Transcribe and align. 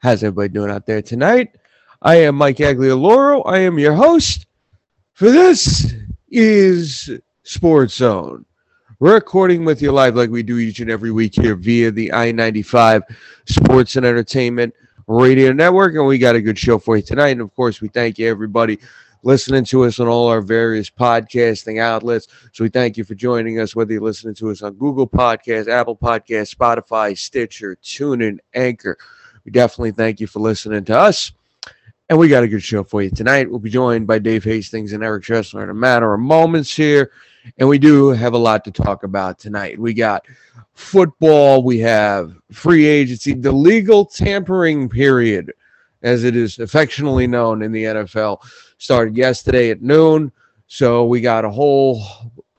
How's 0.00 0.24
everybody 0.24 0.48
doing 0.48 0.72
out 0.72 0.84
there 0.86 1.00
tonight? 1.00 1.54
I 2.02 2.16
am 2.16 2.34
Mike 2.34 2.56
Aglioloro. 2.56 3.42
I 3.46 3.58
am 3.58 3.78
your 3.78 3.94
host 3.94 4.46
for 5.12 5.30
this 5.30 5.94
is 6.28 7.08
Sports 7.44 7.94
Zone. 7.94 8.44
We're 8.98 9.14
recording 9.14 9.64
with 9.64 9.80
you 9.80 9.92
live 9.92 10.16
like 10.16 10.30
we 10.30 10.42
do 10.42 10.58
each 10.58 10.80
and 10.80 10.90
every 10.90 11.12
week 11.12 11.36
here 11.36 11.54
via 11.54 11.92
the 11.92 12.12
I 12.12 12.32
95 12.32 13.04
Sports 13.46 13.94
and 13.94 14.04
Entertainment 14.04 14.74
Radio 15.06 15.52
Network. 15.52 15.94
And 15.94 16.06
we 16.06 16.18
got 16.18 16.34
a 16.34 16.40
good 16.40 16.58
show 16.58 16.78
for 16.78 16.96
you 16.96 17.02
tonight. 17.02 17.30
And 17.30 17.40
of 17.40 17.54
course, 17.54 17.80
we 17.80 17.88
thank 17.88 18.18
you, 18.18 18.28
everybody, 18.28 18.78
listening 19.22 19.64
to 19.66 19.84
us 19.84 20.00
on 20.00 20.08
all 20.08 20.28
our 20.28 20.40
various 20.40 20.90
podcasting 20.90 21.80
outlets. 21.80 22.28
So 22.52 22.64
we 22.64 22.70
thank 22.70 22.96
you 22.96 23.04
for 23.04 23.14
joining 23.14 23.60
us, 23.60 23.76
whether 23.76 23.92
you're 23.92 24.02
listening 24.02 24.34
to 24.36 24.50
us 24.50 24.62
on 24.62 24.74
Google 24.74 25.08
Podcasts, 25.08 25.68
Apple 25.68 25.96
Podcasts, 25.96 26.54
Spotify, 26.54 27.16
Stitcher, 27.16 27.76
TuneIn, 27.82 28.38
Anchor. 28.54 28.98
We 29.44 29.52
definitely 29.52 29.92
thank 29.92 30.20
you 30.20 30.26
for 30.26 30.40
listening 30.40 30.84
to 30.86 30.98
us. 30.98 31.32
And 32.08 32.18
we 32.20 32.28
got 32.28 32.44
a 32.44 32.48
good 32.48 32.62
show 32.62 32.84
for 32.84 33.02
you 33.02 33.10
tonight. 33.10 33.50
We'll 33.50 33.58
be 33.58 33.68
joined 33.68 34.06
by 34.06 34.20
Dave 34.20 34.44
Hastings 34.44 34.92
and 34.92 35.02
Eric 35.02 35.24
Tressler 35.24 35.64
in 35.64 35.70
a 35.70 35.74
matter 35.74 36.14
of 36.14 36.20
moments 36.20 36.74
here. 36.74 37.10
And 37.58 37.68
we 37.68 37.80
do 37.80 38.10
have 38.10 38.32
a 38.32 38.38
lot 38.38 38.64
to 38.64 38.70
talk 38.70 39.02
about 39.02 39.40
tonight. 39.40 39.76
We 39.76 39.92
got 39.92 40.24
football, 40.74 41.64
we 41.64 41.80
have 41.80 42.36
free 42.52 42.86
agency, 42.86 43.34
the 43.34 43.50
legal 43.50 44.04
tampering 44.04 44.88
period, 44.88 45.52
as 46.02 46.22
it 46.22 46.36
is 46.36 46.60
affectionately 46.60 47.26
known 47.26 47.62
in 47.62 47.72
the 47.72 47.84
NFL, 47.84 48.38
started 48.78 49.16
yesterday 49.16 49.70
at 49.70 49.82
noon. 49.82 50.30
So 50.68 51.06
we 51.06 51.20
got 51.20 51.44
a 51.44 51.50
whole 51.50 52.04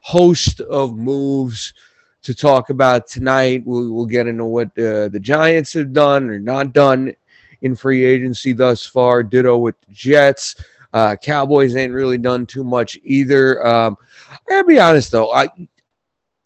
host 0.02 0.60
of 0.60 0.98
moves 0.98 1.74
to 2.24 2.36
talk 2.36 2.70
about 2.70 3.08
tonight. 3.08 3.64
We'll, 3.66 3.94
we'll 3.94 4.06
get 4.08 4.28
into 4.28 4.44
what 4.44 4.68
uh, 4.78 5.08
the 5.08 5.22
Giants 5.22 5.72
have 5.74 5.94
done 5.94 6.30
or 6.30 6.38
not 6.38 6.74
done 6.74 7.16
in 7.62 7.76
free 7.76 8.04
agency 8.06 8.54
thus 8.54 8.86
far. 8.86 9.24
Ditto 9.24 9.58
with 9.58 9.80
the 9.82 9.94
Jets. 9.94 10.56
Uh, 10.94 11.16
Cowboys 11.16 11.76
ain't 11.76 11.94
really 11.94 12.18
done 12.18 12.46
too 12.46 12.64
much 12.64 12.98
either. 13.04 13.66
Um, 13.66 13.98
I 14.30 14.38
gotta 14.48 14.68
be 14.68 14.80
honest 14.80 15.12
though, 15.12 15.32
I 15.32 15.50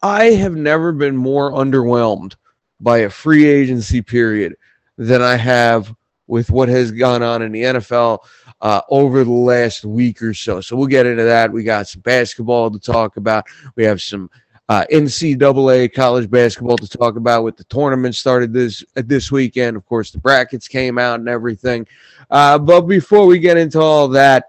I 0.02 0.24
have 0.32 0.56
never 0.56 0.92
been 0.92 1.16
more 1.16 1.52
underwhelmed 1.52 2.34
by 2.80 2.98
a 2.98 3.10
free 3.10 3.46
agency 3.46 4.02
period 4.02 4.56
than 4.98 5.22
I 5.22 5.36
have 5.36 5.94
with 6.26 6.50
what 6.50 6.68
has 6.68 6.90
gone 6.90 7.22
on 7.22 7.42
in 7.42 7.52
the 7.52 7.62
NFL 7.62 8.20
uh, 8.60 8.80
over 8.88 9.24
the 9.24 9.30
last 9.30 9.84
week 9.84 10.22
or 10.22 10.34
so. 10.34 10.60
So 10.60 10.76
we'll 10.76 10.86
get 10.86 11.06
into 11.06 11.24
that. 11.24 11.52
We 11.52 11.62
got 11.62 11.88
some 11.88 12.02
basketball 12.02 12.70
to 12.70 12.78
talk 12.78 13.16
about. 13.16 13.46
We 13.76 13.84
have 13.84 14.00
some 14.00 14.30
uh, 14.72 14.86
NCAA 14.90 15.92
college 15.92 16.30
basketball 16.30 16.78
to 16.78 16.88
talk 16.88 17.16
about 17.16 17.44
with 17.44 17.58
the 17.58 17.64
tournament 17.64 18.14
started 18.14 18.54
this 18.54 18.82
this 18.94 19.30
weekend. 19.30 19.76
Of 19.76 19.84
course, 19.84 20.10
the 20.10 20.18
brackets 20.18 20.66
came 20.66 20.96
out 20.96 21.20
and 21.20 21.28
everything. 21.28 21.86
Uh, 22.30 22.58
but 22.58 22.82
before 22.82 23.26
we 23.26 23.38
get 23.38 23.58
into 23.58 23.78
all 23.78 24.08
that, 24.08 24.48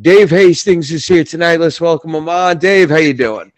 Dave 0.00 0.28
Hastings 0.28 0.90
is 0.90 1.06
here 1.06 1.22
tonight. 1.22 1.60
Let's 1.60 1.80
welcome 1.80 2.16
him 2.16 2.28
on. 2.28 2.58
Dave, 2.58 2.90
how 2.90 2.96
you 2.96 3.14
doing? 3.14 3.52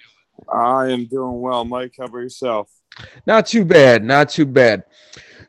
I 0.53 0.89
am 0.89 1.07
doing 1.07 1.41
well, 1.41 1.65
Mike. 1.65 1.95
How 1.99 2.05
about 2.05 2.19
yourself? 2.19 2.69
Not 3.27 3.47
too 3.47 3.65
bad. 3.65 4.05
Not 4.05 4.29
too 4.29 4.45
bad. 4.45 4.85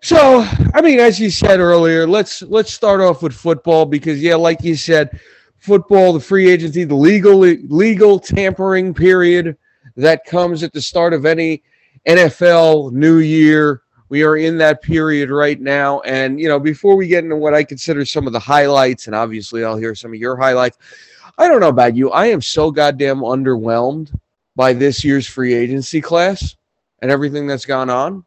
So, 0.01 0.47
I 0.73 0.81
mean, 0.81 0.99
as 0.99 1.19
you 1.19 1.29
said 1.29 1.59
earlier, 1.59 2.07
let's 2.07 2.41
let's 2.43 2.71
start 2.71 3.01
off 3.01 3.21
with 3.21 3.33
football 3.33 3.85
because, 3.85 4.21
yeah, 4.21 4.35
like 4.35 4.63
you 4.63 4.77
said, 4.77 5.19
football, 5.57 6.13
the 6.13 6.21
free 6.21 6.49
agency, 6.49 6.85
the 6.85 6.95
legal 6.95 7.39
legal 7.39 8.17
tampering 8.17 8.93
period 8.93 9.57
that 9.95 10.25
comes 10.25 10.63
at 10.63 10.73
the 10.73 10.81
start 10.81 11.13
of 11.13 11.25
any 11.25 11.63
NFL 12.07 12.91
new 12.91 13.19
year. 13.19 13.81
We 14.09 14.23
are 14.23 14.37
in 14.37 14.57
that 14.59 14.81
period 14.81 15.29
right 15.29 15.59
now. 15.59 16.01
And, 16.01 16.39
you 16.39 16.47
know, 16.47 16.59
before 16.59 16.95
we 16.95 17.07
get 17.07 17.23
into 17.23 17.35
what 17.35 17.53
I 17.53 17.63
consider 17.63 18.05
some 18.05 18.27
of 18.27 18.33
the 18.33 18.39
highlights, 18.39 19.07
and 19.07 19.15
obviously 19.15 19.63
I'll 19.63 19.77
hear 19.77 19.95
some 19.95 20.11
of 20.11 20.19
your 20.19 20.37
highlights, 20.37 20.77
I 21.37 21.47
don't 21.47 21.61
know 21.61 21.69
about 21.69 21.95
you. 21.95 22.11
I 22.11 22.27
am 22.27 22.41
so 22.41 22.69
goddamn 22.69 23.19
underwhelmed 23.19 24.13
by 24.55 24.73
this 24.73 25.03
year's 25.03 25.27
free 25.27 25.53
agency 25.53 25.99
class 25.99 26.55
and 27.01 27.09
everything 27.09 27.47
that's 27.47 27.65
gone 27.65 27.89
on. 27.89 28.25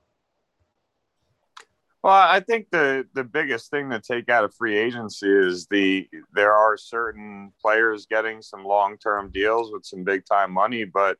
Well, 2.02 2.14
I 2.14 2.38
think 2.38 2.68
the 2.70 3.04
the 3.14 3.24
biggest 3.24 3.68
thing 3.68 3.90
to 3.90 4.00
take 4.00 4.28
out 4.28 4.44
of 4.44 4.54
free 4.54 4.78
agency 4.78 5.28
is 5.28 5.66
the 5.66 6.08
there 6.32 6.52
are 6.52 6.76
certain 6.76 7.52
players 7.60 8.06
getting 8.06 8.42
some 8.42 8.64
long 8.64 8.96
term 8.96 9.28
deals 9.30 9.72
with 9.72 9.84
some 9.84 10.04
big 10.04 10.24
time 10.24 10.52
money, 10.52 10.84
but 10.84 11.18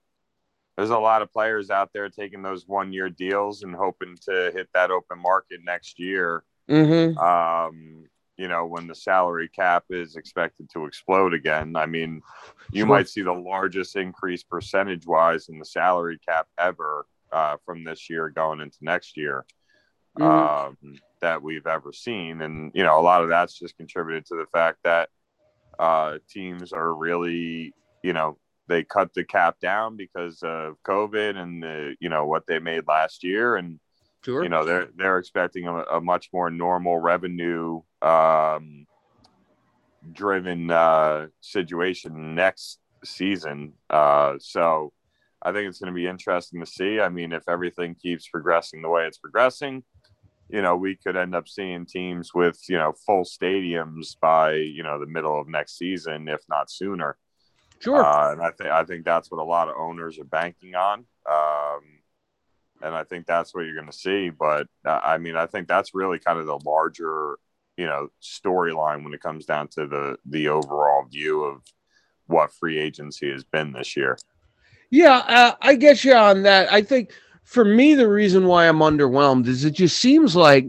there's 0.77 0.91
a 0.91 0.99
lot 0.99 1.23
of 1.23 1.33
players 1.33 1.71
out 1.71 1.91
there 1.93 2.09
taking 2.09 2.43
those 2.43 2.67
one 2.67 2.93
year 2.93 3.09
deals 3.09 3.63
and 3.63 3.75
hoping 3.75 4.17
to 4.23 4.51
hit 4.55 4.69
that 4.75 4.91
open 4.91 5.19
market 5.19 5.61
next 5.65 5.99
year. 5.99 6.45
Mm-hmm. 6.69 7.17
Um, 7.19 8.05
you 8.37 8.49
know, 8.49 8.67
when 8.67 8.87
the 8.87 8.95
salary 8.95 9.49
cap 9.49 9.85
is 9.89 10.17
expected 10.17 10.69
to 10.71 10.85
explode 10.85 11.33
again. 11.33 11.75
I 11.75 11.87
mean, 11.87 12.21
you 12.71 12.81
Sure. 12.81 12.87
might 12.87 13.09
see 13.09 13.23
the 13.23 13.33
largest 13.33 13.97
increase 13.97 14.43
percentage 14.43 15.07
wise 15.07 15.49
in 15.49 15.59
the 15.59 15.65
salary 15.65 16.19
cap 16.19 16.47
ever 16.59 17.07
uh, 17.33 17.57
from 17.65 17.83
this 17.83 18.11
year 18.11 18.29
going 18.29 18.61
into 18.61 18.79
next 18.83 19.17
year 19.17 19.47
Mhm. 20.19 20.23
um, 20.25 20.99
that 21.21 21.43
we've 21.43 21.67
ever 21.67 21.93
seen. 21.93 22.43
And, 22.43 22.71
you 22.75 22.85
know, 22.85 22.99
a 22.99 23.01
lot 23.01 23.23
of 23.23 23.31
that's 23.31 23.59
just 23.59 23.77
contributed 23.79 24.27
to 24.27 24.37
the 24.37 24.47
fact 24.47 24.79
that 24.85 25.09
uh, 25.79 26.19
teams 26.29 26.73
are 26.73 26.95
really, 26.95 27.75
you 28.03 28.13
know, 28.13 28.39
they 28.69 28.85
cut 28.85 29.15
the 29.15 29.25
cap 29.25 29.59
down 29.61 29.97
because 29.97 30.43
of 30.43 30.77
COVID 30.85 31.37
and 31.37 31.63
the, 31.63 31.97
you 32.01 32.09
know, 32.09 32.27
what 32.27 32.47
they 32.47 32.59
made 32.59 32.87
last 32.87 33.25
year. 33.25 33.57
And, 33.57 33.81
Sure. 34.25 34.43
you 34.43 34.49
know, 34.49 34.65
they're, 34.65 34.89
they're 34.97 35.19
expecting 35.19 35.69
a, 35.69 35.75
a 35.83 36.01
much 36.01 36.31
more 36.33 36.51
normal 36.51 36.99
revenue 36.99 37.81
um, 38.03 38.85
driven 40.13 40.69
uh, 40.69 41.29
situation 41.41 42.35
next 42.35 42.81
season. 43.05 43.75
Uh, 43.89 44.35
so 44.41 44.93
I 45.41 45.53
think 45.53 45.69
it's 45.69 45.79
going 45.79 45.93
to 45.93 45.95
be 45.95 46.09
interesting 46.09 46.59
to 46.59 46.67
see. 46.67 46.99
I 46.99 47.09
mean, 47.09 47.31
if 47.31 47.49
everything 47.49 47.95
keeps 47.95 48.27
progressing 48.27 48.83
the 48.83 48.89
way 48.89 49.07
it's 49.07 49.19
progressing, 49.19 49.85
you 50.49 50.61
know, 50.61 50.77
we 50.77 50.97
could 50.97 51.17
end 51.17 51.37
up 51.37 51.47
seeing 51.47 51.87
teams 51.87 52.35
with, 52.35 52.59
you 52.69 52.79
know, 52.79 52.95
full 53.07 53.23
stadiums 53.23 54.17
by, 54.21 54.55
you 54.55 54.83
know, 54.83 54.99
the 54.99 55.07
middle 55.07 55.41
of 55.41 55.47
next 55.47 55.79
season, 55.79 56.27
if 56.27 56.41
not 56.49 56.69
sooner. 56.69 57.17
Sure. 57.81 58.05
Uh, 58.05 58.33
and 58.33 58.43
I 58.43 58.51
think 58.51 58.71
I 58.71 58.85
think 58.85 59.05
that's 59.05 59.31
what 59.31 59.41
a 59.41 59.45
lot 59.45 59.69
of 59.69 59.77
owners 59.77 60.19
are 60.19 60.25
banking 60.25 60.75
on. 60.75 61.05
Um, 61.31 61.83
and 62.83 62.95
I 62.95 63.05
think 63.05 63.27
that's 63.27 63.55
what 63.55 63.63
you're 63.63 63.75
going 63.75 63.91
to 63.91 63.97
see. 63.97 64.31
But 64.31 64.67
uh, 64.85 65.01
I 65.03 65.19
mean, 65.19 65.37
I 65.37 65.47
think 65.47 65.69
that's 65.69 65.95
really 65.95 66.19
kind 66.19 66.39
of 66.39 66.47
the 66.47 66.59
larger, 66.59 67.39
you 67.77 67.87
know, 67.87 68.09
storyline 68.23 69.05
when 69.05 69.15
it 69.15 69.21
comes 69.23 69.47
down 69.47 69.69
to 69.69 69.87
the 69.87 70.17
the 70.27 70.49
overall 70.49 71.05
view 71.05 71.45
of 71.45 71.63
what 72.27 72.53
free 72.53 72.79
agency 72.79 73.31
has 73.31 73.45
been 73.45 73.73
this 73.73 73.97
year. 73.97 74.19
Yeah, 74.91 75.17
uh, 75.27 75.55
I 75.61 75.75
get 75.75 76.05
you 76.05 76.15
on 76.15 76.43
that. 76.43 76.73
I 76.73 76.83
think 76.83 77.13
for 77.45 77.65
me, 77.65 77.95
the 77.95 78.09
reason 78.09 78.47
why 78.47 78.69
I'm 78.69 78.79
underwhelmed 78.79 79.47
is 79.47 79.65
it 79.65 79.73
just 79.73 79.99
seems 79.99 80.37
like, 80.37 80.67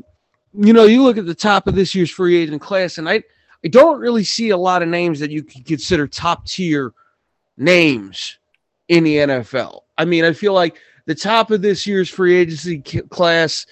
you 0.54 0.74
know, 0.74 0.86
you 0.86 1.04
look 1.04 1.18
at 1.18 1.26
the 1.26 1.36
top 1.36 1.68
of 1.68 1.76
this 1.76 1.94
year's 1.94 2.10
free 2.10 2.38
agent 2.38 2.62
class, 2.62 2.98
and 2.98 3.10
I, 3.10 3.24
I 3.64 3.70
don't 3.70 4.00
really 4.00 4.24
see 4.24 4.50
a 4.50 4.58
lot 4.58 4.82
of 4.82 4.90
names 4.90 5.20
that 5.20 5.32
you 5.32 5.44
can 5.44 5.64
consider 5.64 6.08
top 6.08 6.46
tier 6.46 6.94
names 7.58 8.38
in 8.88 9.04
the 9.04 9.18
NFL. 9.18 9.82
I 9.98 10.06
mean, 10.06 10.24
I 10.24 10.34
feel 10.34 10.54
like 10.54 10.78
the 11.06 11.16
top 11.16 11.52
of 11.52 11.62
this 11.62 11.88
year's 11.88 12.10
free 12.10 12.36
agency 12.36 12.80
class, 13.10 13.66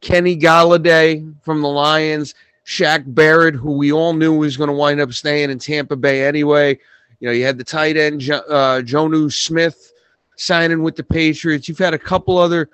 Kenny 0.00 0.36
Golladay 0.36 1.34
from 1.42 1.62
the 1.62 1.68
Lions, 1.68 2.34
Shaq 2.66 3.02
Barrett, 3.06 3.54
who 3.54 3.72
we 3.72 3.92
all 3.92 4.14
knew 4.14 4.34
was 4.34 4.56
going 4.56 4.68
to 4.68 4.74
wind 4.74 5.00
up 5.00 5.12
staying 5.12 5.50
in 5.50 5.58
Tampa 5.58 5.96
Bay 5.96 6.26
anyway. 6.26 6.78
You 7.20 7.28
know, 7.28 7.32
you 7.32 7.44
had 7.44 7.58
the 7.58 7.64
tight 7.64 7.96
end 7.96 8.22
uh, 8.30 8.80
Jonnu 8.82 9.32
Smith 9.32 9.92
signing 10.36 10.82
with 10.82 10.96
the 10.96 11.04
Patriots. 11.04 11.68
You've 11.68 11.78
had 11.78 11.94
a 11.94 11.98
couple 11.98 12.38
other 12.38 12.70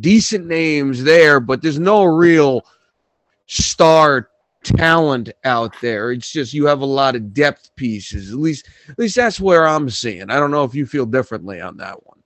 decent 0.00 0.46
names 0.46 1.02
there, 1.04 1.40
but 1.40 1.62
there's 1.62 1.78
no 1.78 2.04
real 2.04 2.64
star 3.46 4.30
talent 4.64 5.30
out 5.44 5.74
there. 5.80 6.10
It's 6.12 6.30
just 6.30 6.54
you 6.54 6.66
have 6.66 6.80
a 6.80 6.86
lot 6.86 7.14
of 7.14 7.32
depth 7.32 7.74
pieces. 7.76 8.32
At 8.32 8.38
least, 8.38 8.68
at 8.88 8.98
least 8.98 9.16
that's 9.16 9.38
where 9.40 9.66
I'm 9.66 9.90
seeing. 9.90 10.30
I 10.30 10.38
don't 10.38 10.50
know 10.50 10.64
if 10.64 10.74
you 10.74 10.86
feel 10.86 11.06
differently 11.06 11.60
on 11.60 11.76
that 11.78 12.04
one. 12.06 12.18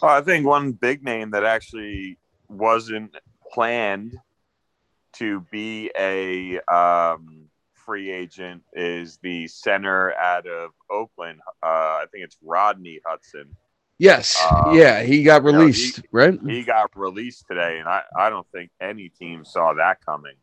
Well, 0.00 0.12
I 0.12 0.20
think 0.20 0.46
one 0.46 0.72
big 0.72 1.04
name 1.04 1.30
that 1.32 1.44
actually 1.44 2.18
wasn't 2.48 3.16
planned 3.52 4.18
to 5.14 5.40
be 5.50 5.90
a 5.98 6.60
um, 6.72 7.48
free 7.74 8.10
agent 8.10 8.62
is 8.72 9.18
the 9.22 9.46
center 9.48 10.14
out 10.14 10.46
of 10.46 10.70
Oakland. 10.90 11.40
Uh, 11.62 11.66
I 11.66 12.06
think 12.10 12.24
it's 12.24 12.38
Rodney 12.42 13.00
Hudson. 13.04 13.54
Yes, 13.98 14.42
Um, 14.50 14.76
yeah, 14.76 15.02
he 15.02 15.22
got 15.22 15.44
you 15.44 15.52
know, 15.52 15.60
released, 15.60 16.02
right? 16.10 16.36
He 16.44 16.64
got 16.64 16.90
released 16.96 17.44
today, 17.48 17.78
and 17.78 17.88
I, 17.88 18.02
I 18.16 18.30
don't 18.30 18.46
think 18.50 18.70
any 18.80 19.08
team 19.10 19.44
saw 19.44 19.74
that 19.74 20.04
coming. 20.04 20.34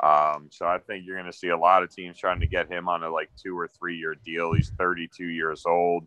Um, 0.00 0.48
so 0.50 0.66
I 0.66 0.78
think 0.78 1.04
you're 1.06 1.16
going 1.16 1.30
to 1.30 1.36
see 1.36 1.48
a 1.48 1.56
lot 1.56 1.82
of 1.82 1.90
teams 1.94 2.18
trying 2.18 2.40
to 2.40 2.46
get 2.46 2.70
him 2.70 2.88
on 2.88 3.04
a 3.04 3.10
like 3.10 3.30
two 3.40 3.56
or 3.58 3.68
three 3.68 3.96
year 3.96 4.14
deal. 4.24 4.52
He's 4.52 4.70
32 4.78 5.26
years 5.26 5.64
old. 5.66 6.06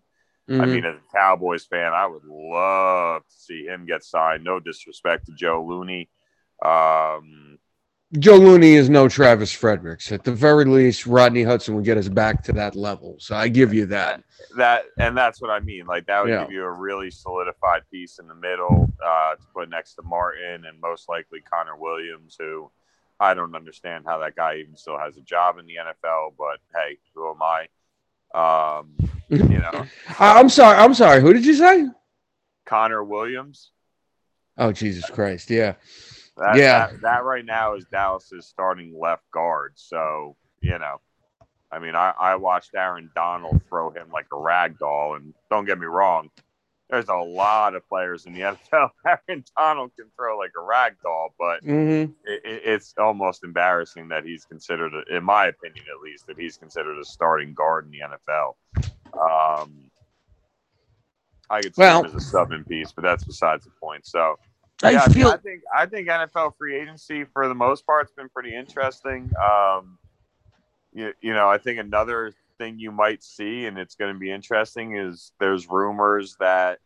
I 0.50 0.54
Mhm. 0.54 0.72
mean, 0.72 0.86
as 0.86 0.96
a 0.96 1.14
Cowboys 1.18 1.66
fan, 1.66 1.94
I 1.94 2.06
would 2.06 2.24
love 2.26 3.24
to 3.28 3.36
see 3.36 3.66
him 3.66 3.86
get 3.86 4.04
signed. 4.04 4.44
No 4.44 4.60
disrespect 4.60 5.26
to 5.28 5.34
Joe 5.34 5.64
Looney. 5.64 6.10
Um, 6.64 7.60
Joe 8.20 8.38
Looney 8.38 8.76
is 8.76 8.90
no 8.90 9.10
Travis 9.10 9.52
Fredericks. 9.52 10.14
At 10.14 10.24
the 10.24 10.32
very 10.32 10.64
least, 10.64 11.06
Rodney 11.06 11.44
Hudson 11.44 11.76
would 11.76 11.84
get 11.84 11.98
us 11.98 12.08
back 12.08 12.42
to 12.44 12.54
that 12.54 12.74
level. 12.76 13.18
So 13.20 13.36
I 13.36 13.50
give 13.50 13.74
you 13.74 13.86
that. 13.88 14.24
that 14.56 14.86
and 14.98 15.18
that's 15.18 15.42
what 15.42 15.50
I 15.52 15.60
mean. 15.60 15.86
Like 15.86 16.06
that 16.08 16.24
would 16.24 16.30
Yeah. 16.30 16.44
give 16.44 16.54
you 16.54 16.64
a 16.64 16.72
really 16.72 17.12
solidified 17.12 17.84
piece 17.92 18.18
in 18.20 18.28
the 18.30 18.36
middle 18.36 18.90
uh, 19.04 19.36
to 19.36 19.42
put 19.54 19.70
next 19.70 19.96
to 19.96 20.04
Martin 20.04 20.66
and 20.66 20.80
most 20.80 21.10
likely 21.10 21.42
Connor 21.42 21.76
Williams, 21.76 22.38
who 22.40 22.72
I 23.20 23.34
don't 23.34 23.56
understand 23.56 24.06
how 24.06 24.20
that 24.20 24.36
guy 24.36 24.58
even 24.58 24.76
still 24.76 24.98
has 24.98 25.18
a 25.18 25.22
job 25.22 25.58
in 25.58 25.66
the 25.66 25.76
NFL. 25.76 26.34
But 26.38 26.60
hey, 26.74 26.98
who 27.16 27.30
am 27.32 27.42
I? 27.42 27.68
Um, 28.34 28.96
you 29.30 29.60
know, 29.60 29.86
I'm 30.20 30.50
sorry. 30.50 30.78
I'm 30.78 30.94
sorry. 30.94 31.22
Who 31.22 31.34
did 31.34 31.46
you 31.46 31.56
say? 31.56 31.88
Connor 32.66 33.04
Williams. 33.04 33.72
Oh 34.58 34.72
Jesus 34.72 35.10
Christ! 35.10 35.50
Yeah. 35.50 35.76
That, 36.38 36.56
Yeah. 36.58 36.88
that, 36.88 37.02
that 37.02 37.24
right 37.24 37.46
now 37.46 37.76
is 37.76 37.86
Dallas's 37.92 38.46
starting 38.46 38.98
left 39.00 39.30
guard. 39.32 39.74
So 39.76 40.36
you 40.62 40.78
know, 40.78 41.00
I 41.72 41.80
mean, 41.80 41.96
I, 41.96 42.14
I 42.20 42.36
watched 42.36 42.72
Aaron 42.76 43.10
Donald 43.16 43.62
throw 43.70 43.90
him 43.92 44.10
like 44.12 44.28
a 44.34 44.38
rag 44.38 44.78
doll, 44.80 45.16
and 45.16 45.34
don't 45.50 45.66
get 45.66 45.80
me 45.80 45.86
wrong, 45.86 46.30
there's 46.90 47.10
a 47.10 47.16
lot 47.16 47.76
of 47.76 47.88
players 47.90 48.26
in 48.26 48.34
the 48.34 48.40
NFL. 48.72 48.90
Aaron 49.06 49.44
Donald 49.58 49.92
can 49.98 50.06
throw 50.16 50.38
like 50.38 50.52
a 50.58 50.62
rag 50.64 50.96
doll, 51.04 51.34
but 51.38 51.64
Mm-hmm. 51.64 52.12
it, 52.26 52.42
it, 52.46 52.62
it's 52.66 52.94
almost 52.98 53.44
embarrassing 53.44 54.08
that 54.10 54.24
he's 54.24 54.46
considered, 54.46 54.94
in 55.10 55.24
my 55.24 55.48
opinion 55.48 55.86
at 55.94 56.02
least, 56.02 56.28
that 56.28 56.38
he's 56.38 56.58
considered 56.58 56.98
a 56.98 57.04
starting 57.06 57.54
guard 57.54 57.86
in 57.86 57.92
the 57.92 58.00
NFL. 58.00 58.56
Um, 59.14 59.90
I 61.50 61.62
could 61.62 61.76
see 61.76 61.82
Well- 61.82 62.04
him 62.04 62.06
as 62.08 62.14
a 62.14 62.18
subbing 62.38 62.68
piece, 62.68 62.92
but 62.92 63.04
that's 63.04 63.24
besides 63.24 63.66
the 63.66 63.72
point. 63.82 64.06
So 64.06 64.38
I 64.84 64.92
yeah, 64.92 65.08
feel. 65.08 65.30
I 65.30 65.38
think 65.38 65.62
I 65.76 65.86
think 65.88 66.08
NFL 66.08 66.56
free 66.58 66.80
agency 66.80 67.24
for 67.24 67.48
the 67.48 67.56
most 67.56 67.86
part 67.86 68.06
has 68.08 68.12
been 68.12 68.30
pretty 68.30 68.54
interesting. 68.56 69.32
Um, 69.42 69.98
you, 70.94 71.14
you 71.22 71.34
know, 71.34 71.50
I 71.50 71.58
think 71.58 71.80
another 71.80 72.34
thing 72.58 72.80
you 72.80 72.92
might 72.92 73.24
see, 73.24 73.66
and 73.66 73.78
it's 73.78 73.96
going 73.96 74.14
to 74.14 74.20
be 74.20 74.32
interesting, 74.32 74.96
is 74.96 75.32
there's 75.40 75.70
rumors 75.70 76.36
that 76.40 76.80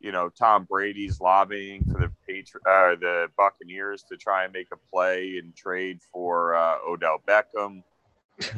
you 0.00 0.12
know 0.12 0.28
Tom 0.28 0.64
Brady's 0.64 1.20
lobbying 1.20 1.84
for 1.84 2.00
the 2.00 2.12
Patri- 2.26 2.60
uh, 2.66 2.96
the 2.96 3.28
Buccaneers 3.36 4.04
to 4.10 4.16
try 4.16 4.44
and 4.44 4.52
make 4.52 4.68
a 4.72 4.76
play 4.92 5.38
and 5.38 5.54
trade 5.54 6.00
for 6.12 6.54
uh, 6.54 6.76
Odell 6.86 7.22
Beckham, 7.26 7.82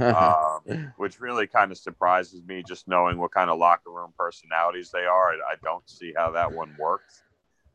um, 0.00 0.92
which 0.96 1.20
really 1.20 1.46
kind 1.46 1.70
of 1.70 1.78
surprises 1.78 2.42
me, 2.44 2.62
just 2.66 2.88
knowing 2.88 3.18
what 3.18 3.32
kind 3.32 3.50
of 3.50 3.58
locker 3.58 3.90
room 3.90 4.12
personalities 4.18 4.90
they 4.92 5.04
are. 5.04 5.32
I, 5.32 5.52
I 5.52 5.54
don't 5.62 5.88
see 5.88 6.12
how 6.16 6.30
that 6.32 6.52
one 6.52 6.74
works. 6.78 7.22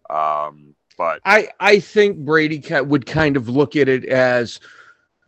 Um, 0.09 0.75
but 0.97 1.21
I 1.25 1.49
I 1.59 1.79
think 1.79 2.17
Brady 2.17 2.63
would 2.81 3.05
kind 3.05 3.37
of 3.37 3.49
look 3.49 3.75
at 3.75 3.89
it 3.89 4.05
as, 4.05 4.59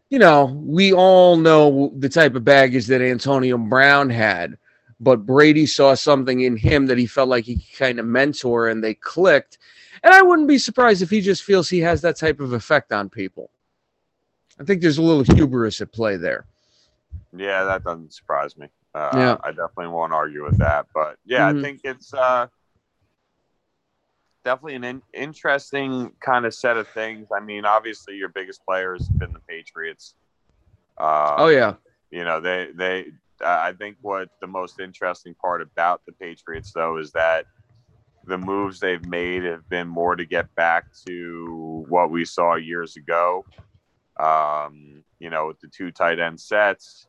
you 0.10 0.19
know, 0.19 0.46
we 0.63 0.94
all 0.94 1.38
know 1.38 1.92
the 1.98 2.10
type 2.10 2.36
of 2.36 2.44
baggage 2.46 2.88
that 2.88 3.02
Antonio 3.02 3.57
Brown 3.57 4.10
had, 4.10 4.57
but 5.00 5.25
Brady 5.25 5.66
saw 5.66 5.94
something 5.96 6.42
in 6.42 6.56
him 6.57 6.86
that 6.88 6.98
he 6.98 7.06
felt 7.06 7.30
like 7.30 7.44
he 7.46 7.56
could 7.57 7.78
kind 7.78 8.00
of 8.00 8.06
mentor, 8.06 8.69
and 8.69 8.84
they 8.84 8.94
clicked. 8.94 9.57
And 10.04 10.13
I 10.13 10.22
wouldn't 10.22 10.48
be 10.48 10.57
surprised 10.57 11.02
if 11.02 11.10
he 11.10 11.22
just 11.22 11.44
feels 11.44 11.69
he 11.69 11.80
has 11.80 12.02
that 12.02 12.18
type 12.18 12.40
of 12.40 12.54
effect 12.54 12.92
on 12.92 13.10
people. 13.10 13.50
I 14.60 14.63
think 14.63 14.81
there's 14.81 15.00
a 15.00 15.02
little 15.02 15.36
hubris 15.36 15.81
at 15.81 15.92
play 15.92 16.16
there. 16.18 16.46
Yeah, 17.36 17.63
that 17.66 17.84
doesn't 17.84 18.13
surprise 18.13 18.56
me. 18.57 18.68
Uh, 18.94 19.10
Yeah. 19.13 19.38
I 19.44 19.50
definitely 19.50 19.88
won't 19.88 20.13
argue 20.13 20.46
with 20.46 20.57
that. 20.60 20.86
But 20.94 21.18
yeah, 21.25 21.52
Mhm. 21.52 21.60
I 21.60 21.62
think 21.62 21.81
it's 21.84 22.13
uh, 22.13 22.48
definitely 24.45 24.75
an 24.75 24.83
in- 24.86 25.01
interesting 25.13 26.12
kind 26.24 26.45
of 26.45 26.53
set 26.53 26.77
of 26.77 26.88
things. 26.89 27.27
I 27.36 27.44
mean, 27.44 27.65
obviously, 27.65 28.15
your 28.15 28.30
biggest 28.30 28.62
player 28.65 28.94
has 28.94 29.09
been 29.19 29.33
the 29.33 29.42
Patriots. 29.50 30.15
Uh, 30.97 31.36
Oh 31.38 31.47
yeah, 31.50 31.74
you 32.12 32.24
know, 32.24 32.39
they 32.39 32.69
they. 32.74 33.07
Uh, 33.44 33.47
I 33.47 33.74
think 33.74 33.97
what 34.01 34.30
the 34.39 34.47
most 34.47 34.80
interesting 34.80 35.36
part 35.36 35.62
about 35.62 36.01
the 36.07 36.13
Patriots, 36.13 36.71
though, 36.74 36.97
is 36.97 37.12
that 37.12 37.45
the 38.25 38.38
moves 38.38 38.80
they've 38.80 39.06
made 39.06 39.44
have 39.44 39.68
been 39.68 39.89
more 39.89 40.15
to 40.15 40.25
get 40.25 40.47
back 40.56 40.86
to 41.07 41.86
what 41.89 42.12
we 42.12 42.24
saw 42.24 42.56
years 42.56 42.95
ago. 42.95 43.45
Um, 44.18 45.03
you 45.19 45.30
know, 45.30 45.47
with 45.47 45.59
the 45.59 45.68
two 45.68 45.92
tight 45.92 46.19
end 46.19 46.39
sets, 46.39 47.07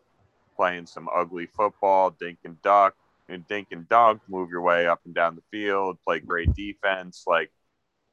playing 0.56 0.86
some 0.86 1.08
ugly 1.14 1.46
football, 1.46 2.10
dink 2.10 2.38
and 2.44 2.60
duck, 2.62 2.94
and 3.28 3.46
dink 3.48 3.68
and 3.72 3.88
dunk, 3.88 4.20
move 4.28 4.50
your 4.50 4.62
way 4.62 4.86
up 4.86 5.00
and 5.04 5.14
down 5.14 5.34
the 5.36 5.42
field, 5.50 5.98
play 6.04 6.20
great 6.20 6.54
defense, 6.54 7.24
like, 7.26 7.50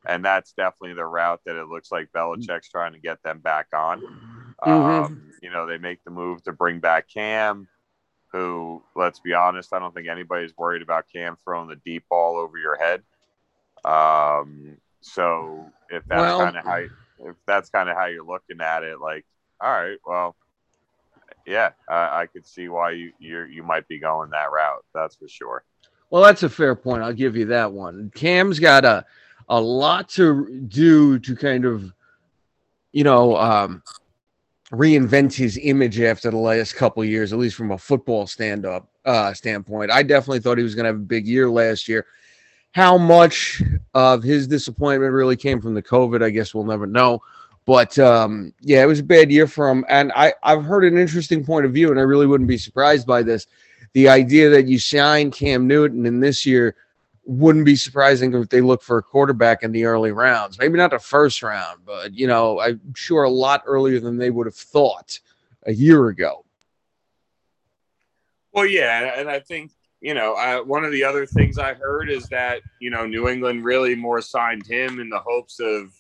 and 0.06 0.26
that's 0.26 0.54
definitely 0.54 0.94
the 0.94 1.06
route 1.06 1.42
that 1.46 1.56
it 1.56 1.68
looks 1.68 1.92
like 1.92 2.12
Belichick's 2.12 2.70
trying 2.70 2.94
to 2.94 3.00
get 3.00 3.22
them 3.24 3.40
back 3.40 3.68
on. 3.74 4.02
Mhm. 4.66 4.68
Um, 4.68 5.32
you 5.42 5.50
know, 5.50 5.66
they 5.66 5.78
make 5.78 6.04
the 6.04 6.12
move 6.12 6.44
to 6.44 6.52
bring 6.52 6.80
back 6.80 7.08
Cam, 7.08 7.68
who, 8.32 8.84
let's 8.96 9.20
be 9.20 9.34
honest, 9.34 9.74
I 9.74 9.80
don't 9.80 9.94
think 9.94 10.08
anybody's 10.08 10.58
worried 10.58 10.82
about 10.82 11.06
Cam 11.14 11.38
throwing 11.44 11.70
the 11.70 11.76
deep 11.78 12.06
ball 12.10 12.38
over 12.38 12.58
your 12.58 12.76
head. 12.76 13.04
Um, 13.86 14.78
so 15.02 15.72
if 15.90 16.04
that's 16.06 16.20
Well- 16.22 16.40
kind 16.40 16.58
of 16.58 16.66
how 16.66 16.84
if 17.20 17.36
that's 17.46 17.70
kind 17.70 17.88
of 17.90 17.96
how 17.96 18.06
you're 18.06 18.26
looking 18.26 18.60
at 18.60 18.84
it, 18.84 19.00
like, 19.00 19.26
all 19.62 19.72
right, 19.72 19.98
well, 20.06 20.36
yeah, 21.46 21.72
I, 21.88 22.22
I 22.22 22.26
could 22.28 22.46
see 22.46 22.70
why 22.70 22.92
you 22.92 23.12
you 23.20 23.44
you 23.44 23.64
might 23.64 23.88
be 23.88 24.00
going 24.00 24.30
that 24.32 24.52
route. 24.52 24.84
That's 24.94 25.16
for 25.16 25.28
sure. 25.28 25.64
Well, 26.10 26.24
that's 26.24 26.44
a 26.44 26.50
fair 26.50 26.76
point. 26.76 27.02
I'll 27.02 27.14
give 27.14 27.36
you 27.36 27.46
that 27.46 27.72
one. 27.72 28.12
Cam's 28.14 28.60
got 28.60 28.86
a 28.86 29.06
a 29.50 29.60
lot 29.60 30.10
to 30.10 30.64
do 30.68 31.20
to 31.20 31.36
kind 31.36 31.66
of, 31.66 31.92
you 32.92 33.04
know, 33.04 33.36
um, 33.36 33.84
reinvent 34.72 35.34
his 35.34 35.60
image 35.62 36.00
after 36.00 36.32
the 36.32 36.38
last 36.38 36.76
couple 36.76 37.04
years, 37.04 37.34
at 37.34 37.40
least 37.40 37.56
from 37.56 37.72
a 37.72 37.78
football 37.78 38.26
stand 38.26 38.66
up 38.66 38.90
uh, 39.06 39.34
standpoint. 39.34 39.92
I 39.92 40.04
definitely 40.04 40.40
thought 40.40 40.58
he 40.58 40.64
was 40.64 40.76
going 40.76 40.86
to 40.86 40.90
have 40.90 40.96
a 40.96 41.00
big 41.00 41.28
year 41.28 41.50
last 41.50 41.88
year. 41.88 42.06
How 42.72 42.98
much 42.98 43.62
of 43.94 44.24
his 44.24 44.48
disappointment 44.48 45.14
really 45.14 45.36
came 45.36 45.62
from 45.62 45.76
the 45.76 45.84
COVID, 45.84 46.24
I 46.24 46.32
guess 46.32 46.56
we'll 46.56 46.64
never 46.64 46.88
know. 46.88 47.22
But 47.66 47.98
um, 47.98 48.54
yeah, 48.60 48.84
it 48.84 48.88
was 48.88 49.00
a 49.00 49.04
bad 49.04 49.32
year 49.32 49.48
for 49.48 49.70
him. 49.70 49.86
And 49.88 50.12
I, 50.16 50.34
I've 50.44 50.66
heard 50.66 50.84
an 50.84 50.98
interesting 50.98 51.46
point 51.46 51.66
of 51.66 51.74
view, 51.74 51.92
and 51.92 52.00
I 52.00 52.04
really 52.04 52.28
wouldn't 52.28 52.48
be 52.50 52.58
surprised 52.58 53.08
by 53.08 53.24
this 53.24 53.48
the 53.94 54.10
idea 54.10 54.50
that 54.50 54.68
you 54.68 54.80
sign 54.80 55.32
Cam 55.32 55.68
Newton 55.68 56.06
in 56.06 56.20
this 56.20 56.46
year 56.46 56.76
wouldn't 57.26 57.66
be 57.66 57.76
surprising 57.76 58.34
if 58.34 58.50
they 58.50 58.60
look 58.60 58.82
for 58.82 58.98
a 58.98 59.04
quarterback 59.04 59.64
in 59.64 59.72
the 59.72 59.86
early 59.86 60.12
rounds. 60.12 60.60
Maybe 60.60 60.78
not 60.78 60.92
the 60.92 61.00
first 61.00 61.42
round, 61.42 61.82
but 61.86 62.14
you 62.14 62.28
know, 62.28 62.60
I'm 62.60 62.94
sure 62.96 63.24
a 63.24 63.30
lot 63.30 63.64
earlier 63.66 64.00
than 64.00 64.18
they 64.18 64.30
would 64.30 64.48
have 64.48 64.56
thought 64.56 65.20
a 65.66 65.74
year 65.74 66.08
ago. 66.08 66.44
Well, 68.52 68.66
yeah, 68.66 69.20
and 69.20 69.30
I 69.30 69.40
think 69.40 69.72
you 70.02 70.14
know 70.14 70.34
I, 70.34 70.60
one 70.60 70.84
of 70.84 70.92
the 70.92 71.04
other 71.04 71.26
things 71.26 71.58
I 71.58 71.74
heard 71.74 72.10
is 72.10 72.28
that 72.28 72.62
you 72.80 72.90
know 72.90 73.06
New 73.06 73.30
England 73.30 73.64
really 73.64 73.96
more 73.96 74.22
signed 74.22 74.68
him 74.68 75.00
in 75.00 75.10
the 75.10 75.20
hopes 75.20 75.60
of 75.60 75.94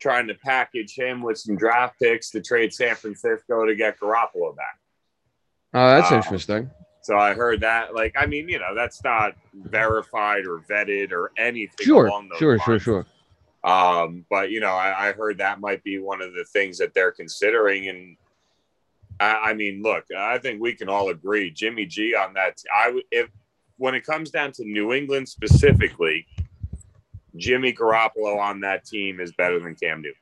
trying 0.00 0.26
to 0.28 0.34
package 0.34 0.94
him 0.94 1.22
with 1.22 1.38
some 1.38 1.56
draft 1.56 1.98
picks 2.00 2.30
to 2.30 2.40
trade 2.40 2.72
San 2.72 2.94
Francisco 2.96 3.66
to 3.66 3.74
get 3.74 3.98
Garoppolo 4.00 4.56
back. 4.56 4.78
Oh, 5.74 5.86
that's 5.88 6.10
Uh, 6.10 6.16
interesting. 6.16 6.70
So 7.02 7.16
I 7.16 7.32
heard 7.34 7.60
that. 7.60 7.94
Like, 7.94 8.14
I 8.18 8.26
mean, 8.26 8.48
you 8.48 8.58
know, 8.58 8.74
that's 8.74 9.02
not 9.04 9.34
verified 9.54 10.46
or 10.46 10.58
vetted 10.60 11.12
or 11.12 11.32
anything 11.38 11.86
Sure, 11.86 12.06
along 12.06 12.28
those 12.28 12.38
sure, 12.38 12.58
sure, 12.58 12.74
lines. 12.74 12.82
sure. 12.82 13.06
Um, 13.62 14.24
but 14.30 14.50
you 14.50 14.60
know, 14.60 14.72
I, 14.72 15.08
I 15.08 15.12
heard 15.12 15.38
that 15.38 15.60
might 15.60 15.82
be 15.84 15.98
one 15.98 16.22
of 16.22 16.32
the 16.34 16.44
things 16.44 16.78
that 16.78 16.94
they're 16.94 17.12
considering. 17.12 17.88
And 17.88 18.16
I, 19.18 19.50
I 19.50 19.54
mean, 19.54 19.82
look, 19.82 20.04
I 20.16 20.38
think 20.38 20.60
we 20.62 20.74
can 20.74 20.88
all 20.88 21.10
agree, 21.10 21.50
Jimmy 21.50 21.84
G 21.86 22.14
on 22.14 22.34
that. 22.34 22.58
I 22.74 22.90
would 22.90 23.04
if 23.10 23.28
when 23.76 23.94
it 23.94 24.04
comes 24.04 24.30
down 24.30 24.52
to 24.52 24.64
New 24.64 24.92
England 24.92 25.28
specifically, 25.28 26.26
Jimmy 27.36 27.72
Garoppolo 27.72 28.38
on 28.38 28.60
that 28.60 28.84
team 28.84 29.20
is 29.20 29.32
better 29.32 29.58
than 29.60 29.74
Cam 29.74 30.02
Newton. 30.02 30.14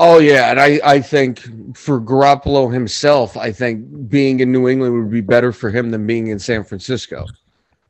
Oh 0.00 0.18
yeah, 0.18 0.50
and 0.50 0.60
I 0.60 0.80
I 0.84 1.00
think 1.00 1.40
for 1.76 2.00
Garoppolo 2.00 2.72
himself, 2.72 3.36
I 3.36 3.50
think 3.50 4.08
being 4.08 4.38
in 4.40 4.52
New 4.52 4.68
England 4.68 4.94
would 4.94 5.10
be 5.10 5.20
better 5.20 5.52
for 5.52 5.70
him 5.70 5.90
than 5.90 6.06
being 6.06 6.28
in 6.28 6.38
San 6.38 6.62
Francisco, 6.62 7.26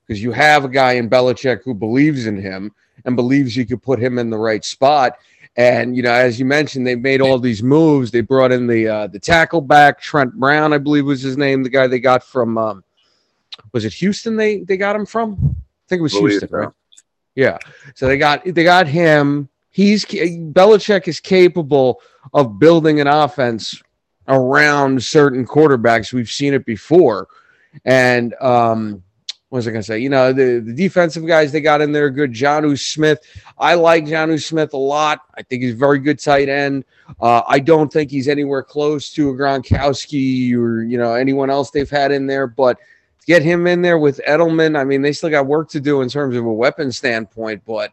because 0.06 0.22
you 0.22 0.32
have 0.32 0.64
a 0.64 0.68
guy 0.68 0.92
in 0.92 1.10
Belichick 1.10 1.62
who 1.64 1.74
believes 1.74 2.26
in 2.26 2.40
him 2.40 2.72
and 3.04 3.14
believes 3.14 3.56
you 3.56 3.66
could 3.66 3.82
put 3.82 3.98
him 3.98 4.18
in 4.18 4.30
the 4.30 4.38
right 4.38 4.64
spot. 4.64 5.18
And 5.56 5.96
you 5.96 6.02
know, 6.02 6.12
as 6.12 6.38
you 6.38 6.46
mentioned, 6.46 6.86
they 6.86 6.94
made 6.94 7.20
all 7.20 7.38
these 7.38 7.62
moves. 7.62 8.10
They 8.10 8.22
brought 8.22 8.52
in 8.52 8.66
the 8.66 8.88
uh, 8.88 9.06
the 9.08 9.18
tackle 9.18 9.60
back, 9.60 10.00
Trent 10.00 10.32
Brown, 10.32 10.72
I 10.72 10.78
believe 10.78 11.04
was 11.04 11.20
his 11.20 11.36
name, 11.36 11.62
the 11.62 11.68
guy 11.68 11.88
they 11.88 12.00
got 12.00 12.24
from 12.24 12.56
um, 12.56 12.84
was 13.72 13.84
it 13.84 13.92
Houston? 13.94 14.36
They 14.36 14.60
they 14.60 14.78
got 14.78 14.96
him 14.96 15.04
from? 15.04 15.34
I 15.34 15.84
think 15.88 16.00
it 16.00 16.02
was 16.02 16.12
Houston, 16.12 16.48
so. 16.48 16.56
right? 16.56 16.68
Yeah. 17.38 17.58
So 17.94 18.08
they 18.08 18.18
got 18.18 18.44
they 18.44 18.64
got 18.64 18.88
him. 18.88 19.48
He's 19.70 20.04
Belichick 20.04 21.06
is 21.06 21.20
capable 21.20 22.00
of 22.34 22.58
building 22.58 23.00
an 23.00 23.06
offense 23.06 23.80
around 24.26 25.00
certain 25.00 25.46
quarterbacks. 25.46 26.12
We've 26.12 26.28
seen 26.28 26.52
it 26.52 26.66
before. 26.66 27.28
And 27.84 28.34
um, 28.40 29.04
what 29.50 29.58
was 29.58 29.68
I 29.68 29.70
going 29.70 29.82
to 29.82 29.86
say? 29.86 30.00
You 30.00 30.08
know, 30.08 30.32
the, 30.32 30.58
the 30.58 30.74
defensive 30.74 31.24
guys 31.28 31.52
they 31.52 31.60
got 31.60 31.80
in 31.80 31.92
there 31.92 32.10
good. 32.10 32.32
Jonnu 32.32 32.76
Smith. 32.76 33.20
I 33.56 33.74
like 33.74 34.04
Jonnu 34.06 34.42
Smith 34.42 34.72
a 34.72 34.76
lot. 34.76 35.20
I 35.36 35.42
think 35.44 35.62
he's 35.62 35.74
a 35.74 35.76
very 35.76 36.00
good 36.00 36.18
tight 36.18 36.48
end. 36.48 36.84
Uh, 37.20 37.42
I 37.46 37.60
don't 37.60 37.92
think 37.92 38.10
he's 38.10 38.26
anywhere 38.26 38.64
close 38.64 39.10
to 39.12 39.30
a 39.30 39.34
Gronkowski 39.34 40.54
or, 40.56 40.82
you 40.82 40.98
know, 40.98 41.14
anyone 41.14 41.50
else 41.50 41.70
they've 41.70 41.88
had 41.88 42.10
in 42.10 42.26
there. 42.26 42.48
But 42.48 42.80
get 43.26 43.42
him 43.42 43.66
in 43.66 43.82
there 43.82 43.98
with 43.98 44.20
Edelman, 44.26 44.78
I 44.78 44.84
mean, 44.84 45.02
they 45.02 45.12
still 45.12 45.30
got 45.30 45.46
work 45.46 45.68
to 45.70 45.80
do 45.80 46.00
in 46.00 46.08
terms 46.08 46.36
of 46.36 46.44
a 46.44 46.52
weapon 46.52 46.92
standpoint. 46.92 47.62
But 47.66 47.92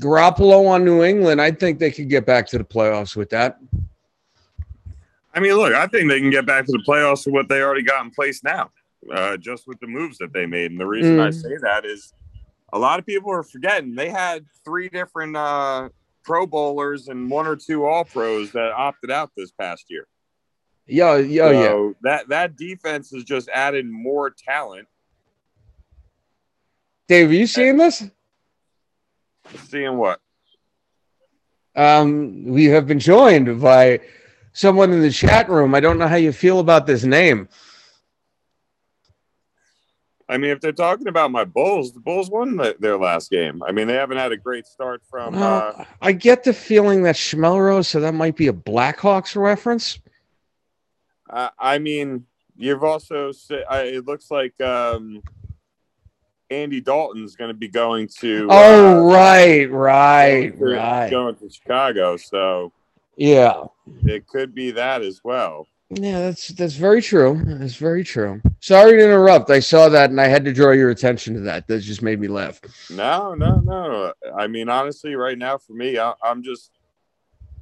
Garoppolo 0.00 0.68
on 0.68 0.84
New 0.84 1.02
England, 1.02 1.40
I 1.40 1.50
think 1.50 1.78
they 1.78 1.90
could 1.90 2.08
get 2.08 2.26
back 2.26 2.46
to 2.48 2.58
the 2.58 2.64
playoffs 2.64 3.16
with 3.16 3.30
that. 3.30 3.58
I 5.34 5.40
mean, 5.40 5.54
look, 5.54 5.72
I 5.72 5.86
think 5.86 6.08
they 6.08 6.20
can 6.20 6.30
get 6.30 6.46
back 6.46 6.66
to 6.66 6.72
the 6.72 6.82
playoffs 6.86 7.26
with 7.26 7.34
what 7.34 7.48
they 7.48 7.62
already 7.62 7.82
got 7.82 8.04
in 8.04 8.10
place 8.10 8.42
now, 8.42 8.70
uh, 9.12 9.36
just 9.36 9.66
with 9.66 9.78
the 9.80 9.86
moves 9.86 10.18
that 10.18 10.32
they 10.32 10.46
made. 10.46 10.72
And 10.72 10.80
the 10.80 10.86
reason 10.86 11.18
mm. 11.18 11.26
I 11.26 11.30
say 11.30 11.56
that 11.62 11.84
is 11.84 12.12
a 12.72 12.78
lot 12.78 12.98
of 12.98 13.06
people 13.06 13.32
are 13.32 13.42
forgetting 13.42 13.94
they 13.94 14.10
had 14.10 14.44
three 14.64 14.88
different 14.88 15.36
uh, 15.36 15.88
Pro 16.24 16.46
Bowlers 16.46 17.08
and 17.08 17.30
one 17.30 17.46
or 17.46 17.56
two 17.56 17.84
All 17.84 18.04
Pros 18.04 18.52
that 18.52 18.72
opted 18.72 19.10
out 19.10 19.30
this 19.36 19.50
past 19.52 19.86
year. 19.88 20.06
Yeah, 20.90 21.16
yeah, 21.16 21.48
so 21.48 21.50
yeah. 21.50 21.92
That 22.02 22.28
that 22.28 22.56
defense 22.56 23.10
has 23.12 23.24
just 23.24 23.48
added 23.48 23.86
more 23.86 24.30
talent. 24.30 24.88
Dave, 27.08 27.30
are 27.30 27.34
you 27.34 27.46
seeing 27.46 27.76
this? 27.76 28.04
Seeing 29.68 29.96
what? 29.96 30.20
Um, 31.76 32.44
we 32.44 32.66
have 32.66 32.86
been 32.86 32.98
joined 32.98 33.60
by 33.60 34.00
someone 34.52 34.92
in 34.92 35.00
the 35.00 35.10
chat 35.10 35.48
room. 35.48 35.74
I 35.74 35.80
don't 35.80 35.98
know 35.98 36.08
how 36.08 36.16
you 36.16 36.32
feel 36.32 36.60
about 36.60 36.86
this 36.86 37.04
name. 37.04 37.48
I 40.28 40.38
mean, 40.38 40.50
if 40.50 40.60
they're 40.60 40.70
talking 40.70 41.08
about 41.08 41.32
my 41.32 41.44
Bulls, 41.44 41.92
the 41.92 41.98
Bulls 41.98 42.30
won 42.30 42.56
the, 42.56 42.76
their 42.78 42.96
last 42.96 43.30
game. 43.30 43.62
I 43.64 43.72
mean, 43.72 43.88
they 43.88 43.94
haven't 43.94 44.18
had 44.18 44.30
a 44.30 44.36
great 44.36 44.66
start 44.66 45.02
from. 45.10 45.34
Well, 45.34 45.74
uh, 45.76 45.84
I 46.00 46.12
get 46.12 46.44
the 46.44 46.52
feeling 46.52 47.02
that 47.02 47.16
Schmelrose, 47.16 47.86
so 47.86 47.98
that 48.00 48.14
might 48.14 48.36
be 48.36 48.46
a 48.46 48.52
Blackhawks 48.52 49.34
reference. 49.34 49.98
Uh, 51.30 51.50
I 51.58 51.78
mean, 51.78 52.26
you've 52.56 52.82
also 52.82 53.32
said 53.32 53.64
it 53.70 54.04
looks 54.06 54.30
like 54.30 54.60
um, 54.60 55.22
Andy 56.50 56.80
Dalton's 56.80 57.36
going 57.36 57.48
to 57.48 57.56
be 57.56 57.68
going 57.68 58.08
to. 58.18 58.48
Oh, 58.50 59.08
uh, 59.08 59.12
right, 59.12 59.70
right, 59.70 60.48
going 60.50 60.58
to, 60.58 60.76
right. 60.76 61.10
Going 61.10 61.36
to 61.36 61.48
Chicago, 61.48 62.16
so 62.16 62.72
yeah, 63.16 63.64
it 64.04 64.26
could 64.26 64.54
be 64.54 64.72
that 64.72 65.02
as 65.02 65.20
well. 65.22 65.66
Yeah, 65.92 66.20
that's 66.20 66.48
that's 66.48 66.74
very 66.74 67.02
true. 67.02 67.40
That's 67.44 67.74
very 67.74 68.04
true. 68.04 68.40
Sorry 68.60 68.92
to 68.92 69.04
interrupt. 69.04 69.50
I 69.50 69.58
saw 69.58 69.88
that 69.88 70.10
and 70.10 70.20
I 70.20 70.28
had 70.28 70.44
to 70.44 70.52
draw 70.52 70.70
your 70.70 70.90
attention 70.90 71.34
to 71.34 71.40
that. 71.40 71.66
That 71.66 71.80
just 71.80 72.00
made 72.00 72.20
me 72.20 72.28
laugh. 72.28 72.60
No, 72.90 73.34
no, 73.34 73.56
no. 73.56 74.12
I 74.36 74.46
mean, 74.46 74.68
honestly, 74.68 75.16
right 75.16 75.36
now 75.36 75.58
for 75.58 75.72
me, 75.72 75.98
I, 75.98 76.12
I'm 76.22 76.44
just 76.44 76.70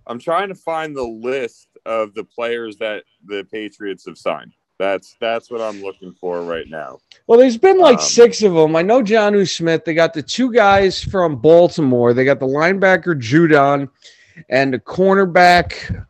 I'm 0.07 0.19
trying 0.19 0.49
to 0.49 0.55
find 0.55 0.95
the 0.95 1.03
list 1.03 1.69
of 1.89 2.15
the 2.15 2.25
players 2.25 2.77
that 2.77 3.05
the 3.25 3.45
Patriots 3.51 4.05
have 4.07 4.19
signed. 4.19 4.53
That's 4.79 5.17
that's 5.21 5.51
what 5.51 5.61
I'm 5.61 5.83
looking 5.83 6.15
for 6.21 6.43
right 6.43 6.69
now. 6.69 6.99
Well, 7.27 7.39
there's 7.39 7.59
been 7.59 7.79
like 7.79 7.99
um, 7.99 8.05
six 8.05 8.43
of 8.43 8.55
them. 8.55 8.77
I 8.77 8.83
know 8.83 9.03
Jonnu 9.03 9.49
Smith. 9.49 9.85
They 9.85 9.95
got 9.95 10.15
the 10.15 10.23
two 10.23 10.53
guys 10.53 11.03
from 11.03 11.37
Baltimore. 11.37 12.15
They 12.15 12.25
got 12.25 12.39
the 12.39 12.47
linebacker 12.47 13.21
Judon 13.21 13.89
and 14.49 14.73
the 14.73 14.79
cornerback. 14.79 16.07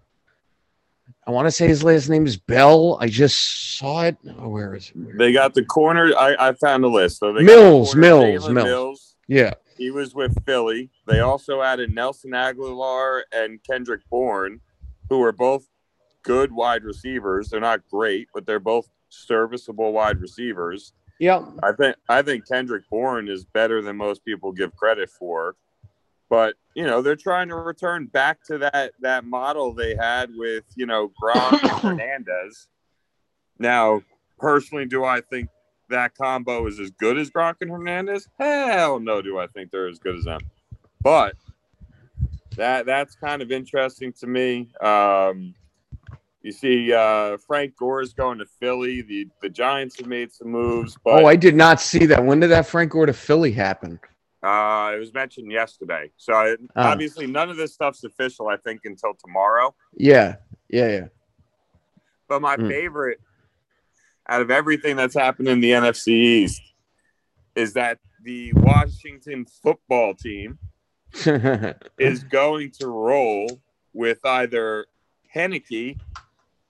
I 1.26 1.30
want 1.30 1.46
to 1.46 1.50
say 1.50 1.66
his 1.66 1.82
last 1.82 2.08
name 2.08 2.26
is 2.26 2.36
Bell. 2.36 2.98
I 3.00 3.08
just 3.08 3.76
saw 3.78 4.02
it. 4.02 4.16
Oh, 4.38 4.48
where 4.48 4.74
is 4.74 4.90
it? 4.90 4.96
Where 4.96 5.16
they 5.16 5.32
got 5.32 5.54
the 5.54 5.64
corner. 5.64 6.12
I, 6.18 6.48
I 6.48 6.52
found 6.54 6.84
a 6.84 6.88
list. 6.88 7.18
So 7.18 7.32
they 7.32 7.42
Mills, 7.42 7.94
Mills, 7.94 8.48
Mills, 8.48 8.64
Mills. 8.64 9.16
Yeah. 9.28 9.54
He 9.78 9.90
was 9.90 10.14
with 10.14 10.36
Philly. 10.44 10.90
They 11.06 11.20
also 11.20 11.62
added 11.62 11.94
Nelson 11.94 12.32
Agholor 12.32 13.22
and 13.32 13.62
Kendrick 13.62 14.00
Bourne, 14.10 14.60
who 15.08 15.22
are 15.22 15.32
both 15.32 15.66
good 16.22 16.52
wide 16.52 16.84
receivers. 16.84 17.48
They're 17.48 17.60
not 17.60 17.88
great, 17.90 18.28
but 18.34 18.46
they're 18.46 18.60
both 18.60 18.88
serviceable 19.08 19.92
wide 19.92 20.20
receivers. 20.20 20.92
Yeah. 21.18 21.44
I 21.62 21.72
think 21.72 21.96
I 22.08 22.22
think 22.22 22.46
Kendrick 22.46 22.84
Bourne 22.90 23.28
is 23.28 23.44
better 23.44 23.82
than 23.82 23.96
most 23.96 24.24
people 24.24 24.52
give 24.52 24.76
credit 24.76 25.10
for. 25.10 25.56
But 26.30 26.54
you 26.74 26.84
know 26.84 27.02
they're 27.02 27.16
trying 27.16 27.48
to 27.48 27.56
return 27.56 28.06
back 28.06 28.44
to 28.44 28.58
that 28.58 28.92
that 29.00 29.24
model 29.24 29.72
they 29.72 29.96
had 29.96 30.30
with 30.34 30.64
you 30.76 30.86
know 30.86 31.10
Gronk 31.20 31.62
and 31.62 31.70
Hernandez. 31.82 32.68
Now, 33.58 34.02
personally, 34.38 34.84
do 34.84 35.04
I 35.04 35.20
think 35.20 35.48
that 35.88 36.14
combo 36.14 36.66
is 36.66 36.78
as 36.78 36.90
good 36.90 37.18
as 37.18 37.30
Gronk 37.30 37.56
and 37.62 37.70
Hernandez? 37.70 38.28
Hell 38.38 39.00
no, 39.00 39.22
do 39.22 39.38
I 39.38 39.46
think 39.48 39.70
they're 39.70 39.88
as 39.88 39.98
good 39.98 40.16
as 40.16 40.24
them. 40.24 40.40
But 41.02 41.34
that 42.58 42.86
that's 42.86 43.14
kind 43.14 43.40
of 43.40 43.50
interesting 43.50 44.12
to 44.14 44.26
me. 44.26 44.68
Um, 44.80 45.54
you 46.42 46.52
see, 46.52 46.92
uh, 46.92 47.36
Frank 47.46 47.76
Gore 47.76 48.02
is 48.02 48.12
going 48.12 48.38
to 48.38 48.46
Philly. 48.60 49.02
The 49.02 49.28
the 49.40 49.48
Giants 49.48 49.98
have 49.98 50.06
made 50.06 50.32
some 50.32 50.48
moves. 50.48 50.96
But, 51.02 51.22
oh, 51.22 51.26
I 51.26 51.36
did 51.36 51.56
not 51.56 51.80
see 51.80 52.06
that. 52.06 52.24
When 52.24 52.40
did 52.40 52.48
that 52.48 52.66
Frank 52.66 52.92
Gore 52.92 53.06
to 53.06 53.12
Philly 53.12 53.52
happen? 53.52 53.98
Uh, 54.42 54.92
it 54.94 54.98
was 54.98 55.12
mentioned 55.12 55.50
yesterday. 55.50 56.10
So 56.16 56.40
it, 56.42 56.60
uh, 56.76 56.82
obviously, 56.82 57.26
none 57.26 57.50
of 57.50 57.56
this 57.56 57.74
stuff's 57.74 58.04
official. 58.04 58.48
I 58.48 58.56
think 58.56 58.82
until 58.84 59.14
tomorrow. 59.14 59.74
Yeah, 59.96 60.36
yeah, 60.68 60.88
yeah. 60.88 61.06
But 62.28 62.42
my 62.42 62.56
mm. 62.56 62.68
favorite 62.68 63.20
out 64.28 64.42
of 64.42 64.50
everything 64.50 64.96
that's 64.96 65.14
happened 65.14 65.48
in 65.48 65.60
the 65.60 65.70
NFC 65.70 66.08
East 66.08 66.62
is 67.54 67.72
that 67.72 67.98
the 68.22 68.52
Washington 68.52 69.46
football 69.62 70.14
team 70.14 70.58
is 71.98 72.24
going 72.24 72.70
to 72.80 72.88
roll 72.88 73.60
with 73.92 74.24
either 74.24 74.86
Heinicke, 75.34 75.98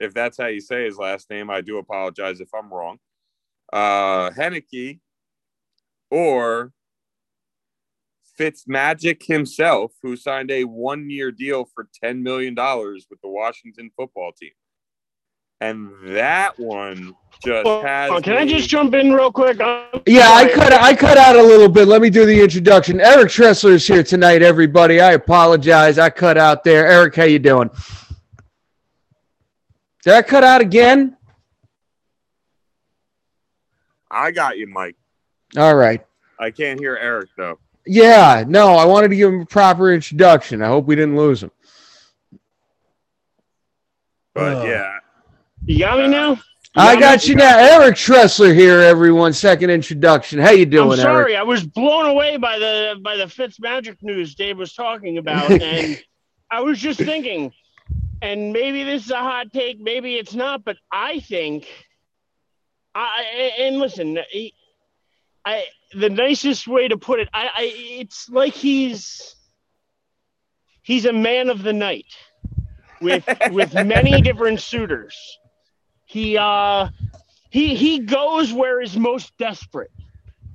if 0.01 0.15
that's 0.15 0.39
how 0.39 0.47
you 0.47 0.61
say 0.61 0.85
his 0.85 0.97
last 0.97 1.31
name. 1.31 1.51
I 1.51 1.61
do 1.61 1.79
apologize 1.79 2.41
if 2.41 2.49
I'm 2.55 2.73
wrong. 2.73 2.99
Uh, 3.73 4.31
Heinicke 4.31 5.01
or 6.11 6.73
Fitzmagic 8.39 9.25
himself, 9.27 9.93
who 10.03 10.17
signed 10.17 10.51
a 10.51 10.65
one 10.65 11.11
year 11.11 11.33
deal 11.33 11.69
for 11.75 11.89
$10 12.03 12.23
million 12.23 12.55
with 12.55 13.21
the 13.23 13.29
Washington 13.29 13.91
football 13.97 14.33
team. 14.33 14.53
And 15.61 15.91
that 16.05 16.59
one 16.59 17.15
just 17.45 17.67
oh, 17.67 17.83
has. 17.83 18.23
Can 18.23 18.35
me... 18.35 18.39
I 18.39 18.47
just 18.47 18.69
jump 18.69 18.95
in 18.95 19.13
real 19.13 19.33
quick? 19.33 19.61
I'm 19.61 20.03
yeah, 20.07 20.27
sorry. 20.27 20.53
I 20.53 20.55
cut 20.55 20.73
I 20.73 20.95
cut 20.95 21.19
out 21.19 21.37
a 21.37 21.43
little 21.43 21.69
bit. 21.69 21.89
Let 21.89 22.01
me 22.01 22.11
do 22.11 22.27
the 22.27 22.41
introduction. 22.41 23.01
Eric 23.01 23.29
Tressler 23.29 23.73
is 23.73 23.87
here 23.87 24.03
tonight, 24.03 24.43
everybody. 24.43 25.01
I 25.01 25.13
apologize. 25.13 25.99
I 25.99 26.11
cut 26.11 26.39
out 26.39 26.65
there. 26.65 26.87
Eric, 26.87 27.17
how 27.17 27.25
you 27.25 27.39
doing? 27.39 27.71
Did 30.03 30.15
I 30.15 30.23
cut 30.23 30.45
out 30.45 30.61
again? 30.61 31.17
I 34.11 34.31
got 34.31 34.59
you, 34.59 34.67
Mike. 34.67 34.97
All 35.57 35.75
right. 35.75 36.05
I 36.39 36.51
can't 36.51 36.79
hear 36.79 36.97
Eric 36.97 37.31
though. 37.37 37.59
Yeah, 37.85 38.45
no, 38.47 38.75
I 38.75 38.85
wanted 38.85 39.09
to 39.09 39.17
give 39.17 39.33
him 39.33 39.41
a 39.41 39.47
proper 39.47 39.93
introduction. 39.93 40.63
I 40.63 40.67
hope 40.67 40.87
we 40.87 40.95
didn't 40.95 41.17
lose 41.17 41.43
him. 41.43 41.51
But 44.35 44.67
yeah. 44.67 44.99
You 45.69 45.81
got 45.81 45.99
me 45.99 46.09
now? 46.09 46.41
I 46.75 46.99
got, 46.99 47.29
you 47.29 47.35
now. 47.35 47.59
Eric 47.59 47.95
Tressler 47.95 48.55
here, 48.55 48.81
everyone. 48.81 49.35
Second 49.35 49.69
introduction. 49.69 50.39
How 50.39 50.51
you 50.51 50.65
doing, 50.65 50.93
I'm 50.93 50.97
sorry, 50.97 51.35
Eric? 51.35 51.41
I 51.41 51.43
was 51.43 51.63
blown 51.63 52.07
away 52.07 52.39
by 52.39 52.59
the 52.59 52.99
by 53.05 53.17
the 53.17 53.29
Fitz 53.29 53.61
magic 53.61 54.03
news 54.03 54.35
Dave 54.35 54.57
was 54.57 54.73
talking 54.73 55.19
about. 55.19 55.51
and 55.63 56.03
I 56.51 56.63
was 56.63 56.79
just 56.79 56.99
thinking, 56.99 57.53
and 58.23 58.51
maybe 58.51 58.83
this 58.83 59.05
is 59.05 59.11
a 59.11 59.19
hot 59.19 59.53
take, 59.53 59.79
maybe 59.79 60.15
it's 60.15 60.35
not, 60.35 60.65
but 60.65 60.79
I 60.91 61.21
think 61.21 61.67
I 62.95 63.53
and 63.59 63.79
listen, 63.79 64.19
I 65.45 65.65
the 65.93 66.09
nicest 66.09 66.67
way 66.67 66.89
to 66.89 66.97
put 66.97 67.21
it, 67.21 67.29
I, 67.35 67.45
I 67.45 67.73
it's 68.01 68.31
like 68.31 68.55
he's 68.55 69.37
he's 70.81 71.05
a 71.05 71.13
man 71.13 71.51
of 71.51 71.63
the 71.63 71.75
night 71.75 72.07
with 73.03 73.27
with 73.51 73.75
many 73.75 74.23
different 74.23 74.61
suitors. 74.61 75.15
He 76.09 76.37
uh 76.37 76.89
he 77.51 77.75
he 77.77 78.01
goes 78.01 78.53
where 78.53 78.81
he's 78.81 78.97
most 78.97 79.37
desperate. 79.39 79.93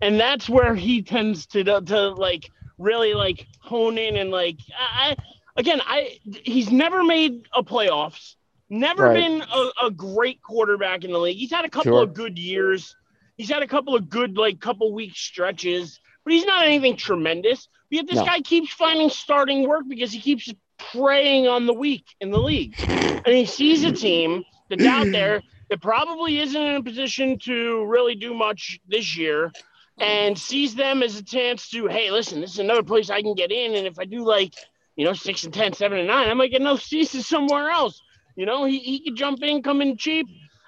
And 0.02 0.20
that's 0.20 0.50
where 0.50 0.76
he 0.76 1.02
tends 1.02 1.46
to 1.48 1.64
to 1.64 2.10
like 2.10 2.50
really 2.78 3.14
like 3.14 3.48
hone 3.62 3.98
in 3.98 4.18
and 4.18 4.32
like 4.32 4.58
I 4.78 5.16
again 5.56 5.82
I 5.86 6.20
he's 6.44 6.72
never 6.72 7.04
made 7.04 7.48
a 7.54 7.64
playoffs, 7.64 8.36
never 8.70 9.06
right. 9.06 9.14
been 9.14 9.42
a, 9.42 9.86
a, 9.86 9.92
great 9.92 10.42
quarterback 10.42 11.06
in 11.06 11.12
the 11.14 11.20
league. 11.20 11.38
He's 11.38 11.52
had 11.52 11.64
a 11.64 11.70
couple 11.70 11.94
sure. 11.94 12.04
of 12.04 12.14
good 12.14 12.38
years 12.38 12.96
He's 13.38 13.50
had 13.50 13.64
a 13.64 13.68
couple 13.68 13.96
of 13.96 14.10
good, 14.10 14.38
like, 14.38 14.60
couple 14.60 14.94
week 14.94 15.16
stretches, 15.16 16.00
but 16.24 16.34
he's 16.34 16.46
not 16.46 16.66
anything 16.66 16.96
tremendous. 16.98 17.68
But 17.90 17.96
Yet 17.98 18.08
this 18.08 18.16
no. 18.18 18.26
guy 18.26 18.42
keeps 18.42 18.72
finding 18.72 19.10
starting 19.10 19.68
work 19.68 19.86
because 19.88 20.12
he 20.12 20.20
keeps 20.20 20.54
preying 20.78 21.48
on 21.48 21.66
the 21.66 21.74
weak 21.74 22.06
in 22.20 22.32
the 22.32 22.40
league. 22.40 22.76
And 23.26 23.34
he 23.34 23.46
sees 23.46 23.86
a 23.86 23.92
team 23.94 24.44
that's 24.70 24.86
out 24.86 25.12
there 25.12 25.42
that 25.70 25.82
probably 25.82 26.40
isn't 26.40 26.62
in 26.62 26.76
a 26.76 26.84
position 26.84 27.38
to 27.40 27.86
really 27.86 28.16
do 28.16 28.34
much 28.34 28.80
this 28.88 29.16
year 29.18 29.52
and 30.00 30.38
sees 30.38 30.76
them 30.76 31.04
as 31.04 31.18
a 31.18 31.24
chance 31.24 31.70
to, 31.70 31.88
hey, 31.88 32.12
listen, 32.12 32.42
this 32.42 32.54
is 32.54 32.60
another 32.60 32.84
place 32.84 33.10
I 33.10 33.22
can 33.22 33.36
get 33.36 33.52
in. 33.52 33.76
And 33.76 33.86
if 33.86 34.00
I 34.00 34.06
do 34.06 34.26
like, 34.26 34.54
you 34.96 35.06
know, 35.06 35.14
six 35.14 35.44
and 35.44 35.54
10, 35.54 35.74
seven 35.74 36.00
and 36.00 36.08
nine, 36.08 36.30
I 36.30 36.34
might 36.34 36.52
get 36.52 36.62
enough 36.62 36.82
seats 36.84 37.28
somewhere 37.28 37.70
else. 37.70 38.02
You 38.36 38.46
know, 38.46 38.66
he, 38.66 38.80
he 38.80 39.00
could 39.04 39.16
jump 39.16 39.44
in, 39.44 39.62
come 39.62 39.82
in 39.82 39.98
cheap 39.98 40.28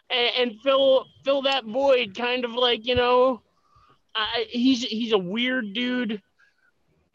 and, 0.09 0.29
and 0.37 0.61
fill 0.61 1.07
fill 1.23 1.41
that 1.43 1.65
void 1.65 2.15
kind 2.15 2.45
of 2.45 2.51
like, 2.51 2.85
you 2.85 2.95
know, 2.95 3.41
he's 4.49 4.83
he's 4.83 5.13
a 5.13 5.17
weird 5.17 5.73
dude. 5.73 6.21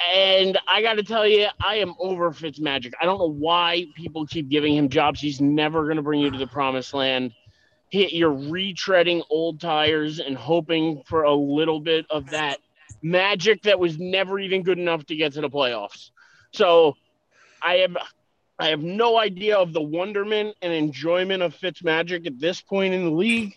And 0.09 0.59
I 0.67 0.81
got 0.81 0.95
to 0.95 1.03
tell 1.03 1.27
you, 1.27 1.49
I 1.61 1.77
am 1.77 1.95
over 1.99 2.31
Fitzmagic. 2.31 2.93
I 3.01 3.05
don't 3.05 3.19
know 3.19 3.31
why 3.31 3.87
people 3.95 4.27
keep 4.27 4.49
giving 4.49 4.75
him 4.75 4.89
jobs. 4.89 5.21
He's 5.21 5.41
never 5.41 5.85
going 5.85 5.97
to 5.97 6.03
bring 6.03 6.21
you 6.21 6.31
to 6.31 6.39
the 6.39 6.47
promised 6.47 6.95
land. 6.95 7.33
He, 7.91 8.17
you're 8.17 8.35
retreading 8.35 9.23
old 9.29 9.61
tires 9.61 10.19
and 10.19 10.37
hoping 10.37 11.03
for 11.07 11.25
a 11.25 11.35
little 11.35 11.81
bit 11.81 12.07
of 12.09 12.31
that 12.31 12.59
magic 13.03 13.63
that 13.63 13.79
was 13.79 13.99
never 13.99 14.39
even 14.39 14.63
good 14.63 14.79
enough 14.79 15.05
to 15.07 15.17
get 15.17 15.35
to 15.35 15.41
the 15.41 15.51
playoffs. 15.51 16.11
So 16.53 16.97
I 17.63 17.75
have 17.77 17.97
I 18.59 18.69
have 18.69 18.83
no 18.83 19.19
idea 19.19 19.57
of 19.57 19.73
the 19.73 19.81
wonderment 19.81 20.55
and 20.61 20.73
enjoyment 20.73 21.43
of 21.43 21.55
Fitzmagic 21.55 22.27
at 22.27 22.39
this 22.39 22.61
point 22.61 22.93
in 22.93 23.05
the 23.05 23.11
league, 23.11 23.57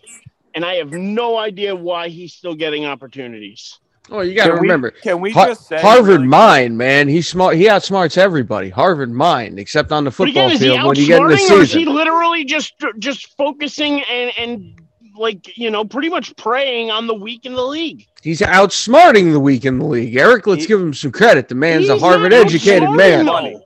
and 0.54 0.64
I 0.64 0.76
have 0.76 0.92
no 0.92 1.36
idea 1.36 1.76
why 1.76 2.08
he's 2.08 2.32
still 2.32 2.54
getting 2.54 2.86
opportunities. 2.86 3.78
Oh, 4.10 4.20
you 4.20 4.34
got 4.34 4.44
to 4.44 4.50
Can 4.50 4.54
we- 4.60 4.68
remember, 4.68 4.90
can 4.90 5.20
we 5.20 5.30
Har- 5.32 5.48
just 5.48 5.66
say 5.66 5.80
Harvard 5.80 6.06
really- 6.16 6.26
mind, 6.26 6.76
man. 6.76 7.08
He's 7.08 7.26
smart. 7.28 7.56
He 7.56 7.64
outsmarts 7.64 8.18
everybody. 8.18 8.68
Harvard 8.68 9.10
mind, 9.10 9.58
except 9.58 9.92
on 9.92 10.04
the 10.04 10.10
football 10.10 10.46
again, 10.48 10.58
field 10.58 10.84
when 10.86 10.96
you 10.96 11.06
get 11.06 11.22
in 11.22 11.28
the 11.28 11.34
outsmarting, 11.34 11.50
or 11.58 11.62
is 11.62 11.72
he 11.72 11.84
literally 11.86 12.44
just 12.44 12.74
just 12.98 13.34
focusing 13.36 14.02
and 14.02 14.30
and 14.38 14.74
like 15.16 15.56
you 15.56 15.70
know 15.70 15.84
pretty 15.86 16.10
much 16.10 16.36
preying 16.36 16.90
on 16.90 17.06
the 17.06 17.14
weak 17.14 17.46
in 17.46 17.54
the 17.54 17.64
league? 17.64 18.06
He's 18.22 18.40
outsmarting 18.40 19.32
the 19.32 19.40
weak 19.40 19.64
in 19.64 19.78
the 19.78 19.86
league. 19.86 20.14
Eric, 20.16 20.46
let's 20.46 20.62
He- 20.62 20.68
give 20.68 20.80
him 20.80 20.92
some 20.92 21.10
credit. 21.10 21.48
The 21.48 21.54
man's 21.54 21.88
a 21.88 21.98
Harvard-educated 21.98 22.90
man. 22.90 23.24
though. 23.26 23.63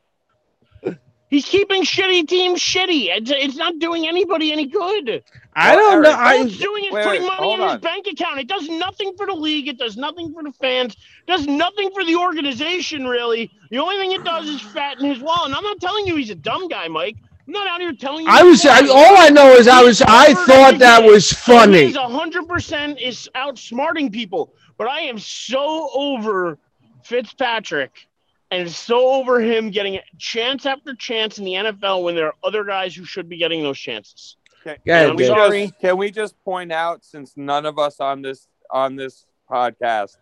He's 1.28 1.44
keeping 1.44 1.82
shitty 1.82 2.26
teams 2.26 2.58
shitty. 2.58 3.08
It's, 3.14 3.30
it's 3.30 3.56
not 3.56 3.78
doing 3.78 4.06
anybody 4.06 4.50
any 4.50 4.66
good. 4.66 5.22
I 5.54 5.76
don't 5.76 6.02
know. 6.02 6.08
Eric, 6.08 6.18
All 6.18 6.26
I, 6.26 6.34
it's 6.36 6.56
doing 6.56 6.84
is 6.84 6.92
wait, 6.92 7.04
putting 7.04 7.22
wait, 7.22 7.28
money 7.28 7.42
hold 7.42 7.60
in 7.60 7.68
his 7.68 7.78
bank 7.78 8.06
account. 8.06 8.40
It 8.40 8.48
does 8.48 8.68
nothing 8.68 9.14
for 9.16 9.26
the 9.26 9.34
league. 9.34 9.68
It 9.68 9.76
does 9.76 9.96
nothing 9.96 10.32
for 10.32 10.42
the 10.42 10.52
fans. 10.52 10.94
It 10.94 11.30
does 11.30 11.46
nothing 11.46 11.90
for 11.92 12.02
the 12.04 12.16
organization, 12.16 13.06
really. 13.06 13.50
The 13.70 13.78
only 13.78 13.96
thing 13.96 14.12
it 14.12 14.24
does 14.24 14.48
is 14.48 14.60
fatten 14.60 15.04
his 15.04 15.18
wallet. 15.18 15.46
And 15.46 15.54
I'm 15.54 15.64
not 15.64 15.80
telling 15.80 16.06
you 16.06 16.16
he's 16.16 16.30
a 16.30 16.34
dumb 16.34 16.68
guy, 16.68 16.88
Mike. 16.88 17.16
I'm 17.46 17.52
not 17.52 17.66
out 17.66 17.80
here 17.80 17.92
telling 17.92 18.24
you. 18.24 18.30
I 18.30 18.42
was. 18.42 18.64
I, 18.64 18.86
all 18.86 19.18
I 19.18 19.28
know 19.28 19.52
is 19.52 19.68
I 19.68 19.82
was. 19.82 20.00
I 20.02 20.32
thought 20.46 20.78
that 20.78 21.02
was 21.02 21.30
funny. 21.32 21.86
He's 21.86 21.96
100% 21.96 23.00
is 23.02 23.28
outsmarting 23.34 24.12
people. 24.12 24.54
But 24.78 24.86
I 24.86 25.00
am 25.00 25.18
so 25.18 25.90
over 25.92 26.58
Fitzpatrick 27.02 28.07
and 28.50 28.66
it's 28.66 28.76
so 28.76 29.08
over 29.10 29.40
him 29.40 29.70
getting 29.70 29.98
chance 30.18 30.66
after 30.66 30.94
chance 30.94 31.38
in 31.38 31.44
the 31.44 31.52
NFL 31.52 32.02
when 32.02 32.14
there 32.14 32.26
are 32.26 32.34
other 32.42 32.64
guys 32.64 32.94
who 32.94 33.04
should 33.04 33.28
be 33.28 33.36
getting 33.36 33.62
those 33.62 33.78
chances. 33.78 34.36
Can, 34.64 34.76
Yeah, 34.84 35.06
can 35.06 35.16
we 35.16 35.22
dude. 35.24 35.26
Sorry. 35.28 35.66
just, 35.66 35.80
can 35.80 35.96
we 35.96 36.10
just 36.10 36.44
point 36.44 36.72
out 36.72 37.04
since 37.04 37.34
none 37.36 37.66
of 37.66 37.78
us 37.78 38.00
on 38.00 38.22
this 38.22 38.48
on 38.70 38.96
this 38.96 39.26
podcast 39.50 40.16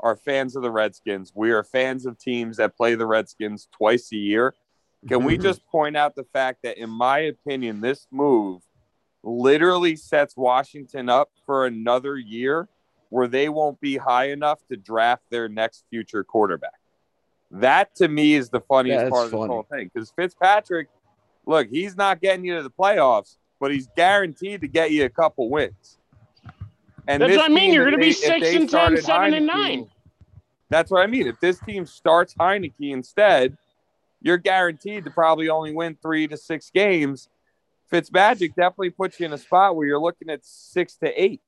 are 0.00 0.16
fans 0.16 0.56
of 0.56 0.62
the 0.62 0.70
Redskins, 0.70 1.32
we 1.34 1.50
are 1.52 1.64
fans 1.64 2.06
of 2.06 2.18
teams 2.18 2.58
that 2.58 2.76
play 2.76 2.94
the 2.94 3.06
Redskins 3.06 3.68
twice 3.72 4.12
a 4.12 4.16
year. 4.16 4.54
Can 5.08 5.24
we 5.24 5.38
just 5.48 5.64
point 5.66 5.96
out 5.96 6.14
the 6.14 6.26
fact 6.32 6.60
that, 6.64 6.78
in 6.78 6.90
my 6.90 7.20
opinion, 7.20 7.80
this 7.80 8.06
move 8.10 8.62
literally 9.22 9.96
sets 9.96 10.36
Washington 10.36 11.08
up 11.08 11.30
for 11.44 11.66
another 11.66 12.16
year 12.16 12.68
where 13.08 13.28
they 13.28 13.48
won't 13.48 13.80
be 13.80 13.96
high 13.96 14.30
enough 14.30 14.60
to 14.68 14.76
draft 14.76 15.22
their 15.30 15.48
next 15.48 15.84
future 15.90 16.24
quarterback? 16.24 16.75
That 17.50 17.94
to 17.96 18.08
me 18.08 18.34
is 18.34 18.50
the 18.50 18.60
funniest 18.60 19.04
That's 19.04 19.10
part 19.10 19.24
of 19.26 19.30
this 19.30 19.38
funny. 19.38 19.52
whole 19.52 19.66
thing 19.70 19.90
because 19.92 20.10
Fitzpatrick, 20.10 20.88
look, 21.46 21.68
he's 21.68 21.96
not 21.96 22.20
getting 22.20 22.44
you 22.44 22.56
to 22.56 22.62
the 22.62 22.70
playoffs, 22.70 23.36
but 23.60 23.70
he's 23.70 23.88
guaranteed 23.96 24.60
to 24.62 24.68
get 24.68 24.90
you 24.90 25.04
a 25.04 25.08
couple 25.08 25.48
wins. 25.48 25.98
And 27.08 27.22
That's 27.22 27.36
what 27.36 27.44
I 27.44 27.48
mean. 27.48 27.58
team, 27.58 27.74
You're 27.74 27.84
going 27.84 27.94
to 27.94 28.04
be 28.04 28.12
six 28.12 28.48
and 28.48 28.62
10, 28.62 28.68
started 28.68 29.04
seven 29.04 29.34
and 29.34 29.46
nine. 29.46 29.88
That's 30.68 30.90
what 30.90 31.02
I 31.02 31.06
mean. 31.06 31.28
If 31.28 31.38
this 31.40 31.60
team 31.60 31.86
starts 31.86 32.34
Heinicke 32.34 32.92
instead, 32.92 33.56
you're 34.20 34.38
guaranteed 34.38 35.04
to 35.04 35.10
probably 35.10 35.48
only 35.48 35.72
win 35.72 35.96
three 36.02 36.26
to 36.26 36.36
six 36.36 36.70
games. 36.70 37.28
Fitzmagic 37.92 38.56
definitely 38.56 38.90
puts 38.90 39.20
you 39.20 39.26
in 39.26 39.32
a 39.32 39.38
spot 39.38 39.76
where 39.76 39.86
you're 39.86 40.00
looking 40.00 40.28
at 40.28 40.44
six 40.44 40.96
to 40.96 41.22
eight. 41.22 41.40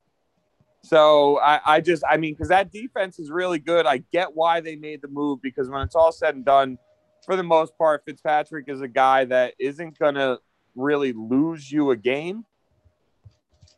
So 0.82 1.38
I, 1.40 1.60
I 1.64 1.80
just, 1.80 2.02
I 2.08 2.16
mean, 2.16 2.34
because 2.34 2.48
that 2.48 2.70
defense 2.70 3.18
is 3.18 3.30
really 3.30 3.58
good. 3.58 3.86
I 3.86 3.98
get 4.12 4.34
why 4.34 4.60
they 4.60 4.76
made 4.76 5.02
the 5.02 5.08
move 5.08 5.42
because 5.42 5.68
when 5.68 5.82
it's 5.82 5.94
all 5.94 6.12
said 6.12 6.34
and 6.34 6.44
done, 6.44 6.78
for 7.26 7.36
the 7.36 7.42
most 7.42 7.76
part, 7.76 8.04
Fitzpatrick 8.06 8.68
is 8.68 8.80
a 8.80 8.88
guy 8.88 9.24
that 9.26 9.54
isn't 9.58 9.98
going 9.98 10.14
to 10.14 10.38
really 10.74 11.12
lose 11.12 11.70
you 11.70 11.90
a 11.90 11.96
game, 11.96 12.44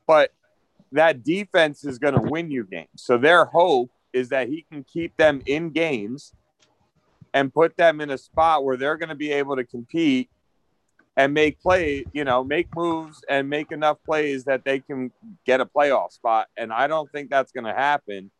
but 0.06 0.32
that 0.92 1.24
defense 1.24 1.84
is 1.84 1.98
going 1.98 2.14
to 2.14 2.20
win 2.20 2.50
you 2.50 2.64
games. 2.64 2.88
So 2.96 3.16
their 3.16 3.44
hope 3.44 3.90
is 4.12 4.28
that 4.28 4.48
he 4.48 4.64
can 4.70 4.84
keep 4.84 5.16
them 5.16 5.42
in 5.46 5.70
games 5.70 6.34
and 7.32 7.52
put 7.52 7.76
them 7.76 8.00
in 8.00 8.10
a 8.10 8.18
spot 8.18 8.64
where 8.64 8.76
they're 8.76 8.96
going 8.96 9.08
to 9.08 9.14
be 9.14 9.32
able 9.32 9.56
to 9.56 9.64
compete 9.64 10.28
and 11.20 11.34
make 11.34 11.60
play, 11.60 12.02
you 12.14 12.24
know, 12.24 12.42
make 12.42 12.74
moves 12.74 13.22
and 13.28 13.50
make 13.50 13.72
enough 13.72 13.98
plays 14.06 14.44
that 14.44 14.64
they 14.64 14.80
can 14.80 15.12
get 15.44 15.60
a 15.60 15.66
playoff 15.66 16.12
spot. 16.12 16.46
And 16.56 16.72
I 16.72 16.86
don't 16.86 17.12
think 17.12 17.28
that's 17.28 17.52
going 17.52 17.66
to 17.66 17.74
happen. 17.74 18.30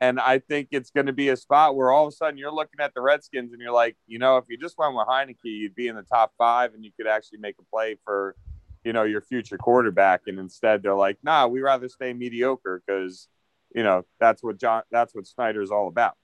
And 0.00 0.20
I 0.20 0.38
think 0.38 0.68
it's 0.70 0.90
going 0.90 1.06
to 1.06 1.12
be 1.12 1.30
a 1.30 1.36
spot 1.36 1.74
where 1.74 1.90
all 1.90 2.06
of 2.06 2.12
a 2.12 2.16
sudden 2.16 2.38
you're 2.38 2.52
looking 2.52 2.78
at 2.78 2.94
the 2.94 3.00
Redskins 3.00 3.52
and 3.52 3.60
you're 3.60 3.72
like, 3.72 3.96
you 4.06 4.20
know, 4.20 4.36
if 4.36 4.44
you 4.48 4.56
just 4.56 4.78
went 4.78 4.94
with 4.94 5.08
Heinicke, 5.08 5.38
you'd 5.42 5.74
be 5.74 5.88
in 5.88 5.96
the 5.96 6.04
top 6.04 6.32
five 6.38 6.72
and 6.72 6.84
you 6.84 6.92
could 6.96 7.08
actually 7.08 7.38
make 7.38 7.56
a 7.58 7.64
play 7.64 7.96
for, 8.04 8.36
you 8.84 8.92
know, 8.92 9.02
your 9.02 9.20
future 9.20 9.58
quarterback. 9.58 10.20
And 10.28 10.38
instead 10.38 10.84
they're 10.84 10.94
like, 10.94 11.18
nah, 11.24 11.48
we 11.48 11.62
rather 11.62 11.88
stay 11.88 12.12
mediocre 12.12 12.80
because, 12.86 13.26
you 13.74 13.82
know, 13.82 14.04
that's 14.20 14.40
what 14.40 14.60
John, 14.60 14.82
that's 14.92 15.16
what 15.16 15.26
Snyder's 15.26 15.72
all 15.72 15.88
about. 15.88 16.14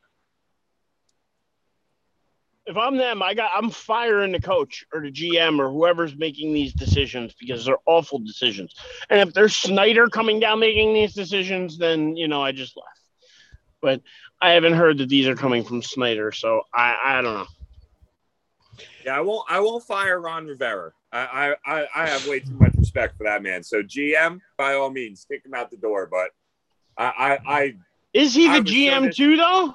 If 2.66 2.76
I'm 2.76 2.96
them, 2.96 3.22
I 3.22 3.34
got 3.34 3.50
I'm 3.56 3.70
firing 3.70 4.32
the 4.32 4.40
coach 4.40 4.84
or 4.92 5.00
the 5.00 5.10
GM 5.10 5.58
or 5.58 5.70
whoever's 5.70 6.14
making 6.16 6.52
these 6.52 6.72
decisions 6.72 7.34
because 7.38 7.64
they're 7.64 7.78
awful 7.86 8.18
decisions. 8.18 8.74
And 9.08 9.20
if 9.20 9.34
there's 9.34 9.56
Snyder 9.56 10.08
coming 10.08 10.38
down 10.40 10.60
making 10.60 10.94
these 10.94 11.14
decisions, 11.14 11.78
then 11.78 12.16
you 12.16 12.28
know 12.28 12.42
I 12.42 12.52
just 12.52 12.76
left. 12.76 13.00
But 13.80 14.02
I 14.42 14.50
haven't 14.50 14.74
heard 14.74 14.98
that 14.98 15.08
these 15.08 15.26
are 15.26 15.34
coming 15.34 15.64
from 15.64 15.82
Snyder, 15.82 16.32
so 16.32 16.62
I 16.72 16.96
I 17.02 17.22
don't 17.22 17.34
know. 17.34 17.46
Yeah, 19.04 19.16
I 19.16 19.20
won't. 19.20 19.50
I 19.50 19.60
won't 19.60 19.82
fire 19.84 20.20
Ron 20.20 20.46
Rivera. 20.46 20.92
I, 21.12 21.54
I, 21.66 21.86
I- 21.94 22.06
have 22.08 22.26
way 22.28 22.40
too 22.40 22.54
much 22.54 22.72
respect 22.76 23.16
for 23.16 23.24
that 23.24 23.42
man. 23.42 23.64
So 23.64 23.82
GM, 23.82 24.40
by 24.56 24.74
all 24.74 24.90
means, 24.90 25.26
kick 25.28 25.44
him 25.44 25.54
out 25.54 25.70
the 25.70 25.76
door. 25.76 26.06
But 26.10 26.30
I, 26.96 27.38
I, 27.46 27.58
I, 27.60 27.74
Is 28.12 28.34
he 28.34 28.46
the 28.46 28.52
I 28.54 28.60
was 28.60 28.70
so 28.70 28.74
GM 28.76 29.14
too 29.14 29.36
though? 29.36 29.74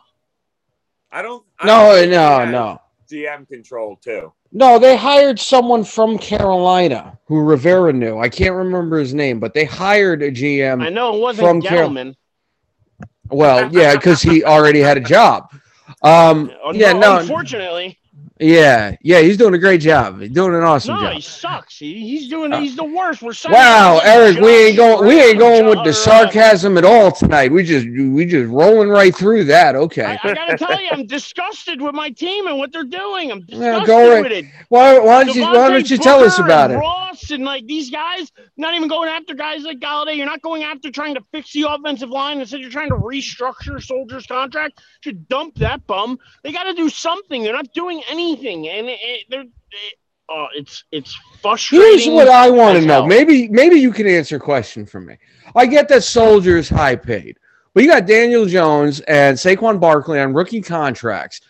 I 1.15 1.21
don't. 1.21 1.45
I 1.57 1.65
no, 1.65 1.95
don't 1.95 2.09
no, 2.11 2.51
no, 2.51 2.81
GM 3.09 3.47
control 3.47 3.95
too. 3.95 4.33
no. 4.51 4.77
They 4.79 4.97
hired 4.97 5.39
someone 5.39 5.85
from 5.85 6.17
Carolina 6.17 7.17
who 7.25 7.41
Rivera 7.41 7.93
knew. 7.93 8.19
I 8.19 8.27
can't 8.27 8.53
remember 8.53 8.99
his 8.99 9.13
name, 9.13 9.39
but 9.39 9.53
they 9.53 9.63
hired 9.63 10.21
a 10.21 10.29
GM. 10.29 10.83
I 10.83 10.89
know 10.89 11.15
it 11.15 11.21
wasn't 11.21 11.63
Carol- 11.63 11.89
Gettleman. 11.89 12.15
Well, 13.29 13.71
yeah, 13.73 13.95
because 13.95 14.21
he 14.21 14.43
already 14.43 14.81
had 14.81 14.97
a 14.97 15.01
job. 15.01 15.49
Um, 16.03 16.51
Oh, 16.61 16.73
yeah, 16.73 16.91
no, 16.91 16.99
no, 16.99 17.17
unfortunately. 17.19 17.97
Yeah, 18.37 18.97
yeah. 19.01 19.21
He's 19.21 19.37
doing 19.37 19.53
a 19.53 19.57
great 19.57 19.79
job. 19.79 20.19
He's 20.19 20.29
doing 20.31 20.53
an 20.55 20.61
awesome 20.63 20.95
No, 20.95 21.01
job. 21.03 21.13
he 21.13 21.21
sucks. 21.21 21.77
He, 21.77 22.01
he's 22.01 22.27
doing. 22.27 22.51
He's 22.51 22.75
the 22.75 22.83
worst. 22.83 23.21
We're 23.21 23.31
Wow, 23.49 24.01
Eric, 24.03 24.39
we 24.41 24.49
ain't 24.67 24.75
going. 24.77 25.07
We 25.07 25.21
ain't 25.23 25.39
going 25.39 25.65
with 25.67 25.83
the 25.85 25.91
uh, 25.91 25.93
sarcasm 25.93 26.77
at 26.77 26.83
all 26.83 27.13
tonight. 27.13 27.49
We 27.53 27.63
just 27.63 27.87
we 27.87 28.25
just 28.25 28.49
rolling 28.51 28.89
right 28.89 29.15
through 29.15 29.45
that. 29.45 29.77
Okay. 29.77 30.03
I, 30.03 30.19
I 30.21 30.33
gotta 30.33 30.57
tell 30.57 30.81
you, 30.81 30.89
I'm 30.91 31.05
disgusted 31.05 31.81
with 31.81 31.95
my 31.95 32.09
team 32.09 32.47
and 32.47 32.57
what 32.57 32.73
they're 32.73 32.83
doing. 32.83 33.31
I'm 33.31 33.39
Yeah, 33.47 33.79
disgusted 33.79 33.87
go 33.87 34.11
right- 34.15 34.23
with 34.23 34.31
it. 34.33 34.45
Why, 34.67 34.99
why 34.99 35.23
don't 35.23 35.33
you 35.33 35.43
Why 35.43 35.69
don't 35.69 35.89
you 35.89 35.97
tell 35.97 36.21
us 36.21 36.37
about 36.37 36.71
it? 36.71 36.75
Ross 36.75 37.31
and 37.31 37.45
like 37.45 37.65
these 37.67 37.89
guys, 37.89 38.33
not 38.57 38.73
even 38.73 38.89
going 38.89 39.07
after 39.07 39.33
guys 39.33 39.63
like 39.63 39.79
Golladay. 39.79 40.17
You're 40.17 40.25
not 40.25 40.41
going 40.41 40.63
after 40.63 40.91
trying 40.91 41.15
to 41.15 41.21
fix 41.31 41.53
the 41.53 41.67
offensive 41.69 42.09
line. 42.09 42.41
Instead, 42.41 42.59
you're 42.59 42.69
trying 42.69 42.89
to 42.89 42.95
restructure 42.95 43.81
Solder's 43.81 44.25
contract. 44.27 44.79
You 44.79 45.11
should 45.11 45.29
dump 45.29 45.55
that 45.59 45.87
bum. 45.87 46.19
They 46.43 46.51
got 46.51 46.63
to 46.63 46.73
do 46.73 46.89
something. 46.89 47.43
They're 47.43 47.53
not 47.53 47.71
doing 47.73 48.01
anything, 48.09 48.24
and 48.33 48.87
it, 48.89 48.99
it, 49.01 49.25
they're. 49.29 49.41
It, 49.41 49.93
oh, 50.29 50.47
it's 50.55 50.83
it's 50.91 51.17
frustrating. 51.41 51.87
Here's 51.99 52.07
what 52.07 52.27
I 52.27 52.49
want 52.49 52.79
to 52.79 52.85
know. 52.85 52.93
hell. 52.93 53.07
Maybe 53.07 53.47
maybe 53.47 53.77
you 53.77 53.91
can 53.91 54.07
answer 54.07 54.37
a 54.37 54.39
question 54.39 54.85
for 54.85 54.99
me. 54.99 55.17
I 55.55 55.65
get 55.65 55.87
that 55.89 56.03
Solders 56.03 56.69
high 56.69 56.95
paid, 56.95 57.37
but 57.73 57.83
you 57.83 57.89
got 57.89 58.05
Daniel 58.05 58.45
Jones 58.45 58.99
and 59.01 59.37
Saquon 59.37 59.79
Barkley 59.79 60.19
on 60.19 60.33
rookie 60.33 60.61
contracts. 60.61 61.41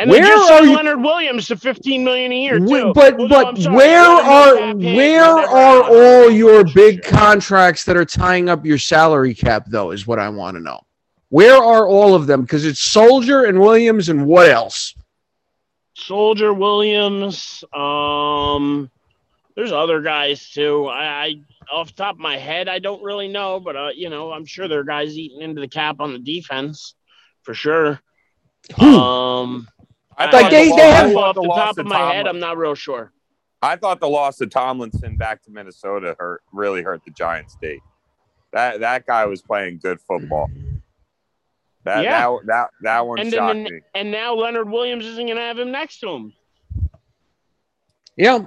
And 0.00 0.10
Where 0.10 0.20
they 0.22 0.26
just 0.28 0.50
are 0.50 0.64
you- 0.64 0.74
Leonard 0.74 1.00
Williams 1.00 1.46
to 1.48 1.56
15 1.56 2.02
million 2.02 2.32
a 2.32 2.36
year 2.36 2.58
too. 2.58 2.92
But 2.92 3.16
Well, 3.18 3.28
but 3.28 3.66
I'm 3.66 3.72
where 3.74 4.00
are 4.00 4.54
Williams 4.54 4.66
had 4.66 4.80
paid, 4.80 4.96
where 4.96 5.24
are 5.24 5.82
all 5.84 6.30
your 6.30 6.64
big 6.64 7.04
contracts 7.04 7.84
that 7.84 7.96
are 7.96 8.04
tying 8.04 8.48
up 8.48 8.66
your 8.66 8.78
salary 8.78 9.32
cap 9.32 9.66
though? 9.68 9.92
Is 9.92 10.04
what 10.06 10.18
I 10.18 10.28
want 10.28 10.56
to 10.56 10.60
know. 10.60 10.80
Where 11.28 11.54
are 11.56 11.86
all 11.86 12.14
of 12.14 12.26
them? 12.26 12.42
Because 12.42 12.64
it's 12.66 12.80
Solder 12.80 13.44
and 13.44 13.60
Williams 13.60 14.08
and 14.08 14.26
what 14.26 14.50
else? 14.50 14.94
Solder 16.06 16.52
Williams. 16.52 17.64
Um, 17.72 18.90
there's 19.56 19.72
other 19.72 20.00
guys 20.00 20.50
too. 20.50 20.86
I, 20.86 21.04
I 21.24 21.34
off 21.72 21.88
the 21.88 21.94
top 21.94 22.14
of 22.16 22.20
my 22.20 22.36
head, 22.36 22.68
I 22.68 22.78
don't 22.78 23.02
really 23.02 23.28
know, 23.28 23.60
but 23.60 23.76
uh, 23.76 23.88
you 23.94 24.10
know, 24.10 24.32
I'm 24.32 24.44
sure 24.44 24.68
there 24.68 24.80
are 24.80 24.84
guys 24.84 25.16
eating 25.16 25.40
into 25.42 25.60
the 25.60 25.68
cap 25.68 25.96
on 26.00 26.12
the 26.12 26.18
defense 26.18 26.94
for 27.42 27.54
sure. 27.54 28.00
Who? 28.78 28.96
Um, 28.98 29.68
I 30.16 30.24
Like 30.24 30.32
thought 30.32 30.50
they- 30.50 30.68
the 30.70 30.76
they 30.76 30.82
loss- 30.88 30.92
have- 30.96 31.16
off 31.16 31.34
the 31.34 31.42
loss 31.42 31.58
top 31.58 31.74
to 31.76 31.80
of 31.82 31.86
my 31.86 32.12
head, 32.12 32.26
I'm 32.26 32.38
not 32.40 32.56
real 32.56 32.74
sure. 32.74 33.12
I 33.64 33.76
thought 33.76 34.00
the 34.00 34.08
loss 34.08 34.40
of 34.40 34.50
Tomlinson 34.50 35.16
back 35.16 35.42
to 35.44 35.50
Minnesota 35.50 36.16
hurt 36.18 36.42
really 36.52 36.82
hurt 36.82 37.02
the 37.04 37.12
Giants' 37.12 37.56
day. 37.62 37.80
That 38.52 38.80
that 38.80 39.06
guy 39.06 39.24
was 39.26 39.40
playing 39.40 39.78
good 39.82 40.00
football. 40.00 40.50
That 41.84 42.04
Yeah. 42.04 42.20
that 42.20 42.46
that, 42.46 42.70
that 42.82 43.06
one 43.06 43.18
And 43.18 43.32
shocked 43.32 43.54
then 43.54 43.64
me. 43.64 43.80
and 43.94 44.10
now 44.10 44.34
Leonard 44.34 44.68
Williams 44.70 45.04
isn't 45.04 45.26
going 45.26 45.36
to 45.36 45.42
have 45.42 45.58
him 45.58 45.70
next 45.72 46.00
to 46.00 46.08
him. 46.10 46.32
Yeah. 48.16 48.46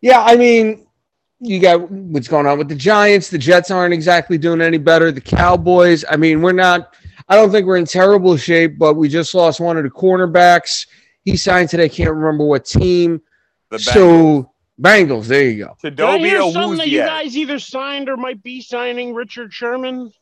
Yeah, 0.00 0.22
I 0.22 0.36
mean, 0.36 0.86
you 1.40 1.60
got 1.60 1.90
what's 1.90 2.28
going 2.28 2.46
on 2.46 2.58
with 2.58 2.68
the 2.68 2.74
Giants. 2.74 3.28
The 3.28 3.38
Jets 3.38 3.70
aren't 3.70 3.94
exactly 3.94 4.38
doing 4.38 4.60
any 4.60 4.78
better. 4.78 5.12
The 5.12 5.20
Cowboys, 5.20 6.04
I 6.10 6.16
mean, 6.16 6.42
we're 6.42 6.52
not 6.52 6.94
I 7.28 7.36
don't 7.36 7.50
think 7.50 7.66
we're 7.66 7.78
in 7.78 7.86
terrible 7.86 8.36
shape, 8.36 8.78
but 8.78 8.94
we 8.94 9.08
just 9.08 9.34
lost 9.34 9.60
one 9.60 9.78
of 9.78 9.84
the 9.84 9.90
cornerbacks. 9.90 10.86
He 11.24 11.36
signed 11.38 11.70
today, 11.70 11.88
can't 11.88 12.10
remember 12.10 12.44
what 12.44 12.66
team. 12.66 13.22
The 13.70 13.78
so 13.78 14.52
Bengals, 14.80 15.26
there 15.26 15.48
you 15.48 15.64
go. 15.64 15.76
Did 15.82 15.98
I 16.00 16.18
Chidobe 16.18 16.26
hear 16.26 16.52
something 16.52 16.78
that 16.78 16.88
you 16.88 17.00
guys 17.00 17.36
either 17.36 17.58
signed 17.58 18.08
or 18.10 18.16
might 18.18 18.42
be 18.42 18.60
signing 18.60 19.14
Richard 19.14 19.52
Sherman? 19.52 20.12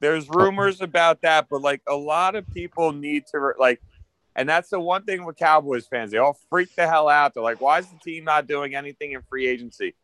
There's 0.00 0.28
rumors 0.28 0.80
about 0.80 1.22
that, 1.22 1.46
but 1.50 1.60
like 1.62 1.82
a 1.88 1.94
lot 1.94 2.34
of 2.34 2.48
people 2.52 2.92
need 2.92 3.26
to 3.32 3.52
like, 3.58 3.80
and 4.34 4.48
that's 4.48 4.70
the 4.70 4.80
one 4.80 5.04
thing 5.04 5.24
with 5.24 5.36
Cowboys 5.36 5.86
fans. 5.86 6.10
They 6.10 6.18
all 6.18 6.38
freak 6.48 6.74
the 6.74 6.86
hell 6.86 7.08
out. 7.08 7.34
They're 7.34 7.42
like, 7.42 7.60
"Why 7.60 7.78
is 7.80 7.86
the 7.86 7.98
team 7.98 8.24
not 8.24 8.46
doing 8.46 8.74
anything 8.74 9.12
in 9.12 9.22
free 9.22 9.46
agency?" 9.46 9.94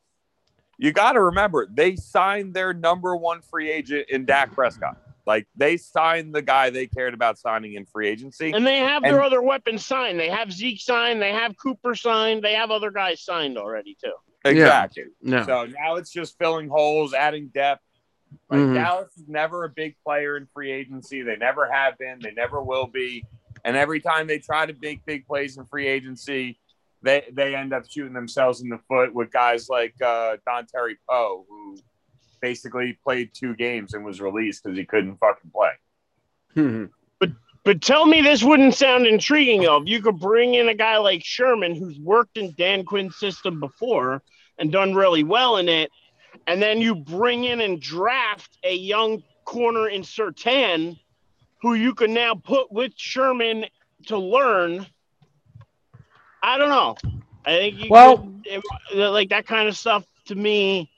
You 0.79 0.93
got 0.93 1.13
to 1.13 1.23
remember, 1.23 1.67
they 1.73 1.97
signed 1.97 2.53
their 2.53 2.75
number 2.75 3.17
one 3.17 3.41
free 3.41 3.71
agent 3.71 4.11
in 4.11 4.27
Dak 4.27 4.53
Prescott. 4.53 4.99
Like 5.27 5.49
they 5.57 5.79
signed 5.79 6.35
the 6.35 6.43
guy 6.43 6.69
they 6.69 6.87
cared 6.87 7.15
about 7.15 7.39
signing 7.39 7.73
in 7.73 7.87
free 7.87 8.09
agency. 8.09 8.53
And 8.53 8.67
they 8.67 8.79
have 8.81 9.03
their 9.03 9.17
And- 9.17 9.25
other 9.25 9.41
weapons 9.41 9.87
signed. 9.87 10.21
They 10.21 10.29
have 10.29 10.53
Zeke 10.53 10.81
signed. 10.81 11.23
They 11.23 11.33
have 11.33 11.57
Cooper 11.57 11.95
signed. 11.95 12.43
They 12.43 12.53
have 12.53 12.71
other 12.71 12.91
guys 12.91 13.23
signed 13.23 13.57
already 13.57 13.97
too. 13.99 14.13
Exactly. 14.45 15.05
No. 15.23 15.45
So 15.45 15.65
now 15.67 15.97
it's 15.97 16.11
just 16.13 16.37
filling 16.39 16.69
holes, 16.69 17.15
adding 17.15 17.49
depth. 17.49 17.83
Like 18.49 18.61
Mhm. 18.61 18.75
Dallas 18.75 19.17
is 19.17 19.29
never 19.29 19.65
a 19.65 19.69
big 19.69 19.97
player 20.05 20.37
in 20.37 20.47
free 20.47 20.71
agency. 20.71 21.23
They 21.23 21.37
never 21.37 21.71
have 21.71 21.99
been. 21.99 22.19
They 22.21 22.33
never 22.33 22.62
will 22.62 22.87
be. 22.87 23.25
And 23.65 23.77
every 23.77 24.01
time 24.01 24.27
they 24.27 24.39
try 24.39 24.67
to 24.67 24.75
make 24.81 25.05
big 25.05 25.27
plays 25.27 25.57
in 25.57 25.65
free 25.67 25.89
agency, 25.89 26.59
they 27.03 27.25
they 27.33 27.55
end 27.55 27.73
up 27.73 27.85
shooting 27.91 28.12
themselves 28.12 28.61
in 28.62 28.69
the 28.69 28.79
foot 28.89 29.12
with 29.12 29.33
guys 29.33 29.69
like 29.69 29.95
uh, 30.03 30.37
Dontari 30.47 30.97
Poe, 31.09 31.45
who 31.49 31.79
basically 32.41 32.99
played 33.03 33.31
two 33.35 33.55
games 33.57 33.95
and 33.95 34.05
was 34.05 34.21
released 34.21 34.62
because 34.62 34.79
he 34.79 34.85
couldn't 34.85 35.17
fucking 35.17 35.51
play. 35.51 35.73
Hmm. 36.55 36.85
But 37.67 37.83
tell 37.83 38.07
me 38.07 38.23
this 38.23 38.45
wouldn't 38.45 38.77
sound 38.77 39.09
intriguing 39.09 39.62
though. 39.62 39.79
If 39.79 39.89
you 39.89 40.01
could 40.01 40.21
bring 40.21 40.55
in 40.55 40.69
a 40.69 40.75
guy 40.75 40.99
like 40.99 41.25
Sherman 41.25 41.75
who's 41.75 41.99
worked 41.99 42.37
in 42.37 42.55
Dan 42.57 42.85
Quinn's 42.85 43.17
system 43.17 43.59
before 43.59 44.23
and 44.57 44.71
done 44.71 44.95
really 44.95 45.25
well 45.25 45.57
in 45.57 45.69
it, 45.69 45.91
and 46.47 46.61
then 46.63 46.81
you 46.81 46.95
bring 46.95 47.45
in 47.45 47.61
and 47.61 47.81
draft 47.81 48.59
a 48.65 48.75
young 48.75 49.23
corner 49.45 49.89
in 49.89 50.03
Surtain 50.03 50.99
who 51.63 51.75
you 51.75 51.95
can 51.95 52.13
now 52.13 52.35
put 52.35 52.71
with 52.71 52.93
Sherman 52.97 53.67
to 54.07 54.19
learn. 54.19 54.87
I 56.43 56.59
don't 56.59 56.69
know. 56.69 56.97
I 57.45 57.57
think 57.57 57.79
you 57.85 57.89
Well- 57.91 58.19
could, 58.19 58.47
it- 58.47 58.97
like 58.97 59.31
that 59.31 59.47
kind 59.47 59.69
of 59.69 59.77
stuff 59.77 60.05
to 60.27 60.35
me. 60.35 60.91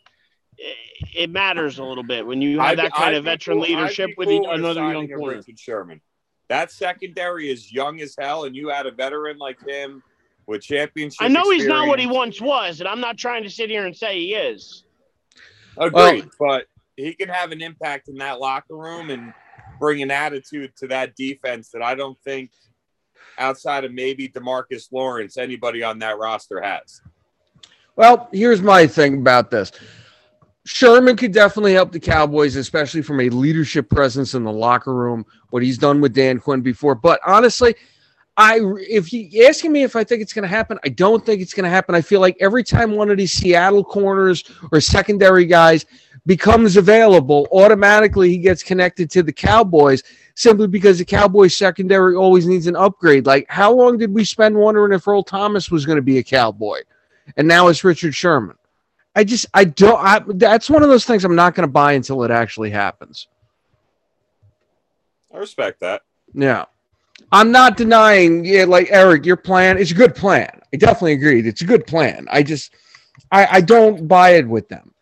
It, 0.57 0.77
it 1.15 1.31
matters 1.31 1.79
a 1.79 1.85
little 1.85 2.03
bit 2.03 2.27
when 2.27 2.43
you 2.43 2.59
have 2.59 2.71
I'd- 2.71 2.83
that 2.83 2.93
kind 2.93 3.11
I'd 3.11 3.19
of 3.19 3.25
veteran 3.25 3.59
cool- 3.59 3.67
leadership 3.69 4.09
be 4.09 4.15
with 4.17 4.29
cool 4.29 4.51
another 4.51 4.81
young 4.93 5.09
corner. 5.09 5.37
Richard 5.37 5.59
Sherman. 5.59 6.01
That 6.49 6.73
secondary 6.73 7.51
is 7.51 7.71
young 7.73 8.01
as 8.01 8.17
hell, 8.19 8.45
and 8.45 8.57
you 8.57 8.71
add 8.71 8.87
a 8.87 8.91
veteran 8.91 9.39
like 9.39 9.61
him 9.67 10.03
with 10.47 10.63
championship. 10.63 11.21
I 11.21 11.29
know 11.29 11.49
he's 11.51 11.67
not 11.67 11.87
what 11.87 12.01
he 12.01 12.07
once 12.07 12.41
was, 12.41 12.81
and 12.81 12.89
I'm 12.89 13.01
not 13.01 13.19
trying 13.19 13.43
to 13.45 13.51
sit 13.51 13.69
here 13.71 13.85
and 13.87 13.95
say 13.95 14.19
he 14.19 14.35
is. 14.35 14.85
Agreed, 15.81 16.29
but 16.39 16.67
he 16.97 17.15
can 17.15 17.29
have 17.29 17.53
an 17.53 17.63
impact 17.63 18.09
in 18.09 18.17
that 18.17 18.41
locker 18.41 18.77
room 18.77 19.11
and 19.11 19.33
bring 19.79 20.03
an 20.03 20.11
attitude 20.11 20.73
to 20.77 20.89
that 20.89 21.15
defense 21.15 21.71
that 21.71 21.83
I 21.83 21.95
don't 21.95 22.19
think 22.25 22.51
outside 23.39 23.85
of 23.85 23.93
maybe 23.93 24.29
Demarcus 24.29 24.91
Lawrence 24.93 25.37
anybody 25.37 25.83
on 25.83 25.99
that 26.01 26.19
roster 26.19 26.61
has. 26.61 27.01
Well, 27.97 28.29
here's 28.33 28.63
my 28.63 28.87
thing 28.87 29.19
about 29.19 29.51
this. 29.51 29.73
Sherman 30.67 31.17
could 31.17 31.33
definitely 31.33 31.73
help 31.73 31.93
the 31.93 32.01
Cowboys, 32.01 32.57
especially 32.57 33.01
from 33.01 33.21
a 33.21 33.31
leadership 33.31 33.89
presence 33.89 34.35
in 34.35 34.45
the 34.45 34.53
locker 34.53 34.95
room, 34.95 35.25
what 35.51 35.63
he's 35.63 35.79
done 35.79 36.01
with 36.01 36.13
Dan 36.13 36.39
Quinn 36.39 36.61
before. 36.61 36.95
But 36.95 37.21
honestly, 37.27 37.75
I 38.39 38.61
if 38.89 39.13
you 39.13 39.47
asking 39.47 39.73
me 39.73 39.83
if 39.83 39.97
I 39.97 40.05
think 40.05 40.23
it's 40.23 40.33
going 40.33 40.45
to 40.45 40.49
happen, 40.49 40.79
I 40.85 40.91
don't 40.91 41.27
think 41.27 41.43
it's 41.43 41.53
going 41.53 41.65
to 41.65 41.71
happen. 41.71 41.97
I 41.97 42.01
feel 42.01 42.21
like 42.21 42.37
every 42.39 42.63
time 42.63 42.93
one 42.93 43.11
of 43.11 43.17
these 43.19 43.33
Seattle 43.33 43.83
corners 43.83 44.45
or 44.71 44.81
secondary 44.81 45.45
guys 45.45 45.85
becomes 46.25 46.77
available, 46.77 47.49
automatically 47.51 48.31
he 48.31 48.39
gets 48.39 48.63
connected 48.63 49.11
to 49.11 49.25
the 49.25 49.33
Cowboys 49.33 50.05
simply 50.37 50.69
because 50.69 50.99
the 50.99 51.05
Cowboys 51.05 51.57
secondary 51.57 52.15
always 52.15 52.47
needs 52.47 52.69
an 52.69 52.77
upgrade. 52.77 53.27
Like 53.27 53.45
how 53.49 53.73
long 53.73 53.99
did 53.99 54.15
we 54.15 54.25
spend 54.25 54.57
wondering 54.57 54.93
if 54.93 55.09
Earl 55.09 55.25
Thomas 55.25 55.73
was 55.73 55.85
going 55.85 55.97
to 55.97 56.03
be 56.03 56.19
a 56.19 56.23
Cowboy? 56.23 56.83
And 57.37 57.49
now 57.49 57.67
it's 57.67 57.83
Richard 57.83 58.15
Sherman. 58.15 58.57
I 59.17 59.25
just 59.25 59.47
I 59.53 59.65
don't 59.65 59.99
I 59.99 60.23
that's 60.35 60.71
one 60.71 60.85
of 60.85 60.89
those 60.89 61.05
things 61.05 61.25
I'm 61.25 61.35
not 61.35 61.57
going 61.57 61.67
to 61.67 61.73
buy 61.73 61.95
until 61.95 62.23
it 62.23 62.31
actually 62.31 62.71
happens. 62.71 63.27
I 65.35 65.39
respect 65.39 65.81
that. 65.81 66.03
Yeah. 66.33 66.67
I'm 67.31 67.53
not 67.53 67.77
denying, 67.77 68.45
yeah, 68.45 68.65
like 68.65 68.89
Eric, 68.91 69.27
your 69.27 69.37
plan 69.37 69.79
is 69.79 69.91
a 69.91 69.95
good 69.95 70.15
plan. 70.15 70.49
I 70.73 70.77
definitely 70.77 71.13
agree. 71.13 71.47
It's 71.47 71.63
a 71.63 71.67
good 71.67 71.87
plan. 71.87 72.27
I 72.31 72.43
just, 72.43 72.75
I, 73.31 73.47
I 73.47 73.61
don't 73.61 74.09
buy 74.09 74.31
it 74.31 74.49
with 74.49 74.69
them. 74.69 74.95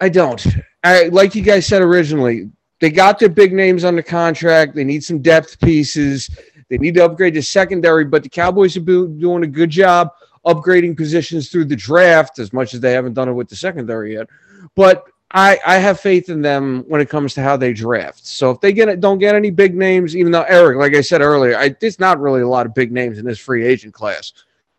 I 0.00 0.08
don't. 0.08 0.44
I 0.84 1.04
like 1.04 1.34
you 1.34 1.42
guys 1.42 1.66
said 1.66 1.82
originally. 1.82 2.50
They 2.80 2.90
got 2.90 3.18
their 3.18 3.28
big 3.28 3.52
names 3.52 3.84
under 3.84 4.02
contract. 4.02 4.74
They 4.74 4.84
need 4.84 5.02
some 5.02 5.20
depth 5.20 5.58
pieces. 5.60 6.30
They 6.68 6.78
need 6.78 6.94
to 6.94 7.04
upgrade 7.04 7.34
the 7.34 7.42
secondary. 7.42 8.04
But 8.04 8.22
the 8.22 8.28
Cowboys 8.28 8.74
have 8.74 8.84
been 8.84 9.18
doing 9.18 9.42
a 9.42 9.48
good 9.48 9.70
job 9.70 10.10
upgrading 10.46 10.96
positions 10.96 11.48
through 11.48 11.64
the 11.64 11.76
draft, 11.76 12.38
as 12.38 12.52
much 12.52 12.74
as 12.74 12.80
they 12.80 12.92
haven't 12.92 13.14
done 13.14 13.28
it 13.28 13.32
with 13.32 13.48
the 13.48 13.56
secondary 13.56 14.14
yet. 14.14 14.28
But 14.76 15.04
I, 15.30 15.58
I 15.66 15.76
have 15.76 16.00
faith 16.00 16.30
in 16.30 16.40
them 16.40 16.84
when 16.88 17.00
it 17.00 17.10
comes 17.10 17.34
to 17.34 17.42
how 17.42 17.56
they 17.56 17.74
draft. 17.74 18.26
So 18.26 18.50
if 18.50 18.60
they 18.60 18.72
get 18.72 18.88
it, 18.88 19.00
don't 19.00 19.18
get 19.18 19.34
any 19.34 19.50
big 19.50 19.74
names, 19.74 20.16
even 20.16 20.32
though 20.32 20.44
Eric, 20.44 20.78
like 20.78 20.94
I 20.94 21.02
said 21.02 21.20
earlier, 21.20 21.56
I, 21.56 21.68
there's 21.68 22.00
not 22.00 22.18
really 22.18 22.40
a 22.40 22.48
lot 22.48 22.64
of 22.64 22.74
big 22.74 22.92
names 22.92 23.18
in 23.18 23.26
this 23.26 23.38
free 23.38 23.66
agent 23.66 23.92
class. 23.92 24.32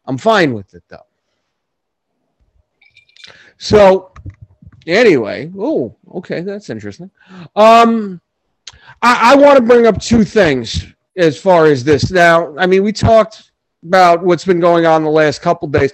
I'm 0.05 0.17
fine 0.17 0.53
with 0.53 0.73
it 0.73 0.83
though. 0.87 1.05
So 3.59 4.11
anyway, 4.87 5.51
oh, 5.57 5.95
okay, 6.15 6.41
that's 6.41 6.69
interesting. 6.71 7.11
Um, 7.55 8.19
I, 9.01 9.33
I 9.33 9.35
want 9.35 9.57
to 9.57 9.63
bring 9.63 9.85
up 9.85 10.01
two 10.01 10.23
things 10.23 10.87
as 11.15 11.39
far 11.39 11.67
as 11.67 11.83
this. 11.83 12.09
Now, 12.09 12.57
I 12.57 12.65
mean, 12.65 12.83
we 12.83 12.91
talked 12.91 13.51
about 13.83 14.23
what's 14.23 14.45
been 14.45 14.59
going 14.59 14.85
on 14.85 15.03
the 15.03 15.09
last 15.09 15.41
couple 15.41 15.67
days, 15.67 15.91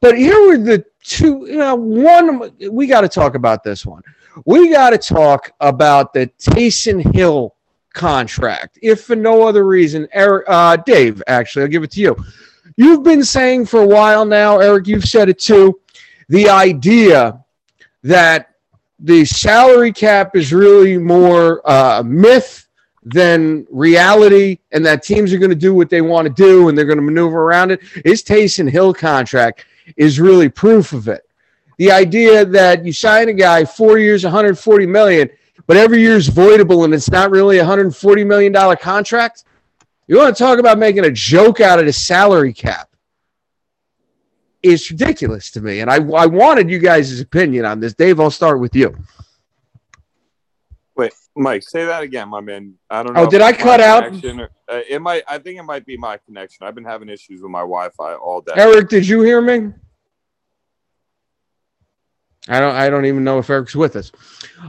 but 0.00 0.16
here 0.16 0.46
were 0.46 0.58
the 0.58 0.84
two. 1.08 1.46
You 1.46 1.58
know, 1.58 1.74
one 1.74 2.52
we 2.70 2.86
got 2.86 3.00
to 3.00 3.08
talk 3.08 3.34
about 3.34 3.64
this 3.64 3.84
one. 3.86 4.02
We 4.44 4.70
got 4.70 4.90
to 4.90 4.98
talk 4.98 5.50
about 5.60 6.12
the 6.12 6.28
Taysom 6.38 7.14
Hill 7.14 7.54
contract, 7.94 8.78
if 8.82 9.02
for 9.02 9.16
no 9.16 9.42
other 9.42 9.64
reason. 9.64 10.06
Eric, 10.12 10.44
uh, 10.48 10.76
Dave, 10.76 11.22
actually, 11.26 11.62
I'll 11.62 11.68
give 11.68 11.82
it 11.82 11.90
to 11.92 12.00
you. 12.00 12.16
You've 12.76 13.02
been 13.02 13.24
saying 13.24 13.66
for 13.66 13.82
a 13.82 13.86
while 13.86 14.24
now, 14.24 14.58
Eric. 14.58 14.86
You've 14.86 15.04
said 15.04 15.28
it 15.28 15.38
too. 15.38 15.80
The 16.28 16.48
idea 16.48 17.44
that 18.04 18.54
the 19.00 19.24
salary 19.24 19.92
cap 19.92 20.36
is 20.36 20.52
really 20.52 20.98
more 20.98 21.68
uh, 21.68 22.02
myth 22.04 22.68
than 23.02 23.66
reality, 23.70 24.58
and 24.72 24.84
that 24.84 25.02
teams 25.02 25.32
are 25.32 25.38
going 25.38 25.50
to 25.50 25.56
do 25.56 25.74
what 25.74 25.88
they 25.88 26.02
want 26.02 26.28
to 26.28 26.34
do 26.34 26.68
and 26.68 26.76
they're 26.76 26.84
going 26.84 26.98
to 26.98 27.02
maneuver 27.02 27.42
around 27.42 27.70
it. 27.70 27.80
Is 28.04 28.22
Taysom 28.22 28.70
Hill 28.70 28.92
contract 28.92 29.64
is 29.96 30.20
really 30.20 30.48
proof 30.48 30.92
of 30.92 31.08
it. 31.08 31.22
The 31.78 31.92
idea 31.92 32.44
that 32.44 32.84
you 32.84 32.92
sign 32.92 33.28
a 33.28 33.32
guy 33.32 33.64
four 33.64 33.98
years, 33.98 34.24
140 34.24 34.86
million, 34.86 35.30
but 35.66 35.76
every 35.76 36.00
year 36.00 36.16
is 36.16 36.28
voidable 36.28 36.84
and 36.84 36.92
it's 36.92 37.10
not 37.10 37.30
really 37.30 37.58
a 37.58 37.62
140 37.62 38.24
million 38.24 38.52
dollar 38.52 38.76
contract. 38.76 39.44
You 40.06 40.16
want 40.16 40.36
to 40.36 40.42
talk 40.42 40.58
about 40.58 40.78
making 40.78 41.04
a 41.04 41.10
joke 41.10 41.60
out 41.60 41.78
of 41.78 41.86
the 41.86 41.92
salary 41.92 42.52
cap? 42.52 42.88
It's 44.62 44.90
ridiculous 44.90 45.50
to 45.52 45.60
me. 45.60 45.80
And 45.80 45.90
I, 45.90 45.96
I 45.96 46.26
wanted 46.26 46.70
you 46.70 46.78
guys' 46.78 47.20
opinion 47.20 47.64
on 47.64 47.78
this. 47.78 47.94
Dave, 47.94 48.18
I'll 48.18 48.30
start 48.30 48.58
with 48.58 48.74
you. 48.74 48.96
Wait, 50.98 51.12
Mike, 51.36 51.62
say 51.62 51.84
that 51.84 52.02
again, 52.02 52.28
my 52.28 52.40
man. 52.40 52.74
I 52.90 53.04
don't 53.04 53.14
know. 53.14 53.22
Oh, 53.22 53.30
did 53.30 53.40
I 53.40 53.52
cut 53.52 53.80
out? 53.80 54.12
or- 54.24 54.50
uh, 54.68 54.80
it 54.88 55.00
might. 55.00 55.22
I 55.28 55.38
think 55.38 55.56
it 55.58 55.62
might 55.62 55.86
be 55.86 55.96
my 55.96 56.18
connection. 56.26 56.66
I've 56.66 56.74
been 56.74 56.84
having 56.84 57.08
issues 57.08 57.40
with 57.40 57.52
my 57.52 57.60
Wi-Fi 57.60 58.14
all 58.14 58.40
day. 58.40 58.54
Eric, 58.56 58.88
did 58.88 59.06
you 59.06 59.22
hear 59.22 59.40
me? 59.40 59.72
I 62.48 62.58
don't. 62.60 62.74
I 62.74 62.90
don't 62.90 63.04
even 63.04 63.22
know 63.22 63.38
if 63.38 63.48
Eric's 63.48 63.76
with 63.76 63.94
us. 63.94 64.10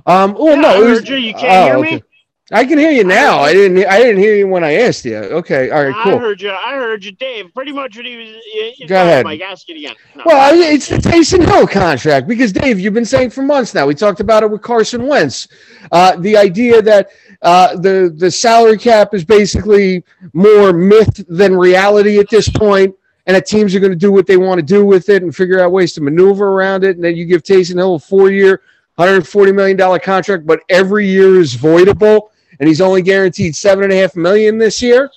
Um. 0.05 0.35
Oh 0.37 0.49
Yeah, 0.51 0.55
no, 0.61 0.67
I 0.69 0.75
it 0.77 0.79
was- 0.85 0.99
heard 0.99 1.09
you. 1.09 1.15
You 1.15 1.33
can't 1.33 1.83
hear 1.83 1.97
me? 1.97 2.03
I 2.51 2.65
can 2.65 2.79
hear 2.79 2.89
you 2.89 3.03
now. 3.03 3.39
I 3.39 3.53
didn't. 3.53 3.85
I 3.85 3.99
didn't 3.99 4.17
hear 4.21 4.33
you 4.35 4.47
when 4.47 4.63
I 4.63 4.73
asked 4.73 5.05
you. 5.05 5.17
Okay. 5.17 5.69
All 5.69 5.83
right. 5.85 5.93
Cool. 6.03 6.15
I 6.15 6.17
heard 6.17 6.41
you. 6.41 6.49
I 6.49 6.73
heard 6.75 7.05
you, 7.05 7.11
Dave. 7.11 7.53
Pretty 7.53 7.71
much 7.71 7.95
what 7.95 8.05
he 8.07 8.17
was. 8.17 8.27
y- 8.55 8.73
y- 8.79 8.85
Go 8.87 8.95
ahead. 8.95 9.23
Mike, 9.23 9.41
ask 9.41 9.69
it 9.69 9.77
again. 9.77 9.95
No. 10.15 10.23
Well, 10.25 10.37
I- 10.53 10.57
it's 10.57 10.87
the 10.87 10.97
Taysom 10.97 11.45
Hill 11.45 11.67
contract 11.67 12.27
because 12.27 12.51
Dave, 12.51 12.79
you've 12.79 12.95
been 12.95 13.05
saying 13.05 13.29
for 13.29 13.43
months 13.43 13.75
now. 13.75 13.85
We 13.85 13.93
talked 13.93 14.19
about 14.19 14.41
it 14.41 14.49
with 14.49 14.63
Carson 14.63 15.05
Wentz. 15.05 15.47
Uh, 15.91 16.15
the 16.15 16.35
idea 16.35 16.81
that 16.81 17.09
uh, 17.43 17.75
the 17.77 18.11
the 18.17 18.31
salary 18.31 18.77
cap 18.79 19.13
is 19.13 19.23
basically 19.23 20.03
more 20.33 20.73
myth 20.73 21.23
than 21.29 21.55
reality 21.55 22.17
at 22.17 22.29
this 22.31 22.49
point, 22.49 22.95
and 23.27 23.35
that 23.35 23.45
teams 23.45 23.75
are 23.75 23.79
going 23.79 23.91
to 23.91 23.95
do 23.95 24.11
what 24.11 24.25
they 24.25 24.37
want 24.37 24.57
to 24.59 24.65
do 24.65 24.83
with 24.83 25.09
it 25.09 25.21
and 25.21 25.35
figure 25.35 25.59
out 25.59 25.71
ways 25.71 25.93
to 25.93 26.01
maneuver 26.01 26.47
around 26.49 26.83
it. 26.83 26.95
And 26.95 27.05
then 27.05 27.15
you 27.15 27.25
give 27.25 27.43
Taysom 27.43 27.75
Hill 27.75 27.93
a 27.95 27.99
four 27.99 28.31
year, 28.31 28.63
hundred 28.97 29.27
forty 29.27 29.51
million 29.51 29.77
dollar 29.77 29.99
contract, 29.99 30.47
but 30.47 30.61
every 30.69 31.07
year 31.07 31.39
is 31.39 31.55
voidable, 31.55 32.29
and 32.59 32.67
he's 32.67 32.81
only 32.81 33.01
guaranteed 33.01 33.55
seven 33.55 33.85
and 33.85 33.93
a 33.93 33.97
half 33.97 34.15
million 34.15 34.57
this 34.57 34.81
year. 34.81 35.09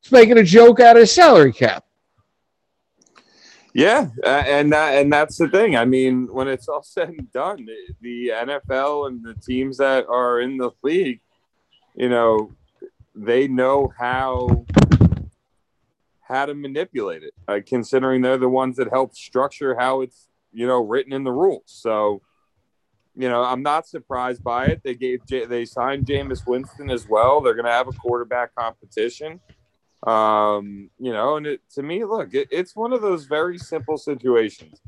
It's 0.00 0.12
making 0.12 0.38
a 0.38 0.44
joke 0.44 0.80
out 0.80 0.96
of 0.96 1.02
the 1.02 1.06
salary 1.06 1.52
cap. 1.52 1.84
Yeah, 3.72 4.10
uh, 4.22 4.44
and 4.46 4.72
that, 4.72 4.98
and 4.98 5.12
that's 5.12 5.36
the 5.36 5.48
thing. 5.48 5.76
I 5.76 5.84
mean, 5.84 6.28
when 6.32 6.46
it's 6.46 6.68
all 6.68 6.84
said 6.84 7.08
and 7.08 7.32
done, 7.32 7.66
the, 7.66 7.94
the 8.00 8.28
NFL 8.28 9.08
and 9.08 9.24
the 9.24 9.34
teams 9.34 9.78
that 9.78 10.06
are 10.06 10.40
in 10.40 10.58
the 10.58 10.70
league, 10.84 11.20
you 11.96 12.08
know, 12.08 12.52
they 13.16 13.48
know 13.48 13.92
how 13.98 14.64
how 16.22 16.46
to 16.46 16.54
manipulate 16.54 17.22
it, 17.22 17.34
uh, 17.48 17.60
considering 17.66 18.22
they're 18.22 18.38
the 18.38 18.48
ones 18.48 18.76
that 18.76 18.88
help 18.88 19.14
structure 19.14 19.76
how 19.78 20.00
it's 20.00 20.28
you 20.52 20.66
know 20.66 20.80
written 20.80 21.12
in 21.12 21.24
the 21.24 21.32
rules. 21.32 21.64
So, 21.66 22.22
you 23.16 23.28
know, 23.28 23.42
I'm 23.42 23.62
not 23.62 23.86
surprised 23.86 24.42
by 24.42 24.66
it. 24.66 24.80
They 24.82 24.94
gave 24.94 25.24
J- 25.26 25.46
they 25.46 25.64
signed 25.64 26.06
Jameis 26.06 26.46
Winston 26.46 26.90
as 26.90 27.08
well. 27.08 27.40
They're 27.40 27.54
going 27.54 27.66
to 27.66 27.72
have 27.72 27.88
a 27.88 27.92
quarterback 27.92 28.54
competition. 28.54 29.40
Um, 30.06 30.90
you 30.98 31.12
know, 31.12 31.36
and 31.36 31.46
it, 31.46 31.60
to 31.74 31.82
me, 31.82 32.04
look, 32.04 32.34
it, 32.34 32.48
it's 32.50 32.76
one 32.76 32.92
of 32.92 33.00
those 33.00 33.24
very 33.24 33.58
simple 33.58 33.96
situations. 33.96 34.80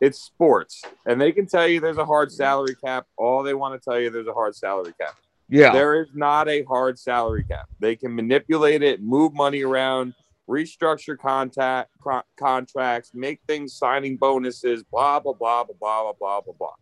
It's 0.00 0.20
sports, 0.20 0.82
and 1.06 1.20
they 1.20 1.30
can 1.30 1.46
tell 1.46 1.66
you 1.68 1.80
there's 1.80 1.96
a 1.96 2.04
hard 2.04 2.32
salary 2.32 2.74
cap. 2.74 3.06
All 3.16 3.44
they 3.44 3.54
want 3.54 3.80
to 3.80 3.90
tell 3.90 4.00
you 4.00 4.10
there's 4.10 4.26
a 4.26 4.32
hard 4.32 4.56
salary 4.56 4.92
cap. 5.00 5.14
Yeah. 5.48 5.72
There 5.72 6.02
is 6.02 6.08
not 6.14 6.48
a 6.48 6.64
hard 6.64 6.98
salary 6.98 7.44
cap. 7.44 7.68
They 7.78 7.94
can 7.94 8.14
manipulate 8.14 8.82
it, 8.82 9.00
move 9.00 9.32
money 9.32 9.62
around, 9.62 10.14
restructure 10.48 11.16
contact 11.16 11.90
co- 12.02 12.22
contracts, 12.36 13.12
make 13.14 13.40
things 13.46 13.74
signing 13.74 14.16
bonuses, 14.16 14.82
blah 14.82 15.20
blah 15.20 15.34
blah 15.34 15.64
blah 15.64 15.74
blah 15.78 16.02
blah 16.02 16.12
blah 16.18 16.40
blah 16.40 16.54
blah. 16.58 16.74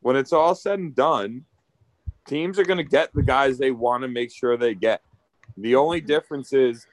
When 0.00 0.16
it's 0.16 0.32
all 0.32 0.54
said 0.54 0.78
and 0.78 0.94
done, 0.94 1.44
teams 2.26 2.58
are 2.58 2.64
going 2.64 2.78
to 2.78 2.84
get 2.84 3.12
the 3.14 3.22
guys 3.22 3.58
they 3.58 3.70
want 3.70 4.02
to 4.02 4.08
make 4.08 4.32
sure 4.32 4.56
they 4.56 4.74
get. 4.74 5.02
The 5.56 5.76
only 5.76 6.00
difference 6.00 6.52
is 6.52 6.86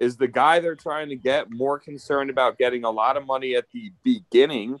is 0.00 0.16
the 0.16 0.26
guy 0.28 0.58
they're 0.58 0.74
trying 0.74 1.08
to 1.08 1.16
get 1.16 1.50
more 1.50 1.78
concerned 1.78 2.28
about 2.28 2.58
getting 2.58 2.84
a 2.84 2.90
lot 2.90 3.16
of 3.16 3.24
money 3.24 3.54
at 3.54 3.66
the 3.72 3.92
beginning 4.02 4.80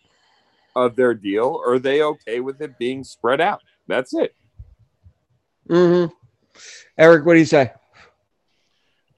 of 0.74 0.96
their 0.96 1.14
deal, 1.14 1.60
or 1.64 1.74
are 1.74 1.78
they 1.78 2.02
okay 2.02 2.40
with 2.40 2.60
it 2.60 2.76
being 2.78 3.04
spread 3.04 3.40
out? 3.40 3.62
That's 3.86 4.12
it. 4.12 4.34
Mm-hmm. 5.68 6.12
Eric, 6.98 7.24
what 7.24 7.34
do 7.34 7.38
you 7.38 7.44
say? 7.44 7.72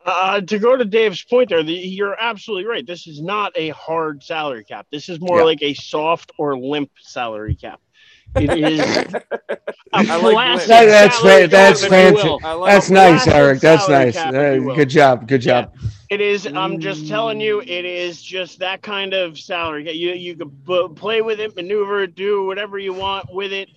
Uh, 0.04 0.40
to 0.40 0.58
go 0.58 0.76
to 0.76 0.84
Dave's 0.84 1.24
point 1.24 1.48
there, 1.48 1.62
the, 1.62 1.72
you're 1.72 2.16
absolutely 2.20 2.66
right. 2.66 2.86
This 2.86 3.06
is 3.08 3.20
not 3.20 3.52
a 3.56 3.70
hard 3.70 4.22
salary 4.22 4.64
cap. 4.64 4.86
This 4.92 5.08
is 5.08 5.18
more 5.20 5.38
Yeah. 5.38 5.44
like 5.44 5.62
a 5.62 5.74
soft 5.74 6.30
or 6.38 6.56
limp 6.56 6.90
salary 7.00 7.56
cap. 7.56 7.80
It 8.36 8.58
is 8.58 8.80
a 8.80 9.22
I 9.92 10.16
like 10.16 10.66
That- 10.66 10.86
that's 10.86 11.16
salary 11.18 11.42
fa- 11.44 11.48
that's 11.48 11.80
cap, 11.82 11.90
fancy. 11.90 12.28
like 12.28 12.70
That's 12.70 12.90
nice, 12.90 13.26
Eric. 13.26 13.60
That's 13.60 13.88
nice. 13.88 14.14
cap, 14.14 14.34
Uh, 14.34 14.58
good 14.74 14.88
job. 14.90 15.26
Good 15.28 15.40
job. 15.40 15.74
It 16.10 16.20
is. 16.20 16.46
I'm 16.46 16.78
just 16.78 17.08
telling 17.08 17.40
you, 17.40 17.60
it 17.62 17.84
is 17.84 18.22
just 18.22 18.58
that 18.60 18.82
kind 18.82 19.12
of 19.14 19.38
salary. 19.38 19.90
You 19.92 20.12
you 20.12 20.36
can 20.36 20.48
b- 20.48 20.88
play 20.94 21.22
with 21.22 21.40
it, 21.40 21.56
maneuver, 21.56 22.06
do 22.06 22.44
whatever 22.46 22.78
you 22.78 22.92
want 22.92 23.32
with 23.32 23.52
it, 23.52 23.68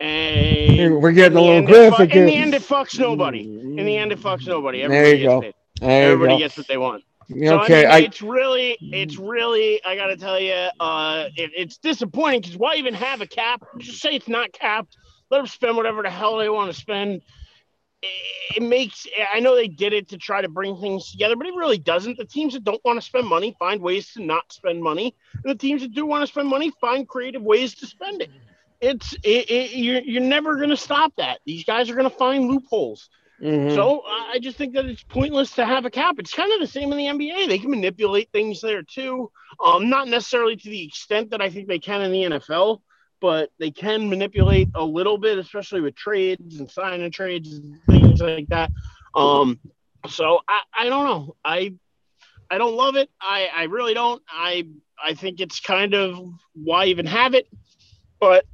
and 0.00 1.00
We're 1.00 1.12
getting 1.12 1.38
a 1.38 1.40
little 1.40 1.56
end, 1.56 1.68
it 1.68 1.72
fu- 1.90 1.90
graphic 1.96 2.14
In 2.16 2.26
the 2.26 2.34
end, 2.34 2.54
it 2.54 2.62
fucks 2.62 2.98
nobody. 2.98 3.42
In 3.42 3.76
the 3.84 3.96
end, 3.96 4.10
it 4.12 4.18
fucks 4.20 4.46
nobody. 4.46 4.78
There 4.86 4.90
Everybody 5.04 5.18
you 5.22 5.26
go. 5.28 5.40
gets. 5.40 5.56
There 5.80 5.90
you 6.08 6.12
Everybody 6.12 6.34
go. 6.34 6.38
gets 6.38 6.56
what 6.56 6.66
they 6.68 6.78
want. 6.78 7.04
So, 7.28 7.58
Okay. 7.60 7.80
I 7.80 7.82
mean, 7.82 7.86
I, 7.90 7.98
it's 8.06 8.22
really, 8.22 8.78
it's 8.80 9.18
really, 9.18 9.82
I 9.84 9.96
got 9.96 10.06
to 10.08 10.16
tell 10.16 10.38
you, 10.38 10.68
uh, 10.80 11.28
it, 11.36 11.50
it's 11.56 11.78
disappointing 11.78 12.40
because 12.40 12.56
why 12.56 12.76
even 12.76 12.94
have 12.94 13.20
a 13.20 13.26
cap? 13.26 13.62
Just 13.78 14.00
say 14.00 14.14
it's 14.14 14.28
not 14.28 14.52
capped. 14.52 14.96
Let 15.30 15.38
them 15.38 15.46
spend 15.46 15.76
whatever 15.76 16.02
the 16.02 16.10
hell 16.10 16.36
they 16.38 16.48
want 16.48 16.72
to 16.72 16.78
spend. 16.78 17.22
It, 18.02 18.56
it 18.56 18.62
makes, 18.62 19.06
I 19.32 19.40
know 19.40 19.54
they 19.54 19.68
did 19.68 19.92
it 19.92 20.08
to 20.10 20.18
try 20.18 20.42
to 20.42 20.48
bring 20.48 20.76
things 20.76 21.10
together, 21.10 21.36
but 21.36 21.46
it 21.46 21.54
really 21.54 21.78
doesn't. 21.78 22.18
The 22.18 22.24
teams 22.24 22.54
that 22.54 22.64
don't 22.64 22.84
want 22.84 22.98
to 22.98 23.02
spend 23.04 23.26
money 23.26 23.54
find 23.58 23.80
ways 23.80 24.12
to 24.14 24.22
not 24.22 24.52
spend 24.52 24.82
money. 24.82 25.14
And 25.44 25.50
the 25.50 25.58
teams 25.58 25.82
that 25.82 25.94
do 25.94 26.04
want 26.06 26.22
to 26.22 26.26
spend 26.26 26.48
money 26.48 26.72
find 26.80 27.08
creative 27.08 27.42
ways 27.42 27.74
to 27.76 27.86
spend 27.86 28.22
it. 28.22 28.30
It's, 28.80 29.12
it, 29.22 29.50
it, 29.50 29.72
you're, 29.76 30.02
you're 30.02 30.22
never 30.22 30.56
going 30.56 30.70
to 30.70 30.76
stop 30.76 31.12
that. 31.16 31.40
These 31.46 31.64
guys 31.64 31.88
are 31.88 31.94
going 31.94 32.10
to 32.10 32.16
find 32.16 32.48
loopholes. 32.48 33.08
Mhm. 33.42 33.74
So 33.74 34.02
I 34.06 34.32
I 34.34 34.38
just 34.38 34.56
think 34.56 34.74
that 34.74 34.86
it's 34.86 35.02
pointless 35.02 35.50
to 35.56 35.66
have 35.66 35.84
a 35.84 35.90
cap. 35.90 36.16
It's 36.18 36.32
kind 36.32 36.52
of 36.52 36.60
the 36.60 36.66
same 36.66 36.92
in 36.92 36.98
the 36.98 37.06
NBA. 37.06 37.46
They 37.46 37.58
can 37.58 37.70
manipulate 37.70 38.30
things 38.32 38.60
there 38.60 38.82
too. 38.82 39.30
Um, 39.64 39.90
not 39.90 40.08
necessarily 40.08 40.56
to 40.56 40.70
the 40.70 40.84
extent 40.84 41.30
that 41.30 41.42
I 41.42 41.50
think 41.50 41.68
they 41.68 41.78
can 41.78 42.02
in 42.02 42.12
the 42.12 42.22
NFL, 42.22 42.80
but 43.20 43.50
they 43.58 43.70
can 43.70 44.08
manipulate 44.08 44.70
a 44.74 44.84
little 44.84 45.18
bit, 45.18 45.38
especially 45.38 45.80
with 45.80 45.94
trades 45.94 46.60
and 46.60 46.70
signing 46.70 47.10
trades 47.10 47.52
and 47.52 47.78
things 47.86 48.20
like 48.20 48.48
that. 48.48 48.70
Um, 49.14 49.58
so 50.08 50.40
I, 50.48 50.62
I 50.84 50.88
don't 50.88 51.04
know. 51.04 51.36
I 51.44 51.74
I 52.50 52.58
don't 52.58 52.76
love 52.76 52.96
it. 52.96 53.10
I, 53.20 53.48
I 53.54 53.64
really 53.64 53.94
don't. 53.94 54.22
I 54.28 54.66
I 55.02 55.14
think 55.14 55.40
it's 55.40 55.60
kind 55.60 55.94
of 55.94 56.18
why 56.54 56.86
even 56.86 57.06
have 57.06 57.34
it, 57.34 57.48
but 58.20 58.44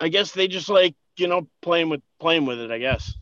I 0.00 0.08
guess 0.08 0.32
they 0.32 0.46
just 0.48 0.68
like 0.68 0.94
you 1.16 1.26
know 1.26 1.48
playing 1.62 1.88
with 1.88 2.02
playing 2.20 2.46
with 2.46 2.58
it. 2.60 2.70
I 2.70 2.78
guess. 2.78 3.14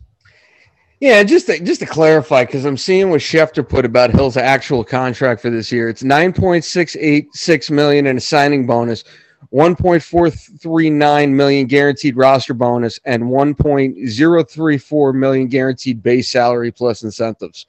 Yeah, 1.00 1.22
just 1.22 1.46
to, 1.46 1.58
just 1.58 1.80
to 1.80 1.86
clarify, 1.86 2.44
because 2.44 2.66
I'm 2.66 2.76
seeing 2.76 3.08
what 3.08 3.22
Schefter 3.22 3.66
put 3.66 3.86
about 3.86 4.10
Hill's 4.10 4.36
actual 4.36 4.84
contract 4.84 5.40
for 5.40 5.48
this 5.48 5.72
year. 5.72 5.88
It's 5.88 6.02
9.686 6.02 7.70
million 7.70 8.06
in 8.06 8.18
a 8.18 8.20
signing 8.20 8.66
bonus, 8.66 9.04
1.439 9.50 11.30
million 11.30 11.66
guaranteed 11.66 12.18
roster 12.18 12.52
bonus, 12.52 13.00
and 13.06 13.22
1.034 13.22 15.14
million 15.14 15.48
guaranteed 15.48 16.02
base 16.02 16.30
salary 16.30 16.70
plus 16.70 17.02
incentives. 17.02 17.64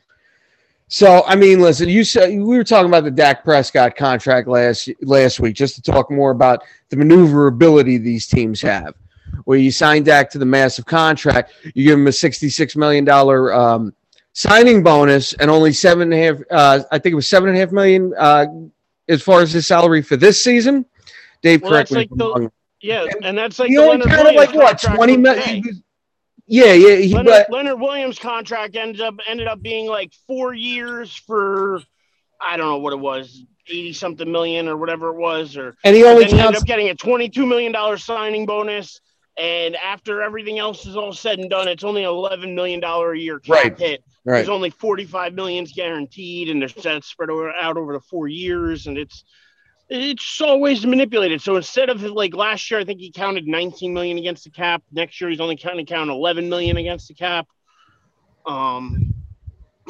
So, 0.89 1.23
I 1.25 1.37
mean, 1.37 1.61
listen, 1.61 1.87
you 1.87 2.03
said 2.03 2.31
we 2.31 2.57
were 2.57 2.65
talking 2.65 2.89
about 2.89 3.05
the 3.05 3.11
Dak 3.11 3.45
Prescott 3.45 3.95
contract 3.95 4.49
last 4.49 4.89
last 5.03 5.39
week, 5.39 5.55
just 5.55 5.75
to 5.75 5.81
talk 5.81 6.11
more 6.11 6.31
about 6.31 6.63
the 6.89 6.97
maneuverability 6.97 7.97
these 7.97 8.27
teams 8.27 8.59
have 8.61 8.93
where 9.45 9.57
you 9.57 9.71
sign 9.71 10.03
Dak 10.03 10.29
to 10.31 10.37
the 10.37 10.45
massive 10.45 10.85
contract, 10.85 11.53
you 11.73 11.85
give 11.85 11.99
him 11.99 12.07
a 12.07 12.11
$66 12.11 12.75
million 12.75 13.07
um, 13.09 13.93
signing 14.33 14.83
bonus 14.83 15.33
and 15.33 15.49
only 15.51 15.73
seven 15.73 16.11
and 16.11 16.13
a 16.13 16.25
half, 16.25 16.37
uh, 16.51 16.83
I 16.91 16.99
think 16.99 17.13
it 17.13 17.15
was 17.15 17.27
seven 17.27 17.49
and 17.49 17.57
a 17.57 17.61
half 17.61 17.71
million 17.71 18.13
uh, 18.17 18.45
as 19.09 19.21
far 19.21 19.41
as 19.41 19.51
his 19.51 19.67
salary 19.67 20.01
for 20.01 20.15
this 20.17 20.41
season. 20.43 20.85
Dave, 21.41 21.61
Well, 21.61 21.71
correct 21.71 21.91
me 21.91 21.97
like 21.97 22.09
the- 22.11 22.51
Yeah, 22.81 23.05
and 23.23 23.37
that's 23.37 23.59
like 23.59 23.69
He 23.69 23.75
the 23.75 23.81
only 23.83 24.05
kind 24.05 24.27
of 24.27 24.35
like 24.35 24.53
what, 24.53 24.69
contract 24.79 24.95
20 24.95 25.13
from 25.13 25.21
million? 25.21 25.41
today. 25.43 25.55
he 25.55 25.67
was- 25.67 25.83
Yeah, 26.47 26.73
yeah. 26.73 26.95
He, 26.97 27.13
Leonard, 27.13 27.25
but, 27.47 27.49
Leonard 27.51 27.79
Williams' 27.79 28.19
contract 28.19 28.75
ended 28.75 29.01
up 29.01 29.15
ended 29.27 29.47
up 29.47 29.61
being 29.61 29.87
like 29.87 30.13
four 30.27 30.53
years 30.53 31.15
for 31.15 31.81
I 32.39 32.57
don't 32.57 32.67
know 32.67 32.77
what 32.79 32.93
it 32.93 32.99
was, 32.99 33.43
eighty 33.67 33.93
something 33.93 34.29
million 34.29 34.67
or 34.67 34.75
whatever 34.75 35.09
it 35.09 35.15
was, 35.15 35.55
or 35.55 35.75
and 35.83 35.95
he 35.95 36.03
only 36.03 36.25
he 36.25 36.39
ended 36.39 36.55
up 36.57 36.65
getting 36.65 36.89
a 36.89 36.95
twenty 36.95 37.29
two 37.29 37.45
million 37.45 37.71
dollar 37.71 37.97
signing 37.97 38.45
bonus. 38.45 38.99
And 39.41 39.75
after 39.75 40.21
everything 40.21 40.59
else 40.59 40.85
is 40.85 40.95
all 40.95 41.13
said 41.13 41.39
and 41.39 41.49
done, 41.49 41.67
it's 41.67 41.83
only 41.83 42.03
eleven 42.03 42.53
million 42.53 42.79
dollar 42.79 43.13
a 43.13 43.17
year 43.17 43.39
cap 43.39 43.55
Right. 43.55 43.79
hit. 43.79 44.03
Right. 44.23 44.35
There's 44.35 44.49
only 44.49 44.69
forty 44.69 45.03
five 45.03 45.33
millions 45.33 45.73
guaranteed, 45.73 46.49
and 46.49 46.61
there's 46.61 46.75
that's 46.75 47.07
spread 47.07 47.31
over, 47.31 47.51
out 47.51 47.75
over 47.75 47.93
the 47.93 48.01
four 48.01 48.27
years, 48.27 48.85
and 48.85 48.99
it's 48.99 49.23
it's 49.89 50.39
always 50.41 50.85
manipulated. 50.85 51.41
So 51.41 51.55
instead 51.55 51.89
of 51.89 52.03
like 52.03 52.35
last 52.35 52.69
year, 52.69 52.79
I 52.79 52.85
think 52.85 52.99
he 52.99 53.11
counted 53.11 53.47
19 53.47 53.91
million 53.93 54.19
against 54.19 54.43
the 54.43 54.51
cap. 54.51 54.83
Next 54.91 55.19
year, 55.19 55.31
he's 55.31 55.41
only 55.41 55.57
counting 55.57 55.87
count 55.87 56.11
11 56.11 56.47
million 56.47 56.77
against 56.77 57.07
the 57.07 57.15
cap. 57.15 57.47
Um, 58.45 59.10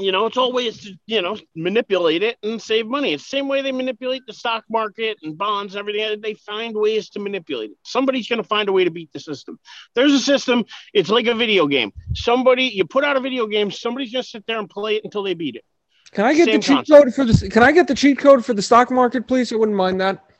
you 0.03 0.11
know, 0.11 0.25
it's 0.25 0.37
all 0.37 0.51
ways 0.51 0.81
to, 0.83 0.93
you 1.05 1.21
know, 1.21 1.37
manipulate 1.55 2.23
it 2.23 2.37
and 2.43 2.61
save 2.61 2.87
money. 2.87 3.13
It's 3.13 3.23
the 3.23 3.37
same 3.37 3.47
way 3.47 3.61
they 3.61 3.71
manipulate 3.71 4.23
the 4.27 4.33
stock 4.33 4.63
market 4.69 5.17
and 5.23 5.37
bonds 5.37 5.75
and 5.75 5.79
everything. 5.79 6.03
Uh, 6.03 6.15
they 6.21 6.33
find 6.33 6.75
ways 6.75 7.09
to 7.11 7.19
manipulate 7.19 7.71
it. 7.71 7.77
Somebody's 7.83 8.27
going 8.27 8.41
to 8.41 8.47
find 8.47 8.69
a 8.69 8.71
way 8.71 8.83
to 8.83 8.91
beat 8.91 9.11
the 9.13 9.19
system. 9.19 9.59
There's 9.95 10.13
a 10.13 10.19
system. 10.19 10.65
It's 10.93 11.09
like 11.09 11.27
a 11.27 11.35
video 11.35 11.67
game. 11.67 11.91
Somebody, 12.15 12.65
you 12.65 12.85
put 12.85 13.03
out 13.03 13.17
a 13.17 13.19
video 13.19 13.47
game, 13.47 13.71
somebody's 13.71 14.11
going 14.11 14.23
to 14.23 14.29
sit 14.29 14.45
there 14.47 14.59
and 14.59 14.69
play 14.69 14.95
it 14.95 15.03
until 15.03 15.23
they 15.23 15.33
beat 15.33 15.55
it. 15.55 15.65
Can 16.11 16.25
I 16.25 16.33
get 16.33 16.45
Same 16.45 16.55
the 16.55 16.61
cheat 16.61 16.75
concept. 16.75 17.03
code 17.03 17.15
for 17.15 17.25
this? 17.25 17.47
Can 17.47 17.63
I 17.63 17.71
get 17.71 17.87
the 17.87 17.95
cheat 17.95 18.17
code 18.17 18.45
for 18.45 18.53
the 18.53 18.61
stock 18.61 18.91
market, 18.91 19.27
please? 19.27 19.53
I 19.53 19.55
wouldn't 19.55 19.77
mind 19.77 20.01
that. 20.01 20.30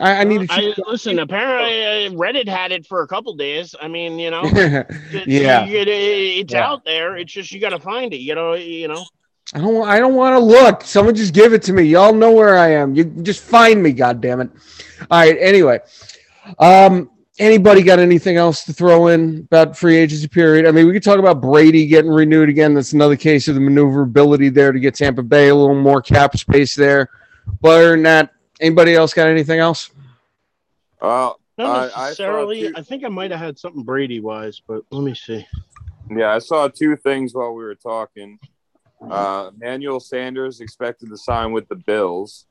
I, 0.00 0.20
I 0.20 0.24
need 0.24 0.42
a 0.42 0.46
I, 0.52 0.74
listen, 0.86 1.18
apparently 1.18 2.06
uh, 2.06 2.10
Reddit 2.12 2.46
had 2.48 2.70
it 2.72 2.86
for 2.86 3.02
a 3.02 3.06
couple 3.08 3.34
days. 3.34 3.74
I 3.80 3.88
mean, 3.88 4.18
you 4.18 4.30
know, 4.30 4.42
it's- 4.44 5.26
yeah, 5.26 5.64
it- 5.66 5.88
it's 5.88 6.52
Yeah. 6.52 6.68
out 6.68 6.84
there. 6.84 7.16
It's 7.16 7.32
just 7.32 7.50
you 7.52 7.60
got 7.60 7.70
to 7.70 7.80
find 7.80 8.12
it. 8.14 8.18
You 8.18 8.34
know, 8.34 8.54
you 8.54 8.88
know. 8.88 9.04
I 9.54 9.58
don't. 9.60 9.88
I 9.88 9.98
don't 9.98 10.14
want 10.14 10.34
to 10.34 10.38
look. 10.40 10.82
Someone 10.82 11.14
just 11.14 11.32
give 11.34 11.52
it 11.54 11.62
to 11.62 11.72
me. 11.72 11.82
Y'all 11.84 12.12
know 12.12 12.30
where 12.32 12.58
I 12.58 12.72
am. 12.72 12.94
You 12.94 13.04
just 13.04 13.42
find 13.42 13.82
me. 13.82 13.92
God 13.92 14.20
damn 14.20 14.40
it. 14.42 14.50
All 15.10 15.18
right. 15.20 15.36
Anyway, 15.40 15.80
um, 16.58 17.10
anybody 17.38 17.82
got 17.82 17.98
anything 17.98 18.36
else 18.36 18.64
to 18.64 18.72
throw 18.74 19.08
in 19.08 19.38
about 19.50 19.76
free 19.76 19.96
agency 19.96 20.28
period? 20.28 20.66
I 20.66 20.70
mean, 20.70 20.86
we 20.86 20.92
could 20.92 21.02
talk 21.02 21.18
about 21.18 21.40
Brady 21.40 21.86
getting 21.86 22.10
renewed 22.10 22.48
again. 22.50 22.74
That's 22.74 22.92
another 22.92 23.16
case 23.16 23.48
of 23.48 23.54
the 23.54 23.60
maneuverability 23.62 24.50
there 24.50 24.70
to 24.70 24.78
get 24.78 24.94
Tampa 24.94 25.22
Bay 25.22 25.48
a 25.48 25.54
little 25.54 25.74
more 25.80 26.02
cap 26.02 26.36
space 26.36 26.74
there. 26.74 27.08
But 27.62 27.70
other 27.70 27.90
than 27.92 28.02
that, 28.02 28.34
anybody 28.60 28.94
else 28.94 29.14
got 29.14 29.28
anything 29.28 29.58
else? 29.60 29.90
Uh, 31.00 31.32
Not 31.56 31.66
I- 31.66 31.84
I 31.84 32.04
necessarily. 32.08 32.60
two- 32.68 32.72
I 32.76 32.82
think 32.82 33.04
I 33.04 33.08
might 33.08 33.30
have 33.30 33.40
had 33.40 33.58
something 33.58 33.82
Brady 33.82 34.20
wise, 34.20 34.60
but 34.66 34.82
let 34.90 35.02
me 35.02 35.14
see. 35.14 35.46
yeah, 36.10 36.32
I 36.34 36.38
saw 36.38 36.68
two 36.68 36.96
things 36.96 37.34
while 37.34 37.52
we 37.54 37.62
were 37.64 37.74
talking. 37.74 38.38
Uh, 39.00 39.50
Emmanuel 39.54 40.00
Sanders 40.00 40.60
expected 40.60 41.08
to 41.10 41.16
sign 41.16 41.52
with 41.52 41.68
the 41.68 41.76
Bills. 41.76 42.46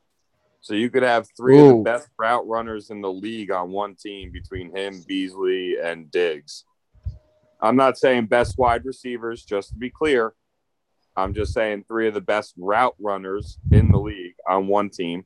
So 0.62 0.74
you 0.74 0.90
could 0.90 1.04
have 1.04 1.28
three 1.38 1.60
of 1.60 1.68
the 1.68 1.84
best 1.84 2.10
route 2.18 2.48
runners 2.48 2.90
in 2.90 3.02
the 3.02 3.12
league 3.12 3.52
on 3.52 3.72
one 3.72 3.96
team 3.96 4.32
between 4.32 4.76
him, 4.76 5.02
Beasley, 5.08 5.78
and 5.80 6.10
Diggs. 6.12 6.66
I'm 7.62 7.76
not 7.76 7.98
saying 7.98 8.26
best 8.26 8.58
wide 8.58 8.84
receivers, 8.86 9.44
just 9.46 9.70
to 9.70 9.76
be 9.76 9.90
clear. 9.90 10.34
I'm 11.16 11.34
just 11.34 11.54
saying 11.54 11.86
three 11.88 12.08
of 12.08 12.14
the 12.14 12.22
best 12.22 12.54
route 12.58 12.96
runners 13.00 13.58
in 13.72 13.92
the 13.92 13.98
league 14.00 14.36
on 14.48 14.68
one 14.68 14.90
team. 14.90 15.26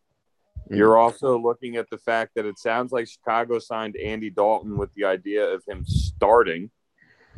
Mm. 0.72 0.78
You're 0.78 0.98
also 0.98 1.38
looking 1.38 1.76
at 1.76 1.90
the 1.90 1.98
fact 1.98 2.32
that 2.36 2.46
it 2.46 2.58
sounds 2.58 2.92
like 2.92 3.08
Chicago 3.08 3.60
signed 3.60 3.98
Andy 3.98 4.30
Dalton 4.30 4.78
with 4.78 4.94
the 4.96 5.06
idea 5.06 5.46
of 5.46 5.64
him 5.68 5.84
starting 5.86 6.72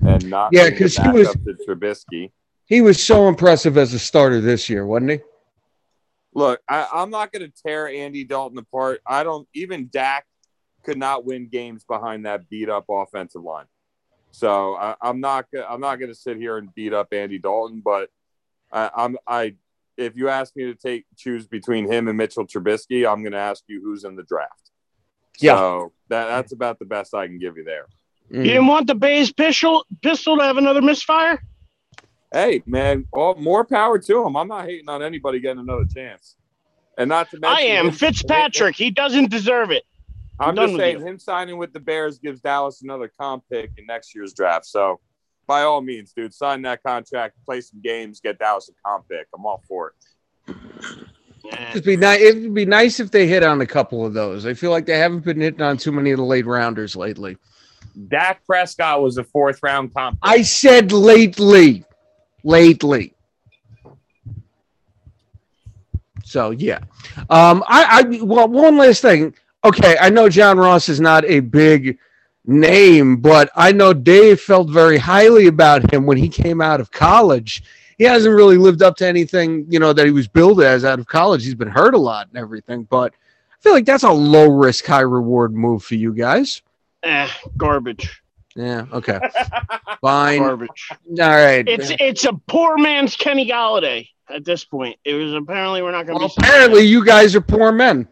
and 0.06 0.30
not 0.30 0.52
Yeah, 0.54 0.69
because 0.69 0.96
he 0.96 1.10
was- 1.10 1.34
to 1.34 1.58
Trubisky. 1.67 2.32
He 2.65 2.82
was 2.82 3.02
so 3.04 3.28
impressive 3.28 3.78
as 3.78 3.93
a 3.93 4.00
starter 4.00 4.39
this 4.39 4.69
year, 4.69 4.86
wasn't 4.86 5.12
he? 5.12 5.19
Look, 6.34 6.62
I, 6.67 6.88
I'm 6.93 7.10
not 7.10 7.32
going 7.32 7.46
to 7.46 7.54
tear 7.65 7.88
Andy 7.88 8.24
Dalton 8.24 8.58
apart. 8.58 9.02
I 9.06 9.24
don't 9.24 9.48
even 9.54 9.89
Dak 9.91 10.26
could 10.84 10.98
not 10.98 11.26
win 11.26 11.48
games 11.50 11.84
behind 11.84 12.26
that 12.26 12.50
beat 12.50 12.69
up 12.69 12.86
offensive 12.89 13.43
line. 13.43 13.65
So 14.32 14.76
I, 14.76 14.96
I'm 15.02 15.19
not 15.19 15.46
I'm 15.69 15.82
not 15.82 15.98
going 16.00 16.10
to 16.10 16.15
sit 16.15 16.38
here 16.38 16.58
and 16.58 16.74
beat 16.74 16.93
up 16.93 17.13
Andy 17.13 17.38
Dalton, 17.38 17.82
but 17.84 18.10
I, 18.72 18.89
I'm 18.96 19.17
I 19.28 19.56
if 19.97 20.15
you 20.15 20.29
ask 20.29 20.56
me 20.56 20.63
to 20.65 20.75
take 20.75 21.06
choose 21.17 21.47
between 21.47 21.91
him 21.91 22.08
and 22.08 22.17
Mitchell 22.17 22.45
Trubisky, 22.45 23.10
I'm 23.12 23.21
going 23.21 23.34
to 23.34 23.38
ask 23.39 23.63
you 23.67 23.82
who's 23.82 24.03
in 24.03 24.15
the 24.15 24.23
draft. 24.23 24.71
Yeah. 25.39 25.56
So 25.58 25.91
that 26.10 26.27
that's 26.27 26.51
about 26.53 26.79
the 26.79 26.86
best 26.86 27.13
I 27.13 27.27
can 27.27 27.39
give 27.39 27.58
you 27.58 27.63
there. 27.63 27.88
You 28.29 28.39
Mm. 28.39 28.43
didn't 28.43 28.67
want 28.67 28.88
the 28.88 28.95
Bay's 28.95 29.32
pistol 29.32 29.86
pistol 30.01 30.38
to 30.38 30.43
have 30.43 30.58
another 30.58 30.82
misfire? 30.82 31.43
Hey 32.32 32.63
man, 32.65 33.06
all 33.13 33.36
more 33.36 33.63
power 33.65 33.99
to 33.99 34.25
him. 34.25 34.36
I'm 34.36 34.47
not 34.47 34.65
hating 34.65 34.89
on 34.89 35.03
anybody 35.03 35.39
getting 35.39 35.60
another 35.60 35.86
chance. 35.86 36.36
And 36.97 37.10
not 37.10 37.29
to 37.32 37.39
mention 37.39 37.58
I 37.58 37.62
am 37.71 37.88
him- 37.88 37.91
Fitzpatrick. 37.93 38.75
He 38.75 38.91
doesn't 38.91 39.29
deserve 39.29 39.71
it. 39.71 39.84
I'm 40.39 40.56
done 40.56 40.69
just 40.69 40.79
saying, 40.79 41.01
him 41.01 41.19
signing 41.19 41.58
with 41.58 41.73
the 41.73 41.79
Bears 41.79 42.17
gives 42.19 42.41
Dallas 42.41 42.82
another 42.82 43.12
comp 43.19 43.43
pick 43.51 43.71
in 43.77 43.86
next 43.86 44.15
year's 44.15 44.34
draft. 44.34 44.65
So, 44.65 44.99
by 45.54 45.62
all 45.62 45.82
means, 45.82 46.13
dude, 46.13 46.34
sign 46.34 46.63
that 46.63 46.82
contract, 46.82 47.36
play 47.46 47.62
some 47.62 47.80
games, 47.80 48.20
get 48.20 48.39
Dallas 48.39 48.70
a 48.70 48.72
comp 48.84 49.08
pick. 49.08 49.28
I'm 49.36 49.46
all 49.46 49.62
for 49.68 49.94
it. 50.48 50.56
It'd 51.70 51.84
be 51.84 51.96
nice. 51.96 52.22
It'd 52.22 52.56
be 52.56 52.66
nice 52.66 53.00
if 53.00 53.12
they 53.12 53.28
hit 53.28 53.44
on 53.44 53.62
a 53.62 53.66
couple 53.68 54.04
of 54.04 54.16
those. 54.16 54.48
I 54.48 54.56
feel 54.56 54.72
like 54.72 54.88
they 54.88 54.98
haven't 54.98 55.24
been 55.24 55.39
hitting 55.39 55.62
on 55.62 55.78
too 55.78 55.92
many 55.92 56.10
of 56.10 56.18
the 56.18 56.24
late 56.24 56.48
rounders 56.48 56.96
lately. 56.96 57.38
Dak 58.08 58.44
Prescott 58.48 59.04
was 59.04 59.20
a 59.20 59.24
fourth 59.24 59.60
round 59.62 59.94
comp. 59.94 60.18
I 60.24 60.42
said 60.42 60.92
lately, 60.92 61.86
lately. 62.44 63.13
So 66.24 66.50
yeah, 66.50 66.80
um, 67.30 67.63
I, 67.68 68.02
I 68.02 68.24
well, 68.24 68.48
one 68.48 68.76
last 68.78 69.04
thing. 69.04 69.36
Okay, 69.63 69.98
I 70.02 70.10
know 70.10 70.30
John 70.30 70.58
Ross 70.58 70.89
is 70.89 71.00
not 71.00 71.24
a 71.26 71.42
big 71.42 72.00
name, 72.45 73.17
but 73.17 73.49
I 73.56 73.71
know 73.71 73.93
Dave 73.93 74.39
felt 74.41 74.69
very 74.69 74.97
highly 74.97 75.47
about 75.47 75.93
him 75.93 76.06
when 76.06 76.17
he 76.17 76.27
came 76.29 76.62
out 76.62 76.79
of 76.82 76.91
college. 76.91 77.63
He 77.97 78.03
hasn't 78.03 78.36
really 78.36 78.58
lived 78.58 78.82
up 78.82 78.95
to 78.97 79.08
anything, 79.08 79.65
you 79.69 79.79
know, 79.79 79.93
that 79.93 80.06
he 80.06 80.12
was 80.12 80.27
billed 80.27 80.62
as 80.62 80.84
out 80.84 80.99
of 80.99 81.06
college. 81.08 81.43
He's 81.45 81.56
been 81.56 81.67
hurt 81.69 81.93
a 81.93 81.97
lot 81.99 82.27
and 82.29 82.38
everything, 82.38 82.84
but 82.89 83.13
I 83.13 83.56
feel 83.62 83.73
like 83.73 83.86
that's 83.86 84.03
a 84.03 84.12
low 84.12 84.49
risk, 84.49 84.86
high 84.86 85.01
reward 85.01 85.53
move 85.53 85.84
for 85.84 85.95
you 85.95 86.13
guys. 86.13 86.62
Eh, 87.03 87.29
garbage. 87.58 88.21
Yeah. 88.56 88.86
Okay. 88.91 89.19
Fine. 90.01 90.39
All 90.39 90.45
Garbage. 90.47 90.89
right. 91.17 91.67
It's 91.67 91.91
it's 91.99 92.25
a 92.25 92.34
poor 92.47 92.77
man's 92.77 93.15
Kenny 93.15 93.47
Golladay 93.49 94.10
at 94.29 94.45
this 94.45 94.63
point. 94.63 94.97
It 95.03 95.13
was 95.15 95.34
apparently 95.34 95.82
we're 95.82 95.91
not 95.91 96.06
going 96.06 96.19
to 96.19 96.25
Well, 96.25 96.27
be. 96.29 96.36
apparently, 96.39 96.84
you 96.84 97.03
guys 97.03 97.36
are 97.36 97.41
poor 97.41 97.71
men. 97.71 98.08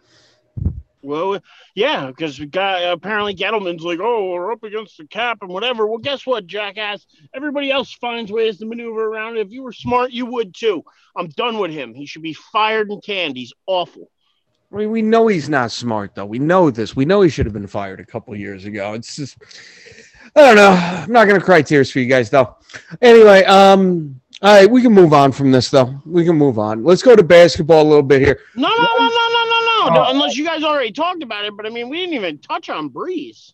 Well, 1.04 1.40
yeah, 1.76 2.08
because 2.08 2.40
we 2.40 2.46
got 2.46 2.84
apparently 2.84 3.36
Gettleman's 3.36 3.84
like, 3.84 4.00
oh, 4.02 4.30
we're 4.32 4.52
up 4.52 4.64
against 4.64 4.98
the 4.98 5.08
cap 5.08 5.40
and 5.42 5.50
whatever. 5.50 5.88
Well, 5.88 5.98
guess 5.98 6.26
what, 6.26 6.48
jackass? 6.48 7.06
Everybody 7.34 7.72
else 7.72 7.92
finds 7.94 8.32
ways 8.32 8.60
to 8.60 8.66
maneuver 8.66 9.06
around 9.06 9.38
it. 9.38 9.48
If 9.48 9.52
you 9.52 9.64
were 9.64 9.74
smart, 9.74 10.12
you 10.12 10.26
would 10.28 10.54
too. 10.54 10.84
I'm 11.16 11.30
done 11.30 11.58
with 11.58 11.72
him. 11.72 11.94
He 11.94 12.06
should 12.06 12.22
be 12.22 12.34
fired 12.34 12.90
and 12.90 13.04
canned. 13.04 13.38
He's 13.38 13.54
awful. 13.66 14.10
I 14.72 14.78
mean, 14.78 14.92
we 14.92 15.02
know 15.02 15.28
he's 15.28 15.50
not 15.50 15.72
smart, 15.72 16.16
though. 16.16 16.26
We 16.26 16.40
know 16.40 16.72
this. 16.72 16.96
We 16.96 17.04
know 17.04 17.22
he 17.22 17.30
should 17.30 17.46
have 17.46 17.54
been 17.54 17.68
fired 17.68 18.00
a 18.00 18.06
couple 18.06 18.34
years 18.38 18.64
ago. 18.64 18.94
It's 18.94 19.18
just, 19.18 19.38
I 20.36 20.42
don't 20.42 20.56
know. 20.56 20.72
I'm 20.72 21.12
not 21.12 21.28
going 21.28 21.40
to 21.40 21.46
cry 21.46 21.62
tears 21.62 21.92
for 21.92 22.00
you 22.00 22.06
guys, 22.06 22.30
though. 22.30 22.56
Anyway, 23.02 23.44
um, 23.44 24.22
all 24.42 24.56
right, 24.56 24.72
we 24.72 24.82
can 24.82 24.94
move 24.94 25.14
on 25.14 25.34
from 25.34 25.52
this, 25.52 25.70
though. 25.70 26.02
We 26.06 26.24
can 26.24 26.38
move 26.38 26.58
on. 26.58 26.86
Let's 26.86 27.04
go 27.04 27.18
to 27.18 27.24
basketball 27.24 27.84
a 27.84 27.88
little 27.88 28.02
bit 28.02 28.22
here. 28.22 28.40
No, 28.56 28.70
no, 28.70 28.76
no, 28.76 29.08
no, 29.10 29.21
no. 29.90 30.06
Oh. 30.06 30.12
Unless 30.12 30.38
you 30.38 30.46
guys 30.46 30.64
already 30.64 30.92
talked 30.92 31.24
about 31.24 31.46
it, 31.46 31.56
but 31.56 31.66
I 31.66 31.70
mean, 31.70 31.90
we 31.90 31.98
didn't 31.98 32.16
even 32.16 32.38
touch 32.40 32.70
on 32.70 32.90
Brees. 32.90 33.54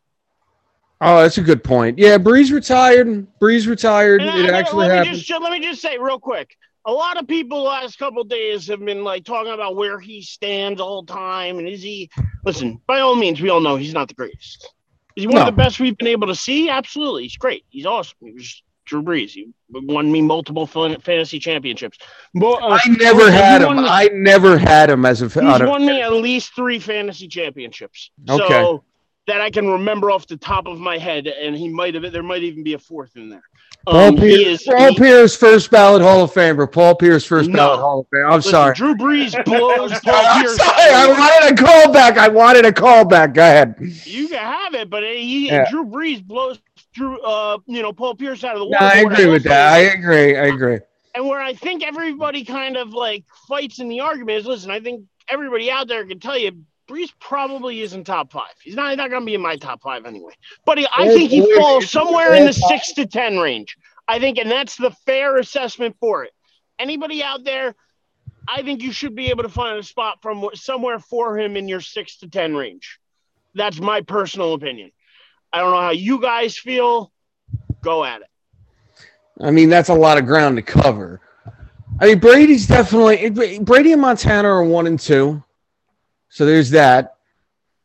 Oh, 0.99 1.21
that's 1.21 1.37
a 1.37 1.43
good 1.43 1.63
point. 1.63 1.99
Yeah, 1.99 2.17
Brees 2.17 2.51
retired. 2.51 3.27
Brees 3.39 3.67
retired. 3.67 4.21
And 4.21 4.47
It 4.47 4.53
I- 4.53 4.57
actually 4.59 4.87
let 4.87 4.95
happened. 4.97 5.17
Me 5.17 5.21
just, 5.21 5.41
let 5.41 5.51
me 5.51 5.59
just 5.61 5.81
say 5.81 5.97
real 5.99 6.19
quick. 6.19 6.57
A 6.85 6.91
lot 6.91 7.17
of 7.17 7.27
people 7.27 7.59
the 7.59 7.69
last 7.69 7.99
couple 7.99 8.23
days 8.23 8.67
have 8.67 8.83
been 8.83 9.03
like 9.03 9.25
talking 9.25 9.51
about 9.51 9.75
where 9.75 9.99
he 9.99 10.21
stands 10.21 10.79
all 10.79 11.03
the 11.03 11.11
time, 11.13 11.59
and 11.59 11.67
is 11.67 11.83
he? 11.83 12.09
Listen, 12.45 12.79
by 12.87 13.01
all 13.01 13.13
means, 13.15 13.41
we 13.41 13.49
all 13.49 13.59
know 13.59 13.75
he's 13.75 13.93
not 13.93 14.07
the 14.07 14.13
greatest. 14.13 14.73
Is 15.17 15.23
he 15.23 15.27
one 15.27 15.35
No. 15.35 15.41
of 15.41 15.45
the 15.47 15.51
best 15.51 15.79
we've 15.79 15.97
been 15.97 16.07
able 16.07 16.27
to 16.27 16.35
see? 16.35 16.69
Absolutely, 16.69 17.23
he's 17.23 17.35
great. 17.37 17.65
He's 17.69 17.85
awesome. 17.85 18.15
He 18.21 18.31
was 18.31 18.63
Drew 18.87 19.03
Brees. 19.03 19.29
He 19.31 19.49
won 19.71 20.11
me 20.11 20.21
multiple 20.21 20.65
fantasy 20.65 21.37
championships. 21.39 21.97
But, 22.33 22.53
uh, 22.63 22.79
I 22.83 22.89
never 22.89 23.29
had 23.29 23.61
him. 23.61 23.67
won 23.67 23.83
me- 23.83 23.89
I 23.89 24.09
never 24.13 24.57
had 24.57 24.89
him 24.89 25.05
as 25.05 25.21
a. 25.21 25.25
He's 25.25 25.37
on 25.37 25.61
a- 25.61 25.69
won 25.69 25.85
me 25.85 26.01
at 26.01 26.13
least 26.13 26.55
three 26.55 26.79
fantasy 26.79 27.27
championships. 27.27 28.09
Okay. 28.29 28.47
So 28.47 28.83
that 29.27 29.41
I 29.41 29.49
can 29.49 29.67
remember 29.69 30.09
off 30.09 30.25
the 30.25 30.37
top 30.37 30.67
of 30.67 30.79
my 30.79 30.97
head, 30.97 31.27
and 31.27 31.53
he 31.55 31.67
might 31.67 31.93
have. 31.95 32.11
There 32.11 32.23
might 32.23 32.43
even 32.43 32.63
be 32.63 32.73
a 32.73 32.79
fourth 32.79 33.11
in 33.17 33.29
there. 33.29 33.43
Paul, 33.85 33.95
Um, 34.07 34.17
he 34.17 34.43
Pierce, 34.45 34.61
is. 34.61 34.67
Paul 34.67 34.89
he- 34.89 34.95
Pierce, 34.97 35.35
first 35.35 35.69
ballot 35.69 36.01
Hall 36.01 36.23
of 36.23 36.31
Famer. 36.33 36.69
Paul 36.69 36.95
Pierce, 36.95 37.25
first 37.25 37.49
No. 37.49 37.57
ballot 37.57 37.79
Hall 37.79 37.99
of 37.99 38.05
Famer. 38.09 38.25
I'm 38.29 38.35
listen, 38.37 38.51
sorry. 38.51 38.73
Drew 38.75 38.95
Brees 38.95 39.45
blows 39.45 39.91
Paul 40.05 40.15
I'm 40.15 40.41
Pierce. 40.41 40.55
sorry. 40.57 40.71
I 40.93 41.07
wanted 41.07 41.59
a 41.59 41.63
callback. 41.63 42.17
I 42.17 42.27
wanted 42.29 42.65
a 42.65 42.71
callback. 42.71 43.33
Go 43.33 43.41
ahead. 43.41 43.75
You 44.05 44.29
can 44.29 44.37
have 44.39 44.73
it, 44.75 44.89
but 44.89 45.03
he 45.03 45.47
Yeah. 45.47 45.69
Drew 45.69 45.85
Brees 45.85 46.25
blows 46.25 46.59
Drew, 46.97 47.21
uh, 47.21 47.59
you 47.67 47.81
know, 47.83 47.93
Paul 47.93 48.15
Pierce 48.15 48.43
out 48.43 48.55
of 48.55 48.61
the 48.61 48.69
No. 48.69 48.77
I 48.79 48.95
agree 48.97 49.27
with 49.27 49.43
that. 49.43 49.73
I 49.73 49.79
agree. 49.79 50.35
I 50.35 50.47
agree. 50.47 50.79
and 51.13 51.27
where 51.27 51.39
I 51.39 51.53
think 51.53 51.83
everybody 51.83 52.43
kind 52.43 52.75
of 52.75 52.93
like 52.93 53.23
fights 53.47 53.79
in 53.79 53.87
the 53.87 53.99
argument 53.99 54.39
is, 54.39 54.45
listen, 54.47 54.71
I 54.71 54.79
think 54.79 55.03
everybody 55.29 55.69
out 55.71 55.87
there 55.87 56.05
can 56.05 56.19
tell 56.19 56.37
you. 56.37 56.51
Brees 56.89 57.11
probably 57.19 57.81
isn't 57.81 58.05
top 58.05 58.31
five. 58.31 58.53
He's 58.63 58.73
not. 58.73 58.91
He's 58.91 58.97
not 58.97 59.09
going 59.09 59.21
to 59.21 59.25
be 59.25 59.35
in 59.35 59.41
my 59.41 59.57
top 59.57 59.81
five 59.81 60.05
anyway. 60.05 60.31
But 60.65 60.77
he, 60.77 60.87
I 60.97 61.09
think 61.09 61.29
he 61.29 61.41
falls 61.57 61.91
somewhere 61.91 62.33
in 62.33 62.45
the 62.45 62.53
six 62.53 62.93
to 62.93 63.05
ten 63.05 63.37
range. 63.37 63.75
I 64.07 64.19
think, 64.19 64.37
and 64.37 64.49
that's 64.49 64.77
the 64.77 64.91
fair 65.05 65.35
assessment 65.35 65.97
for 65.99 66.23
it. 66.23 66.31
Anybody 66.79 67.21
out 67.21 67.43
there, 67.43 67.75
I 68.47 68.61
think 68.61 68.81
you 68.81 68.93
should 68.93 69.15
be 69.15 69.29
able 69.31 69.43
to 69.43 69.49
find 69.49 69.77
a 69.77 69.83
spot 69.83 70.21
from 70.21 70.47
somewhere 70.53 70.99
for 70.99 71.37
him 71.37 71.57
in 71.57 71.67
your 71.67 71.81
six 71.81 72.19
to 72.19 72.29
ten 72.29 72.55
range. 72.55 72.99
That's 73.53 73.81
my 73.81 73.99
personal 73.99 74.53
opinion. 74.53 74.91
I 75.53 75.59
don't 75.59 75.71
know 75.71 75.81
how 75.81 75.91
you 75.91 76.21
guys 76.21 76.57
feel. 76.57 77.11
Go 77.81 78.03
at 78.03 78.21
it. 78.21 78.27
I 79.41 79.51
mean, 79.51 79.69
that's 79.69 79.89
a 79.89 79.93
lot 79.93 80.17
of 80.17 80.25
ground 80.25 80.57
to 80.57 80.61
cover. 80.61 81.21
I 81.99 82.07
mean, 82.07 82.19
Brady's 82.19 82.67
definitely 82.67 83.29
Brady 83.59 83.93
and 83.93 84.01
Montana 84.01 84.47
are 84.49 84.63
one 84.63 84.87
and 84.87 84.99
two, 84.99 85.43
so 86.29 86.45
there's 86.45 86.69
that. 86.71 87.15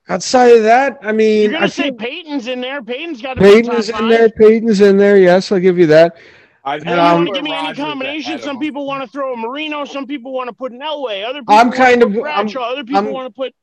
Outside 0.09 0.57
of 0.57 0.63
that, 0.65 0.99
I 1.03 1.13
mean, 1.13 1.43
You're 1.43 1.53
gonna 1.53 1.65
I 1.67 1.69
say 1.69 1.83
think 1.85 2.01
Peyton's 2.01 2.47
in 2.49 2.61
there. 2.61 2.83
Peyton's 2.83 3.23
got 3.23 3.35
to 3.35 3.41
Peyton's 3.41 3.89
in 3.89 4.09
there. 4.09 4.29
Peyton's 4.31 4.81
in 4.81 4.97
there. 4.97 5.17
Yes, 5.17 5.53
I'll 5.53 5.61
give 5.61 5.79
you 5.79 5.87
that. 5.87 6.17
I 6.65 6.77
And 6.77 6.85
you 6.85 6.93
Um, 6.93 6.99
want 7.25 7.29
to 7.29 7.35
give 7.35 7.45
me 7.45 7.53
any 7.55 7.75
combination? 7.75 8.39
Some 8.41 8.59
people 8.59 8.87
want 8.87 9.03
to 9.05 9.09
throw 9.09 9.33
a 9.33 9.37
Marino. 9.37 9.85
Some 9.85 10.07
people 10.07 10.33
want 10.33 10.49
to 10.49 10.53
put 10.55 10.73
an 10.73 10.81
Elway. 10.81 11.25
Other 11.25 11.41
people 11.41 11.55
I'm 11.55 11.69
want 11.69 11.77
kind 11.79 12.01
to 12.01 12.07
of- 12.09 12.13
put 12.15 12.23
Bradshaw. 12.23 12.63
Other 12.63 12.85
people 12.85 12.97
I'm- 13.05 13.13
want 13.13 13.27
to 13.29 13.33
put. 13.33 13.55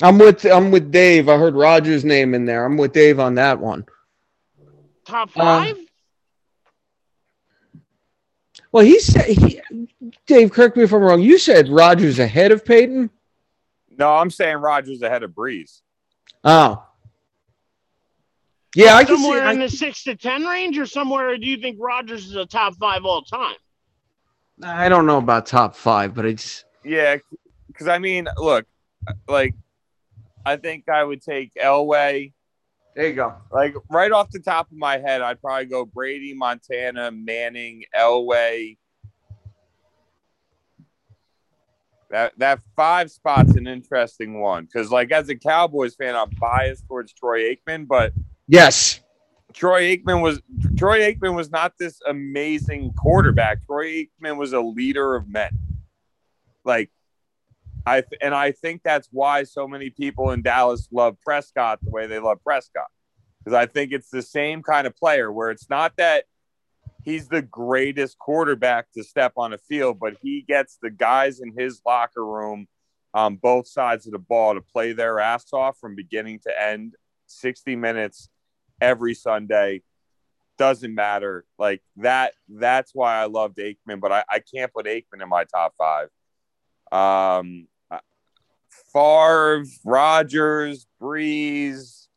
I'm 0.00 0.18
with 0.18 0.44
I'm 0.44 0.70
with 0.70 0.90
Dave. 0.90 1.28
I 1.28 1.36
heard 1.36 1.54
Rodgers' 1.54 2.04
name 2.04 2.34
in 2.34 2.44
there. 2.44 2.64
I'm 2.64 2.76
with 2.76 2.92
Dave 2.92 3.20
on 3.20 3.34
that 3.34 3.58
one. 3.60 3.84
Top 5.04 5.30
Uh, 5.36 5.64
five? 5.64 5.76
Well, 8.70 8.84
he 8.84 8.98
said 9.00 9.26
he, 9.26 9.60
Dave. 10.26 10.50
Correct 10.50 10.76
me 10.76 10.84
if 10.84 10.92
I'm 10.92 11.02
wrong. 11.02 11.20
You 11.20 11.38
said 11.38 11.68
Rodgers 11.68 12.18
ahead 12.18 12.52
of 12.52 12.64
Peyton. 12.64 13.10
No, 13.98 14.14
I'm 14.14 14.30
saying 14.30 14.56
Rodgers 14.56 15.02
ahead 15.02 15.22
of 15.22 15.32
Brees. 15.32 15.82
Oh, 16.44 16.82
yeah, 18.74 18.94
I 18.94 19.04
can 19.04 19.18
see. 19.18 19.22
somewhere 19.22 19.50
in 19.50 19.60
I, 19.60 19.66
the 19.66 19.68
six 19.68 20.02
to 20.04 20.16
ten 20.16 20.44
range, 20.46 20.78
or 20.78 20.86
somewhere? 20.86 21.36
Do 21.36 21.46
you 21.46 21.58
think 21.58 21.76
Rodgers 21.78 22.24
is 22.26 22.34
a 22.36 22.46
top 22.46 22.74
five 22.76 23.04
all 23.04 23.22
time? 23.22 23.56
I 24.62 24.88
don't 24.88 25.06
know 25.06 25.18
about 25.18 25.46
top 25.46 25.76
five, 25.76 26.14
but 26.14 26.24
it's 26.24 26.64
Yeah, 26.84 27.16
because 27.66 27.88
I 27.88 27.98
mean, 27.98 28.28
look, 28.38 28.64
like 29.28 29.54
I 30.44 30.56
think 30.56 30.88
I 30.88 31.04
would 31.04 31.22
take 31.22 31.52
Elway. 31.54 32.32
there. 32.94 33.08
You 33.08 33.14
go. 33.14 33.34
Like 33.50 33.74
right 33.90 34.12
off 34.12 34.30
the 34.30 34.40
top 34.40 34.70
of 34.70 34.76
my 34.76 34.98
head, 34.98 35.22
I'd 35.22 35.40
probably 35.40 35.66
go 35.66 35.84
Brady, 35.84 36.34
Montana, 36.34 37.10
Manning, 37.10 37.84
Elway. 37.96 38.76
That 42.10 42.32
that 42.38 42.60
five 42.76 43.10
spot's 43.10 43.56
an 43.56 43.66
interesting 43.66 44.38
one 44.38 44.64
because, 44.64 44.90
like, 44.90 45.10
as 45.12 45.30
a 45.30 45.34
Cowboys 45.34 45.94
fan, 45.94 46.14
I'm 46.14 46.28
biased 46.38 46.86
towards 46.86 47.14
Troy 47.14 47.54
Aikman, 47.54 47.88
but 47.88 48.12
Yes, 48.48 49.00
Troy 49.54 49.96
Aikman 49.96 50.22
was 50.22 50.40
Troy 50.76 51.00
Aikman 51.00 51.34
was 51.34 51.50
not 51.50 51.72
this 51.78 51.98
amazing 52.06 52.92
quarterback. 52.98 53.64
Troy 53.66 54.04
Aikman 54.04 54.36
was 54.36 54.52
a 54.52 54.60
leader 54.60 55.14
of 55.14 55.28
men. 55.28 55.58
Like 56.64 56.90
I 57.86 58.04
and 58.20 58.34
I 58.34 58.52
think 58.52 58.82
that's 58.84 59.08
why 59.10 59.44
so 59.44 59.66
many 59.66 59.90
people 59.90 60.30
in 60.30 60.42
Dallas 60.42 60.88
love 60.92 61.16
Prescott 61.20 61.80
the 61.82 61.90
way 61.90 62.06
they 62.06 62.18
love 62.18 62.38
Prescott. 62.44 62.86
Because 63.44 63.56
I 63.56 63.66
think 63.66 63.92
it's 63.92 64.10
the 64.10 64.22
same 64.22 64.62
kind 64.62 64.86
of 64.86 64.96
player 64.96 65.32
where 65.32 65.50
it's 65.50 65.68
not 65.68 65.96
that 65.96 66.24
he's 67.02 67.28
the 67.28 67.42
greatest 67.42 68.18
quarterback 68.18 68.86
to 68.92 69.02
step 69.02 69.32
on 69.36 69.52
a 69.52 69.58
field, 69.58 69.98
but 69.98 70.14
he 70.22 70.44
gets 70.46 70.78
the 70.80 70.90
guys 70.90 71.40
in 71.40 71.52
his 71.56 71.80
locker 71.84 72.24
room 72.24 72.68
on 73.14 73.36
both 73.36 73.66
sides 73.66 74.06
of 74.06 74.12
the 74.12 74.18
ball 74.18 74.54
to 74.54 74.60
play 74.60 74.92
their 74.92 75.20
ass 75.20 75.52
off 75.52 75.76
from 75.78 75.94
beginning 75.94 76.38
to 76.44 76.62
end, 76.62 76.94
60 77.26 77.76
minutes 77.76 78.28
every 78.80 79.14
Sunday. 79.14 79.82
Doesn't 80.56 80.94
matter. 80.94 81.44
Like 81.58 81.82
that, 81.96 82.34
that's 82.48 82.92
why 82.94 83.16
I 83.16 83.24
loved 83.24 83.58
Aikman, 83.58 84.00
but 84.00 84.12
I, 84.12 84.24
I 84.30 84.38
can't 84.38 84.72
put 84.72 84.86
Aikman 84.86 85.20
in 85.20 85.28
my 85.28 85.44
top 85.44 85.74
five. 85.76 86.08
Um, 86.92 87.66
Favre, 88.92 89.64
Rodgers, 89.84 90.86
Brees, 91.00 92.08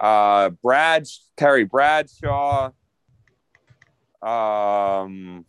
uh, 0.00 0.50
Brad, 0.50 1.06
Terry 1.36 1.64
Bradshaw. 1.64 2.70
Um, 4.22 5.44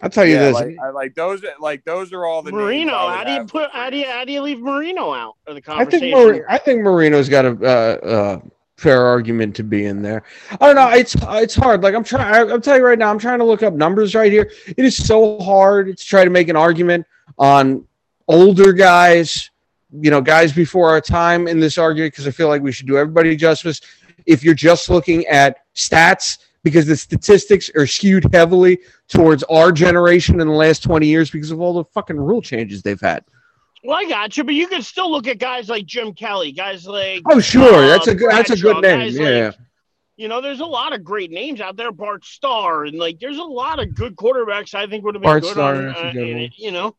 I'll 0.00 0.10
tell 0.10 0.24
you 0.24 0.34
yeah, 0.34 0.40
this. 0.40 0.54
like, 0.54 0.76
I, 0.82 0.90
like 0.90 1.14
those, 1.14 1.44
like 1.60 1.84
those 1.84 2.12
are 2.12 2.24
all 2.24 2.42
the 2.42 2.50
Marino. 2.50 2.92
I 2.92 3.16
How 3.16 3.24
do 3.24 3.32
you 3.32 3.44
put? 3.44 3.70
How 3.70 3.88
do 3.88 3.96
you? 3.96 4.06
How 4.06 4.24
do 4.24 4.32
you 4.32 4.42
leave 4.42 4.58
Marino 4.58 5.12
out 5.12 5.34
of 5.46 5.54
the 5.54 5.62
I 5.72 5.84
think 5.84 6.02
conversation? 6.02 6.10
Mar- 6.10 6.46
I 6.48 6.58
think 6.58 6.82
Marino's 6.82 7.28
got 7.28 7.44
a 7.44 7.50
uh, 7.50 8.06
uh, 8.06 8.40
fair 8.82 9.06
argument 9.06 9.54
to 9.56 9.62
be 9.62 9.86
in 9.86 10.02
there. 10.02 10.24
I 10.60 10.66
don't 10.66 10.74
know. 10.74 10.90
It's 10.90 11.14
it's 11.20 11.54
hard. 11.54 11.82
Like 11.82 11.94
I'm 11.94 12.04
trying. 12.04 12.50
I'm 12.50 12.60
telling 12.60 12.80
you 12.80 12.86
right 12.86 12.98
now. 12.98 13.10
I'm 13.10 13.18
trying 13.18 13.38
to 13.38 13.44
look 13.44 13.62
up 13.62 13.74
numbers 13.74 14.14
right 14.14 14.30
here. 14.30 14.50
It 14.66 14.84
is 14.84 14.96
so 14.96 15.38
hard 15.40 15.96
to 15.96 16.04
try 16.04 16.24
to 16.24 16.30
make 16.30 16.48
an 16.48 16.56
argument 16.56 17.06
on 17.38 17.86
older 18.28 18.72
guys. 18.72 19.50
You 19.94 20.10
know, 20.10 20.20
guys 20.20 20.52
before 20.52 20.88
our 20.88 21.00
time 21.02 21.46
in 21.46 21.60
this 21.60 21.78
argument 21.78 22.14
because 22.14 22.26
I 22.26 22.30
feel 22.30 22.48
like 22.48 22.62
we 22.62 22.72
should 22.72 22.86
do 22.86 22.96
everybody 22.96 23.36
justice. 23.36 23.80
If 24.24 24.42
you're 24.42 24.54
just 24.54 24.88
looking 24.88 25.26
at 25.26 25.58
stats, 25.74 26.38
because 26.62 26.86
the 26.86 26.96
statistics 26.96 27.70
are 27.76 27.86
skewed 27.86 28.26
heavily 28.32 28.78
towards 29.08 29.42
our 29.44 29.70
generation 29.70 30.40
in 30.40 30.46
the 30.46 30.54
last 30.54 30.82
20 30.82 31.06
years 31.06 31.30
because 31.30 31.50
of 31.50 31.60
all 31.60 31.74
the 31.74 31.84
fucking 31.84 32.16
rule 32.16 32.40
changes 32.40 32.82
they've 32.82 33.00
had. 33.00 33.24
Well, 33.84 33.98
I 33.98 34.04
got 34.08 34.36
you, 34.36 34.44
but 34.44 34.54
you 34.54 34.68
could 34.68 34.84
still 34.84 35.10
look 35.10 35.26
at 35.26 35.38
guys 35.38 35.68
like 35.68 35.86
Jim 35.86 36.12
Kelly, 36.14 36.52
guys 36.52 36.86
like 36.86 37.22
Oh, 37.26 37.40
sure. 37.40 37.74
Uh, 37.74 37.86
That's 37.88 38.06
a 38.06 38.14
good. 38.14 38.30
That's 38.30 38.50
a 38.50 38.56
good 38.56 38.80
name. 38.82 39.12
Yeah. 39.12 39.46
like- 39.46 39.56
you 40.16 40.28
know, 40.28 40.40
there's 40.40 40.60
a 40.60 40.66
lot 40.66 40.92
of 40.92 41.02
great 41.02 41.30
names 41.30 41.60
out 41.60 41.76
there. 41.76 41.90
Bart 41.90 42.24
Starr 42.24 42.84
and 42.84 42.96
like, 42.98 43.18
there's 43.18 43.38
a 43.38 43.42
lot 43.42 43.80
of 43.82 43.94
good 43.94 44.14
quarterbacks. 44.14 44.74
I 44.74 44.86
think 44.86 45.04
would 45.04 45.14
have 45.14 45.22
been 45.22 45.28
Bart 45.28 45.42
good 45.42 45.52
Starr, 45.52 45.74
on. 45.74 45.88
Uh, 45.96 46.12
good 46.12 46.52
you 46.56 46.70
know, 46.70 46.94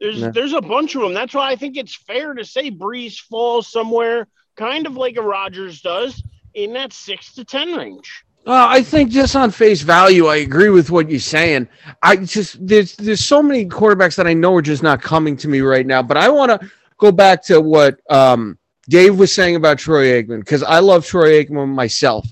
there's 0.00 0.18
Yeah. 0.20 0.30
there's 0.30 0.54
a 0.54 0.62
bunch 0.62 0.94
of 0.96 1.02
them. 1.02 1.12
That's 1.14 1.34
why 1.34 1.50
I 1.52 1.56
think 1.56 1.76
it's 1.76 1.94
fair 1.94 2.34
to 2.34 2.44
say 2.44 2.70
Brees 2.70 3.18
falls 3.20 3.68
somewhere, 3.68 4.26
kind 4.56 4.86
of 4.86 4.96
like 4.96 5.16
a 5.18 5.22
Rodgers 5.22 5.82
does, 5.82 6.20
in 6.54 6.72
that 6.72 6.92
six 6.92 7.34
to 7.34 7.44
ten 7.44 7.74
range. 7.74 8.23
Uh, 8.46 8.66
I 8.68 8.82
think 8.82 9.10
just 9.10 9.36
on 9.36 9.50
face 9.50 9.80
value, 9.80 10.26
I 10.26 10.36
agree 10.36 10.68
with 10.68 10.90
what 10.90 11.08
you're 11.08 11.18
saying. 11.18 11.66
I 12.02 12.16
just 12.16 12.66
there's 12.66 12.94
there's 12.96 13.24
so 13.24 13.42
many 13.42 13.64
quarterbacks 13.64 14.16
that 14.16 14.26
I 14.26 14.34
know 14.34 14.54
are 14.56 14.62
just 14.62 14.82
not 14.82 15.00
coming 15.00 15.34
to 15.38 15.48
me 15.48 15.60
right 15.60 15.86
now. 15.86 16.02
But 16.02 16.18
I 16.18 16.28
want 16.28 16.60
to 16.60 16.70
go 16.98 17.10
back 17.10 17.42
to 17.44 17.62
what 17.62 18.00
um, 18.10 18.58
Dave 18.88 19.18
was 19.18 19.32
saying 19.32 19.56
about 19.56 19.78
Troy 19.78 20.22
Aikman 20.22 20.40
because 20.40 20.62
I 20.62 20.80
love 20.80 21.06
Troy 21.06 21.42
Aikman 21.42 21.68
myself 21.68 22.28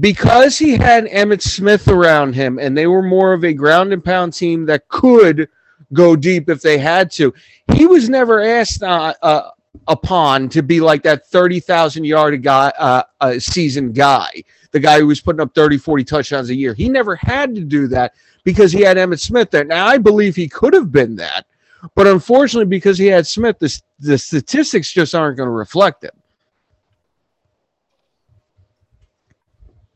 because 0.00 0.58
he 0.58 0.78
had 0.78 1.04
Emmitt 1.06 1.42
Smith 1.42 1.88
around 1.88 2.34
him 2.34 2.58
and 2.58 2.76
they 2.76 2.86
were 2.86 3.02
more 3.02 3.34
of 3.34 3.44
a 3.44 3.52
ground 3.52 3.92
and 3.92 4.02
pound 4.02 4.32
team 4.32 4.64
that 4.66 4.88
could 4.88 5.48
go 5.92 6.16
deep 6.16 6.48
if 6.48 6.62
they 6.62 6.78
had 6.78 7.10
to. 7.12 7.34
He 7.74 7.86
was 7.86 8.08
never 8.08 8.40
asked 8.40 8.82
uh, 8.82 9.12
uh, 9.20 9.50
upon 9.88 10.48
to 10.48 10.62
be 10.62 10.80
like 10.80 11.02
that 11.02 11.26
thirty 11.26 11.60
thousand 11.60 12.04
yard 12.04 12.42
guy, 12.42 12.72
uh, 12.78 13.02
uh, 13.20 13.38
season 13.38 13.92
guy 13.92 14.42
the 14.74 14.80
guy 14.80 14.98
who 14.98 15.06
was 15.06 15.20
putting 15.20 15.40
up 15.40 15.54
30, 15.54 15.78
40 15.78 16.02
touchdowns 16.02 16.50
a 16.50 16.54
year. 16.54 16.74
He 16.74 16.88
never 16.88 17.14
had 17.14 17.54
to 17.54 17.60
do 17.60 17.86
that 17.88 18.12
because 18.42 18.72
he 18.72 18.80
had 18.80 18.96
Emmitt 18.96 19.20
Smith 19.20 19.52
there. 19.52 19.62
Now, 19.62 19.86
I 19.86 19.98
believe 19.98 20.34
he 20.34 20.48
could 20.48 20.74
have 20.74 20.90
been 20.90 21.14
that, 21.14 21.46
but 21.94 22.08
unfortunately, 22.08 22.66
because 22.66 22.98
he 22.98 23.06
had 23.06 23.24
Smith, 23.24 23.56
the, 23.60 23.80
the 24.00 24.18
statistics 24.18 24.92
just 24.92 25.14
aren't 25.14 25.36
going 25.36 25.46
to 25.46 25.52
reflect 25.52 26.02
it. 26.02 26.12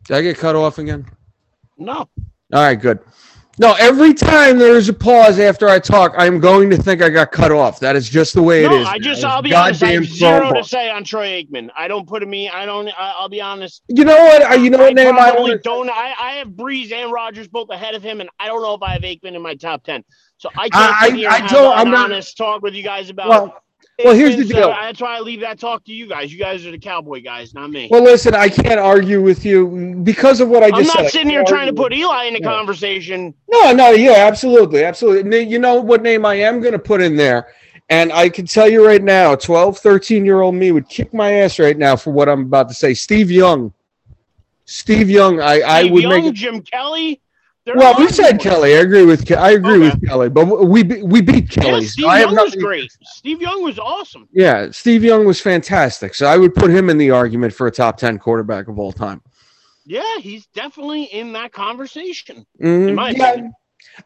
Did 0.05 0.17
I 0.17 0.23
get 0.23 0.39
cut 0.39 0.55
off 0.55 0.79
again? 0.79 1.05
No, 1.77 1.97
All 1.97 2.09
right, 2.53 2.81
good. 2.81 3.01
No, 3.61 3.75
every 3.79 4.15
time 4.15 4.57
there 4.59 4.77
is 4.77 4.89
a 4.89 4.93
pause 4.93 5.41
after 5.41 5.69
I 5.69 5.81
talk, 5.81 6.15
I'm 6.17 6.39
going 6.39 6.71
to 6.71 6.77
think 6.77 7.03
I 7.03 7.09
got 7.09 7.33
cut 7.33 7.51
off. 7.51 7.81
That 7.81 7.97
is 7.97 8.09
just 8.09 8.35
the 8.35 8.43
way 8.43 8.65
it 8.65 8.69
no, 8.71 8.81
is. 8.81 8.87
I 8.87 8.99
just, 8.99 9.25
I'll 9.25 9.43
be 9.43 9.53
honest. 9.53 9.83
I 9.83 9.93
have 9.93 10.05
zero 10.05 10.53
to 10.53 10.63
say 10.63 10.89
on 10.91 11.03
Troy 11.03 11.43
Aikman. 11.43 11.69
I 11.77 11.89
don't 11.89 12.07
put 12.07 12.23
him. 12.23 12.33
in- 12.35 12.51
I 12.53 12.65
don't. 12.67 12.89
I, 12.89 13.15
I'll 13.19 13.29
be 13.29 13.41
honest. 13.41 13.83
You 13.89 14.05
know 14.05 14.17
what? 14.17 14.43
I- 14.43 14.55
You 14.55 14.71
know 14.71 14.79
what 14.79 14.95
name 14.95 15.17
I 15.17 15.33
want? 15.33 15.63
don't. 15.65 15.91
I, 15.91 16.15
I 16.21 16.31
have 16.35 16.49
Brees 16.49 16.93
and 16.93 17.11
Rodgers 17.11 17.49
both 17.49 17.71
ahead 17.71 17.95
of 17.95 18.03
him, 18.03 18.21
and 18.21 18.31
I 18.39 18.47
don't 18.47 18.63
know 18.63 18.75
if 18.75 18.83
I 18.83 18.91
have 18.93 19.03
Aikman 19.03 19.35
in 19.35 19.43
my 19.43 19.55
top 19.55 19.83
ten. 19.83 20.05
So 20.37 20.51
I 20.57 20.69
can't 20.69 20.75
I- 20.75 21.29
I 21.29 21.39
have 21.39 21.51
don't- 21.51 21.77
I'm 21.77 21.91
not- 21.91 22.11
honest 22.13 22.37
talk 22.37 22.63
with 22.63 22.75
you 22.75 22.83
guys 22.85 23.11
about. 23.11 23.29
Well, 23.29 23.63
well, 24.05 24.15
here's 24.15 24.37
the 24.37 24.45
so 24.47 24.57
uh, 24.57 24.61
deal. 24.61 24.69
that's 24.71 25.01
why 25.01 25.17
I 25.17 25.21
leave 25.21 25.41
that 25.41 25.59
talk 25.59 25.85
to 25.85 25.93
you 25.93 26.07
guys. 26.07 26.33
You 26.33 26.39
guys 26.39 26.65
are 26.65 26.71
the 26.71 26.79
Cowboy 26.79 27.23
guys, 27.23 27.53
not 27.55 27.71
me. 27.71 27.89
Well, 27.91 28.03
listen, 28.03 28.35
I 28.35 28.49
can't 28.49 28.79
argue 28.79 29.21
with 29.23 29.45
you 29.45 30.01
because 30.05 30.41
of 30.41 30.49
what 30.49 30.63
I 30.63 30.71
just 30.71 30.81
I'm 30.81 30.87
said. 30.87 31.03
Not 31.03 31.11
sitting 31.13 31.31
here 31.31 31.45
trying 31.45 31.67
to 31.67 31.73
put 31.73 31.93
Eli 31.93 32.25
in 32.27 32.35
the 32.35 32.41
Yeah. 32.41 32.47
conversation. 32.49 33.35
No, 33.51 33.73
no, 33.73 33.91
yeah, 33.91 34.27
absolutely, 34.27 34.85
absolutely. 34.85 35.41
You 35.45 35.59
know 35.59 35.81
what 35.81 36.03
name 36.03 36.25
I 36.25 36.35
am 36.37 36.61
going 36.61 36.73
to 36.75 36.79
put 36.79 37.01
in 37.03 37.17
there? 37.17 37.49
And 37.91 38.13
I 38.13 38.29
can 38.29 38.47
tell 38.47 38.69
you 38.69 38.87
right 38.87 39.03
now, 39.03 39.35
12, 39.35 39.79
13 39.79 40.25
year 40.25 40.43
old 40.43 40.55
me 40.55 40.73
would 40.73 40.89
kick 40.89 41.13
my 41.15 41.33
ass 41.33 41.59
right 41.59 41.77
now 41.77 41.97
for 41.97 42.13
what 42.13 42.29
I'm 42.29 42.43
about 42.43 42.69
to 42.69 42.75
say. 42.75 42.95
Steve 42.95 43.31
Young. 43.31 43.73
Steve 44.67 45.09
Young, 45.09 45.41
I, 45.41 45.61
I 45.61 45.85
would 45.85 46.03
Young, 46.03 46.13
make 46.13 46.25
it. 46.27 46.35
Jim 46.35 46.61
Kelly. 46.61 47.21
They're 47.69 47.77
Well, 47.77 47.95
we 47.99 48.09
said 48.09 48.33
good. 48.33 48.41
Kelly. 48.41 48.75
I 48.77 48.79
agree 48.79 49.05
with 49.05 49.27
Ke- 49.27 49.33
I 49.33 49.51
agree 49.51 49.73
Okay. 49.77 49.91
with 49.91 50.09
Kelly, 50.09 50.31
but 50.31 50.47
we 50.47 50.83
we 50.83 51.21
beat 51.21 51.55
Yeah, 51.55 51.63
Kelly. 51.63 51.85
Steve 51.85 52.05
so 52.05 52.09
I 52.09 52.21
Young 52.21 52.35
was 52.35 52.55
great. 52.55 52.91
Steve 53.03 53.43
Young 53.43 53.63
was 53.63 53.79
awesome. 53.79 54.27
Yeah, 54.33 54.71
Steve 54.71 55.05
Young 55.05 55.27
was 55.27 55.39
fantastic. 55.39 56.15
So 56.15 56.27
I 56.27 56.39
would 56.39 56.55
put 56.55 56.71
him 56.71 56.89
in 56.89 56.97
the 56.97 57.11
argument 57.11 57.53
for 57.53 57.67
a 57.67 57.71
top 57.71 57.99
10 57.99 58.19
quarterback 58.19 58.69
of 58.69 58.79
all 58.79 58.91
time. 58.91 59.21
Yeah, 59.85 60.17
he's 60.19 60.47
definitely 60.47 61.05
in 61.05 61.35
that 61.35 61.53
conversation. 61.53 62.47
Mhm. 62.63 62.89
In 62.89 62.95
my 62.95 63.11
Yeah, 63.11 63.29
opinion. 63.33 63.53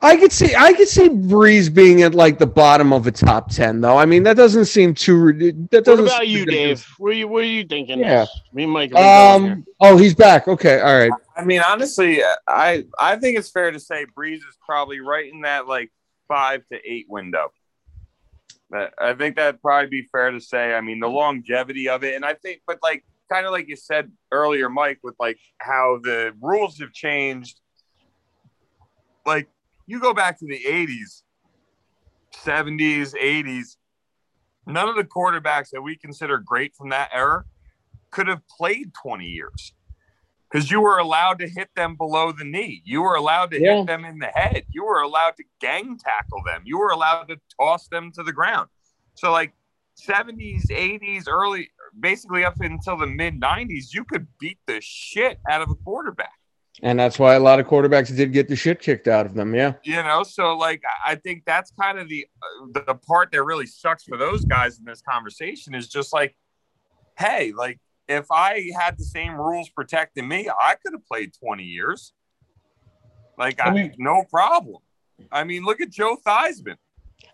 I 0.00 0.16
could 0.16 0.32
see 0.32 0.54
I 0.54 0.72
could 0.72 0.88
see 0.88 1.08
Brees 1.08 1.72
being 1.72 2.02
at 2.02 2.14
like 2.14 2.38
the 2.38 2.46
bottom 2.46 2.92
of 2.92 3.06
a 3.06 3.10
top 3.12 3.50
ten 3.50 3.80
though. 3.80 3.98
I 3.98 4.06
mean 4.06 4.22
that 4.22 4.36
doesn't 4.36 4.64
seem 4.66 4.94
too. 4.94 5.32
That 5.32 5.70
What 5.72 5.84
doesn't. 5.84 6.06
about 6.06 6.20
seem 6.22 6.30
you, 6.30 6.40
ridiculous. 6.44 6.80
Dave? 6.80 6.94
What 6.98 7.08
are 7.08 7.12
you 7.14 7.28
What 7.28 7.42
are 7.42 7.46
you 7.46 7.64
thinking? 7.64 7.98
Yeah. 8.00 8.26
Me 8.52 8.64
and 8.64 8.72
Mike. 8.72 8.90
will 8.92 8.96
be 8.98 9.02
going 9.02 9.42
here. 9.44 9.52
Um. 9.52 9.66
Oh, 9.80 9.96
he's 9.96 10.14
back. 10.14 10.48
Okay. 10.48 10.80
All 10.80 10.96
right. 10.96 11.12
I 11.36 11.44
mean, 11.44 11.60
honestly, 11.66 12.22
I 12.48 12.84
I 12.98 13.16
think 13.16 13.38
it's 13.38 13.50
fair 13.50 13.70
to 13.70 13.80
say 13.80 14.06
Brees 14.16 14.36
is 14.36 14.56
probably 14.64 15.00
right 15.00 15.30
in 15.32 15.42
that 15.42 15.66
like 15.68 15.92
five 16.28 16.62
to 16.72 16.78
eight 16.90 17.06
window. 17.08 17.52
But 18.70 18.94
I 18.98 19.12
think 19.12 19.36
that'd 19.36 19.60
probably 19.60 19.90
be 19.90 20.08
fair 20.10 20.30
to 20.30 20.40
say. 20.40 20.72
I 20.74 20.80
mean, 20.80 20.98
the 21.00 21.08
longevity 21.08 21.90
of 21.90 22.04
it, 22.04 22.14
and 22.14 22.24
I 22.24 22.34
think, 22.34 22.62
but 22.66 22.78
like 22.82 23.04
kind 23.30 23.44
of 23.44 23.52
like 23.52 23.68
you 23.68 23.76
said 23.76 24.10
earlier, 24.30 24.70
Mike, 24.70 25.00
with 25.02 25.14
like 25.20 25.38
how 25.58 26.00
the 26.02 26.32
rules 26.40 26.78
have 26.80 26.92
changed. 26.92 27.60
Like 29.26 29.48
you 29.86 30.00
go 30.00 30.14
back 30.14 30.38
to 30.38 30.46
the 30.46 30.60
'80s, 30.66 31.22
'70s, 32.44 33.14
'80s. 33.14 33.76
None 34.66 34.88
of 34.88 34.96
the 34.96 35.04
quarterbacks 35.04 35.70
that 35.72 35.82
we 35.82 35.96
consider 35.96 36.38
great 36.38 36.74
from 36.76 36.90
that 36.90 37.10
era 37.12 37.44
could 38.10 38.28
have 38.28 38.46
played 38.46 38.92
20 39.02 39.24
years 39.26 39.74
because 40.50 40.70
you 40.70 40.80
were 40.80 40.98
allowed 40.98 41.38
to 41.40 41.48
hit 41.48 41.70
them 41.74 41.96
below 41.96 42.30
the 42.30 42.44
knee. 42.44 42.82
You 42.84 43.02
were 43.02 43.16
allowed 43.16 43.50
to 43.52 43.60
Yeah. 43.60 43.78
hit 43.78 43.86
them 43.86 44.04
in 44.04 44.18
the 44.18 44.26
head. 44.26 44.64
You 44.70 44.84
were 44.84 45.00
allowed 45.00 45.36
to 45.38 45.44
gang 45.60 45.98
tackle 45.98 46.42
them. 46.44 46.62
You 46.64 46.78
were 46.78 46.90
allowed 46.90 47.24
to 47.24 47.40
toss 47.58 47.88
them 47.88 48.12
to 48.12 48.22
the 48.22 48.32
ground. 48.32 48.68
So, 49.14 49.32
like 49.32 49.52
70s, 49.96 50.70
80s, 50.70 51.26
early, 51.26 51.70
basically 51.98 52.44
up 52.44 52.60
until 52.60 52.96
the 52.96 53.06
mid 53.06 53.40
90s, 53.40 53.92
you 53.92 54.04
could 54.04 54.26
beat 54.38 54.58
the 54.66 54.80
shit 54.80 55.38
out 55.50 55.62
of 55.62 55.70
a 55.70 55.74
quarterback. 55.74 56.38
And 56.84 56.98
that's 56.98 57.16
why 57.18 57.34
a 57.34 57.40
lot 57.40 57.60
of 57.60 57.66
quarterbacks 57.66 58.14
did 58.14 58.32
get 58.32 58.48
the 58.48 58.56
shit 58.56 58.80
kicked 58.80 59.06
out 59.06 59.24
of 59.24 59.34
them. 59.34 59.54
Yeah. 59.54 59.74
You 59.84 60.02
know, 60.02 60.24
so 60.24 60.56
like 60.56 60.82
I- 60.84 61.12
I 61.12 61.14
think 61.14 61.44
that's 61.46 61.70
kind 61.80 61.98
of 61.98 62.08
the 62.08 62.26
uh, 62.42 62.80
the 62.86 62.94
part 62.94 63.30
that 63.32 63.42
really 63.44 63.66
sucks 63.66 64.02
for 64.04 64.16
those 64.16 64.44
guys 64.44 64.78
in 64.78 64.84
this 64.84 65.00
conversation 65.00 65.74
is 65.74 65.88
just 65.88 66.12
like, 66.12 66.36
hey, 67.18 67.52
like 67.52 67.78
if 68.08 68.26
I 68.32 68.70
had 68.78 68.98
the 68.98 69.04
same 69.04 69.34
rules 69.34 69.68
protecting 69.70 70.26
me, 70.26 70.48
I 70.50 70.74
could 70.82 70.92
have 70.92 71.06
played 71.06 71.32
20 71.42 71.62
years. 71.62 72.12
Like 73.38 73.60
I, 73.60 73.68
I 73.68 73.74
mean- 73.74 73.94
no 73.98 74.24
problem. 74.28 74.82
I 75.30 75.44
mean, 75.44 75.62
look 75.64 75.80
at 75.80 75.90
Joe 75.90 76.16
Theismann. 76.26 76.76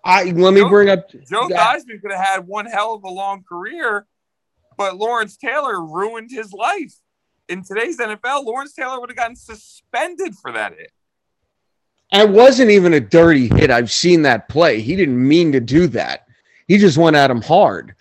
I 0.04 0.24
let 0.24 0.52
me 0.52 0.60
Joe- 0.60 0.68
bring 0.68 0.90
up 0.90 1.08
Joe 1.10 1.48
that- 1.48 1.78
Theismann 1.78 2.02
could 2.02 2.12
have 2.12 2.22
had 2.24 2.46
one 2.46 2.66
hell 2.66 2.92
of 2.92 3.02
a 3.04 3.08
long 3.10 3.42
career, 3.48 4.06
but 4.76 4.96
Lawrence 4.98 5.38
Taylor 5.38 5.80
ruined 5.82 6.30
his 6.30 6.52
life. 6.52 6.92
In 7.48 7.62
today's 7.64 7.98
NFL, 7.98 8.44
Lawrence 8.44 8.74
Taylor 8.74 9.00
would 9.00 9.10
have 9.10 9.16
gotten 9.16 9.36
suspended 9.36 10.34
for 10.36 10.52
that 10.52 10.74
hit. 10.76 10.90
It 12.12 12.28
wasn't 12.28 12.70
even 12.70 12.94
a 12.94 13.00
dirty 13.00 13.48
hit. 13.48 13.70
I've 13.70 13.90
seen 13.92 14.22
that 14.22 14.48
play. 14.48 14.80
He 14.80 14.96
didn't 14.96 15.26
mean 15.26 15.52
to 15.52 15.60
do 15.60 15.86
that. 15.88 16.26
He 16.66 16.78
just 16.78 16.98
went 16.98 17.16
at 17.16 17.30
him 17.30 17.42
hard. 17.42 17.94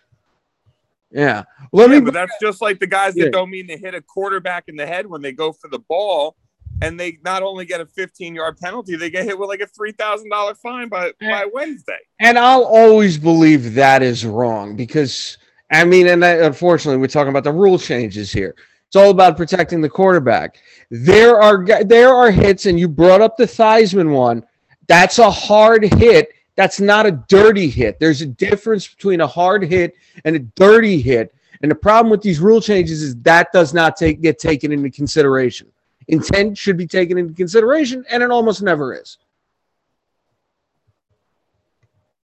Yeah. 1.12 1.44
Let 1.72 1.90
Yeah, 1.90 2.00
me 2.00 2.06
but 2.06 2.14
that's 2.14 2.36
just 2.42 2.62
like 2.62 2.80
the 2.80 2.88
guys 2.88 3.16
that 3.16 3.26
Yeah. 3.26 3.30
don't 3.32 3.50
mean 3.50 3.68
to 3.68 3.78
hit 3.78 3.94
a 3.96 4.02
quarterback 4.02 4.66
in 4.68 4.76
the 4.76 4.86
head 4.86 5.08
when 5.08 5.22
they 5.22 5.32
go 5.32 5.52
for 5.54 5.70
the 5.70 5.80
ball, 5.80 6.36
and 6.82 7.00
they 7.00 7.18
not 7.24 7.44
only 7.44 7.66
get 7.66 7.80
a 7.82 7.86
15 7.86 8.36
yard 8.36 8.58
penalty, 8.58 8.96
they 8.98 9.10
get 9.10 9.24
hit 9.26 9.38
with 9.40 9.48
like 9.50 9.62
a 9.62 9.68
three 9.68 9.94
thousand 9.94 10.30
dollar 10.30 10.56
fine 10.56 10.90
by 10.90 11.12
by 11.22 11.46
Wednesday. 11.52 11.98
and 12.20 12.38
I'll 12.38 12.64
always 12.66 13.18
believe 13.18 13.74
that 13.76 14.04
is 14.04 14.26
wrong 14.26 14.76
because 14.76 15.38
I 15.72 15.84
mean, 15.86 16.08
and 16.08 16.24
that, 16.24 16.40
unfortunately, 16.42 16.98
we're 17.00 17.08
talking 17.08 17.30
about 17.30 17.44
the 17.44 17.52
rule 17.52 17.78
changes 17.80 18.32
here. 18.32 18.56
It's 18.88 18.96
all 18.96 19.10
about 19.10 19.36
protecting 19.36 19.82
the 19.82 19.90
quarterback. 19.90 20.60
There 20.90 21.42
are 21.42 21.66
there 21.84 22.14
are 22.14 22.32
hits, 22.32 22.66
and 22.66 22.80
you 22.80 22.88
brought 22.88 23.22
up 23.22 23.36
the 23.36 23.44
Theismann 23.44 24.14
one. 24.14 24.46
That's 24.88 25.20
a 25.20 25.30
hard 25.30 25.84
hit. 25.84 26.30
That's 26.56 26.80
not 26.80 27.06
a 27.06 27.12
dirty 27.28 27.70
hit. 27.70 28.00
There's 28.00 28.22
a 28.22 28.26
difference 28.26 28.88
between 28.88 29.22
a 29.22 29.28
hard 29.28 29.64
hit 29.64 29.96
and 30.24 30.36
a 30.36 30.40
dirty 30.40 31.02
hit. 31.02 31.34
And 31.62 31.70
the 31.70 31.76
problem 31.76 32.10
with 32.10 32.22
these 32.22 32.40
rule 32.40 32.62
changes 32.62 33.02
is 33.02 33.16
that 33.18 33.52
does 33.52 33.74
not 33.74 33.98
take 33.98 34.22
get 34.22 34.40
taken 34.40 34.72
into 34.72 34.90
consideration. 34.90 35.68
Intent 36.08 36.58
should 36.58 36.78
be 36.78 36.88
taken 36.88 37.18
into 37.18 37.34
consideration, 37.34 38.06
and 38.10 38.24
it 38.24 38.32
almost 38.32 38.62
never 38.62 38.96
is. 38.96 39.18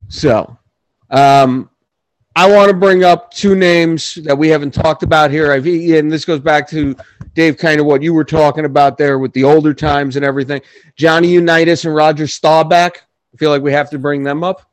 So, 0.07 0.57
um, 1.09 1.70
I 2.36 2.52
want 2.52 2.70
to 2.70 2.76
bring 2.76 3.04
up 3.04 3.32
two 3.32 3.56
names 3.56 4.16
that 4.24 4.36
we 4.38 4.50
haven't 4.50 4.74
talked 4.74 5.04
about 5.04 5.30
here. 5.30 5.52
I've 5.52 5.68
and 5.68 6.12
this 6.12 6.26
goes 6.26 6.40
back 6.40 6.68
to 6.70 6.96
Dave, 7.36 7.58
kind 7.58 7.80
of 7.80 7.86
what 7.86 8.02
you 8.02 8.14
were 8.14 8.24
talking 8.24 8.66
about 8.66 8.98
there 8.98 9.20
with 9.20 9.34
the 9.34 9.44
older 9.44 9.74
times 9.74 10.16
and 10.16 10.26
everything. 10.26 10.62
Johnny 10.96 11.30
Unitas 11.30 11.86
and 11.86 11.94
Roger 11.94 12.26
Staubach. 12.26 13.04
I 13.34 13.38
feel 13.38 13.50
like 13.50 13.62
we 13.62 13.72
have 13.72 13.90
to 13.92 14.00
bring 14.00 14.24
them 14.24 14.44
up. 14.44 14.70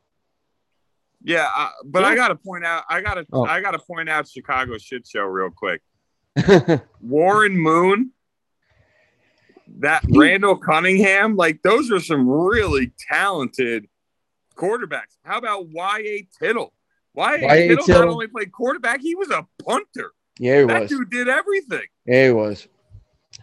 Yeah, 1.23 1.49
uh, 1.55 1.69
but 1.85 2.03
I 2.03 2.15
got 2.15 2.29
to 2.29 2.35
point 2.35 2.65
out, 2.65 2.83
I 2.89 3.01
got 3.01 3.15
to, 3.15 3.25
Oh. 3.31 3.45
I 3.45 3.61
got 3.61 3.71
to 3.71 3.79
point 3.79 4.09
out 4.09 4.27
Chicago 4.27 4.77
shit 4.79 5.05
show 5.05 5.21
real 5.21 5.51
quick. 5.51 5.81
Warren 7.01 7.57
Moon, 7.57 8.11
that 9.79 10.03
Randall 10.09 10.57
Cunningham, 10.57 11.35
like 11.35 11.61
those 11.61 11.91
are 11.91 11.99
some 11.99 12.27
really 12.27 12.91
talented 12.97 13.87
quarterbacks. 14.55 15.17
How 15.23 15.37
about 15.37 15.67
Y.A. 15.67 16.27
Tittle? 16.39 16.73
Y.A. 17.13 17.41
Y.A. 17.45 17.67
Tittle, 17.67 17.75
not 17.77 17.85
Tittle. 17.85 18.11
only 18.13 18.27
played 18.27 18.51
quarterback, 18.51 19.01
he 19.01 19.15
was 19.15 19.29
a 19.31 19.45
punter. 19.63 20.11
yeah, 20.39 20.61
he 20.61 20.65
That 20.65 20.81
was. 20.81 20.89
That 20.89 20.95
dude 20.95 21.09
did 21.09 21.27
everything. 21.29 21.83
Yeah, 22.05 22.25
he 22.27 22.31
was. 22.31 22.67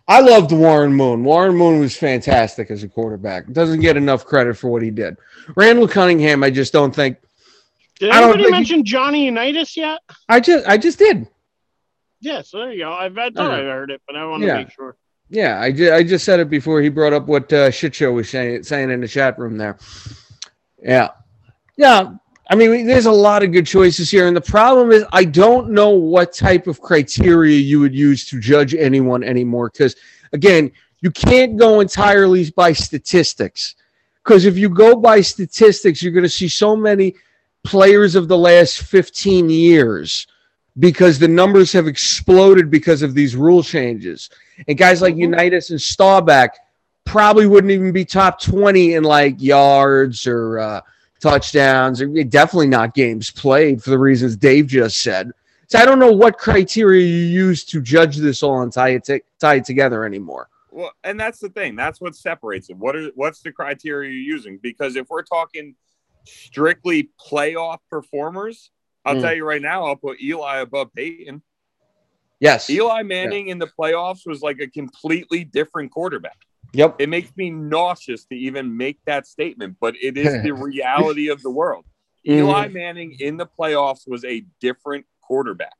I 0.06 0.20
loved 0.20 0.52
Warren 0.52 0.92
Moon. 0.94 1.24
Warren 1.24 1.54
Moon 1.56 1.80
was 1.80 1.96
fantastic 1.96 2.70
as 2.70 2.82
a 2.82 2.88
quarterback. 2.88 3.50
Doesn't 3.52 3.80
get 3.80 3.96
enough 3.96 4.24
credit 4.24 4.56
for 4.56 4.68
what 4.68 4.82
he 4.82 4.90
did. 4.90 5.16
Randall 5.56 5.88
Cunningham, 5.88 6.42
I 6.44 6.50
just 6.50 6.72
don't 6.72 6.94
think. 6.94 7.18
Did 7.98 8.10
I 8.10 8.20
don't 8.20 8.28
anybody 8.30 8.44
think- 8.44 8.52
mention 8.52 8.84
Johnny 8.84 9.24
Unitas 9.26 9.76
yet? 9.76 10.00
I 10.28 10.40
just, 10.40 10.66
I 10.66 10.76
just 10.78 10.98
did. 10.98 11.26
Yes, 12.20 12.50
there 12.52 12.72
you 12.72 12.80
go. 12.84 12.90
I, 12.92 13.06
I 13.06 13.30
thought 13.30 13.50
I 13.52 13.58
heard 13.58 13.90
it, 13.90 14.00
but 14.06 14.16
I 14.16 14.24
want 14.24 14.42
to 14.42 14.46
Yeah. 14.46 14.56
make 14.58 14.70
sure. 14.70 14.96
Yeah, 15.30 15.60
I, 15.60 15.72
ju- 15.72 15.92
I 15.92 16.02
just 16.02 16.24
said 16.24 16.40
it 16.40 16.48
before 16.48 16.80
he 16.80 16.88
brought 16.88 17.12
up 17.12 17.26
what 17.26 17.52
uh, 17.52 17.70
shit 17.70 17.94
show 17.94 18.12
was 18.12 18.30
saying, 18.30 18.62
saying 18.62 18.90
in 18.90 19.00
the 19.02 19.08
chat 19.08 19.38
room 19.38 19.56
there. 19.58 19.78
Yeah. 20.82 21.10
Yeah. 21.76 22.14
I 22.50 22.54
mean, 22.54 22.86
there's 22.86 23.06
a 23.06 23.12
lot 23.12 23.42
of 23.42 23.52
good 23.52 23.66
choices 23.66 24.10
here. 24.10 24.26
And 24.26 24.36
the 24.36 24.40
problem 24.40 24.90
is, 24.90 25.04
I 25.12 25.24
don't 25.24 25.70
know 25.70 25.90
what 25.90 26.32
type 26.32 26.66
of 26.66 26.80
criteria 26.80 27.58
you 27.58 27.80
would 27.80 27.94
use 27.94 28.24
to 28.30 28.40
judge 28.40 28.74
anyone 28.74 29.22
anymore. 29.22 29.68
Because, 29.70 29.96
again, 30.32 30.72
you 31.00 31.10
can't 31.10 31.58
go 31.58 31.80
entirely 31.80 32.50
by 32.50 32.72
statistics. 32.72 33.74
Because 34.24 34.46
if 34.46 34.56
you 34.56 34.68
go 34.70 34.96
by 34.96 35.20
statistics, 35.20 36.02
you're 36.02 36.12
going 36.12 36.22
to 36.22 36.28
see 36.28 36.48
so 36.48 36.74
many 36.74 37.14
players 37.64 38.14
of 38.14 38.28
the 38.28 38.38
last 38.38 38.78
15 38.82 39.50
years 39.50 40.26
because 40.78 41.18
the 41.18 41.28
numbers 41.28 41.72
have 41.72 41.86
exploded 41.86 42.70
because 42.70 43.02
of 43.02 43.14
these 43.14 43.36
rule 43.36 43.62
changes. 43.62 44.30
And 44.66 44.78
guys 44.78 45.02
like 45.02 45.14
Mhm. 45.14 45.20
Unitas 45.22 45.70
and 45.70 45.80
Staubach 45.80 46.50
probably 47.04 47.46
wouldn't 47.46 47.72
even 47.72 47.92
be 47.92 48.04
top 48.04 48.40
20 48.40 48.94
in 48.94 49.02
like 49.02 49.42
yards 49.42 50.26
or 50.26 50.58
uh, 50.58 50.80
touchdowns, 51.20 52.00
or 52.00 52.06
definitely 52.24 52.68
not 52.68 52.94
games 52.94 53.30
played 53.30 53.82
for 53.82 53.90
the 53.90 53.98
reasons 53.98 54.36
Dave 54.36 54.66
just 54.66 55.00
said. 55.00 55.32
So 55.66 55.78
I 55.78 55.84
don't 55.84 55.98
know 55.98 56.12
what 56.12 56.38
criteria 56.38 57.04
you 57.04 57.24
use 57.24 57.64
to 57.66 57.82
judge 57.82 58.16
this 58.16 58.42
all 58.42 58.62
and 58.62 58.72
tie 58.72 58.90
it, 58.90 59.04
to, 59.04 59.20
tie 59.38 59.56
it 59.56 59.64
together 59.64 60.04
anymore. 60.04 60.48
Well, 60.70 60.92
and 61.04 61.18
that's 61.18 61.40
the 61.40 61.48
thing. 61.50 61.76
That's 61.76 62.00
what 62.00 62.14
separates 62.14 62.70
it. 62.70 62.76
What 62.76 62.94
are 62.96 63.10
what's 63.14 63.40
the 63.40 63.52
criteria 63.52 64.10
you're 64.10 64.36
using? 64.36 64.58
Because 64.62 64.96
if 64.96 65.08
we're 65.10 65.22
talking 65.22 65.74
strictly 66.24 67.10
playoff 67.20 67.78
performers, 67.90 68.70
I'll 69.04 69.16
Mm. 69.16 69.22
tell 69.22 69.34
you 69.34 69.44
right 69.44 69.62
now, 69.62 69.84
I'll 69.84 69.96
put 69.96 70.20
Eli 70.20 70.58
above 70.58 70.92
Peyton. 70.94 71.42
Yes. 72.40 72.70
Eli 72.70 73.02
Manning 73.02 73.48
in 73.48 73.58
the 73.58 73.66
playoffs 73.66 74.26
was 74.26 74.42
like 74.42 74.60
a 74.60 74.68
completely 74.68 75.44
different 75.44 75.90
quarterback. 75.90 76.36
Yep. 76.72 76.96
It 76.98 77.08
makes 77.08 77.34
me 77.36 77.50
nauseous 77.50 78.24
to 78.26 78.34
even 78.34 78.76
make 78.76 78.98
that 79.06 79.26
statement, 79.26 79.76
but 79.80 79.94
it 80.00 80.16
is 80.16 80.42
the 80.42 80.52
reality 80.54 81.28
of 81.28 81.42
the 81.42 81.50
world. 81.50 81.84
Mm-hmm. 82.26 82.40
Eli 82.40 82.68
Manning 82.68 83.16
in 83.20 83.36
the 83.36 83.46
playoffs 83.46 84.06
was 84.06 84.24
a 84.24 84.44
different 84.60 85.06
quarterback. 85.22 85.74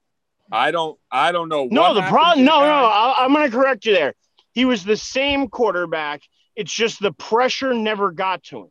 I 0.51 0.71
don't 0.71 0.99
I 1.11 1.33
don't 1.33 1.49
know 1.49 1.69
No, 1.71 1.83
what 1.83 1.93
the 1.95 2.03
problem. 2.03 2.39
to 2.39 2.45
No, 2.45 2.61
no. 2.61 2.67
I, 2.67 3.17
I'm 3.19 3.35
going 3.35 3.51
to 3.51 3.55
correct 3.55 3.85
you 3.85 3.93
there. 3.93 4.15
He 4.53 4.65
was 4.65 4.83
the 4.83 4.97
same 4.97 5.49
quarterback. 5.49 6.23
It's 6.57 6.73
just 6.73 7.01
the 7.01 7.13
pressure 7.13 7.75
never 7.75 8.11
got 8.11 8.43
to 8.45 8.63
him. 8.63 8.71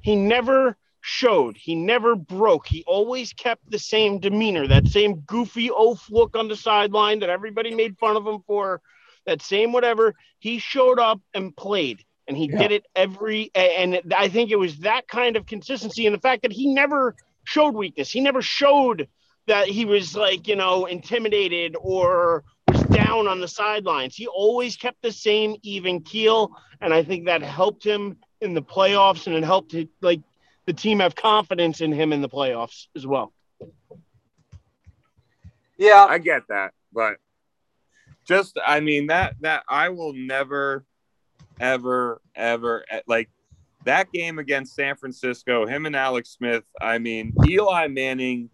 He 0.00 0.16
never 0.16 0.76
showed. 1.00 1.56
He 1.56 1.74
never 1.74 2.14
broke. 2.14 2.66
He 2.66 2.84
always 2.86 3.32
kept 3.32 3.70
the 3.70 3.78
same 3.78 4.20
demeanor, 4.20 4.68
that 4.68 4.86
same 4.86 5.16
goofy 5.20 5.70
oaf 5.70 6.08
look 6.10 6.36
on 6.36 6.48
the 6.48 6.56
sideline 6.56 7.18
that 7.20 7.28
everybody 7.28 7.74
made 7.74 7.98
fun 7.98 8.16
of 8.16 8.26
him 8.26 8.40
for. 8.46 8.80
That 9.26 9.42
same 9.42 9.72
whatever. 9.72 10.14
He 10.38 10.58
showed 10.58 10.98
up 10.98 11.20
and 11.32 11.56
played, 11.56 12.04
and 12.28 12.36
he 12.36 12.48
Yeah. 12.48 12.58
did 12.58 12.72
it 12.72 12.86
every. 12.94 13.50
And 13.54 14.00
I 14.16 14.28
think 14.28 14.50
it 14.50 14.58
was 14.58 14.78
that 14.78 15.08
kind 15.08 15.36
of 15.36 15.46
consistency 15.46 16.06
and 16.06 16.14
the 16.14 16.20
fact 16.20 16.42
that 16.42 16.52
he 16.52 16.72
never 16.72 17.14
showed 17.44 17.74
weakness. 17.74 18.10
He 18.10 18.20
never 18.20 18.42
showed 18.42 19.08
that 19.46 19.68
he 19.68 19.84
was 19.84 20.16
like 20.16 20.46
you 20.48 20.56
know 20.56 20.86
intimidated 20.86 21.76
or 21.80 22.44
was 22.68 22.82
down 22.84 23.28
on 23.28 23.40
the 23.40 23.48
sidelines. 23.48 24.14
He 24.14 24.26
always 24.26 24.76
kept 24.76 25.02
the 25.02 25.12
same 25.12 25.56
even 25.62 26.00
keel, 26.00 26.52
and 26.80 26.92
I 26.92 27.02
think 27.02 27.26
that 27.26 27.42
helped 27.42 27.84
him 27.84 28.18
in 28.40 28.54
the 28.54 28.62
playoffs, 28.62 29.26
and 29.26 29.34
it 29.36 29.44
helped 29.44 29.74
it, 29.74 29.88
like 30.00 30.20
the 30.66 30.72
team 30.72 31.00
have 31.00 31.14
confidence 31.14 31.80
in 31.80 31.92
him 31.92 32.12
in 32.12 32.20
the 32.20 32.28
playoffs 32.28 32.86
as 32.96 33.06
well. 33.06 33.32
Yeah. 35.78 36.04
I 36.08 36.18
get 36.18 36.48
that, 36.48 36.72
but 36.92 37.16
just 38.26 38.58
I 38.64 38.80
mean 38.80 39.08
that 39.08 39.36
that 39.40 39.64
I 39.68 39.90
will 39.90 40.12
never, 40.14 40.84
ever, 41.60 42.20
ever 42.34 42.84
eh, 42.90 43.00
like 43.06 43.30
that 43.84 44.10
game 44.12 44.38
against 44.38 44.74
San 44.74 44.96
Francisco. 44.96 45.66
Him 45.66 45.86
and 45.86 45.96
Alex 45.96 46.30
Smith. 46.30 46.64
I 46.80 46.98
mean, 46.98 47.34
Eli 47.46 47.88
Manning 47.88 48.50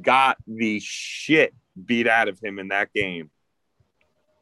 got 0.00 0.36
the 0.46 0.80
shit 0.80 1.54
beat 1.84 2.06
out 2.08 2.28
of 2.28 2.38
him 2.42 2.58
in 2.58 2.68
that 2.68 2.92
game. 2.92 3.30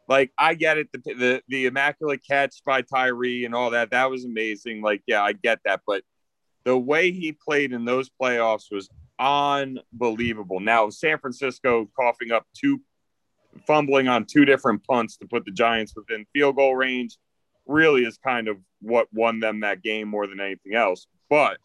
Like 0.09 0.33
I 0.39 0.55
get 0.55 0.79
it, 0.79 0.89
the 0.93 0.99
the, 0.99 1.43
the 1.49 1.67
immaculate 1.67 2.21
catch 2.27 2.62
by 2.65 2.83
Tyree 2.83 3.45
and 3.45 3.55
all 3.55 3.71
that. 3.71 3.91
That 3.91 4.11
was 4.11 4.25
amazing. 4.25 4.83
Like 4.83 5.03
yeah, 5.07 5.23
I 5.23 5.33
get 5.33 5.61
that, 5.65 5.81
but 5.87 6.03
the 6.65 6.77
way 6.77 7.11
he 7.11 7.33
played 7.33 7.73
in 7.73 7.85
those 7.85 8.11
playoffs 8.11 8.71
was 8.71 8.89
unbelievable. 9.19 10.61
Now 10.61 10.91
San 10.91 11.19
Francisco 11.19 11.89
coughing 11.99 12.33
up 12.33 12.47
two 12.55 12.81
fumbling 13.66 14.09
on 14.09 14.24
two 14.24 14.44
different 14.44 14.84
punts 14.84 15.16
to 15.18 15.26
put 15.26 15.44
the 15.44 15.50
Giants 15.50 15.94
within 15.96 16.26
field 16.32 16.57
goal 16.57 16.74
range 16.74 17.18
really 17.66 18.02
is 18.02 18.18
kind 18.18 18.48
of 18.48 18.59
what 18.80 19.09
won 19.12 19.40
them 19.40 19.61
that 19.61 19.82
game 19.82 20.09
more 20.09 20.26
than 20.26 20.40
anything 20.40 20.74
else. 20.74 21.07
But 21.30 21.59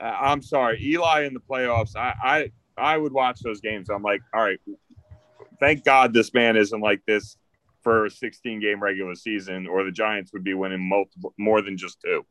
uh, 0.00 0.04
I'm 0.04 0.42
sorry, 0.42 0.82
Eli 0.82 1.24
in 1.24 1.34
the 1.34 1.40
playoffs. 1.40 1.96
I, 1.96 2.14
I 2.22 2.52
I 2.76 2.96
would 2.96 3.12
watch 3.12 3.40
those 3.40 3.60
games. 3.60 3.90
I'm 3.90 4.02
like, 4.02 4.22
all 4.32 4.42
right, 4.42 4.58
thank 5.60 5.84
God 5.84 6.14
this 6.14 6.32
man 6.32 6.56
isn't 6.56 6.80
like 6.80 7.02
this 7.06 7.36
for 7.82 8.06
a 8.06 8.10
16 8.10 8.60
game 8.60 8.82
regular 8.82 9.14
season, 9.14 9.66
or 9.66 9.84
the 9.84 9.92
Giants 9.92 10.32
would 10.32 10.44
be 10.44 10.54
winning 10.54 10.80
multiple 10.80 11.34
more 11.38 11.62
than 11.62 11.76
just 11.76 12.00
two. 12.00 12.24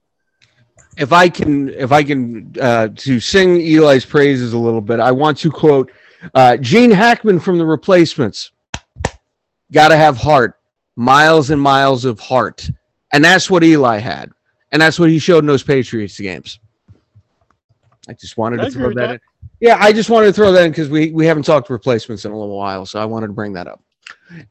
If 0.97 1.13
I 1.13 1.29
can, 1.29 1.69
if 1.69 1.91
I 1.91 2.03
can, 2.03 2.53
uh, 2.59 2.89
to 2.95 3.19
sing 3.19 3.61
Eli's 3.61 4.05
praises 4.05 4.53
a 4.53 4.57
little 4.57 4.81
bit, 4.81 4.99
I 4.99 5.11
want 5.11 5.37
to 5.39 5.51
quote 5.51 5.91
uh, 6.33 6.57
Gene 6.57 6.91
Hackman 6.91 7.39
from 7.39 7.57
The 7.57 7.65
Replacements. 7.65 8.51
Got 9.73 9.89
to 9.89 9.97
have 9.97 10.17
heart, 10.17 10.59
miles 10.95 11.49
and 11.49 11.61
miles 11.61 12.05
of 12.05 12.19
heart, 12.19 12.69
and 13.13 13.23
that's 13.23 13.49
what 13.49 13.63
Eli 13.63 13.97
had, 13.97 14.31
and 14.71 14.81
that's 14.81 14.99
what 14.99 15.09
he 15.09 15.19
showed 15.19 15.39
in 15.39 15.45
those 15.45 15.63
Patriots 15.63 16.19
games. 16.19 16.59
I 18.09 18.13
just 18.13 18.37
wanted 18.37 18.59
I 18.61 18.65
to 18.65 18.71
throw 18.71 18.89
that, 18.89 18.95
that. 18.95 19.11
in. 19.11 19.19
Yeah, 19.59 19.77
I 19.79 19.93
just 19.93 20.09
wanted 20.09 20.27
to 20.27 20.33
throw 20.33 20.51
that 20.51 20.65
in 20.65 20.71
because 20.71 20.89
we 20.89 21.11
we 21.11 21.25
haven't 21.25 21.43
talked 21.43 21.69
replacements 21.69 22.25
in 22.25 22.31
a 22.31 22.37
little 22.37 22.57
while, 22.57 22.85
so 22.85 22.99
I 22.99 23.05
wanted 23.05 23.27
to 23.27 23.33
bring 23.33 23.53
that 23.53 23.67
up. 23.67 23.81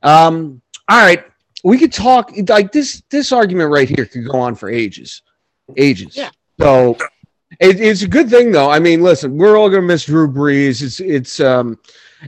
Um, 0.02 0.62
all 0.88 0.98
right, 0.98 1.24
we 1.64 1.78
could 1.78 1.92
talk 1.92 2.32
like 2.48 2.72
this. 2.72 3.02
This 3.10 3.32
argument 3.32 3.70
right 3.70 3.88
here 3.88 4.06
could 4.06 4.26
go 4.26 4.38
on 4.38 4.54
for 4.54 4.70
ages, 4.70 5.22
ages. 5.76 6.16
Yeah. 6.16 6.30
So 6.58 6.96
it, 7.58 7.80
it's 7.80 8.02
a 8.02 8.08
good 8.08 8.30
thing, 8.30 8.52
though. 8.52 8.70
I 8.70 8.78
mean, 8.78 9.02
listen, 9.02 9.36
we're 9.36 9.56
all 9.56 9.68
going 9.68 9.82
to 9.82 9.86
miss 9.86 10.04
Drew 10.04 10.28
Brees. 10.28 10.82
It's 10.82 11.00
it's 11.00 11.40
um, 11.40 11.78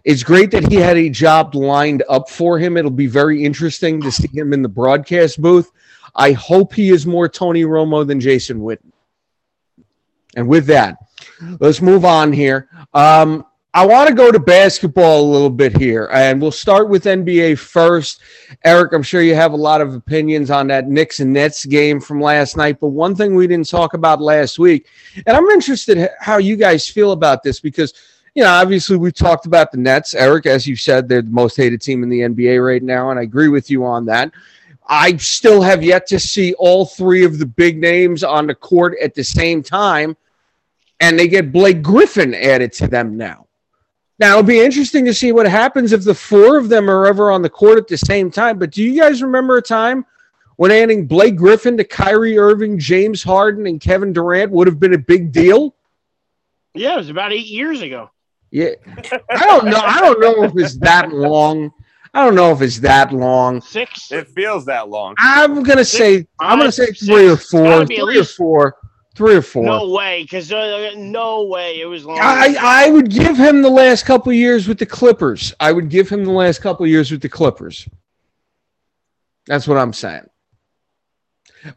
it's 0.04 0.22
great 0.22 0.50
that 0.50 0.70
he 0.70 0.76
had 0.76 0.96
a 0.96 1.08
job 1.08 1.54
lined 1.54 2.02
up 2.08 2.28
for 2.28 2.58
him. 2.58 2.76
It'll 2.76 2.90
be 2.90 3.06
very 3.06 3.44
interesting 3.44 4.00
to 4.02 4.10
see 4.10 4.28
him 4.32 4.52
in 4.52 4.62
the 4.62 4.68
broadcast 4.68 5.40
booth. 5.40 5.70
I 6.14 6.32
hope 6.32 6.72
he 6.72 6.90
is 6.90 7.06
more 7.06 7.28
Tony 7.28 7.64
Romo 7.64 8.06
than 8.06 8.20
Jason 8.20 8.60
Witten. 8.60 8.92
And 10.36 10.48
with 10.48 10.66
that, 10.66 10.96
let's 11.60 11.82
move 11.82 12.04
on 12.04 12.32
here. 12.32 12.68
Um, 12.94 13.44
I 13.74 13.86
want 13.86 14.06
to 14.08 14.14
go 14.14 14.30
to 14.30 14.38
basketball 14.38 15.22
a 15.22 15.32
little 15.32 15.48
bit 15.48 15.74
here, 15.78 16.10
and 16.12 16.42
we'll 16.42 16.50
start 16.50 16.90
with 16.90 17.04
NBA 17.04 17.58
first. 17.58 18.20
Eric, 18.64 18.92
I'm 18.92 19.02
sure 19.02 19.22
you 19.22 19.34
have 19.34 19.54
a 19.54 19.56
lot 19.56 19.80
of 19.80 19.94
opinions 19.94 20.50
on 20.50 20.66
that 20.66 20.88
Knicks 20.88 21.20
and 21.20 21.32
Nets 21.32 21.64
game 21.64 21.98
from 21.98 22.20
last 22.20 22.54
night, 22.54 22.80
but 22.80 22.88
one 22.88 23.14
thing 23.14 23.34
we 23.34 23.46
didn't 23.46 23.70
talk 23.70 23.94
about 23.94 24.20
last 24.20 24.58
week, 24.58 24.88
and 25.26 25.34
I'm 25.34 25.46
interested 25.46 26.10
how 26.20 26.36
you 26.36 26.56
guys 26.56 26.86
feel 26.86 27.12
about 27.12 27.42
this 27.42 27.60
because, 27.60 27.94
you 28.34 28.42
know, 28.42 28.50
obviously 28.50 28.96
we've 28.96 29.14
talked 29.14 29.46
about 29.46 29.72
the 29.72 29.78
Nets. 29.78 30.14
Eric, 30.14 30.46
as 30.46 30.66
you 30.66 30.76
said, 30.76 31.08
they're 31.08 31.22
the 31.22 31.30
most 31.30 31.56
hated 31.56 31.82
team 31.82 32.02
in 32.02 32.08
the 32.08 32.20
NBA 32.20 32.64
right 32.64 32.82
now, 32.82 33.10
and 33.10 33.18
I 33.18 33.22
agree 33.22 33.48
with 33.48 33.70
you 33.70 33.84
on 33.84 34.06
that. 34.06 34.32
I 34.88 35.16
still 35.16 35.62
have 35.62 35.82
yet 35.82 36.06
to 36.08 36.18
see 36.18 36.54
all 36.54 36.86
three 36.86 37.24
of 37.24 37.38
the 37.38 37.46
big 37.46 37.78
names 37.78 38.24
on 38.24 38.46
the 38.46 38.54
court 38.54 38.96
at 39.00 39.14
the 39.14 39.22
same 39.22 39.62
time, 39.62 40.16
and 41.00 41.18
they 41.18 41.28
get 41.28 41.52
Blake 41.52 41.82
Griffin 41.82 42.34
added 42.34 42.72
to 42.74 42.88
them 42.88 43.16
now. 43.16 43.46
Now 44.18 44.38
it'll 44.38 44.42
be 44.44 44.60
interesting 44.60 45.04
to 45.06 45.14
see 45.14 45.32
what 45.32 45.46
happens 45.46 45.92
if 45.92 46.04
the 46.04 46.14
four 46.14 46.56
of 46.56 46.68
them 46.68 46.88
are 46.88 47.06
ever 47.06 47.30
on 47.30 47.42
the 47.42 47.50
court 47.50 47.78
at 47.78 47.88
the 47.88 47.98
same 47.98 48.30
time. 48.30 48.58
But 48.58 48.70
do 48.70 48.82
you 48.82 49.00
guys 49.00 49.22
remember 49.22 49.56
a 49.56 49.62
time 49.62 50.06
when 50.56 50.70
adding 50.70 51.06
Blake 51.06 51.36
Griffin 51.36 51.76
to 51.76 51.84
Kyrie 51.84 52.38
Irving, 52.38 52.78
James 52.78 53.22
Harden, 53.22 53.66
and 53.66 53.80
Kevin 53.80 54.12
Durant 54.12 54.52
would 54.52 54.66
have 54.66 54.78
been 54.78 54.94
a 54.94 54.98
big 54.98 55.32
deal? 55.32 55.74
Yeah, 56.74 56.94
it 56.94 56.98
was 56.98 57.10
about 57.10 57.32
eight 57.32 57.46
years 57.46 57.80
ago. 57.82 58.10
Yeah, 58.52 58.72
I 59.30 59.46
don't 59.46 59.64
know. 59.64 59.80
I 59.82 59.98
don't 60.00 60.20
know 60.20 60.44
if 60.44 60.52
it's 60.56 60.76
that 60.80 61.10
long. 61.10 61.72
I 62.12 62.22
don't 62.22 62.34
know 62.34 62.52
if 62.52 62.60
it's 62.60 62.78
that 62.80 63.10
long. 63.10 63.62
Six. 63.62 64.12
It 64.12 64.28
feels 64.28 64.66
that 64.66 64.90
long. 64.90 65.14
I'm 65.18 65.62
gonna 65.62 65.86
say 65.86 66.26
I'm 66.38 66.58
gonna 66.58 66.70
say 66.70 66.88
Five, 66.88 66.98
three 66.98 67.28
or 67.30 67.36
four, 67.38 67.64
Gotta 67.64 67.86
three 67.86 68.18
or 68.18 68.24
four, 68.24 68.76
three 69.16 69.36
or 69.36 69.40
four. 69.40 69.64
No 69.64 69.88
way, 69.90 70.22
because 70.22 70.52
uh, 70.52 70.90
no 70.96 71.44
way 71.44 71.80
it 71.80 71.86
was 71.86 72.04
long. 72.04 72.18
I, 72.20 72.54
I 72.60 72.90
would 72.90 73.08
give 73.10 73.38
him 73.38 73.62
the 73.62 73.70
last 73.70 74.04
couple 74.04 74.28
of 74.30 74.36
years 74.36 74.68
with 74.68 74.78
the 74.78 74.84
Clippers. 74.84 75.54
I 75.58 75.72
would 75.72 75.88
give 75.88 76.10
him 76.10 76.22
the 76.22 76.30
last 76.32 76.60
couple 76.60 76.84
of 76.84 76.90
years 76.90 77.10
with 77.10 77.22
the 77.22 77.30
Clippers. 77.30 77.88
That's 79.46 79.66
what 79.66 79.78
I'm 79.78 79.94
saying. 79.94 80.28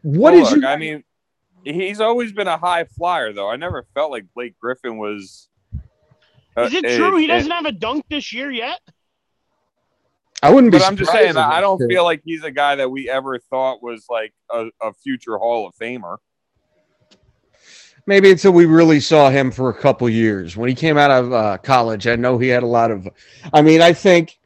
What 0.02 0.34
Well, 0.34 0.42
is 0.42 0.50
look, 0.50 0.60
your- 0.60 0.70
I 0.70 0.76
mean, 0.76 1.04
he's 1.64 2.00
always 2.02 2.32
been 2.32 2.48
a 2.48 2.58
high 2.58 2.84
flyer, 2.84 3.32
though. 3.32 3.48
I 3.48 3.56
never 3.56 3.86
felt 3.94 4.10
like 4.10 4.26
Blake 4.34 4.58
Griffin 4.60 4.98
was. 4.98 5.48
Uh, 6.56 6.62
Is 6.62 6.74
it 6.74 6.84
uh, 6.84 6.96
true 6.96 7.16
he 7.18 7.26
doesn't 7.26 7.50
have 7.50 7.66
a 7.66 7.72
dunk 7.72 8.04
this 8.08 8.32
year 8.32 8.50
yet? 8.50 8.80
I 10.42 10.50
wouldn't 10.50 10.72
be. 10.72 10.78
But 10.78 10.86
I'm 10.86 10.96
just 10.96 11.12
saying, 11.12 11.36
I 11.36 11.60
don't 11.60 11.80
it's- 11.80 11.88
feel 11.94 12.04
like 12.04 12.20
he's 12.24 12.44
a 12.44 12.50
guy 12.50 12.76
that 12.76 12.90
we 12.90 13.08
ever 13.08 13.38
thought 13.38 13.82
was 13.82 14.04
like 14.10 14.32
a, 14.50 14.66
a 14.82 14.92
future 14.92 15.38
Hall 15.38 15.66
of 15.66 15.74
Famer. 15.76 16.18
maybe 18.06 18.30
until 18.30 18.52
we 18.52 18.66
really 18.66 19.00
saw 19.00 19.30
him 19.30 19.50
for 19.50 19.70
a 19.70 19.74
couple 19.74 20.08
years 20.08 20.56
when 20.56 20.68
he 20.68 20.74
came 20.74 20.96
out 20.98 21.10
of 21.10 21.32
uh, 21.32 21.58
college. 21.58 22.06
I 22.06 22.16
know 22.16 22.38
he 22.38 22.48
had 22.48 22.62
a 22.62 22.66
lot 22.66 22.90
of. 22.90 23.08
I 23.52 23.62
mean, 23.62 23.80
I 23.80 23.92
think 23.92 24.38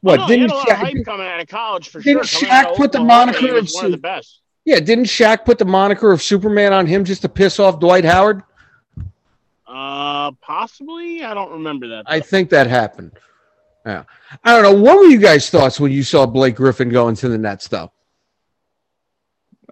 what 0.00 0.20
Oh, 0.20 0.22
no, 0.22 0.28
didn't 0.28 0.50
had 0.50 0.50
a 0.50 0.54
lot 0.56 0.68
of 0.70 0.76
Shaq, 0.76 0.80
hype 0.96 1.04
coming 1.04 1.26
out 1.26 1.40
of 1.40 1.48
college 1.48 1.88
for 1.90 2.00
didn't 2.00 2.26
sure. 2.26 2.48
Coming 2.48 2.66
out 2.66 2.74
Shaq 2.74 2.76
put 2.76 2.92
the 2.92 3.00
moniker 3.04 3.38
he 3.40 3.48
of 3.50 3.68
one 3.72 3.84
of 3.86 3.90
the 3.92 3.98
best. 3.98 4.40
yeah 4.64 4.80
didn't 4.80 5.04
Shaq 5.04 5.44
put 5.44 5.58
the 5.58 5.64
moniker 5.64 6.12
of 6.12 6.22
Superman 6.22 6.72
on 6.72 6.86
him 6.86 7.04
just 7.04 7.22
to 7.22 7.28
piss 7.28 7.60
off 7.60 7.78
Dwight 7.78 8.04
Howard? 8.04 8.42
Uh, 9.66 10.32
possibly. 10.42 11.22
I 11.24 11.34
don't 11.34 11.52
remember 11.52 11.88
that. 11.88 12.04
I 12.06 12.20
think 12.20 12.50
that 12.50 12.66
happened. 12.66 13.12
Yeah, 13.84 14.04
I 14.44 14.52
don't 14.54 14.62
know. 14.62 14.82
What 14.82 14.96
were 14.98 15.04
you 15.06 15.18
guys' 15.18 15.48
thoughts 15.50 15.78
when 15.78 15.92
you 15.92 16.02
saw 16.02 16.26
Blake 16.26 16.56
Griffin 16.56 16.88
going 16.88 17.14
to 17.16 17.28
the 17.28 17.38
Nets, 17.38 17.68
though? 17.68 17.90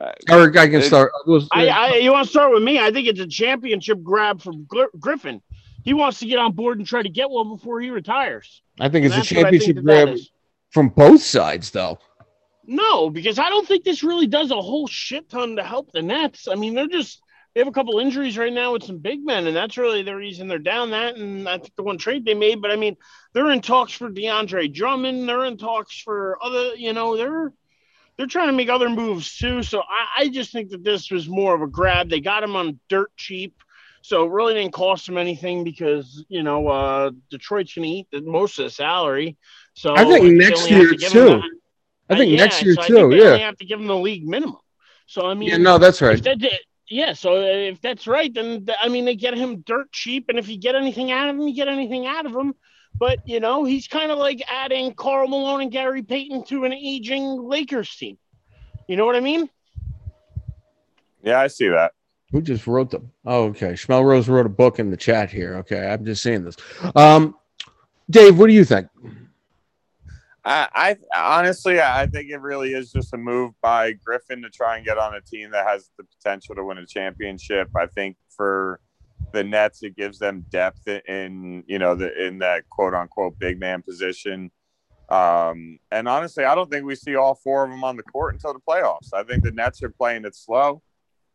Uh, 0.01 0.11
Eric, 0.29 0.57
I 0.57 0.67
can 0.67 0.81
It- 0.81 0.85
start. 0.85 1.13
I, 1.53 1.69
I, 1.69 1.95
you 1.97 2.13
want 2.13 2.25
to 2.27 2.31
start 2.31 2.53
with 2.53 2.63
me? 2.63 2.79
I 2.81 2.91
think 2.91 3.07
it's 3.09 3.21
a 3.21 3.27
championship 3.27 4.03
grab 4.03 4.41
for 4.43 4.53
Gr- 4.53 4.85
Griffin. 4.99 5.41
He 5.85 5.95
wants 5.95 6.19
to 6.21 6.27
get 6.27 6.39
on 6.39 6.53
board 6.53 6.79
and 6.79 6.87
try 6.87 7.03
to 7.03 7.09
get 7.09 7.29
one 7.31 7.49
before 7.49 7.81
he 7.81 7.91
retires. 7.91 8.63
I 8.81 8.89
think 8.89 9.05
it's 9.07 9.15
a 9.15 9.19
That's 9.19 9.31
what 9.33 9.47
I 9.47 9.51
think 9.51 9.63
championship 9.63 9.77
that 9.77 9.85
that 9.93 10.05
grab 10.07 10.15
is. 10.17 10.31
from 10.71 10.89
both 10.89 11.23
sides, 11.23 11.71
though. 11.71 11.99
No, 12.67 13.11
because 13.11 13.39
I 13.39 13.51
don't 13.51 13.69
think 13.69 13.85
this 13.85 14.03
really 14.03 14.27
does 14.27 14.51
a 14.51 14.61
whole 14.61 14.87
shit 14.87 15.29
ton 15.29 15.57
to 15.57 15.63
help 15.63 15.93
the 15.93 16.01
Nets. 16.03 16.49
I 16.49 16.55
mean, 16.55 16.75
they're 16.75 16.89
just 16.89 17.21
they 17.55 17.61
have 17.61 17.69
a 17.69 17.73
couple 17.73 17.99
injuries 18.01 18.37
right 18.37 18.53
now 18.53 18.73
with 18.73 18.83
some 18.83 18.99
big 18.99 19.25
men, 19.25 19.47
and 19.47 19.55
that's 19.55 19.77
really 19.79 20.03
the 20.03 20.17
reason 20.17 20.49
they're 20.49 20.59
down 20.59 20.91
that. 20.91 21.17
And 21.17 21.49
I 21.49 21.59
think 21.59 21.75
the 21.77 21.85
one 21.85 21.99
trade 21.99 22.25
they 22.25 22.35
made, 22.35 22.61
but 22.61 22.73
I 22.73 22.77
mean, 22.77 22.97
they're 23.33 23.51
in 23.51 23.61
talks 23.61 23.93
for 23.93 24.11
DeAndre 24.11 24.73
Drummond. 24.73 25.29
They're 25.29 25.45
in 25.45 25.57
talks 25.57 26.01
for 26.01 26.37
other, 26.43 26.75
you 26.75 26.93
know, 26.93 27.17
they're 27.17 27.53
they're 28.17 28.27
trying 28.27 28.49
to 28.49 28.53
make 28.53 28.69
other 28.69 28.89
moves 28.89 29.37
too. 29.37 29.63
So 29.63 29.81
I, 29.81 30.23
I 30.23 30.29
just 30.29 30.53
think 30.53 30.71
that 30.71 30.85
this 30.85 31.11
was 31.11 31.29
more 31.29 31.55
of 31.55 31.63
a 31.63 31.67
grab. 31.67 32.09
They 32.09 32.21
got 32.21 32.43
him 32.43 32.57
on 32.57 32.79
dirt 32.89 33.11
cheap. 33.17 33.57
So 34.03 34.27
it 34.27 34.31
really 34.31 34.53
didn't 34.55 34.75
cost 34.75 35.07
them 35.07 35.17
anything 35.17 35.65
because 35.65 36.25
you 36.29 36.43
know 36.43 36.69
uh, 36.69 37.11
Detroit's 37.31 37.73
going 37.75 37.89
to 37.89 37.89
eat 37.89 38.07
the, 38.13 38.21
most 38.21 38.59
of 38.59 38.65
the 38.65 38.71
salary. 38.71 39.37
So 39.75 39.95
I 39.97 40.05
think 40.05 40.25
next 40.35 40.71
year, 40.71 40.91
to 40.91 40.97
too. 40.97 41.43
I 42.11 42.19
think 42.19 42.35
uh, 42.39 42.45
next 42.45 42.63
year 42.63 42.75
so 42.75 42.83
too. 42.83 43.09
they 43.11 43.19
Yeah. 43.19 43.29
only 43.29 43.41
have 43.41 43.57
to 43.59 43.65
give 43.65 43.81
him 43.81 43.87
the 43.87 43.97
league 43.97 44.27
minimum. 44.27 44.59
So 45.07 45.27
I 45.27 45.35
mean, 45.35 45.49
Yeah. 45.49 45.57
No, 45.57 45.79
that's 45.79 46.03
right. 46.03 46.15
if 46.19 46.23
that, 46.25 46.39
yeah. 46.89 47.13
So 47.13 47.41
if 47.41 47.81
that's 47.81 48.07
right, 48.07 48.33
then 48.33 48.67
I 48.83 48.89
mean 48.89 49.05
they 49.05 49.17
get 49.17 49.35
him 49.35 49.61
dirt 49.63 49.93
cheap, 49.93 50.27
and 50.29 50.39
if 50.39 50.49
you 50.49 50.59
get 50.59 50.75
anything 50.75 51.11
out 51.11 51.29
of 51.29 51.37
him, 51.37 51.49
you 51.49 51.55
get 51.55 51.69
anything 51.69 52.07
out 52.07 52.27
of 52.27 52.33
him. 52.33 52.55
But 52.95 53.19
you 53.27 53.41
know, 53.41 53.65
he's 53.65 53.89
kind 53.89 54.11
of 54.11 54.19
like 54.19 54.43
adding 54.49 54.95
Karl 54.95 55.29
Malone 55.29 55.63
and 55.63 55.73
Gary 55.73 56.03
Payton 56.03 56.45
to 56.45 56.65
an 56.65 56.73
aging 56.73 57.43
Lakers 57.43 57.95
team. 57.97 58.19
You 58.89 58.97
know 58.97 59.07
what 59.07 59.17
I 59.17 59.21
mean? 59.21 59.49
yeah, 61.23 61.41
I 61.41 61.47
see 61.47 61.69
that. 61.69 61.93
Who 62.33 62.43
just 62.43 62.67
wrote 62.67 62.91
them? 62.91 63.13
Oh, 63.25 63.45
okay. 63.45 63.73
Schmel 63.73 64.05
Rose 64.05 64.29
wrote 64.29 64.47
a 64.47 64.51
book 64.51 64.79
in 64.79 64.91
the 64.91 64.97
chat 64.97 65.31
here. 65.31 65.57
Okay, 65.57 65.87
I'm 65.87 66.05
just 66.05 66.23
seeing 66.23 66.45
this. 66.45 66.57
Um, 66.95 67.37
Dave, 68.11 68.39
what 68.39 68.49
do 68.49 68.53
you 68.53 68.65
think? 68.65 68.89
I, 70.45 70.97
I 71.15 71.39
honestly, 71.39 71.81
I 71.81 72.07
think 72.07 72.31
it 72.31 72.41
really 72.41 72.75
is 72.75 72.93
just 72.93 73.15
a 73.15 73.17
move 73.17 73.53
by 73.63 73.93
Griffin 73.93 74.43
to 74.43 74.51
try 74.51 74.77
and 74.77 74.85
get 74.85 74.99
on 74.99 75.15
a 75.15 75.21
team 75.21 75.51
that 75.53 75.67
has 75.67 75.91
the 75.97 76.05
potential 76.05 76.55
to 76.55 76.65
win 76.65 76.79
a 76.79 76.87
championship. 76.87 77.71
I 77.75 77.87
think 77.87 78.17
for 78.29 78.81
the 79.33 79.43
Nets, 79.43 79.83
it 79.83 79.97
gives 79.97 80.19
them 80.19 80.45
depth 80.51 80.87
in 80.87 81.65
you 81.67 81.79
know 81.79 81.95
the 81.95 82.27
in 82.27 82.39
that 82.41 82.69
quote 82.69 82.95
unquote 82.95 83.39
big 83.39 83.59
man 83.59 83.83
position. 83.83 84.51
Um, 85.09 85.79
and 85.91 86.09
honestly, 86.09 86.45
I 86.45 86.55
don't 86.55 86.71
think 86.71 86.85
we 86.85 86.95
see 86.95 87.15
all 87.15 87.35
four 87.35 87.65
of 87.65 87.71
them 87.71 87.85
on 87.85 87.97
the 87.97 88.03
court 88.03 88.35
until 88.35 88.53
the 88.53 88.61
playoffs. 88.61 89.13
I 89.13 89.23
think 89.23 89.45
the 89.45 89.51
Nets 89.51 89.83
are 89.83 89.91
playing 89.91 90.25
it 90.25 90.35
slow. 90.35 90.83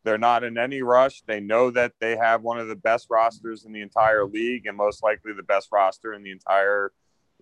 They're 0.04 0.18
not 0.18 0.44
in 0.44 0.56
any 0.56 0.82
rush. 0.82 1.22
They 1.26 1.40
know 1.40 1.70
that 1.72 1.92
they 2.00 2.16
have 2.16 2.42
one 2.42 2.58
of 2.58 2.68
the 2.68 2.76
best 2.76 3.06
rosters 3.10 3.64
in 3.64 3.72
the 3.72 3.82
entire 3.82 4.24
league 4.24 4.66
and 4.66 4.76
most 4.76 5.02
likely 5.02 5.32
the 5.32 5.42
best 5.42 5.68
roster 5.72 6.14
in 6.14 6.22
the 6.22 6.30
entire, 6.30 6.92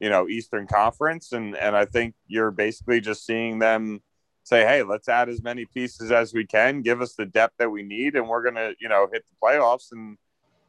you 0.00 0.10
know, 0.10 0.28
Eastern 0.28 0.66
Conference. 0.66 1.32
And 1.32 1.56
and 1.56 1.76
I 1.76 1.84
think 1.84 2.14
you're 2.26 2.50
basically 2.50 3.00
just 3.00 3.26
seeing 3.26 3.58
them 3.58 4.00
say, 4.44 4.64
hey, 4.64 4.82
let's 4.82 5.08
add 5.08 5.28
as 5.28 5.42
many 5.42 5.66
pieces 5.66 6.10
as 6.10 6.32
we 6.32 6.46
can, 6.46 6.80
give 6.80 7.02
us 7.02 7.14
the 7.14 7.26
depth 7.26 7.54
that 7.58 7.70
we 7.70 7.82
need, 7.82 8.16
and 8.16 8.28
we're 8.28 8.42
gonna, 8.42 8.72
you 8.80 8.88
know, 8.88 9.08
hit 9.12 9.24
the 9.28 9.36
playoffs 9.42 9.92
and 9.92 10.16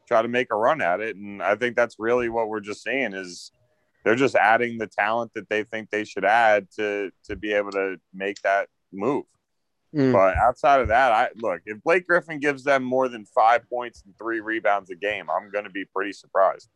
try 0.06 0.20
to 0.22 0.28
make 0.28 0.48
a 0.50 0.56
run 0.56 0.82
at 0.82 1.00
it. 1.00 1.16
And 1.16 1.42
I 1.42 1.54
think 1.54 1.76
that's 1.76 1.96
really 1.98 2.28
what 2.28 2.48
we're 2.48 2.60
just 2.60 2.82
seeing 2.82 3.14
is 3.14 3.52
they're 4.04 4.16
just 4.16 4.34
adding 4.34 4.78
the 4.78 4.86
talent 4.86 5.32
that 5.34 5.48
they 5.48 5.64
think 5.64 5.90
they 5.90 6.04
should 6.04 6.24
add 6.24 6.68
to 6.76 7.10
to 7.24 7.36
be 7.36 7.52
able 7.52 7.72
to 7.72 7.96
make 8.12 8.40
that 8.42 8.68
move. 8.92 9.24
Mm. 9.94 10.12
But 10.12 10.36
outside 10.36 10.80
of 10.80 10.88
that, 10.88 11.12
I 11.12 11.28
look 11.36 11.60
if 11.64 11.82
Blake 11.82 12.06
Griffin 12.06 12.38
gives 12.38 12.64
them 12.64 12.82
more 12.82 13.08
than 13.08 13.24
five 13.24 13.68
points 13.68 14.02
and 14.04 14.16
three 14.18 14.40
rebounds 14.40 14.90
a 14.90 14.96
game, 14.96 15.26
I'm 15.30 15.50
going 15.50 15.64
to 15.64 15.70
be 15.70 15.84
pretty 15.84 16.12
surprised. 16.12 16.68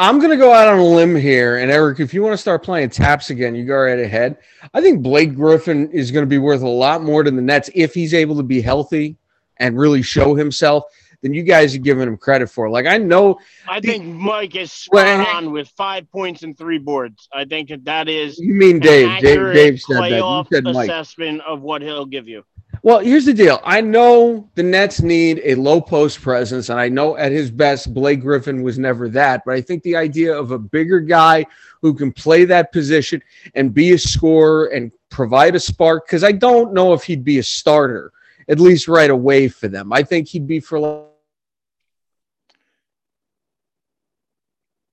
I'm 0.00 0.18
going 0.18 0.30
to 0.30 0.36
go 0.36 0.52
out 0.52 0.68
on 0.68 0.78
a 0.78 0.84
limb 0.84 1.16
here, 1.16 1.56
and 1.56 1.72
Eric, 1.72 1.98
if 1.98 2.14
you 2.14 2.22
want 2.22 2.32
to 2.32 2.38
start 2.38 2.62
playing 2.62 2.90
taps 2.90 3.30
again, 3.30 3.56
you 3.56 3.64
go 3.64 3.76
right 3.76 3.98
ahead. 3.98 4.38
I 4.72 4.80
think 4.80 5.02
Blake 5.02 5.34
Griffin 5.34 5.90
is 5.90 6.12
going 6.12 6.22
to 6.22 6.28
be 6.28 6.38
worth 6.38 6.62
a 6.62 6.68
lot 6.68 7.02
more 7.02 7.24
to 7.24 7.32
the 7.32 7.42
Nets 7.42 7.68
if 7.74 7.94
he's 7.94 8.14
able 8.14 8.36
to 8.36 8.44
be 8.44 8.60
healthy 8.60 9.16
and 9.56 9.76
really 9.76 10.02
show 10.02 10.36
himself 10.36 10.84
than 11.20 11.34
you 11.34 11.42
guys 11.42 11.74
are 11.74 11.80
giving 11.80 12.06
him 12.06 12.16
credit 12.16 12.48
for. 12.48 12.70
Like 12.70 12.86
I 12.86 12.98
know, 12.98 13.40
I 13.66 13.80
think 13.80 14.04
Mike 14.04 14.54
is 14.54 14.70
spot 14.72 15.26
on 15.34 15.50
with 15.50 15.68
five 15.70 16.08
points 16.12 16.44
and 16.44 16.56
three 16.56 16.78
boards. 16.78 17.28
I 17.32 17.44
think 17.44 17.70
that 17.70 17.84
that 17.86 18.08
is. 18.08 18.38
You 18.38 18.54
mean 18.54 18.78
Dave? 18.78 19.20
Dave, 19.20 19.52
Dave 19.52 19.80
said 19.80 20.00
that. 20.00 20.10
You 20.12 20.44
said 20.52 20.62
Mike. 20.62 20.88
assessment 20.88 21.40
of 21.40 21.60
what 21.60 21.82
he'll 21.82 22.06
give 22.06 22.28
you. 22.28 22.44
Well, 22.82 23.00
here's 23.00 23.24
the 23.24 23.34
deal. 23.34 23.60
I 23.64 23.80
know 23.80 24.48
the 24.54 24.62
Nets 24.62 25.02
need 25.02 25.40
a 25.44 25.54
low 25.56 25.80
post 25.80 26.22
presence, 26.22 26.68
and 26.68 26.78
I 26.78 26.88
know 26.88 27.16
at 27.16 27.32
his 27.32 27.50
best, 27.50 27.92
Blake 27.92 28.20
Griffin 28.20 28.62
was 28.62 28.78
never 28.78 29.08
that. 29.10 29.42
But 29.44 29.54
I 29.54 29.60
think 29.60 29.82
the 29.82 29.96
idea 29.96 30.34
of 30.34 30.52
a 30.52 30.58
bigger 30.58 31.00
guy 31.00 31.46
who 31.82 31.94
can 31.94 32.12
play 32.12 32.44
that 32.44 32.72
position 32.72 33.22
and 33.54 33.74
be 33.74 33.92
a 33.92 33.98
scorer 33.98 34.66
and 34.66 34.92
provide 35.10 35.54
a 35.54 35.60
spark, 35.60 36.06
because 36.06 36.22
I 36.22 36.32
don't 36.32 36.72
know 36.72 36.92
if 36.92 37.04
he'd 37.04 37.24
be 37.24 37.38
a 37.38 37.42
starter 37.42 38.12
at 38.48 38.60
least 38.60 38.88
right 38.88 39.10
away 39.10 39.48
for 39.48 39.68
them. 39.68 39.92
I 39.92 40.02
think 40.02 40.28
he'd 40.28 40.46
be 40.46 40.60
for. 40.60 41.06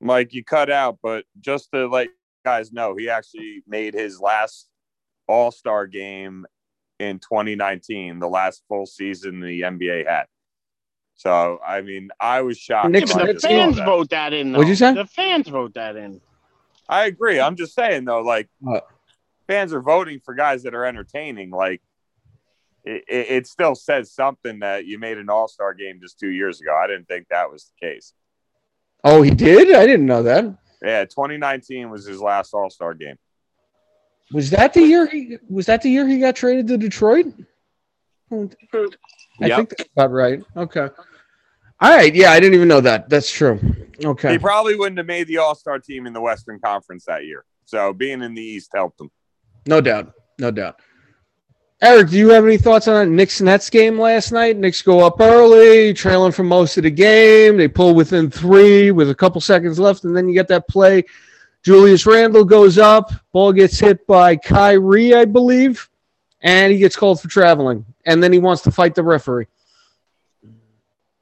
Mike, 0.01 0.33
you 0.33 0.43
cut 0.43 0.69
out, 0.69 0.99
but 1.01 1.25
just 1.39 1.71
to 1.71 1.87
let 1.87 2.09
guys 2.43 2.71
know, 2.71 2.95
he 2.95 3.09
actually 3.09 3.63
made 3.67 3.93
his 3.93 4.19
last 4.19 4.67
All 5.27 5.51
Star 5.51 5.87
game 5.87 6.45
in 6.99 7.19
2019, 7.19 8.19
the 8.19 8.27
last 8.27 8.63
full 8.67 8.85
season 8.85 9.39
the 9.39 9.61
NBA 9.61 10.07
had. 10.07 10.25
So, 11.15 11.59
I 11.65 11.81
mean, 11.81 12.09
I 12.19 12.41
was 12.41 12.57
shocked. 12.57 12.93
Yeah, 12.93 13.01
the 13.01 13.39
fans 13.41 13.77
that. 13.77 13.85
vote 13.85 14.09
that 14.09 14.33
in. 14.33 14.51
Though. 14.51 14.59
What'd 14.59 14.69
you 14.69 14.75
say? 14.75 14.93
The 14.93 15.05
fans 15.05 15.47
vote 15.47 15.73
that 15.75 15.95
in. 15.95 16.21
I 16.87 17.05
agree. 17.05 17.39
I'm 17.39 17.55
just 17.55 17.73
saying 17.73 18.05
though, 18.05 18.21
like 18.21 18.49
what? 18.59 18.87
fans 19.47 19.73
are 19.73 19.81
voting 19.81 20.19
for 20.23 20.35
guys 20.35 20.63
that 20.63 20.75
are 20.75 20.85
entertaining. 20.85 21.49
Like 21.51 21.81
it, 22.83 23.03
it 23.07 23.47
still 23.47 23.75
says 23.75 24.11
something 24.11 24.59
that 24.59 24.85
you 24.85 24.99
made 24.99 25.17
an 25.17 25.29
All 25.29 25.47
Star 25.47 25.73
game 25.73 25.99
just 26.01 26.19
two 26.19 26.29
years 26.29 26.61
ago. 26.61 26.75
I 26.75 26.87
didn't 26.87 27.07
think 27.07 27.27
that 27.29 27.51
was 27.51 27.71
the 27.71 27.87
case. 27.87 28.13
Oh, 29.03 29.21
he 29.21 29.31
did? 29.31 29.73
I 29.73 29.85
didn't 29.85 30.05
know 30.05 30.23
that. 30.23 30.45
Yeah, 30.83 31.05
2019 31.05 31.89
was 31.89 32.05
his 32.05 32.21
last 32.21 32.53
All 32.53 32.69
Star 32.69 32.93
game. 32.93 33.17
Was 34.31 34.49
that 34.51 34.73
the 34.73 34.81
year 34.81 35.05
he 35.05 35.37
was 35.49 35.67
that 35.67 35.81
the 35.81 35.89
year 35.89 36.07
he 36.07 36.19
got 36.19 36.35
traded 36.35 36.67
to 36.67 36.77
Detroit? 36.77 37.27
I 38.31 38.47
yep. 39.41 39.57
think 39.57 39.69
that's 39.69 39.89
about 39.95 40.11
right. 40.11 40.41
Okay. 40.57 40.89
All 41.81 41.95
right. 41.95 42.13
Yeah, 42.13 42.31
I 42.31 42.39
didn't 42.39 42.55
even 42.55 42.67
know 42.67 42.81
that. 42.81 43.09
That's 43.09 43.31
true. 43.31 43.59
Okay. 44.03 44.33
He 44.33 44.39
probably 44.39 44.75
wouldn't 44.75 44.97
have 44.97 45.07
made 45.07 45.27
the 45.27 45.37
All 45.37 45.55
Star 45.55 45.79
team 45.79 46.07
in 46.07 46.13
the 46.13 46.21
Western 46.21 46.59
Conference 46.59 47.05
that 47.05 47.25
year. 47.25 47.45
So 47.65 47.93
being 47.93 48.21
in 48.21 48.33
the 48.33 48.41
East 48.41 48.71
helped 48.73 48.99
him. 48.99 49.11
No 49.67 49.81
doubt. 49.81 50.13
No 50.39 50.51
doubt. 50.51 50.79
Eric, 51.81 52.09
do 52.09 52.17
you 52.17 52.29
have 52.29 52.45
any 52.45 52.57
thoughts 52.57 52.87
on 52.87 52.95
that 52.95 53.11
Knicks 53.11 53.41
Nets 53.41 53.69
game 53.69 53.99
last 53.99 54.31
night? 54.31 54.57
Knicks 54.57 54.81
go 54.81 55.05
up 55.05 55.19
early, 55.19 55.93
trailing 55.93 56.31
for 56.31 56.43
most 56.43 56.77
of 56.77 56.83
the 56.83 56.91
game. 56.91 57.57
They 57.57 57.67
pull 57.67 57.93
within 57.93 58.31
three 58.31 58.91
with 58.91 59.09
a 59.09 59.15
couple 59.15 59.41
seconds 59.41 59.77
left, 59.77 60.05
and 60.05 60.15
then 60.15 60.27
you 60.27 60.33
get 60.33 60.47
that 60.47 60.67
play. 60.67 61.03
Julius 61.65 62.05
Randle 62.05 62.45
goes 62.45 62.77
up, 62.77 63.11
ball 63.31 63.51
gets 63.51 63.79
hit 63.79 64.05
by 64.05 64.35
Kyrie, 64.35 65.15
I 65.15 65.25
believe, 65.25 65.89
and 66.41 66.71
he 66.71 66.77
gets 66.77 66.95
called 66.95 67.19
for 67.19 67.27
traveling. 67.27 67.83
And 68.05 68.21
then 68.21 68.31
he 68.31 68.37
wants 68.37 68.61
to 68.63 68.71
fight 68.71 68.93
the 68.93 69.01
referee. 69.01 69.47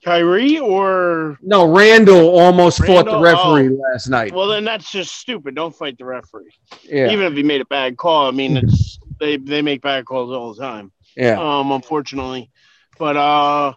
Kyrie 0.03 0.59
or 0.59 1.39
no? 1.41 1.73
Randle 1.73 2.37
almost 2.37 2.81
Randle? 2.81 3.03
fought 3.03 3.11
the 3.11 3.19
referee 3.21 3.69
oh. 3.69 3.81
last 3.93 4.09
night. 4.09 4.33
Well, 4.33 4.49
then 4.49 4.65
that's 4.65 4.91
just 4.91 5.15
stupid. 5.15 5.55
Don't 5.55 5.73
fight 5.73 5.97
the 5.97 6.03
referee. 6.03 6.51
Yeah. 6.83 7.09
Even 7.09 7.25
if 7.25 7.35
he 7.35 7.43
made 7.43 7.61
a 7.61 7.65
bad 7.65 7.95
call, 7.95 8.27
I 8.27 8.31
mean, 8.31 8.57
it's 8.57 8.99
they 9.21 9.37
they 9.37 9.61
make 9.61 9.81
bad 9.81 10.03
calls 10.03 10.29
all 10.29 10.53
the 10.53 10.61
time. 10.61 10.91
Yeah. 11.15 11.39
Um, 11.39 11.71
unfortunately, 11.71 12.51
but 12.99 13.15
uh, 13.15 13.75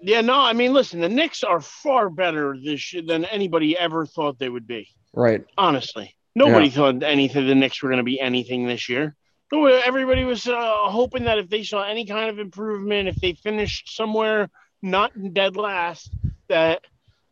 yeah, 0.00 0.20
no. 0.20 0.34
I 0.34 0.52
mean, 0.52 0.72
listen, 0.72 1.00
the 1.00 1.08
Knicks 1.08 1.42
are 1.42 1.60
far 1.60 2.10
better 2.10 2.56
this 2.62 2.92
year 2.92 3.02
than 3.02 3.24
anybody 3.24 3.76
ever 3.76 4.06
thought 4.06 4.38
they 4.38 4.48
would 4.48 4.66
be. 4.66 4.88
Right. 5.12 5.44
Honestly, 5.56 6.14
nobody 6.34 6.66
yeah. 6.66 6.74
thought 6.74 7.02
anything 7.02 7.46
the 7.46 7.54
Knicks 7.54 7.82
were 7.82 7.88
going 7.88 7.98
to 7.98 8.04
be 8.04 8.20
anything 8.20 8.66
this 8.66 8.88
year. 8.88 9.16
Everybody 9.52 10.24
was 10.24 10.46
uh, 10.46 10.76
hoping 10.88 11.24
that 11.24 11.38
if 11.38 11.48
they 11.48 11.62
saw 11.62 11.82
any 11.82 12.04
kind 12.04 12.28
of 12.28 12.38
improvement, 12.38 13.08
if 13.08 13.16
they 13.16 13.32
finished 13.32 13.96
somewhere 13.96 14.50
not 14.82 15.12
dead 15.32 15.56
last, 15.56 16.14
that 16.48 16.82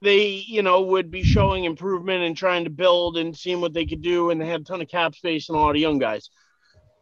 they, 0.00 0.44
you 0.46 0.62
know, 0.62 0.80
would 0.80 1.10
be 1.10 1.22
showing 1.22 1.64
improvement 1.64 2.24
and 2.24 2.36
trying 2.36 2.64
to 2.64 2.70
build 2.70 3.18
and 3.18 3.36
seeing 3.36 3.60
what 3.60 3.74
they 3.74 3.84
could 3.84 4.02
do, 4.02 4.30
and 4.30 4.40
they 4.40 4.46
had 4.46 4.62
a 4.62 4.64
ton 4.64 4.80
of 4.80 4.88
cap 4.88 5.14
space 5.14 5.48
and 5.48 5.56
a 5.56 5.60
lot 5.60 5.70
of 5.70 5.76
young 5.76 5.98
guys 5.98 6.30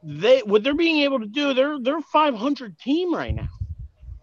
they 0.04 0.40
what 0.40 0.62
they're 0.62 0.74
being 0.74 0.98
able 1.02 1.18
to 1.18 1.26
do, 1.26 1.54
they're 1.54 1.78
they're 1.80 2.00
500 2.00 2.78
team 2.78 3.14
right 3.14 3.34
now. 3.34 3.48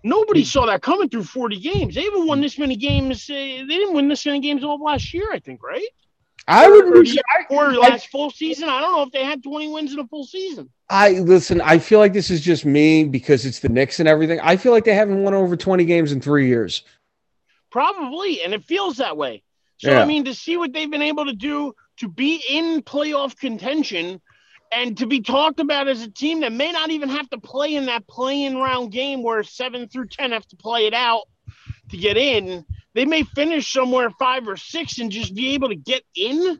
Nobody 0.04 0.43
saw 0.43 0.66
that 0.66 0.82
coming 0.82 1.10
through 1.10 1.24
40 1.24 1.60
games. 1.60 1.95
They 1.95 2.04
haven't 2.04 2.26
won 2.26 2.41
this 2.41 2.58
many 2.58 2.76
games. 2.76 3.30
Uh, 3.30 3.34
they 3.34 3.66
didn't 3.68 3.93
win 3.93 4.08
this 4.08 4.26
many 4.26 4.39
games 4.39 4.64
all 4.64 4.82
last 4.82 5.14
year, 5.14 5.32
I 5.32 5.39
think, 5.39 5.62
right? 5.64 5.88
I 6.47 6.68
would 6.68 7.08
or, 7.52 7.68
or 7.68 7.74
last 7.74 8.08
full 8.08 8.32
season. 8.32 8.68
I 8.68 8.82
don't 8.82 8.93
know 8.93 9.04
if 9.04 9.12
they 9.12 9.24
had 9.24 9.43
20 9.43 9.68
wins 9.70 9.93
in 9.93 9.99
a 9.99 10.08
full 10.08 10.26
season. 10.26 10.70
I 10.89 11.12
listen. 11.12 11.62
I 11.62 11.78
feel 11.78 11.99
like 11.99 12.14
this 12.14 12.32
is 12.32 12.41
just 12.41 12.66
me 12.66 13.04
because 13.04 13.45
it's 13.45 13.60
the 13.60 13.70
Knicks 13.70 13.99
and 13.99 14.10
everything. 14.10 14.39
I 14.41 14.58
feel 14.58 14.72
like 14.72 14.84
they 14.84 14.95
haven't 14.95 15.22
won 15.22 15.36
over 15.36 15.56
20 15.56 15.86
games 15.86 16.12
in 16.12 16.20
three 16.20 16.47
years. 16.47 16.84
Probably, 17.70 18.41
and 18.41 18.54
it 18.54 18.64
feels 18.64 18.97
that 18.97 19.18
way. 19.18 19.43
So 19.78 19.91
yeah. 19.91 20.02
I 20.02 20.06
mean, 20.06 20.26
to 20.26 20.34
see 20.34 20.58
what 20.58 20.74
they've 20.74 20.89
been 20.89 21.02
able 21.02 21.26
to 21.26 21.34
do 21.34 21.74
to 21.97 22.08
be 22.08 22.43
in 22.49 22.82
playoff 22.82 23.38
contention 23.38 24.20
and 24.72 24.97
to 24.97 25.05
be 25.05 25.22
talked 25.22 25.59
about 25.59 25.88
as 25.88 26.01
a 26.01 26.09
team 26.09 26.41
that 26.41 26.53
may 26.53 26.72
not 26.72 26.89
even 26.91 27.09
have 27.09 27.30
to 27.30 27.38
play 27.38 27.76
in 27.76 27.88
that 27.88 28.07
playing 28.07 28.57
round 28.57 28.91
game 28.91 29.22
where 29.22 29.43
seven 29.43 29.88
through 29.88 30.07
10 30.07 30.32
have 30.32 30.47
to 30.47 30.55
play 30.55 30.88
it 30.88 30.93
out 30.93 31.24
to 31.89 31.97
get 31.97 32.17
in. 32.17 32.65
They 32.93 33.05
may 33.05 33.24
finish 33.24 33.72
somewhere 33.72 34.09
five 34.11 34.47
or 34.47 34.57
six 34.57 34.99
and 34.99 35.11
just 35.11 35.36
be 35.36 35.53
able 35.53 35.69
to 35.69 35.76
get 35.76 36.03
in. 36.15 36.59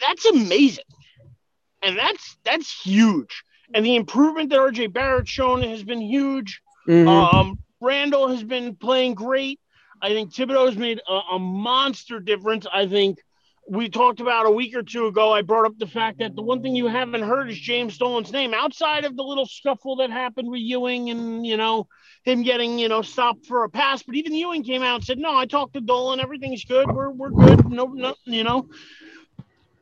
That's 0.00 0.24
amazing. 0.26 0.84
And 1.82 1.96
that's 1.96 2.36
that's 2.44 2.82
huge. 2.82 3.42
And 3.72 3.84
the 3.84 3.96
improvement 3.96 4.50
that 4.50 4.58
RJ 4.58 4.92
Barrett's 4.92 5.30
shown 5.30 5.62
has 5.62 5.82
been 5.82 6.00
huge. 6.00 6.60
Mm-hmm. 6.88 7.08
Um, 7.08 7.58
Randle 7.80 8.28
has 8.28 8.42
been 8.42 8.76
playing 8.76 9.14
great. 9.14 9.60
I 10.00 10.10
think 10.10 10.32
Thibodeau 10.32 10.66
has 10.66 10.76
made 10.76 11.00
a, 11.08 11.20
a 11.32 11.38
monster 11.38 12.20
difference. 12.20 12.66
I 12.72 12.86
think– 12.86 13.18
we 13.68 13.88
talked 13.88 14.20
about 14.20 14.46
a 14.46 14.50
week 14.50 14.76
or 14.76 14.82
two 14.82 15.06
ago. 15.06 15.32
I 15.32 15.42
brought 15.42 15.66
up 15.66 15.78
the 15.78 15.86
fact 15.86 16.18
that 16.18 16.34
the 16.34 16.42
one 16.42 16.62
thing 16.62 16.76
you 16.76 16.86
haven't 16.86 17.22
heard 17.22 17.50
is 17.50 17.58
James 17.58 17.96
Dolan's 17.96 18.32
name 18.32 18.52
outside 18.52 19.04
of 19.04 19.16
the 19.16 19.22
little 19.22 19.46
scuffle 19.46 19.96
that 19.96 20.10
happened 20.10 20.50
with 20.50 20.60
Ewing 20.60 21.10
and, 21.10 21.46
you 21.46 21.56
know, 21.56 21.88
him 22.24 22.42
getting, 22.42 22.78
you 22.78 22.88
know, 22.88 23.02
stopped 23.02 23.46
for 23.46 23.64
a 23.64 23.70
pass. 23.70 24.02
But 24.02 24.16
even 24.16 24.34
Ewing 24.34 24.64
came 24.64 24.82
out 24.82 24.96
and 24.96 25.04
said, 25.04 25.18
No, 25.18 25.34
I 25.34 25.46
talked 25.46 25.74
to 25.74 25.80
Dolan. 25.80 26.20
Everything's 26.20 26.64
good. 26.64 26.90
We're, 26.90 27.10
we're 27.10 27.30
good. 27.30 27.70
No, 27.70 27.86
no, 27.86 28.14
you 28.24 28.44
know, 28.44 28.68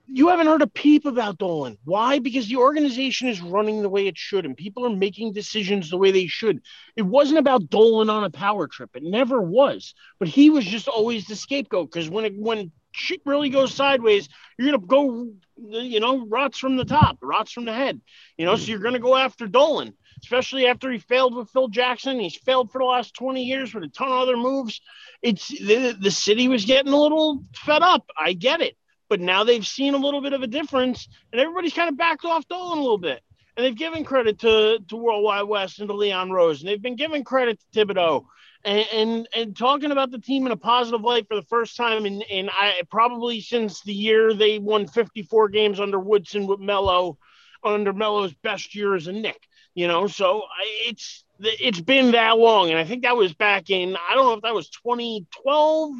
you 0.07 0.29
haven't 0.29 0.47
heard 0.47 0.63
a 0.63 0.67
peep 0.67 1.05
about 1.05 1.39
Dolan. 1.39 1.79
Why? 1.85 2.19
Because 2.19 2.49
the 2.49 2.57
organization 2.57 3.29
is 3.29 3.41
running 3.41 3.83
the 3.83 3.89
way 3.89 4.07
it 4.07 4.19
should 4.19 4.45
and 4.45 4.57
people 4.57 4.87
are 4.87 4.95
making 4.95 5.33
decisions 5.33 5.91
the 5.91 5.97
way 5.97 6.11
they 6.11 6.27
should. 6.27 6.61
It 6.97 7.03
wasn't 7.03 7.39
about 7.39 7.71
Dolan 7.71 8.11
on 8.11 8.23
a 8.23 8.31
power 8.31 8.69
trip. 8.69 8.91
It 8.95 9.03
never 9.03 9.41
was. 9.41 9.95
But 10.19 10.29
he 10.29 10.51
was 10.51 10.65
just 10.65 10.87
always 10.87 11.27
the 11.27 11.35
scapegoat 11.35 11.91
because 11.91 12.11
when 12.11 12.27
it, 12.27 12.35
when 12.37 12.71
shit 12.93 13.21
really 13.25 13.49
goes 13.49 13.75
sideways, 13.75 14.29
you're 14.59 14.71
gonna 14.71 14.87
go, 14.87 15.33
you 15.57 16.01
know, 16.01 16.27
rots 16.27 16.59
from 16.59 16.77
the 16.77 16.85
top, 16.85 17.19
rots 17.23 17.53
from 17.53 17.65
the 17.65 17.73
head. 17.73 18.01
You 18.37 18.47
know, 18.47 18.57
so 18.57 18.71
you're 18.71 18.81
gonna 18.81 18.99
go 18.99 19.17
after 19.17 19.47
Dolan, 19.47 19.95
especially 20.23 20.67
after 20.67 20.91
he 20.91 20.99
failed 20.99 21.35
with 21.35 21.51
Phil 21.51 21.69
Jackson. 21.69 22.21
He's 22.21 22.37
failed 22.37 22.71
for 22.71 22.79
the 22.79 22.85
last 22.85 23.15
20 23.15 23.43
years 23.43 23.75
with 23.75 23.85
a 23.85 23.89
ton 23.89 24.09
of 24.09 24.19
other 24.19 24.37
moves. 24.37 24.81
It's 25.23 25.49
the, 25.49 25.97
the 25.99 26.11
city 26.11 26.49
was 26.49 26.65
getting 26.65 26.93
a 26.93 27.01
little 27.01 27.45
fed 27.55 27.83
up. 27.83 28.11
I 28.19 28.33
get 28.33 28.61
it. 28.61 28.77
But 29.09 29.21
now 29.21 29.45
they've 29.45 29.67
seen 29.67 29.95
a 29.95 29.99
little 29.99 30.23
bit 30.23 30.33
of 30.33 30.43
a 30.43 30.47
difference, 30.47 31.07
and 31.33 31.41
everybody's 31.41 31.75
kind 31.75 31.91
of 31.91 31.99
backed 31.99 32.25
off 32.25 32.49
Dolan 32.49 32.79
a 32.79 32.81
little 32.81 32.99
bit. 32.99 33.21
And 33.57 33.67
they've 33.67 33.77
given 33.77 34.05
credit 34.05 34.39
to, 34.39 34.79
to 34.89 34.97
World 34.97 35.23
Wide 35.23 35.43
Wes 35.43 35.79
and 35.79 35.89
to 35.89 35.95
Leon 35.95 36.31
Rose, 36.31 36.61
and 36.61 36.69
they've 36.69 36.81
been 36.81 36.97
giving 36.97 37.23
credit 37.23 37.61
to 37.75 37.85
Thibodeau 37.85 38.25
and, 38.65 38.87
and, 38.93 39.29
and 39.35 39.57
talking 39.57 39.91
about 39.91 40.11
the 40.11 40.19
team 40.19 40.47
in 40.47 40.53
a 40.53 40.57
positive 40.57 41.01
light 41.01 41.27
for 41.29 41.35
the 41.35 41.43
first 41.43 41.77
time 41.77 42.07
in, 42.07 42.21
in 42.23 42.49
I 42.51 42.83
probably 42.91 43.41
since 43.41 43.81
the 43.83 43.93
year 43.93 44.35
they 44.35 44.59
won 44.59 44.87
54 44.87 45.49
games 45.49 45.81
under 45.81 45.99
Woodson 45.99 46.47
with 46.47 46.61
Melo, 46.61 47.19
under 47.65 47.93
Melo's 47.93 48.33
best 48.35 48.75
year 48.75 48.95
as 48.95 49.07
a 49.07 49.13
Knick. 49.13 49.41
You 49.75 49.89
know, 49.89 50.07
so 50.07 50.43
it's 50.87 51.25
it's 51.41 51.81
been 51.81 52.13
that 52.13 52.39
long, 52.39 52.71
and 52.71 52.79
I 52.79 52.85
think 52.85 53.03
that 53.03 53.17
was 53.17 53.33
back 53.33 53.71
in 53.71 53.97
I 53.97 54.15
don't 54.15 54.27
know 54.27 54.35
if 54.35 54.43
that 54.43 54.55
was 54.55 54.69
2012. 54.69 55.95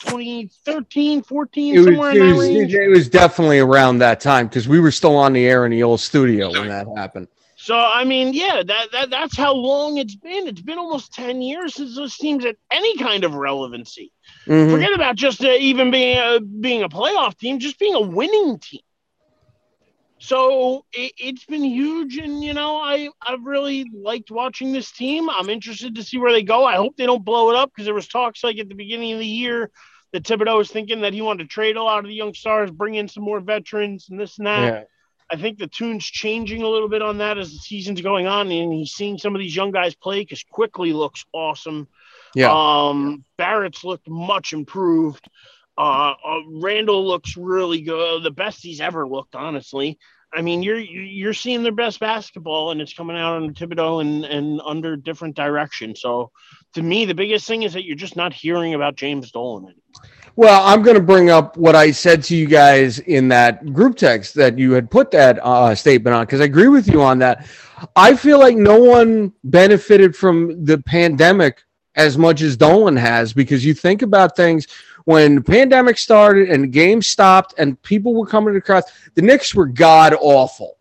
2013, 0.00 1.22
14, 1.22 1.74
it 1.74 1.78
was, 1.78 1.86
somewhere 1.86 2.10
it 2.10 2.16
in 2.16 2.28
that 2.28 2.36
was, 2.36 2.48
range. 2.48 2.74
it 2.74 2.88
was 2.88 3.08
definitely 3.08 3.58
around 3.58 3.98
that 3.98 4.20
time 4.20 4.46
because 4.46 4.68
we 4.68 4.78
were 4.78 4.90
still 4.90 5.16
on 5.16 5.32
the 5.32 5.46
air 5.46 5.64
in 5.64 5.70
the 5.70 5.82
old 5.82 6.00
studio 6.00 6.50
when 6.50 6.68
that 6.68 6.86
happened. 6.96 7.26
So 7.64 7.74
I 7.78 8.04
mean, 8.04 8.34
yeah, 8.34 8.62
that, 8.62 8.92
that 8.92 9.08
that's 9.08 9.34
how 9.34 9.54
long 9.54 9.96
it's 9.96 10.16
been. 10.16 10.46
It's 10.48 10.60
been 10.60 10.76
almost 10.76 11.14
ten 11.14 11.40
years 11.40 11.74
since 11.74 11.96
those 11.96 12.14
teams 12.14 12.44
had 12.44 12.56
any 12.70 12.98
kind 12.98 13.24
of 13.24 13.34
relevancy. 13.34 14.12
Mhm. 14.46 14.70
Forget 14.70 14.92
about 14.92 15.16
just 15.16 15.42
uh, 15.42 15.48
even 15.48 15.90
being 15.90 16.18
a, 16.18 16.40
being 16.40 16.82
a 16.82 16.90
playoff 16.90 17.38
team, 17.38 17.58
just 17.58 17.78
being 17.78 17.94
a 17.94 18.02
winning 18.02 18.58
team. 18.58 18.82
So 20.18 20.84
it, 20.92 21.12
it's 21.16 21.46
been 21.46 21.64
huge, 21.64 22.18
and 22.18 22.44
you 22.44 22.52
know, 22.52 22.76
I 22.76 23.08
I've 23.26 23.44
really 23.44 23.90
liked 23.94 24.30
watching 24.30 24.74
this 24.74 24.92
team. 24.92 25.30
I'm 25.30 25.48
interested 25.48 25.94
to 25.94 26.02
see 26.02 26.18
where 26.18 26.32
they 26.32 26.42
go. 26.42 26.66
I 26.66 26.76
hope 26.76 26.98
they 26.98 27.06
don't 27.06 27.24
blow 27.24 27.48
it 27.48 27.56
up 27.56 27.70
because 27.70 27.86
there 27.86 27.94
was 27.94 28.08
talks 28.08 28.44
like 28.44 28.58
at 28.58 28.68
the 28.68 28.74
beginning 28.74 29.14
of 29.14 29.20
the 29.20 29.26
year 29.26 29.70
that 30.12 30.24
Thibodeau 30.24 30.58
was 30.58 30.70
thinking 30.70 31.00
that 31.00 31.14
he 31.14 31.22
wanted 31.22 31.44
to 31.44 31.48
trade 31.48 31.76
a 31.76 31.82
lot 31.82 32.00
of 32.00 32.04
the 32.04 32.14
young 32.14 32.34
stars, 32.34 32.70
bring 32.70 32.94
in 32.94 33.08
some 33.08 33.24
more 33.24 33.40
veterans, 33.40 34.08
and 34.10 34.20
this 34.20 34.36
and 34.36 34.46
that. 34.48 34.72
Yeah. 34.74 34.84
I 35.30 35.36
think 35.36 35.58
the 35.58 35.66
tune's 35.66 36.04
changing 36.04 36.62
a 36.62 36.68
little 36.68 36.88
bit 36.88 37.02
on 37.02 37.18
that 37.18 37.38
as 37.38 37.50
the 37.50 37.58
season's 37.58 38.00
going 38.00 38.26
on, 38.26 38.50
and 38.50 38.72
he's 38.72 38.92
seeing 38.92 39.18
some 39.18 39.34
of 39.34 39.40
these 39.40 39.56
young 39.56 39.70
guys 39.70 39.94
play 39.94 40.20
because 40.20 40.44
Quickley 40.50 40.92
looks 40.92 41.24
awesome. 41.32 41.88
Yeah. 42.34 42.52
Um, 42.52 43.24
Barrett's 43.38 43.84
looked 43.84 44.08
much 44.08 44.52
improved. 44.52 45.26
Uh, 45.76 46.14
uh, 46.24 46.40
Randle 46.60 47.06
looks 47.06 47.36
really 47.36 47.80
good, 47.80 48.22
the 48.22 48.30
best 48.30 48.62
he's 48.62 48.80
ever 48.80 49.08
looked, 49.08 49.34
honestly. 49.34 49.98
I 50.32 50.42
mean, 50.42 50.62
you're 50.62 50.78
you're 50.78 51.32
seeing 51.32 51.62
their 51.62 51.72
best 51.72 52.00
basketball, 52.00 52.72
and 52.72 52.80
it's 52.80 52.92
coming 52.92 53.16
out 53.16 53.36
under 53.36 53.52
Thibodeau 53.52 54.00
and 54.00 54.24
and 54.24 54.60
under 54.64 54.96
different 54.96 55.36
direction. 55.36 55.94
So, 55.94 56.32
to 56.74 56.82
me, 56.82 57.04
the 57.04 57.14
biggest 57.14 57.46
thing 57.46 57.62
is 57.62 57.74
that 57.74 57.84
you're 57.84 57.96
just 57.96 58.16
not 58.16 58.32
hearing 58.32 58.74
about 58.74 58.96
James 58.96 59.30
Dolan 59.30 59.64
anymore. 59.64 60.23
Well, 60.36 60.66
I'm 60.66 60.82
going 60.82 60.96
to 60.96 61.02
bring 61.02 61.30
up 61.30 61.56
what 61.56 61.76
I 61.76 61.92
said 61.92 62.24
to 62.24 62.36
you 62.36 62.46
guys 62.46 62.98
in 62.98 63.28
that 63.28 63.72
group 63.72 63.96
text 63.96 64.34
that 64.34 64.58
you 64.58 64.72
had 64.72 64.90
put 64.90 65.12
that 65.12 65.38
uh, 65.40 65.76
statement 65.76 66.14
on 66.14 66.24
because 66.24 66.40
I 66.40 66.44
agree 66.44 66.66
with 66.66 66.88
you 66.88 67.02
on 67.02 67.20
that. 67.20 67.46
I 67.94 68.16
feel 68.16 68.40
like 68.40 68.56
no 68.56 68.78
one 68.78 69.32
benefited 69.44 70.16
from 70.16 70.64
the 70.64 70.78
pandemic 70.78 71.62
as 71.94 72.18
much 72.18 72.42
as 72.42 72.56
Dolan 72.56 72.96
has 72.96 73.32
because 73.32 73.64
you 73.64 73.74
think 73.74 74.02
about 74.02 74.34
things 74.34 74.66
when 75.04 75.36
the 75.36 75.40
pandemic 75.40 75.98
started 75.98 76.50
and 76.50 76.64
the 76.64 76.68
game 76.68 77.00
stopped 77.00 77.54
and 77.58 77.80
people 77.82 78.14
were 78.14 78.26
coming 78.26 78.56
across, 78.56 78.84
the 79.14 79.22
Knicks 79.22 79.54
were 79.54 79.66
god 79.66 80.16
awful. 80.18 80.73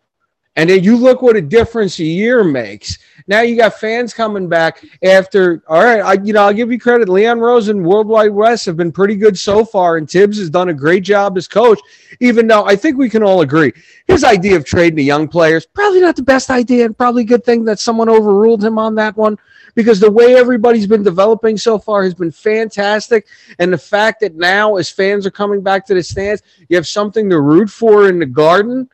And 0.56 0.70
then 0.70 0.84
you 0.84 0.98
look 0.98 1.22
what 1.22 1.36
a 1.36 1.42
difference 1.42 1.98
a 2.00 2.04
year 2.04 2.44
makes. 2.44 3.00
Now 3.26 3.42
you 3.42 3.56
got 3.56 3.80
fans 3.80 4.14
coming 4.14 4.48
back 4.48 4.84
after. 5.04 5.64
All 5.68 5.84
right, 5.84 6.02
I 6.02 6.22
you 6.22 6.34
know 6.34 6.44
I'll 6.44 6.54
give 6.54 6.72
you 6.72 6.80
credit. 6.80 7.10
Leon 7.10 7.40
Rose 7.40 7.70
and 7.70 7.84
World 7.84 8.08
Wide 8.08 8.32
Wes 8.32 8.66
have 8.66 8.78
been 8.78 8.92
pretty 8.92 9.16
good 9.16 9.38
so 9.38 9.66
far, 9.66 9.98
and 9.98 10.10
Thibs 10.10 10.38
has 10.38 10.50
done 10.50 10.70
a 10.70 10.74
great 10.74 11.04
job 11.04 11.38
as 11.38 11.48
coach. 11.48 11.80
Even 12.20 12.48
though 12.48 12.66
I 12.66 12.76
think 12.76 12.98
we 12.98 13.10
can 13.10 13.24
all 13.24 13.42
agree 13.42 13.74
his 14.08 14.24
idea 14.24 14.56
of 14.56 14.66
trading 14.66 14.98
the 14.98 15.04
young 15.04 15.28
players 15.28 15.66
probably 15.66 16.02
not 16.02 16.16
the 16.16 16.22
best 16.24 16.50
idea, 16.50 16.86
and 16.86 16.98
probably 16.98 17.24
a 17.24 17.26
good 17.26 17.44
thing 17.44 17.64
that 17.66 17.80
someone 17.80 18.10
overruled 18.10 18.64
him 18.64 18.78
on 18.78 18.94
that 18.96 19.16
one 19.18 19.38
because 19.76 20.00
the 20.00 20.12
way 20.12 20.36
everybody's 20.36 20.86
been 20.86 21.02
developing 21.02 21.58
so 21.58 21.80
far 21.80 22.04
has 22.04 22.14
been 22.14 22.32
fantastic, 22.32 23.26
and 23.58 23.74
the 23.74 23.78
fact 23.78 24.20
that 24.20 24.36
now 24.36 24.76
as 24.76 24.90
fans 24.90 25.26
are 25.26 25.32
coming 25.32 25.62
back 25.62 25.86
to 25.86 25.94
the 25.96 26.04
stands, 26.04 26.44
you 26.68 26.76
have 26.76 26.88
something 26.88 27.30
to 27.30 27.42
root 27.42 27.70
for 27.70 28.08
in 28.08 28.20
the 28.20 28.26
Garden 28.26 28.88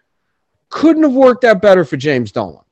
couldn't 0.69 1.03
have 1.03 1.13
worked 1.13 1.43
out 1.43 1.61
better 1.61 1.83
for 1.83 1.97
James 1.97 2.31
Dolan. 2.31 2.63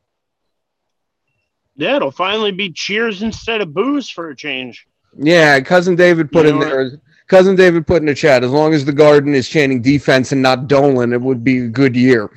Yeah, 1.75 1.97
it'll 1.97 2.11
finally 2.11 2.51
be 2.51 2.71
cheers 2.71 3.21
instead 3.21 3.61
of 3.61 3.73
boos 3.73 4.09
for 4.09 4.29
a 4.29 4.35
change. 4.35 4.87
Yeah, 5.15 5.59
cousin 5.61 5.95
David 5.95 6.31
put 6.31 6.45
You 6.45 6.53
in 6.53 6.59
there. 6.59 7.01
Cousin 7.27 7.55
David 7.55 7.85
put 7.85 8.01
in 8.01 8.05
the 8.05 8.15
chat. 8.15 8.43
As 8.43 8.51
long 8.51 8.73
as 8.73 8.85
the 8.85 8.93
Garden 8.93 9.35
is 9.35 9.49
chanting 9.49 9.81
defense 9.81 10.31
and 10.31 10.41
not 10.41 10.67
Dolan, 10.67 11.13
it 11.13 11.21
would 11.21 11.43
be 11.43 11.59
a 11.59 11.67
good 11.67 11.95
year. 11.95 12.31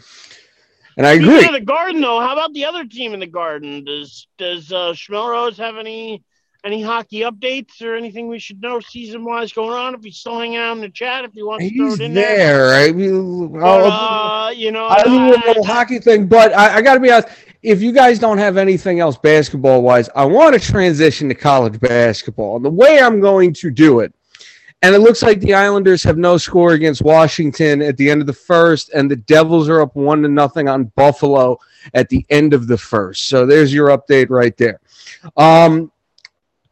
And 0.97 1.07
I 1.07 1.13
agree. 1.13 1.47
of 1.47 1.53
the 1.53 1.61
Garden, 1.61 2.01
though, 2.01 2.21
how 2.21 2.33
about 2.33 2.53
the 2.53 2.65
other 2.65 2.85
team 2.85 3.15
in 3.15 3.21
the 3.21 3.27
Garden? 3.27 3.85
Does 3.85 4.27
does 4.37 4.73
uh, 4.73 4.93
Schmelrose 4.93 5.57
have 5.57 5.77
any 5.77 6.23
any 6.65 6.83
hockey 6.83 7.21
updates 7.21 7.81
or 7.83 7.95
anything 7.95 8.29
we 8.29 8.39
should 8.39 8.61
know 8.61 8.81
season 8.81 9.25
wise 9.25 9.53
going 9.53 9.73
on? 9.73 9.95
If 9.95 10.03
he's 10.05 10.17
still 10.19 10.39
hanging 10.39 10.59
out 10.59 10.73
in 10.77 10.81
the 10.81 10.89
chat, 10.91 11.25
if 11.25 11.33
he 11.33 11.43
wants 11.43 11.67
to 11.69 11.75
throw 11.77 11.93
it 11.95 12.01
in 12.01 12.15
there. 12.15 12.71
there. 12.71 12.89
I 12.89 12.93
mean, 12.93 13.49
But, 13.53 13.61
uh, 13.61 14.51
you 14.55 14.71
know, 14.73 14.87
I 14.87 15.03
do 15.05 15.11
a 15.15 15.37
I- 15.37 15.47
little 15.47 15.65
hockey 15.65 15.99
thing, 15.99 16.27
but 16.27 16.53
I, 16.55 16.77
I 16.77 16.83
got 16.83 16.95
to 16.95 17.01
be 17.01 17.11
honest. 17.11 17.29
If 17.63 17.83
you 17.83 17.93
guys 17.93 18.19
don't 18.19 18.39
have 18.39 18.57
anything 18.57 19.01
else 19.01 19.19
basketball 19.19 19.83
wise, 19.83 20.09
I 20.17 20.25
want 20.25 20.55
to 20.55 20.61
transition 20.61 21.29
to 21.29 21.35
college 21.35 21.79
basketball. 21.79 22.57
And 22.57 22.65
the 22.65 22.71
way 22.71 23.01
I'm 23.01 23.21
going 23.21 23.53
to 23.55 23.71
do 23.71 24.01
it, 24.01 24.15
and 24.83 24.95
it 24.95 25.01
looks 25.01 25.23
like 25.23 25.41
the 25.41 25.53
Islanders 25.53 26.03
have 26.05 26.17
no 26.17 26.39
score 26.39 26.73
against 26.73 27.03
Washington 27.03 27.83
at 27.83 27.99
the 27.99 28.09
end 28.09 28.23
of 28.23 28.27
the 28.27 28.33
first, 28.33 28.89
and 28.95 29.11
the 29.11 29.17
Devils 29.17 29.69
are 29.69 29.83
up 29.83 29.95
one 29.95 30.23
to 30.23 30.29
nothing 30.29 30.71
on 30.71 30.85
Buffalo 30.97 31.59
at 31.93 32.09
the 32.09 32.25
end 32.31 32.55
of 32.55 32.67
the 32.67 32.79
first. 32.79 33.29
So 33.29 33.45
there's 33.45 33.75
your 33.75 33.89
update 33.89 34.31
right 34.31 34.57
there. 34.57 34.81
Um, 35.37 35.93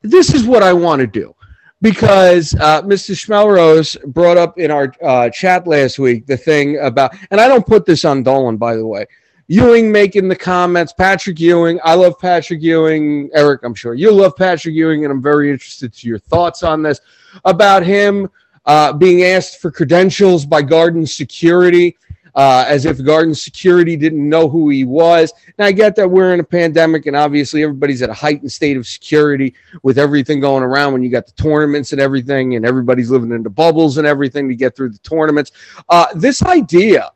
this 0.02 0.34
is 0.34 0.44
what 0.44 0.62
I 0.62 0.72
want 0.72 1.00
to 1.00 1.06
do 1.06 1.34
because 1.80 2.54
uh, 2.54 2.82
Mr. 2.82 3.14
Schmelrose 3.14 4.02
brought 4.12 4.36
up 4.36 4.58
in 4.58 4.70
our 4.70 4.92
uh, 5.02 5.30
chat 5.30 5.66
last 5.66 5.98
week 5.98 6.26
the 6.26 6.36
thing 6.36 6.78
about, 6.78 7.14
and 7.30 7.40
I 7.40 7.48
don't 7.48 7.66
put 7.66 7.86
this 7.86 8.04
on 8.04 8.22
Dolan, 8.22 8.56
by 8.56 8.76
the 8.76 8.86
way. 8.86 9.06
Ewing 9.50 9.90
making 9.90 10.28
the 10.28 10.36
comments, 10.36 10.92
Patrick 10.92 11.40
Ewing. 11.40 11.80
I 11.82 11.94
love 11.94 12.18
Patrick 12.18 12.60
Ewing. 12.60 13.30
Eric, 13.32 13.62
I'm 13.64 13.74
sure 13.74 13.94
you 13.94 14.12
love 14.12 14.36
Patrick 14.36 14.74
Ewing, 14.74 15.04
and 15.04 15.12
I'm 15.12 15.22
very 15.22 15.50
interested 15.50 15.92
to 15.94 16.08
your 16.08 16.18
thoughts 16.18 16.62
on 16.62 16.82
this 16.82 17.00
about 17.46 17.82
him 17.82 18.28
uh, 18.66 18.92
being 18.92 19.24
asked 19.24 19.60
for 19.60 19.70
credentials 19.70 20.44
by 20.44 20.60
Garden 20.60 21.06
Security. 21.06 21.96
Uh, 22.34 22.64
as 22.68 22.84
if 22.84 23.02
Garden 23.04 23.34
Security 23.34 23.96
didn't 23.96 24.28
know 24.28 24.48
who 24.48 24.68
he 24.70 24.84
was. 24.84 25.32
And 25.58 25.66
I 25.66 25.72
get 25.72 25.96
that 25.96 26.10
we're 26.10 26.34
in 26.34 26.40
a 26.40 26.44
pandemic, 26.44 27.06
and 27.06 27.16
obviously 27.16 27.62
everybody's 27.62 28.02
at 28.02 28.10
a 28.10 28.14
heightened 28.14 28.52
state 28.52 28.76
of 28.76 28.86
security 28.86 29.54
with 29.82 29.98
everything 29.98 30.40
going 30.40 30.62
around 30.62 30.92
when 30.92 31.02
you 31.02 31.10
got 31.10 31.26
the 31.26 31.32
tournaments 31.32 31.92
and 31.92 32.00
everything, 32.00 32.56
and 32.56 32.64
everybody's 32.64 33.10
living 33.10 33.32
in 33.32 33.42
the 33.42 33.50
bubbles 33.50 33.98
and 33.98 34.06
everything 34.06 34.48
to 34.48 34.54
get 34.54 34.76
through 34.76 34.90
the 34.90 34.98
tournaments. 34.98 35.52
Uh, 35.88 36.06
this 36.14 36.42
idea 36.42 37.10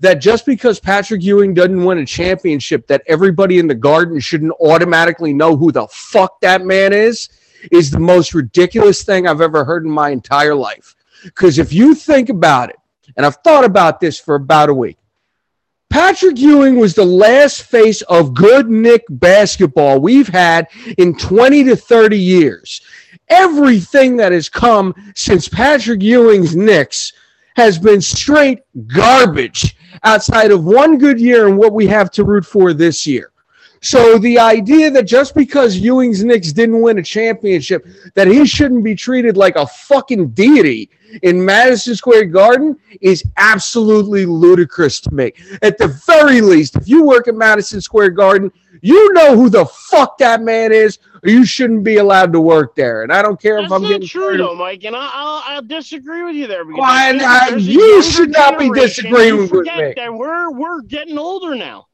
that 0.00 0.14
just 0.14 0.44
because 0.44 0.80
Patrick 0.80 1.22
Ewing 1.22 1.54
doesn't 1.54 1.84
win 1.84 1.98
a 1.98 2.06
championship, 2.06 2.86
that 2.86 3.02
everybody 3.06 3.58
in 3.58 3.66
the 3.66 3.74
garden 3.74 4.20
shouldn't 4.20 4.52
automatically 4.60 5.32
know 5.32 5.56
who 5.56 5.72
the 5.72 5.86
fuck 5.88 6.40
that 6.40 6.64
man 6.64 6.92
is, 6.92 7.28
is 7.72 7.90
the 7.90 8.00
most 8.00 8.34
ridiculous 8.34 9.02
thing 9.02 9.26
I've 9.26 9.40
ever 9.40 9.64
heard 9.64 9.84
in 9.84 9.90
my 9.90 10.10
entire 10.10 10.54
life. 10.54 10.94
Because 11.24 11.58
if 11.58 11.72
you 11.72 11.94
think 11.94 12.28
about 12.28 12.70
it, 12.70 12.76
and 13.16 13.24
I've 13.24 13.36
thought 13.36 13.64
about 13.64 14.00
this 14.00 14.18
for 14.18 14.34
about 14.34 14.68
a 14.68 14.74
week. 14.74 14.96
Patrick 15.90 16.38
Ewing 16.38 16.76
was 16.76 16.94
the 16.94 17.04
last 17.04 17.62
face 17.62 18.02
of 18.02 18.34
good 18.34 18.68
Knick 18.68 19.04
basketball 19.08 20.00
we've 20.00 20.28
had 20.28 20.68
in 20.98 21.16
20 21.16 21.64
to 21.64 21.76
30 21.76 22.18
years. 22.18 22.80
Everything 23.28 24.16
that 24.16 24.32
has 24.32 24.48
come 24.48 24.94
since 25.14 25.48
Patrick 25.48 26.02
Ewing's 26.02 26.54
Knicks 26.54 27.12
has 27.56 27.78
been 27.78 28.00
straight 28.00 28.60
garbage 28.86 29.76
outside 30.04 30.50
of 30.50 30.64
one 30.64 30.98
good 30.98 31.18
year 31.18 31.48
and 31.48 31.56
what 31.56 31.72
we 31.72 31.86
have 31.86 32.10
to 32.12 32.24
root 32.24 32.44
for 32.44 32.74
this 32.74 33.06
year. 33.06 33.32
So 33.80 34.18
the 34.18 34.38
idea 34.38 34.90
that 34.90 35.04
just 35.04 35.34
because 35.34 35.76
Ewing's 35.76 36.24
Knicks 36.24 36.52
didn't 36.52 36.80
win 36.80 36.98
a 36.98 37.02
championship, 37.02 37.86
that 38.14 38.26
he 38.26 38.46
shouldn't 38.46 38.84
be 38.84 38.94
treated 38.94 39.36
like 39.36 39.56
a 39.56 39.66
fucking 39.66 40.30
deity 40.30 40.90
in 41.22 41.44
Madison 41.44 41.94
Square 41.94 42.26
Garden 42.26 42.76
is 43.00 43.24
absolutely 43.36 44.26
ludicrous 44.26 45.00
to 45.00 45.14
me. 45.14 45.32
At 45.62 45.78
the 45.78 45.88
very 46.06 46.40
least, 46.40 46.76
if 46.76 46.88
you 46.88 47.04
work 47.04 47.28
at 47.28 47.34
Madison 47.34 47.80
Square 47.80 48.10
Garden, 48.10 48.50
you 48.82 49.12
know 49.14 49.34
who 49.34 49.48
the 49.48 49.64
fuck 49.66 50.18
that 50.18 50.42
man 50.42 50.72
is, 50.72 50.98
or 51.22 51.30
you 51.30 51.44
shouldn't 51.44 51.82
be 51.82 51.96
allowed 51.96 52.32
to 52.32 52.40
work 52.40 52.74
there. 52.74 53.02
And 53.02 53.12
I 53.12 53.22
don't 53.22 53.40
care 53.40 53.56
That's 53.56 53.66
if 53.66 53.72
I'm 53.72 53.82
not 53.82 53.88
getting 53.88 54.08
true, 54.08 54.36
though, 54.36 54.54
Mike. 54.54 54.84
And 54.84 54.94
I, 54.94 55.10
I'll, 55.12 55.42
I'll 55.46 55.62
disagree 55.62 56.22
with 56.22 56.36
you 56.36 56.46
there. 56.46 56.64
Because 56.64 56.80
Well, 56.80 56.90
I 56.90 57.08
and, 57.10 57.20
think 57.20 57.50
there's 57.50 57.66
a 57.66 57.70
you 57.70 58.02
should 58.02 58.32
not 58.32 58.58
be 58.58 58.70
disagreeing 58.70 59.38
with 59.38 59.52
me. 59.52 59.94
That 59.96 60.12
we're 60.12 60.50
we're 60.52 60.82
getting 60.82 61.18
older 61.18 61.54
now, 61.54 61.86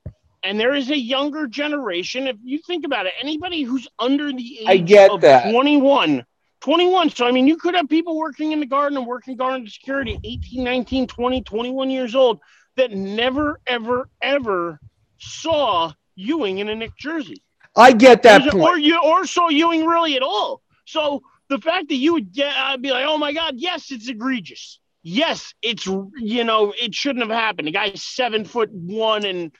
and 0.42 0.58
there 0.58 0.74
is 0.74 0.90
a 0.90 0.98
younger 0.98 1.46
generation. 1.46 2.26
If 2.26 2.36
you 2.42 2.58
think 2.66 2.84
about 2.84 3.06
it, 3.06 3.12
anybody 3.20 3.62
who's 3.62 3.88
under 3.98 4.32
the 4.32 4.58
age 4.60 4.66
I 4.68 4.76
get 4.78 5.10
of 5.10 5.20
that. 5.22 5.50
21, 5.50 6.24
21. 6.60 7.10
So 7.10 7.26
I 7.26 7.32
mean, 7.32 7.46
you 7.46 7.56
could 7.56 7.74
have 7.74 7.88
people 7.88 8.16
working 8.16 8.52
in 8.52 8.60
the 8.60 8.66
garden 8.66 8.98
and 8.98 9.06
working 9.06 9.36
garden 9.36 9.66
security, 9.68 10.18
18, 10.24 10.64
19, 10.64 11.06
20, 11.06 11.42
21 11.42 11.90
years 11.90 12.14
old, 12.14 12.40
that 12.76 12.92
never, 12.92 13.60
ever, 13.66 14.08
ever 14.20 14.80
saw 15.18 15.92
Ewing 16.14 16.58
in 16.58 16.68
a 16.68 16.74
Knick 16.74 16.96
jersey 16.96 17.42
I 17.74 17.92
get 17.92 18.22
that 18.24 18.50
point. 18.50 18.62
or 18.62 18.78
you 18.78 19.00
or 19.02 19.26
saw 19.26 19.48
Ewing 19.48 19.86
really 19.86 20.16
at 20.16 20.22
all. 20.22 20.62
So 20.84 21.22
the 21.48 21.58
fact 21.58 21.88
that 21.88 21.96
you 21.96 22.14
would 22.14 22.32
get, 22.32 22.54
I'd 22.54 22.82
be 22.82 22.90
like, 22.90 23.06
oh 23.06 23.18
my 23.18 23.32
god, 23.32 23.54
yes, 23.56 23.90
it's 23.90 24.08
egregious. 24.08 24.78
Yes, 25.02 25.54
it's 25.62 25.86
you 25.86 26.44
know 26.44 26.72
it 26.80 26.94
shouldn't 26.94 27.24
have 27.26 27.36
happened. 27.36 27.68
The 27.68 27.72
guy's 27.72 28.02
seven 28.02 28.44
foot 28.44 28.70
one 28.72 29.24
and 29.24 29.52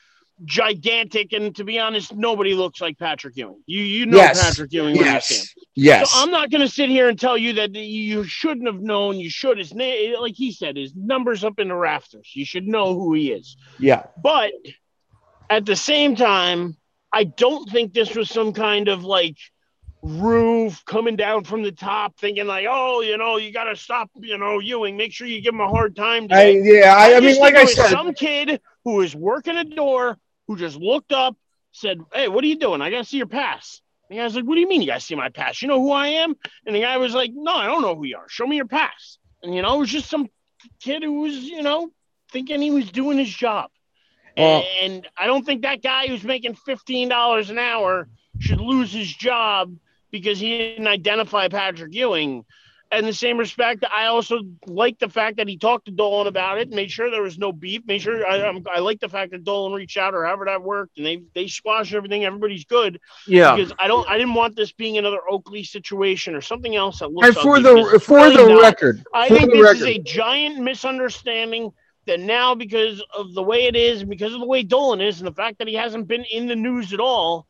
gigantic, 0.44 1.32
and 1.32 1.54
to 1.56 1.64
be 1.64 1.78
honest, 1.78 2.14
nobody 2.14 2.54
looks 2.54 2.80
like 2.80 2.98
Patrick 2.98 3.36
Ewing. 3.36 3.62
You 3.66 3.82
you 3.82 4.06
know 4.06 4.16
Yes. 4.16 4.42
Patrick 4.42 4.72
Ewing 4.72 4.96
when 4.96 5.06
you 5.14 5.20
see 5.20 5.34
him. 5.36 5.40
Yes. 5.40 5.54
Yes. 5.74 6.10
So 6.10 6.22
I'm 6.22 6.30
not 6.30 6.50
going 6.50 6.60
to 6.60 6.68
sit 6.68 6.88
here 6.90 7.08
and 7.08 7.18
tell 7.18 7.38
you 7.38 7.54
that 7.54 7.74
you 7.74 8.24
shouldn't 8.24 8.66
have 8.66 8.80
known. 8.80 9.18
You 9.18 9.30
should. 9.30 9.58
His 9.58 9.72
name, 9.74 10.16
like 10.20 10.34
he 10.34 10.52
said, 10.52 10.76
his 10.76 10.94
numbers 10.94 11.44
up 11.44 11.58
in 11.58 11.68
the 11.68 11.74
rafters. 11.74 12.30
You 12.34 12.44
should 12.44 12.66
know 12.66 12.94
who 12.94 13.14
he 13.14 13.32
is. 13.32 13.56
yeah. 13.78 14.04
But 14.22 14.52
at 15.50 15.64
the 15.66 15.76
same 15.76 16.16
time, 16.16 16.76
I 17.12 17.24
don't 17.24 17.68
think 17.70 17.92
this 17.92 18.14
was 18.14 18.30
some 18.30 18.52
kind 18.52 18.88
of 18.88 19.04
like 19.04 19.36
roof 20.02 20.84
coming 20.84 21.14
down 21.16 21.44
from 21.44 21.62
the 21.62 21.72
top, 21.72 22.18
thinking 22.18 22.46
like, 22.46 22.66
oh, 22.68 23.00
you 23.00 23.16
know, 23.16 23.36
you 23.36 23.52
got 23.52 23.64
to 23.64 23.76
stop, 23.76 24.10
you 24.16 24.36
know, 24.36 24.58
Ewing. 24.58 24.96
Make 24.96 25.12
sure 25.12 25.26
you 25.26 25.40
give 25.40 25.54
him 25.54 25.60
a 25.60 25.68
hard 25.68 25.94
time. 25.94 26.26
I, 26.30 26.50
yeah. 26.50 26.94
I, 26.96 27.14
I 27.14 27.20
just 27.20 27.40
mean, 27.40 27.40
like 27.40 27.54
I 27.54 27.64
said, 27.64 27.90
some 27.90 28.12
kid 28.12 28.60
who 28.84 28.94
was 28.94 29.14
working 29.14 29.56
a 29.56 29.64
door 29.64 30.18
who 30.48 30.56
just 30.56 30.76
looked 30.76 31.12
up, 31.12 31.36
said, 31.70 32.00
"Hey, 32.12 32.28
what 32.28 32.42
are 32.44 32.48
you 32.48 32.58
doing? 32.58 32.82
I 32.82 32.90
got 32.90 32.98
to 32.98 33.04
see 33.04 33.16
your 33.16 33.26
pass." 33.26 33.80
And 34.10 34.18
the 34.18 34.22
guy's 34.22 34.34
like, 34.34 34.44
"What 34.44 34.56
do 34.56 34.60
you 34.60 34.68
mean 34.68 34.80
you 34.80 34.88
got 34.88 35.00
to 35.00 35.06
see 35.06 35.14
my 35.14 35.28
pass? 35.28 35.62
You 35.62 35.68
know 35.68 35.80
who 35.80 35.92
I 35.92 36.08
am?" 36.08 36.34
And 36.66 36.74
the 36.74 36.80
guy 36.80 36.98
was 36.98 37.14
like, 37.14 37.30
"No, 37.32 37.54
I 37.54 37.66
don't 37.66 37.82
know 37.82 37.94
who 37.94 38.04
you 38.04 38.16
are. 38.16 38.28
Show 38.28 38.46
me 38.46 38.56
your 38.56 38.66
pass." 38.66 39.18
And 39.42 39.54
you 39.54 39.62
know, 39.62 39.76
it 39.76 39.78
was 39.78 39.90
just 39.90 40.10
some 40.10 40.28
kid 40.80 41.02
who 41.02 41.20
was, 41.20 41.36
you 41.36 41.62
know, 41.62 41.90
thinking 42.30 42.60
he 42.60 42.70
was 42.70 42.90
doing 42.90 43.18
his 43.18 43.32
job. 43.32 43.70
Well- 44.36 44.64
and 44.82 45.06
I 45.16 45.26
don't 45.26 45.44
think 45.44 45.62
that 45.62 45.82
guy 45.82 46.08
who's 46.08 46.24
making 46.24 46.54
fifteen 46.54 47.08
dollars 47.08 47.50
an 47.50 47.58
hour 47.58 48.08
should 48.40 48.60
lose 48.60 48.92
his 48.92 49.12
job 49.12 49.76
because 50.12 50.38
he 50.38 50.58
didn't 50.58 50.86
identify 50.86 51.48
Patrick 51.48 51.92
Ewing. 51.94 52.44
In 52.92 53.06
the 53.06 53.12
same 53.14 53.38
respect, 53.38 53.86
I 53.90 54.04
also 54.08 54.40
like 54.66 54.98
the 54.98 55.08
fact 55.08 55.38
that 55.38 55.48
he 55.48 55.56
talked 55.56 55.86
to 55.86 55.90
Dolan 55.90 56.26
about 56.26 56.58
it, 56.58 56.68
made 56.68 56.90
sure 56.90 57.10
there 57.10 57.22
was 57.22 57.38
no 57.38 57.50
beef, 57.50 57.80
made 57.86 58.02
sure 58.02 58.26
I, 58.26 58.36
I'm- 58.40 58.62
like 58.80 59.00
the 59.00 59.08
fact 59.08 59.30
that 59.30 59.44
Dolan 59.44 59.72
reached 59.72 59.96
out 59.96 60.12
or 60.14 60.26
however 60.26 60.44
that 60.44 60.62
worked, 60.62 60.98
and 60.98 61.06
they 61.06 61.22
they 61.34 61.46
squashed 61.46 61.94
everything. 61.94 62.26
Everybody's 62.26 62.66
good 62.66 63.00
yeah. 63.26 63.56
because 63.56 63.72
I 63.78 63.88
don't 63.88 64.06
I 64.10 64.18
didn't 64.18 64.34
want 64.34 64.56
this 64.56 64.72
being 64.72 64.98
another 64.98 65.20
Oakley 65.26 65.64
situation 65.64 66.34
or 66.34 66.42
something 66.42 66.76
else 66.76 66.98
that 66.98 67.10
looks 67.10 67.28
And 67.28 67.36
for 67.36 67.60
the 67.60 67.98
for 68.04 68.28
the 68.28 68.46
not. 68.46 68.60
record, 68.60 69.02
I 69.14 69.28
for 69.28 69.36
think 69.36 69.52
this 69.52 69.62
record, 69.62 69.76
is 69.76 69.82
a 69.84 69.98
giant 69.98 70.58
misunderstanding 70.58 71.72
that 72.04 72.20
now, 72.20 72.54
because 72.54 73.02
of 73.16 73.32
the 73.32 73.42
way 73.42 73.64
it 73.64 73.76
is, 73.76 74.00
and 74.02 74.10
because 74.10 74.34
of 74.34 74.40
the 74.40 74.46
way 74.46 74.64
Dolan 74.64 75.00
is, 75.00 75.18
and 75.20 75.26
the 75.26 75.32
fact 75.32 75.58
that 75.60 75.68
he 75.68 75.74
hasn't 75.74 76.08
been 76.08 76.24
in 76.24 76.46
the 76.46 76.56
news 76.56 76.92
at 76.92 77.00
all, 77.00 77.46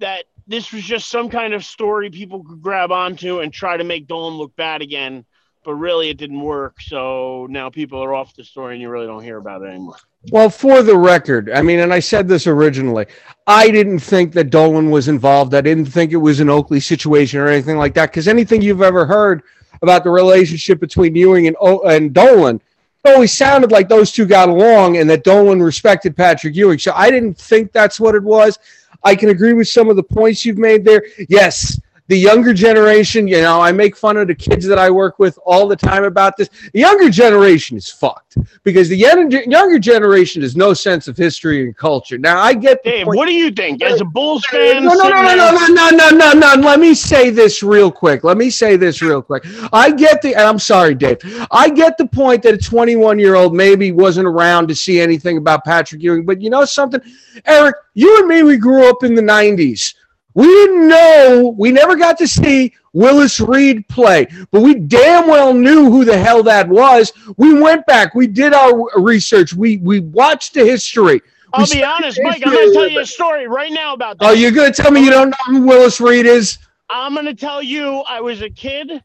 that 0.00 0.24
this 0.48 0.72
was 0.72 0.82
just 0.82 1.10
some 1.10 1.28
kind 1.28 1.52
of 1.52 1.64
story 1.64 2.10
people 2.10 2.42
could 2.42 2.62
grab 2.62 2.90
onto 2.90 3.40
and 3.40 3.52
try 3.52 3.76
to 3.76 3.84
make 3.84 4.08
Dolan 4.08 4.34
look 4.34 4.56
bad 4.56 4.82
again. 4.82 5.24
But 5.64 5.74
really, 5.74 6.08
it 6.08 6.16
didn't 6.16 6.40
work. 6.40 6.80
So 6.80 7.46
now 7.50 7.68
people 7.68 8.02
are 8.02 8.14
off 8.14 8.34
the 8.34 8.42
story, 8.42 8.74
and 8.74 8.80
you 8.80 8.88
really 8.88 9.06
don't 9.06 9.22
hear 9.22 9.36
about 9.36 9.62
it 9.62 9.66
anymore. 9.66 9.96
Well, 10.32 10.48
for 10.48 10.82
the 10.82 10.96
record, 10.96 11.50
I 11.50 11.60
mean, 11.60 11.80
and 11.80 11.92
I 11.92 12.00
said 12.00 12.26
this 12.26 12.46
originally, 12.46 13.06
I 13.46 13.70
didn't 13.70 13.98
think 13.98 14.32
that 14.32 14.50
Dolan 14.50 14.90
was 14.90 15.08
involved. 15.08 15.54
I 15.54 15.60
didn't 15.60 15.86
think 15.86 16.12
it 16.12 16.16
was 16.16 16.40
an 16.40 16.48
Oakley 16.48 16.80
situation 16.80 17.40
or 17.40 17.48
anything 17.48 17.76
like 17.76 17.92
that. 17.94 18.10
Because 18.10 18.28
anything 18.28 18.62
you've 18.62 18.82
ever 18.82 19.04
heard 19.04 19.42
about 19.82 20.04
the 20.04 20.10
relationship 20.10 20.80
between 20.80 21.14
Ewing 21.14 21.48
and 21.48 21.56
o- 21.60 21.82
and 21.82 22.14
Dolan, 22.14 22.62
it 23.04 23.14
always 23.14 23.32
sounded 23.32 23.70
like 23.70 23.88
those 23.88 24.10
two 24.10 24.26
got 24.26 24.48
along 24.48 24.96
and 24.96 25.10
that 25.10 25.22
Dolan 25.22 25.62
respected 25.62 26.16
Patrick 26.16 26.56
Ewing. 26.56 26.78
So 26.78 26.92
I 26.94 27.10
didn't 27.10 27.36
think 27.36 27.72
that's 27.72 28.00
what 28.00 28.14
it 28.14 28.22
was. 28.22 28.58
I 29.04 29.14
can 29.14 29.28
agree 29.30 29.52
with 29.52 29.68
some 29.68 29.88
of 29.88 29.96
the 29.96 30.02
points 30.02 30.44
you've 30.44 30.58
made 30.58 30.84
there. 30.84 31.02
Yes, 31.28 31.80
the 32.08 32.16
younger 32.16 32.54
generation, 32.54 33.28
you 33.28 33.40
know, 33.42 33.60
I 33.60 33.70
make 33.70 33.96
fun 33.96 34.16
of 34.16 34.28
the 34.28 34.34
kids 34.34 34.66
that 34.66 34.78
I 34.78 34.90
work 34.90 35.18
with 35.18 35.38
all 35.44 35.68
the 35.68 35.76
time 35.76 36.04
about 36.04 36.36
this. 36.36 36.48
The 36.72 36.80
younger 36.80 37.10
generation 37.10 37.76
is 37.76 37.90
fucked 37.90 38.38
because 38.64 38.88
the 38.88 38.96
younger 38.96 39.78
generation 39.78 40.40
has 40.40 40.56
no 40.56 40.72
sense 40.72 41.06
of 41.06 41.18
history 41.18 41.62
and 41.64 41.76
culture. 41.76 42.16
Now, 42.16 42.40
I 42.40 42.54
get 42.54 42.82
the 42.82 42.90
Dave, 42.90 43.06
what 43.06 43.26
do 43.26 43.34
you 43.34 43.50
think 43.50 43.82
as 43.82 44.00
a 44.00 44.06
Bulls 44.06 44.44
fan? 44.46 44.84
no, 44.84 44.94
no, 44.94 45.08
no, 45.08 45.22
no, 45.22 45.34
no, 45.34 45.66
no, 45.68 45.90
no, 45.90 46.10
no, 46.10 46.32
no, 46.32 46.54
no. 46.54 46.66
Let 46.66 46.80
me 46.80 46.94
say 46.94 47.28
this 47.28 47.62
real 47.62 47.92
quick. 47.92 48.24
Let 48.24 48.38
me 48.38 48.48
say 48.48 48.76
this 48.76 49.02
real 49.02 49.20
quick. 49.20 49.44
I 49.72 49.90
get 49.90 50.22
the, 50.22 50.34
and 50.34 50.44
I'm 50.44 50.58
sorry, 50.58 50.94
Dave. 50.94 51.18
I 51.50 51.68
get 51.68 51.98
the 51.98 52.06
point 52.06 52.42
that 52.44 52.54
a 52.54 52.58
21 52.58 53.18
year 53.18 53.34
old 53.34 53.54
maybe 53.54 53.92
wasn't 53.92 54.26
around 54.26 54.68
to 54.68 54.74
see 54.74 54.98
anything 54.98 55.36
about 55.36 55.64
Patrick 55.64 56.02
Ewing, 56.02 56.24
but 56.24 56.40
you 56.40 56.48
know 56.48 56.64
something, 56.64 57.00
Eric, 57.44 57.76
you 57.92 58.18
and 58.18 58.28
me, 58.28 58.42
we 58.42 58.56
grew 58.56 58.88
up 58.88 59.02
in 59.02 59.14
the 59.14 59.22
90s. 59.22 59.94
We 60.38 60.46
didn't 60.46 60.86
know, 60.86 61.52
we 61.58 61.72
never 61.72 61.96
got 61.96 62.16
to 62.18 62.28
see 62.28 62.72
Willis 62.92 63.40
Reed 63.40 63.88
play, 63.88 64.28
but 64.52 64.60
we 64.60 64.76
damn 64.76 65.26
well 65.26 65.52
knew 65.52 65.90
who 65.90 66.04
the 66.04 66.16
hell 66.16 66.44
that 66.44 66.68
was. 66.68 67.12
We 67.38 67.60
went 67.60 67.84
back, 67.86 68.14
we 68.14 68.28
did 68.28 68.54
our 68.54 68.88
research, 69.00 69.52
we 69.52 69.78
we 69.78 69.98
watched 69.98 70.54
the 70.54 70.64
history. 70.64 71.20
I'll 71.52 71.64
We 71.64 71.78
be 71.80 71.82
honest, 71.82 72.20
Mike. 72.22 72.40
I'm 72.46 72.52
going 72.52 72.68
to 72.68 72.72
tell 72.72 72.88
you 72.88 73.00
a 73.00 73.06
story 73.06 73.48
right 73.48 73.72
now 73.72 73.94
about 73.94 74.20
that. 74.20 74.26
Oh, 74.28 74.30
you're 74.30 74.52
gonna 74.52 74.72
tell 74.72 74.92
me 74.92 75.04
you 75.04 75.10
don't 75.10 75.30
know 75.30 75.36
who 75.46 75.62
Willis 75.62 76.00
Reed 76.00 76.24
is? 76.24 76.58
I'm 76.88 77.14
going 77.14 77.26
to 77.26 77.34
tell 77.34 77.60
you, 77.60 78.04
I 78.08 78.20
was 78.20 78.40
a 78.40 78.48
kid. 78.48 79.02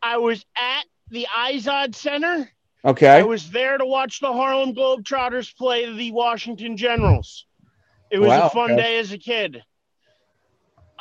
I 0.00 0.16
was 0.18 0.44
at 0.56 0.84
the 1.10 1.26
Izod 1.36 1.96
Center. 1.96 2.52
Okay. 2.84 3.18
I 3.18 3.22
was 3.24 3.50
there 3.50 3.78
to 3.78 3.84
watch 3.84 4.20
the 4.20 4.32
Harlem 4.32 4.76
Globetrotters 4.76 5.56
play 5.56 5.92
the 5.92 6.12
Washington 6.12 6.76
Generals. 6.76 7.46
It 8.12 8.20
was 8.20 8.28
Wow, 8.28 8.46
a 8.46 8.50
fun 8.50 8.70
okay. 8.70 8.80
day 8.80 8.98
as 9.00 9.10
a 9.10 9.18
kid. 9.18 9.64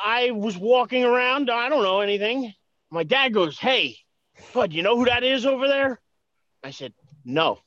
I 0.03 0.31
was 0.31 0.57
walking 0.57 1.03
around. 1.03 1.49
I 1.49 1.69
don't 1.69 1.83
know 1.83 2.01
anything. 2.01 2.53
My 2.91 3.03
dad 3.03 3.33
goes, 3.33 3.57
Hey, 3.59 3.97
bud, 4.53 4.73
you 4.73 4.83
know 4.83 4.97
who 4.97 5.05
that 5.05 5.23
is 5.23 5.45
over 5.45 5.67
there? 5.67 5.99
I 6.63 6.71
said, 6.71 6.93
No. 7.25 7.59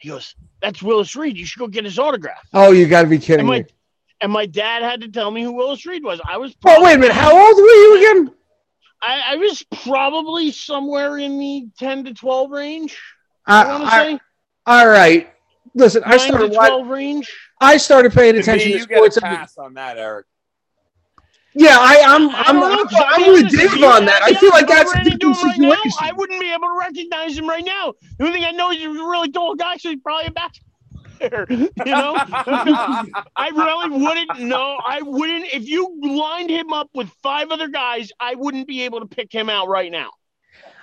He 0.00 0.08
goes, 0.08 0.34
That's 0.60 0.82
Willis 0.82 1.14
Reed. 1.16 1.36
You 1.38 1.46
should 1.46 1.58
go 1.60 1.66
get 1.68 1.84
his 1.84 1.98
autograph. 1.98 2.46
Oh, 2.52 2.72
you 2.72 2.86
got 2.86 3.02
to 3.02 3.08
be 3.08 3.18
kidding 3.18 3.40
And 3.40 3.48
my, 3.48 3.58
me. 3.60 3.64
and 4.20 4.32
my 4.32 4.46
dad 4.46 4.82
had 4.82 5.00
to 5.02 5.08
tell 5.08 5.30
me 5.30 5.42
who 5.42 5.52
Willis 5.52 5.86
Reed 5.86 6.04
was. 6.04 6.20
I 6.26 6.36
was 6.38 6.54
Oh, 6.64 6.82
wait 6.84 6.94
a 6.96 6.98
minute. 6.98 7.14
How 7.14 7.30
old 7.32 7.56
were 7.56 7.62
you 7.62 7.96
again? 7.98 8.34
I, 9.04 9.32
I 9.32 9.36
was 9.36 9.64
probably 9.82 10.52
somewhere 10.52 11.18
in 11.18 11.38
the 11.38 11.66
10 11.78 12.04
to 12.04 12.14
12 12.14 12.50
range. 12.50 13.00
I 13.46 13.64
want 13.66 13.82
Uh, 13.82 13.86
to 13.86 13.90
say 14.16 14.20
all 14.66 14.86
right. 14.88 15.28
Listen, 15.74 16.02
I 16.04 16.18
started. 16.18 16.52
to 16.52 16.56
wa- 16.56 16.68
12 16.68 16.86
range. 16.88 17.32
I 17.60 17.76
started 17.78 18.12
paying 18.12 18.34
To 18.34 18.40
attention 18.40 18.68
me, 18.68 18.74
to 18.74 18.78
you 18.80 18.86
get 18.86 18.96
sports. 18.98 19.16
a 19.16 19.20
pass 19.22 19.58
on 19.58 19.74
that, 19.74 19.96
Eric. 19.98 20.26
Yeah, 21.54 21.76
I, 21.78 22.02
I'm. 22.06 22.30
I 22.30 22.44
I'm, 22.46 22.62
I'll 22.62 22.86
I'm 22.92 23.32
with 23.32 23.50
Dave 23.50 23.82
on 23.84 24.06
that. 24.06 24.22
I 24.22 24.34
feel 24.34 24.50
like 24.50 24.66
that's 24.66 24.92
a 24.94 25.04
different 25.04 25.22
him 25.24 25.32
right 25.42 25.58
now. 25.58 25.78
I 26.00 26.12
wouldn't 26.12 26.40
be 26.40 26.50
able 26.52 26.68
to 26.68 26.76
recognize 26.78 27.36
him 27.36 27.48
right 27.48 27.64
now. 27.64 27.92
The 28.18 28.24
only 28.24 28.38
thing 28.38 28.44
I 28.46 28.52
know 28.52 28.70
is 28.70 28.78
he's 28.78 28.86
a 28.86 28.90
really 28.90 29.30
tall 29.30 29.54
guy, 29.54 29.76
so 29.76 29.90
he's 29.90 30.00
probably 30.00 30.28
a 30.28 30.30
basketball 30.30 30.68
player. 31.18 31.46
You 31.84 31.92
know, 31.92 32.14
I 32.16 33.50
really 33.54 34.04
wouldn't 34.04 34.40
know. 34.40 34.78
I 34.84 35.02
wouldn't 35.02 35.46
if 35.52 35.68
you 35.68 35.98
lined 36.02 36.50
him 36.50 36.72
up 36.72 36.90
with 36.94 37.08
five 37.22 37.50
other 37.50 37.68
guys. 37.68 38.10
I 38.18 38.34
wouldn't 38.34 38.66
be 38.66 38.82
able 38.82 39.00
to 39.00 39.06
pick 39.06 39.32
him 39.32 39.48
out 39.48 39.68
right 39.68 39.92
now. 39.92 40.10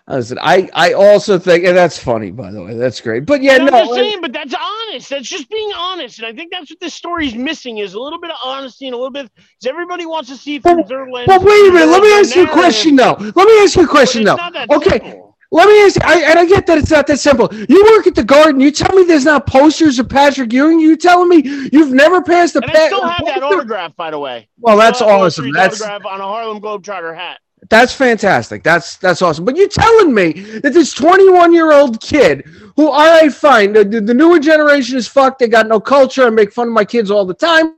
Listen, 0.09 0.39
I, 0.41 0.67
I 0.73 0.93
also 0.93 1.37
think, 1.37 1.65
and 1.65 1.77
that's 1.77 1.97
funny, 1.97 2.31
by 2.31 2.49
the 2.49 2.63
way. 2.63 2.73
That's 2.75 2.99
great. 2.99 3.27
But 3.27 3.43
yeah, 3.43 3.57
no. 3.57 3.65
I'm 3.65 3.71
just 3.71 3.93
saying, 3.93 4.21
but 4.21 4.33
that's 4.33 4.55
honest. 4.59 5.09
That's 5.09 5.29
just 5.29 5.49
being 5.49 5.71
honest, 5.75 6.17
and 6.17 6.25
I 6.27 6.33
think 6.33 6.51
that's 6.51 6.71
what 6.71 6.79
this 6.79 6.95
story 6.95 7.27
is 7.27 7.35
missing: 7.35 7.77
is 7.77 7.93
a 7.93 7.99
little 7.99 8.19
bit 8.19 8.31
of 8.31 8.37
honesty 8.43 8.87
and 8.87 8.95
a 8.95 8.97
little 8.97 9.11
bit. 9.11 9.29
Because 9.35 9.67
everybody 9.67 10.07
wants 10.07 10.29
to 10.29 10.35
see 10.35 10.55
it 10.55 10.63
through 10.63 10.83
their 10.87 11.09
lens. 11.09 11.27
But 11.27 11.43
wait 11.43 11.69
a 11.69 11.71
minute. 11.71 11.89
Let 11.91 12.01
me 12.01 12.11
ask 12.13 12.35
you 12.35 12.45
a 12.45 12.47
question, 12.47 12.95
though. 12.95 13.15
Let 13.19 13.35
me 13.35 13.61
ask 13.61 13.75
you 13.75 13.83
a 13.83 13.87
question, 13.87 14.23
though. 14.23 14.37
Okay, 14.71 14.99
simple. 14.99 15.29
Let 15.51 15.67
me 15.67 15.83
ask, 15.83 16.03
I, 16.03 16.21
and 16.29 16.37
I 16.37 16.45
get 16.45 16.67
that 16.67 16.77
it's 16.77 16.91
not 16.91 17.07
that 17.07 17.19
simple. 17.19 17.49
You 17.51 17.83
work 17.95 18.05
at 18.05 18.13
the 18.13 18.23
Garden. 18.23 18.61
You 18.61 18.69
tell 18.69 18.95
me 18.95 19.03
there's 19.03 19.25
not 19.25 19.47
posters 19.47 19.97
of 19.97 20.07
Patrick 20.07 20.53
Ewing. 20.53 20.79
You 20.79 20.95
telling 20.95 21.27
me 21.27 21.41
you've 21.71 21.91
never 21.91 22.21
passed 22.21 22.55
a 22.55 22.61
And 22.61 22.69
I 22.69 22.73
pa- 22.75 22.85
still 22.85 23.07
have 23.07 23.25
that 23.25 23.41
autograph, 23.41 23.95
by 23.95 24.11
the 24.11 24.19
way. 24.19 24.47
Well, 24.59 24.77
that's 24.77 25.01
awesome. 25.01 25.51
That's 25.51 25.81
autograph 25.81 26.05
on 26.05 26.21
a 26.21 26.23
Harlem 26.23 26.61
Globetrotter 26.61 27.15
hat. 27.15 27.39
That's 27.67 27.93
fantastic. 27.93 28.63
That's 28.63 28.97
that's 28.97 29.21
awesome. 29.21 29.43
But 29.43 29.57
you're 29.57 29.67
telling 29.67 30.13
me 30.13 30.31
that 30.61 30.73
this 30.73 30.93
21 30.93 31.53
year 31.53 31.71
old 31.73 31.99
kid, 31.99 32.45
who 32.75 32.89
all 32.89 33.19
right, 33.21 33.31
fine, 33.31 33.73
the, 33.73 33.83
the 33.83 34.13
newer 34.13 34.39
generation 34.39 34.97
is 34.97 35.07
fucked. 35.07 35.39
They 35.39 35.47
got 35.47 35.67
no 35.67 35.79
culture. 35.79 36.25
I 36.25 36.29
make 36.29 36.53
fun 36.53 36.69
of 36.69 36.73
my 36.73 36.85
kids 36.85 37.11
all 37.11 37.25
the 37.25 37.33
time. 37.33 37.75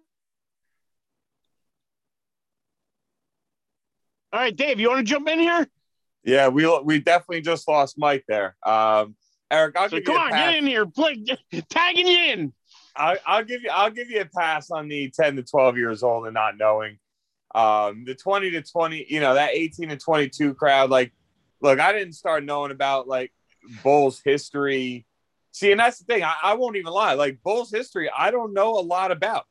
All 4.34 4.40
right, 4.40 4.56
Dave, 4.56 4.80
you 4.80 4.90
want 4.90 5.00
to 5.00 5.04
jump 5.04 5.28
in 5.28 5.40
here? 5.40 5.68
Yeah, 6.24 6.48
we 6.48 6.68
we 6.84 7.00
definitely 7.00 7.42
just 7.42 7.68
lost 7.68 7.98
Mike 7.98 8.24
there. 8.28 8.56
Um, 8.66 9.16
Eric, 9.50 9.76
I'll 9.76 9.90
so 9.90 9.98
give 9.98 10.06
come 10.06 10.16
you 10.16 10.22
a 10.22 10.24
on, 10.24 10.32
pass. 10.32 10.52
get 10.52 10.58
in 10.58 10.68
here, 10.68 10.86
play, 10.86 11.26
tagging 11.70 12.08
you 12.08 12.18
in. 12.18 12.54
I, 12.96 13.18
will 13.28 13.44
give 13.44 13.64
you 13.64 13.70
I'll 13.72 13.90
give 13.90 14.10
you 14.10 14.22
a 14.22 14.26
pass 14.26 14.70
on 14.72 14.88
the 14.88 15.10
10 15.10 15.38
to 15.38 15.44
12 15.44 15.78
years 15.78 16.04
old 16.04 16.26
and 16.26 16.34
not 16.34 16.58
knowing. 16.58 17.00
Um, 17.54 18.06
the 18.06 18.16
20 18.16 18.52
to 18.52 18.62
20, 18.62 19.06
you 19.10 19.20
know, 19.20 19.34
that 19.34 19.52
18 19.52 19.90
to 19.90 19.98
22 19.98 20.54
crowd. 20.54 20.90
Like, 20.90 21.12
look, 21.62 21.80
I 21.80 21.92
didn't 21.92 22.14
start 22.14 22.44
knowing 22.44 22.72
about 22.72 23.08
like 23.08 23.32
Bulls 23.84 24.22
history. 24.24 25.06
See, 25.52 25.72
and 25.72 25.80
that's 25.80 26.00
the 26.00 26.06
thing. 26.06 26.24
I, 26.24 26.34
I 26.44 26.54
won't 26.54 26.78
even 26.78 26.94
lie. 26.94 27.14
Like 27.14 27.44
Bulls 27.44 27.72
history, 27.72 28.10
I 28.16 28.32
don't 28.32 28.54
know 28.54 28.80
a 28.80 28.82
lot 28.82 29.12
about. 29.12 29.46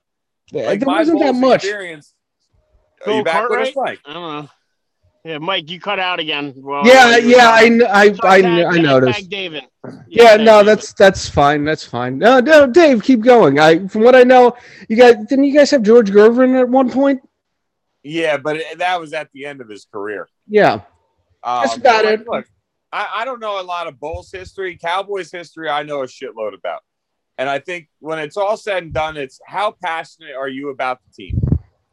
Like 0.53 0.81
there 0.81 0.87
wasn't 0.89 1.21
that 1.21 1.35
much. 1.35 1.63
Experience, 1.65 2.15
are 3.07 3.13
you 3.13 3.25
back 3.25 3.49
with 3.49 3.61
us, 3.61 3.75
Cartwright? 3.75 3.77
Mike? 3.77 4.01
I 4.07 4.13
don't 4.15 4.45
know. 4.45 4.51
Yeah, 5.23 5.37
Mike, 5.37 5.71
you 5.71 5.79
cut 5.79 5.99
out 5.99 6.19
again. 6.19 6.55
Well, 6.57 6.87
Yeah, 6.87 7.19
yeah, 7.19 7.51
I, 7.53 7.69
talking. 7.69 7.83
I, 7.87 8.01
I, 8.25 8.41
tag- 8.41 8.65
I 8.65 8.79
noticed. 8.79 9.19
tag 9.21 9.29
David. 9.31 9.65
Yeah, 10.09 10.37
tag 10.39 10.41
no, 10.41 10.45
David. 10.63 10.67
that's 10.67 10.93
that's 10.95 11.29
fine. 11.29 11.65
That's 11.65 11.85
fine. 11.85 12.17
No, 12.19 12.41
no, 12.41 12.67
Dave, 12.67 13.03
keep 13.03 13.21
going. 13.21 13.59
I, 13.59 13.87
from 13.87 14.03
what 14.03 14.17
I 14.17 14.23
know, 14.23 14.57
you 14.89 14.97
guys 14.97 15.17
didn't 15.29 15.45
you 15.45 15.55
guys 15.55 15.71
have 15.73 15.83
George 15.83 16.11
Gervin 16.11 16.59
at 16.59 16.69
one 16.69 16.91
point? 16.91 17.21
Yeah, 18.03 18.39
but 18.39 18.57
it, 18.57 18.79
that 18.79 19.01
was 19.01 19.13
at 19.13 19.31
the 19.33 19.45
end 19.47 19.61
of 19.61 19.69
his 19.69 19.87
career. 19.93 20.29
Yeah, 20.49 20.81
Um, 21.43 21.63
That's 21.63 21.77
about 21.77 22.05
it. 22.05 22.27
Look, 22.27 22.47
I, 22.93 23.09
I 23.17 23.25
don't 23.25 23.41
know 23.41 23.61
a 23.61 23.63
lot 23.63 23.87
of 23.87 24.01
Bulls 24.01 24.31
history. 24.33 24.77
Cowboys 24.77 25.31
history, 25.31 25.69
I 25.69 25.83
know 25.83 26.03
a 26.03 26.07
shitload 26.07 26.55
about. 26.55 26.83
And 27.39 27.49
I 27.49 27.59
think 27.59 27.89
when 28.01 28.19
it's 28.19 28.37
all 28.37 28.57
said 28.57 28.83
and 28.83 28.93
done, 28.93 29.17
it's 29.17 29.41
how 29.47 29.75
passionate 29.83 30.35
are 30.37 30.49
you 30.49 30.71
about 30.71 30.99
the 31.05 31.13
team? 31.13 31.41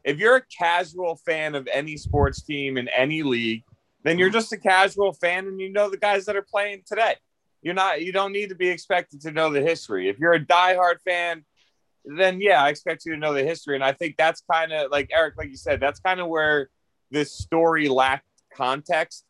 If 0.04 0.18
you're 0.18 0.36
a 0.36 0.42
casual 0.58 1.16
fan 1.24 1.54
of 1.54 1.68
any 1.72 1.96
sports 1.96 2.42
team 2.42 2.76
in 2.76 2.88
any 2.88 3.22
league, 3.22 3.62
then 4.04 4.18
you're 4.18 4.30
just 4.30 4.52
a 4.52 4.56
casual 4.56 5.12
fan 5.12 5.46
and 5.46 5.60
you 5.60 5.70
know 5.70 5.90
the 5.90 5.96
guys 5.96 6.24
that 6.26 6.36
are 6.36 6.42
playing 6.42 6.82
today. 6.86 7.16
You're 7.62 7.74
not 7.74 8.02
you 8.02 8.12
don't 8.12 8.32
need 8.32 8.50
to 8.50 8.54
be 8.54 8.68
expected 8.68 9.20
to 9.22 9.32
know 9.32 9.50
the 9.50 9.60
history. 9.60 10.08
If 10.08 10.18
you're 10.18 10.34
a 10.34 10.44
diehard 10.44 11.00
fan, 11.04 11.44
then 12.04 12.40
yeah, 12.40 12.62
I 12.62 12.68
expect 12.70 13.04
you 13.04 13.12
to 13.12 13.18
know 13.18 13.32
the 13.34 13.44
history. 13.44 13.74
And 13.74 13.84
I 13.84 13.92
think 13.92 14.16
that's 14.16 14.42
kind 14.50 14.72
of 14.72 14.90
like 14.90 15.10
Eric, 15.12 15.34
like 15.36 15.50
you 15.50 15.56
said, 15.56 15.80
that's 15.80 16.00
kind 16.00 16.20
of 16.20 16.28
where 16.28 16.70
this 17.10 17.32
story 17.32 17.88
lacked 17.88 18.26
context. 18.54 19.24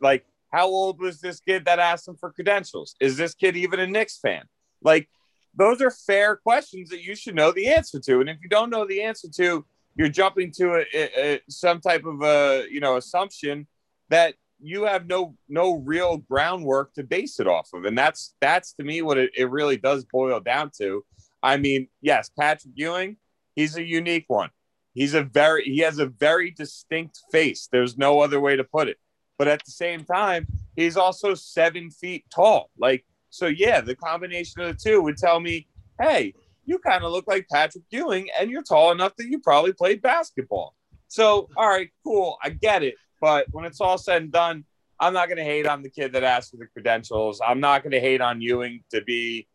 Like, 0.00 0.24
how 0.52 0.66
old 0.66 1.00
was 1.00 1.20
this 1.20 1.40
kid 1.40 1.64
that 1.66 1.78
asked 1.78 2.08
him 2.08 2.16
for 2.16 2.32
credentials? 2.32 2.94
Is 3.00 3.16
this 3.16 3.34
kid 3.34 3.56
even 3.56 3.80
a 3.80 3.86
Knicks 3.86 4.18
fan? 4.18 4.44
Like, 4.82 5.08
those 5.54 5.82
are 5.82 5.90
fair 5.90 6.36
questions 6.36 6.90
that 6.90 7.02
you 7.02 7.14
should 7.14 7.34
know 7.34 7.50
the 7.52 7.68
answer 7.68 7.98
to. 8.00 8.20
And 8.20 8.28
if 8.28 8.38
you 8.42 8.48
don't 8.48 8.70
know 8.70 8.86
the 8.86 9.02
answer 9.02 9.28
to, 9.36 9.64
you're 9.96 10.08
jumping 10.08 10.52
to 10.52 10.74
a, 10.74 10.84
a, 10.94 11.34
a- 11.34 11.40
some 11.48 11.80
type 11.80 12.04
of 12.04 12.22
a 12.22 12.66
you 12.70 12.80
know 12.80 12.96
assumption 12.96 13.66
that 14.08 14.34
you 14.60 14.84
have 14.84 15.06
no 15.06 15.36
no 15.48 15.74
real 15.74 16.18
groundwork 16.18 16.94
to 16.94 17.02
base 17.02 17.40
it 17.40 17.46
off 17.46 17.68
of. 17.74 17.84
And 17.84 17.98
that's 17.98 18.34
that's 18.40 18.72
to 18.74 18.84
me 18.84 19.02
what 19.02 19.18
it, 19.18 19.30
it 19.36 19.50
really 19.50 19.76
does 19.76 20.04
boil 20.04 20.40
down 20.40 20.70
to. 20.78 21.04
I 21.42 21.56
mean, 21.56 21.88
yes, 22.00 22.30
Patrick 22.38 22.74
Ewing, 22.76 23.16
he's 23.54 23.76
a 23.76 23.82
unique 23.82 24.24
one. 24.28 24.50
He's 24.94 25.14
a 25.14 25.22
very 25.22 25.64
he 25.64 25.78
has 25.78 25.98
a 25.98 26.06
very 26.06 26.50
distinct 26.50 27.20
face. 27.30 27.68
There's 27.70 27.96
no 27.96 28.20
other 28.20 28.40
way 28.40 28.56
to 28.56 28.64
put 28.64 28.88
it. 28.88 28.98
But 29.38 29.46
at 29.46 29.64
the 29.64 29.70
same 29.70 30.04
time, 30.04 30.46
he's 30.74 30.96
also 30.96 31.34
seven 31.34 31.90
feet 31.90 32.24
tall. 32.34 32.70
Like, 32.76 33.04
so 33.30 33.46
yeah, 33.46 33.80
the 33.80 33.94
combination 33.94 34.60
of 34.62 34.68
the 34.68 34.90
two 34.90 35.00
would 35.02 35.16
tell 35.16 35.38
me, 35.38 35.68
hey, 36.00 36.34
you 36.64 36.78
kind 36.78 37.04
of 37.04 37.12
look 37.12 37.26
like 37.28 37.46
Patrick 37.50 37.84
Ewing 37.90 38.28
and 38.38 38.50
you're 38.50 38.62
tall 38.62 38.90
enough 38.90 39.14
that 39.16 39.28
you 39.28 39.38
probably 39.38 39.72
played 39.72 40.02
basketball. 40.02 40.74
So, 41.08 41.48
all 41.56 41.68
right, 41.68 41.90
cool. 42.04 42.36
I 42.42 42.50
get 42.50 42.82
it. 42.82 42.94
But 43.20 43.46
when 43.52 43.64
it's 43.64 43.80
all 43.80 43.98
said 43.98 44.22
and 44.22 44.32
done, 44.32 44.64
I'm 45.00 45.14
not 45.14 45.28
going 45.28 45.38
to 45.38 45.44
hate 45.44 45.66
on 45.66 45.82
the 45.82 45.90
kid 45.90 46.12
that 46.12 46.24
asked 46.24 46.50
for 46.50 46.56
the 46.56 46.66
credentials. 46.66 47.40
I'm 47.46 47.60
not 47.60 47.82
going 47.82 47.92
to 47.92 48.00
hate 48.00 48.20
on 48.20 48.40
Ewing 48.40 48.82
to 48.90 49.02
be, 49.02 49.48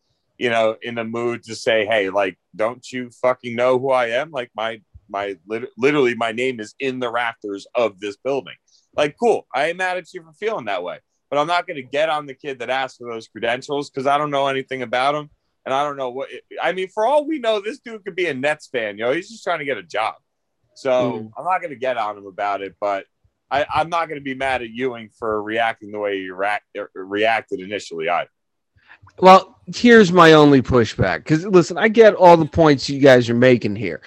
you 0.44 0.50
know, 0.50 0.76
in 0.82 0.96
the 0.96 1.06
mood 1.06 1.42
to 1.44 1.56
say, 1.56 1.86
hey, 1.86 2.10
like, 2.10 2.38
don't 2.54 2.86
you 2.92 3.10
fucking 3.22 3.56
know 3.56 3.80
who 3.80 3.92
I 3.92 4.08
am? 4.08 4.30
Like, 4.32 4.52
my, 4.54 4.82
my, 5.10 5.38
literally, 5.78 6.16
my 6.16 6.34
name 6.34 6.60
is 6.60 6.76
in 6.80 7.00
the 7.00 7.10
rafters 7.10 7.66
of 7.76 8.02
this 8.02 8.18
building. 8.18 8.56
Like, 8.94 9.16
cool. 9.18 9.48
I 9.56 9.70
am 9.70 9.78
mad 9.78 9.96
at 9.96 10.14
you 10.14 10.22
for 10.22 10.34
feeling 10.34 10.66
that 10.66 10.84
way. 10.84 11.00
But 11.30 11.40
I'm 11.40 11.48
not 11.48 11.66
going 11.66 11.78
to 11.78 11.90
get 11.98 12.10
on 12.10 12.26
the 12.26 12.34
kid 12.34 12.60
that 12.60 12.70
asked 12.70 12.98
for 12.98 13.10
those 13.10 13.30
credentials 13.30 13.90
because 13.90 14.06
I 14.06 14.18
don't 14.18 14.32
know 14.32 14.48
anything 14.48 14.82
about 14.82 15.16
him. 15.16 15.30
And 15.66 15.74
I 15.74 15.82
don't 15.86 15.96
know 15.96 16.10
what, 16.10 16.28
I 16.62 16.74
mean, 16.74 16.90
for 16.90 17.06
all 17.06 17.26
we 17.26 17.40
know, 17.40 17.62
this 17.62 17.80
dude 17.80 18.04
could 18.04 18.18
be 18.18 18.28
a 18.28 18.34
Nets 18.34 18.68
fan. 18.68 18.98
You 18.98 19.06
know, 19.06 19.14
he's 19.14 19.30
just 19.30 19.46
trying 19.46 19.60
to 19.60 19.66
get 19.66 19.78
a 19.78 19.84
job. 19.84 20.16
So 20.76 20.92
Mm. 20.92 21.32
I'm 21.38 21.46
not 21.46 21.62
going 21.62 21.70
to 21.72 21.80
get 21.80 21.96
on 21.96 22.18
him 22.18 22.28
about 22.28 22.62
it. 22.62 22.76
But 22.82 23.06
I, 23.50 23.66
I'm 23.74 23.90
not 23.90 24.10
going 24.10 24.20
to 24.20 24.24
be 24.24 24.36
mad 24.36 24.62
at 24.62 24.72
Ewing 24.72 25.10
for 25.18 25.42
reacting 25.42 25.94
the 25.94 26.00
way 26.00 26.20
he 26.20 26.30
react, 26.32 26.66
reacted 26.94 27.62
initially 27.62 28.10
either. 28.10 28.30
Well, 29.20 29.60
here's 29.74 30.12
my 30.12 30.34
only 30.34 30.62
pushback. 30.62 31.20
Because 31.20 31.46
listen, 31.46 31.78
I 31.78 31.88
get 31.88 32.16
all 32.16 32.38
the 32.38 32.46
points 32.46 32.90
you 32.90 33.00
guys 33.00 33.30
are 33.30 33.36
making 33.36 33.76
here. 33.76 34.02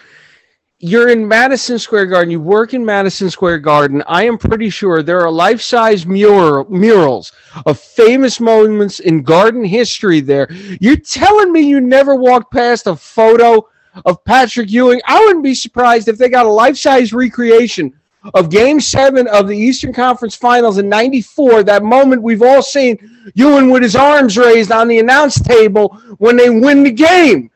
You're 0.79 1.09
in 1.09 1.27
Madison 1.27 1.79
Square 1.79 2.07
Garden. 2.07 2.31
You 2.31 2.41
work 2.41 2.75
in 2.75 2.85
Madison 2.85 3.31
Square 3.31 3.61
Garden. 3.61 4.03
I 4.07 4.25
am 4.25 4.37
pretty 4.37 4.69
sure 4.69 5.03
there 5.03 5.23
are 5.23 5.31
life-size 5.31 6.05
mural, 6.05 6.67
murals 6.69 7.33
of 7.65 7.81
famous 7.81 8.41
moments 8.41 9.01
in 9.01 9.23
garden 9.23 9.65
history. 9.65 10.21
There, 10.21 10.53
you're 10.53 10.97
telling 10.97 11.51
me 11.51 11.61
you 11.61 11.81
never 11.81 12.15
walked 12.15 12.53
past 12.53 12.87
a 12.87 12.95
photo 12.95 13.67
of 14.05 14.23
Patrick 14.27 14.71
Ewing? 14.71 15.01
I 15.07 15.19
wouldn't 15.25 15.43
be 15.43 15.55
surprised 15.55 16.09
if 16.09 16.19
they 16.19 16.29
got 16.29 16.45
a 16.45 16.51
life-size 16.51 17.15
recreation 17.15 17.95
of 18.35 18.51
Game 18.51 18.81
Seven 18.81 19.27
of 19.29 19.49
the 19.49 19.57
Eastern 19.57 19.93
Conference 19.93 20.35
Finals 20.35 20.79
in 20.79 20.89
'94. 20.89 21.63
That 21.63 21.83
moment 21.83 22.23
we've 22.23 22.43
all 22.43 22.63
seen 22.63 22.99
Ewing 23.35 23.71
with 23.71 23.83
his 23.83 23.97
arms 23.97 24.39
raised 24.39 24.71
on 24.71 24.89
the 24.89 24.99
announce 24.99 25.41
table 25.41 25.89
when 26.19 26.37
they 26.37 26.51
win 26.51 26.83
the 26.83 26.91
game. 26.91 27.51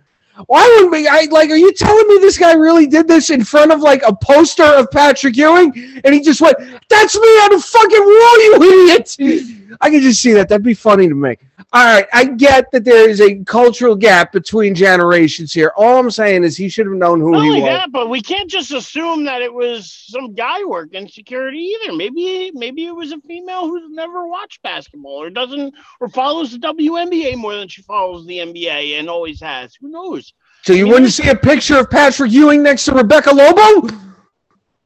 Why 0.46 0.66
would 0.80 0.90
we? 0.90 1.06
I 1.06 1.28
like. 1.30 1.50
Are 1.50 1.56
you 1.56 1.72
telling 1.72 2.08
me 2.08 2.18
this 2.18 2.38
guy 2.38 2.54
really 2.54 2.86
did 2.86 3.06
this 3.06 3.30
in 3.30 3.44
front 3.44 3.72
of 3.72 3.80
like 3.80 4.02
a 4.06 4.14
poster 4.14 4.64
of 4.64 4.90
Patrick 4.90 5.36
Ewing, 5.36 6.00
and 6.04 6.14
he 6.14 6.20
just 6.20 6.40
went, 6.40 6.56
"That's 6.88 7.14
me 7.14 7.28
on 7.28 7.52
the 7.52 7.60
fucking 7.60 8.04
wall, 8.04 8.42
you 8.42 8.88
idiot!" 8.88 9.59
I 9.80 9.90
can 9.90 10.00
just 10.00 10.20
see 10.20 10.32
that. 10.32 10.48
That'd 10.48 10.64
be 10.64 10.74
funny 10.74 11.08
to 11.08 11.14
me. 11.14 11.36
All 11.72 11.84
right, 11.84 12.06
I 12.12 12.24
get 12.24 12.70
that 12.72 12.84
there 12.84 13.08
is 13.08 13.20
a 13.20 13.36
cultural 13.44 13.94
gap 13.94 14.32
between 14.32 14.74
generations 14.74 15.52
here. 15.52 15.72
All 15.76 15.98
I'm 15.98 16.10
saying 16.10 16.42
is 16.42 16.56
he 16.56 16.68
should 16.68 16.86
have 16.86 16.96
known 16.96 17.20
who 17.20 17.30
Not 17.32 17.44
he 17.44 17.60
was. 17.60 17.70
that, 17.70 17.92
but 17.92 18.08
we 18.08 18.20
can't 18.20 18.50
just 18.50 18.72
assume 18.72 19.24
that 19.24 19.40
it 19.42 19.52
was 19.52 19.92
some 20.08 20.34
guy 20.34 20.64
working 20.64 21.06
security 21.06 21.58
either. 21.58 21.92
Maybe 21.96 22.50
maybe 22.54 22.86
it 22.86 22.94
was 22.94 23.12
a 23.12 23.20
female 23.20 23.68
who's 23.68 23.88
never 23.90 24.26
watched 24.26 24.62
basketball 24.62 25.22
or 25.22 25.30
doesn't 25.30 25.74
or 26.00 26.08
follows 26.08 26.50
the 26.50 26.58
WNBA 26.58 27.36
more 27.36 27.54
than 27.54 27.68
she 27.68 27.82
follows 27.82 28.26
the 28.26 28.38
NBA 28.38 28.98
and 28.98 29.08
always 29.08 29.40
has. 29.40 29.74
Who 29.76 29.88
knows? 29.90 30.32
So 30.62 30.72
you 30.72 30.80
I 30.80 30.84
mean, 30.84 30.92
wouldn't 30.92 31.12
see 31.12 31.28
a 31.28 31.36
picture 31.36 31.78
of 31.78 31.88
Patrick 31.90 32.32
Ewing 32.32 32.62
next 32.62 32.84
to 32.86 32.94
Rebecca 32.94 33.32
Lobo? 33.32 33.88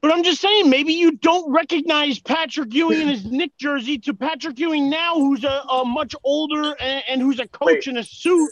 But 0.05 0.13
I'm 0.13 0.23
just 0.23 0.43
saying, 0.43 0.69
maybe 0.69 0.93
you 0.93 1.13
don't 1.13 1.51
recognize 1.51 2.21
Patrick 2.21 2.75
Ewing 2.75 3.01
in 3.01 3.09
his 3.09 3.25
Knick 3.31 3.57
jersey 3.57 3.97
to 4.01 4.13
Patrick 4.13 4.59
Ewing 4.59 4.91
now, 4.91 5.15
who's 5.15 5.45
a, 5.45 5.63
a 5.71 5.83
much 5.87 6.15
older 6.23 6.77
and, 6.79 7.03
and 7.09 7.23
who's 7.23 7.41
a 7.41 7.49
coach 7.49 7.67
Wait. 7.69 7.87
in 7.87 7.97
a 7.97 8.03
suit, 8.05 8.51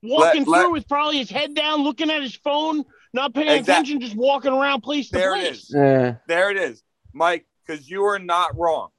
walking 0.00 0.44
Let- 0.44 0.48
let- 0.48 0.62
through 0.62 0.72
with 0.74 0.86
probably 0.86 1.18
his 1.18 1.28
head 1.28 1.56
down, 1.56 1.82
looking 1.82 2.08
at 2.08 2.22
his 2.22 2.36
phone, 2.36 2.84
not 3.12 3.34
paying 3.34 3.48
Exact- 3.48 3.68
attention, 3.80 4.00
just 4.00 4.14
walking 4.14 4.52
around 4.52 4.82
place 4.82 5.08
to 5.08 5.16
There 5.18 5.34
it 5.34 5.40
place. 5.40 5.64
is. 5.70 5.74
Uh, 5.74 6.14
There 6.28 6.52
it 6.52 6.56
is, 6.56 6.84
Mike, 7.12 7.46
because 7.66 7.90
you 7.90 8.04
are 8.04 8.20
not 8.20 8.56
wrong. 8.56 8.90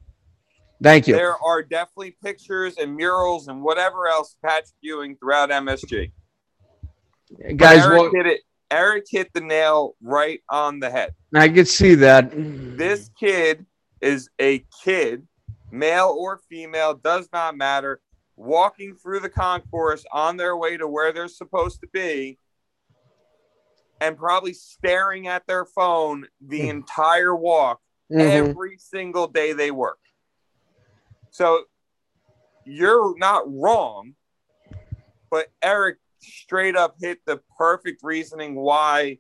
thank 0.83 1.07
you. 1.07 1.15
There 1.15 1.37
are 1.41 1.63
definitely 1.63 2.17
pictures 2.21 2.75
and 2.77 2.97
murals 2.97 3.47
and 3.47 3.61
whatever 3.63 4.09
else 4.09 4.35
Patrick 4.43 4.75
Ewing 4.81 5.15
throughout 5.15 5.51
MSG. 5.51 6.11
Guys, 7.55 7.85
Eric 7.85 8.01
well, 8.01 8.11
hit 8.13 8.25
it. 8.27 8.41
Eric 8.73 9.05
hit 9.07 9.31
the 9.33 9.41
nail 9.41 9.95
right 10.01 10.41
on 10.49 10.79
the 10.79 10.89
head. 10.89 11.13
I 11.35 11.47
could 11.47 11.67
see 11.67 11.93
that. 11.95 12.31
This 12.33 13.11
kid 13.19 13.67
is 14.01 14.29
a 14.41 14.65
kid, 14.83 15.27
male 15.71 16.15
or 16.17 16.39
female, 16.49 16.95
does 16.95 17.29
not 17.31 17.55
matter, 17.55 18.01
walking 18.35 18.95
through 18.95 19.19
the 19.19 19.29
concourse 19.29 20.03
on 20.11 20.37
their 20.37 20.57
way 20.57 20.75
to 20.77 20.87
where 20.87 21.13
they're 21.13 21.27
supposed 21.27 21.81
to 21.81 21.87
be 21.93 22.39
and 24.01 24.17
probably 24.17 24.53
staring 24.53 25.27
at 25.27 25.45
their 25.45 25.65
phone 25.65 26.27
the 26.41 26.67
entire 26.67 27.35
walk 27.35 27.79
Mhm. 28.11 28.47
every 28.47 28.77
single 28.79 29.27
day 29.27 29.53
they 29.53 29.69
work. 29.69 29.99
So 31.29 31.65
you're 32.65 33.15
not 33.19 33.43
wrong, 33.45 34.15
but 35.29 35.51
Eric 35.61 35.99
straight 36.23 36.75
up 36.75 36.95
hit 36.99 37.19
the 37.25 37.41
perfect 37.57 38.01
reasoning 38.03 38.55
why 38.55 39.19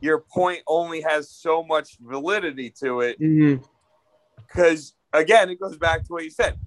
your 0.00 0.24
point 0.32 0.60
only 0.66 1.00
has 1.00 1.30
so 1.30 1.62
much 1.62 1.96
validity 2.00 2.70
to 2.82 3.00
it. 3.00 3.20
Mhm. 3.20 3.66
Because 4.36 4.94
again, 5.12 5.48
it 5.50 5.60
goes 5.60 5.78
back 5.78 6.04
to 6.04 6.12
what 6.12 6.24
you 6.24 6.30
said. 6.30 6.58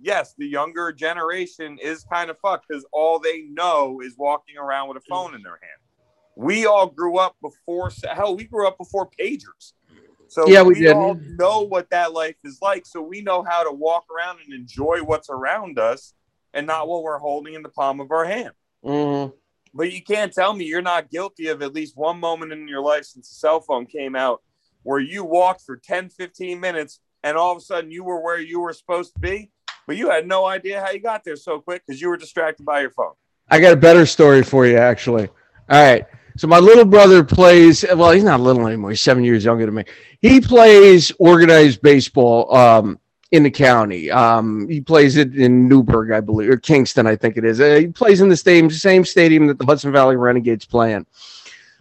Yes, 0.00 0.34
the 0.36 0.46
younger 0.46 0.92
generation 0.92 1.78
is 1.78 2.04
kind 2.04 2.30
of 2.30 2.38
fucked 2.38 2.68
because 2.68 2.86
all 2.92 3.18
they 3.18 3.42
know 3.42 4.00
is 4.00 4.14
walking 4.16 4.56
around 4.56 4.88
with 4.88 4.98
a 4.98 5.06
phone 5.08 5.34
in 5.34 5.42
their 5.42 5.58
hand. 5.60 5.80
We 6.36 6.66
all 6.66 6.86
grew 6.86 7.16
up 7.16 7.36
before 7.40 7.90
hell. 8.10 8.36
We 8.36 8.44
grew 8.44 8.68
up 8.68 8.76
before 8.76 9.08
pagers. 9.18 9.72
So 10.28 10.48
Yeah, 10.48 10.62
we 10.62 10.80
we, 10.80 10.88
all 10.88 11.14
know 11.14 11.62
what 11.62 11.90
that 11.90 12.12
life 12.12 12.36
is 12.44 12.58
like. 12.60 12.84
So 12.84 13.00
we 13.00 13.22
know 13.22 13.42
how 13.42 13.62
to 13.64 13.72
walk 13.72 14.04
around 14.14 14.40
and 14.44 14.52
enjoy 14.52 15.02
what's 15.02 15.30
around 15.30 15.78
us 15.78 16.14
and 16.52 16.66
not 16.66 16.88
what 16.88 17.02
we're 17.02 17.18
holding 17.18 17.54
in 17.54 17.62
the 17.62 17.68
palm 17.68 18.00
of 18.00 18.10
our 18.10 18.24
hand. 18.24 18.52
Mhm. 18.86 19.32
But 19.74 19.92
you 19.92 20.02
can't 20.02 20.32
tell 20.32 20.54
me 20.54 20.64
you're 20.64 20.80
not 20.80 21.10
guilty 21.10 21.48
of 21.48 21.60
at 21.62 21.74
least 21.74 21.96
one 21.96 22.18
moment 22.18 22.52
in 22.52 22.66
your 22.68 22.80
life 22.80 23.04
since 23.04 23.28
the 23.28 23.34
cell 23.34 23.60
phone 23.60 23.86
came 23.86 24.16
out 24.16 24.42
where 24.84 25.00
you 25.00 25.24
walked 25.24 25.62
for 25.62 25.76
10, 25.76 26.08
15 26.08 26.60
minutes 26.60 27.00
and 27.22 27.36
all 27.36 27.52
of 27.52 27.58
a 27.58 27.60
sudden 27.60 27.90
you 27.90 28.04
were 28.04 28.20
where 28.20 28.40
you 28.40 28.60
were 28.60 28.72
supposed 28.72 29.12
to 29.14 29.20
be, 29.20 29.50
but 29.86 29.96
you 29.96 30.10
had 30.10 30.26
no 30.26 30.46
idea 30.46 30.80
how 30.80 30.90
you 30.90 31.00
got 31.00 31.24
there 31.24 31.36
so 31.36 31.60
quick 31.60 31.82
because 31.86 32.00
you 32.00 32.08
were 32.08 32.16
distracted 32.16 32.64
by 32.64 32.80
your 32.80 32.90
phone. 32.90 33.12
I 33.48 33.60
got 33.60 33.72
a 33.72 33.76
better 33.76 34.06
story 34.06 34.42
for 34.42 34.66
you, 34.66 34.76
actually. 34.76 35.28
All 35.68 35.82
right. 35.82 36.06
So 36.36 36.46
my 36.46 36.58
little 36.58 36.84
brother 36.84 37.24
plays. 37.24 37.84
Well, 37.94 38.12
he's 38.12 38.24
not 38.24 38.40
little 38.40 38.66
anymore. 38.66 38.90
He's 38.90 39.00
seven 39.00 39.24
years 39.24 39.44
younger 39.44 39.66
than 39.66 39.74
me. 39.74 39.84
He 40.20 40.40
plays 40.40 41.10
organized 41.18 41.80
baseball 41.80 42.54
um, 42.54 42.98
in 43.32 43.42
the 43.42 43.50
county. 43.50 44.10
Um, 44.10 44.68
he 44.68 44.80
plays 44.80 45.16
it 45.16 45.36
in 45.36 45.68
Newburgh, 45.68 46.12
I 46.12 46.20
believe, 46.20 46.48
or 46.48 46.56
Kingston, 46.56 47.06
I 47.06 47.16
think 47.16 47.36
it 47.36 47.44
is. 47.44 47.60
Uh, 47.60 47.76
he 47.80 47.88
plays 47.88 48.20
in 48.20 48.28
the 48.28 48.36
same 48.36 48.70
same 48.70 49.04
stadium 49.04 49.46
that 49.48 49.58
the 49.58 49.66
Hudson 49.66 49.92
Valley 49.92 50.16
Renegades 50.16 50.64
play 50.64 50.94
in. 50.94 51.06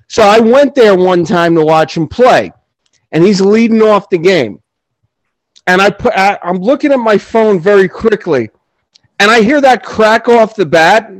So 0.07 0.23
I 0.23 0.39
went 0.39 0.75
there 0.75 0.95
one 0.95 1.25
time 1.25 1.55
to 1.55 1.63
watch 1.63 1.97
him 1.97 2.07
play, 2.07 2.51
and 3.11 3.23
he's 3.23 3.41
leading 3.41 3.81
off 3.81 4.09
the 4.09 4.17
game. 4.17 4.61
And 5.67 5.81
I 5.81 5.89
put, 5.89 6.13
I, 6.15 6.37
I'm 6.43 6.57
looking 6.57 6.91
at 6.91 6.99
my 6.99 7.17
phone 7.17 7.59
very 7.59 7.89
quickly, 7.89 8.49
and 9.19 9.31
I 9.31 9.41
hear 9.41 9.61
that 9.61 9.83
crack 9.83 10.27
off 10.27 10.55
the 10.55 10.65
bat 10.65 11.11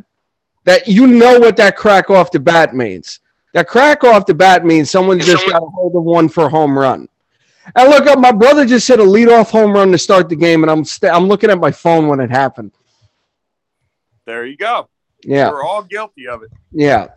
that 0.66 0.88
you 0.88 1.08
know 1.08 1.40
what 1.40 1.58
that 1.58 1.78
crack 1.78 2.10
off 2.10 2.32
the 2.32 2.40
bat 2.40 2.76
means. 2.76 3.20
That 3.54 3.68
crack 3.68 4.04
off 4.04 4.26
the 4.26 4.34
bat 4.34 4.66
means 4.66 4.92
someone 4.92 5.20
just 5.20 5.48
got 5.48 5.64
a 5.64 5.66
hold 5.66 5.96
of 5.96 6.04
one 6.04 6.28
for 6.28 6.46
a 6.46 6.50
home 6.50 6.78
run. 6.78 7.08
And 7.76 7.90
look 7.90 8.06
up, 8.08 8.20
my 8.20 8.32
brother 8.32 8.66
just 8.66 8.88
hit 8.88 9.00
a 9.00 9.04
leadoff 9.04 9.50
home 9.50 9.72
run 9.72 9.92
to 9.92 9.98
start 9.98 10.30
the 10.30 10.36
game, 10.36 10.64
and 10.64 10.72
I'm 10.72 10.84
st- 10.86 11.12
I'm 11.14 11.28
looking 11.28 11.50
at 11.50 11.60
my 11.60 11.72
phone 11.72 12.08
when 12.08 12.20
it 12.20 12.30
happened. 12.30 12.72
There 14.26 14.46
you 14.46 14.58
go. 14.58 14.90
Yeah, 15.24 15.50
We're 15.50 15.64
all 15.64 15.84
guilty 15.84 16.28
of 16.28 16.44
it. 16.44 16.52
yeah, 16.72 17.08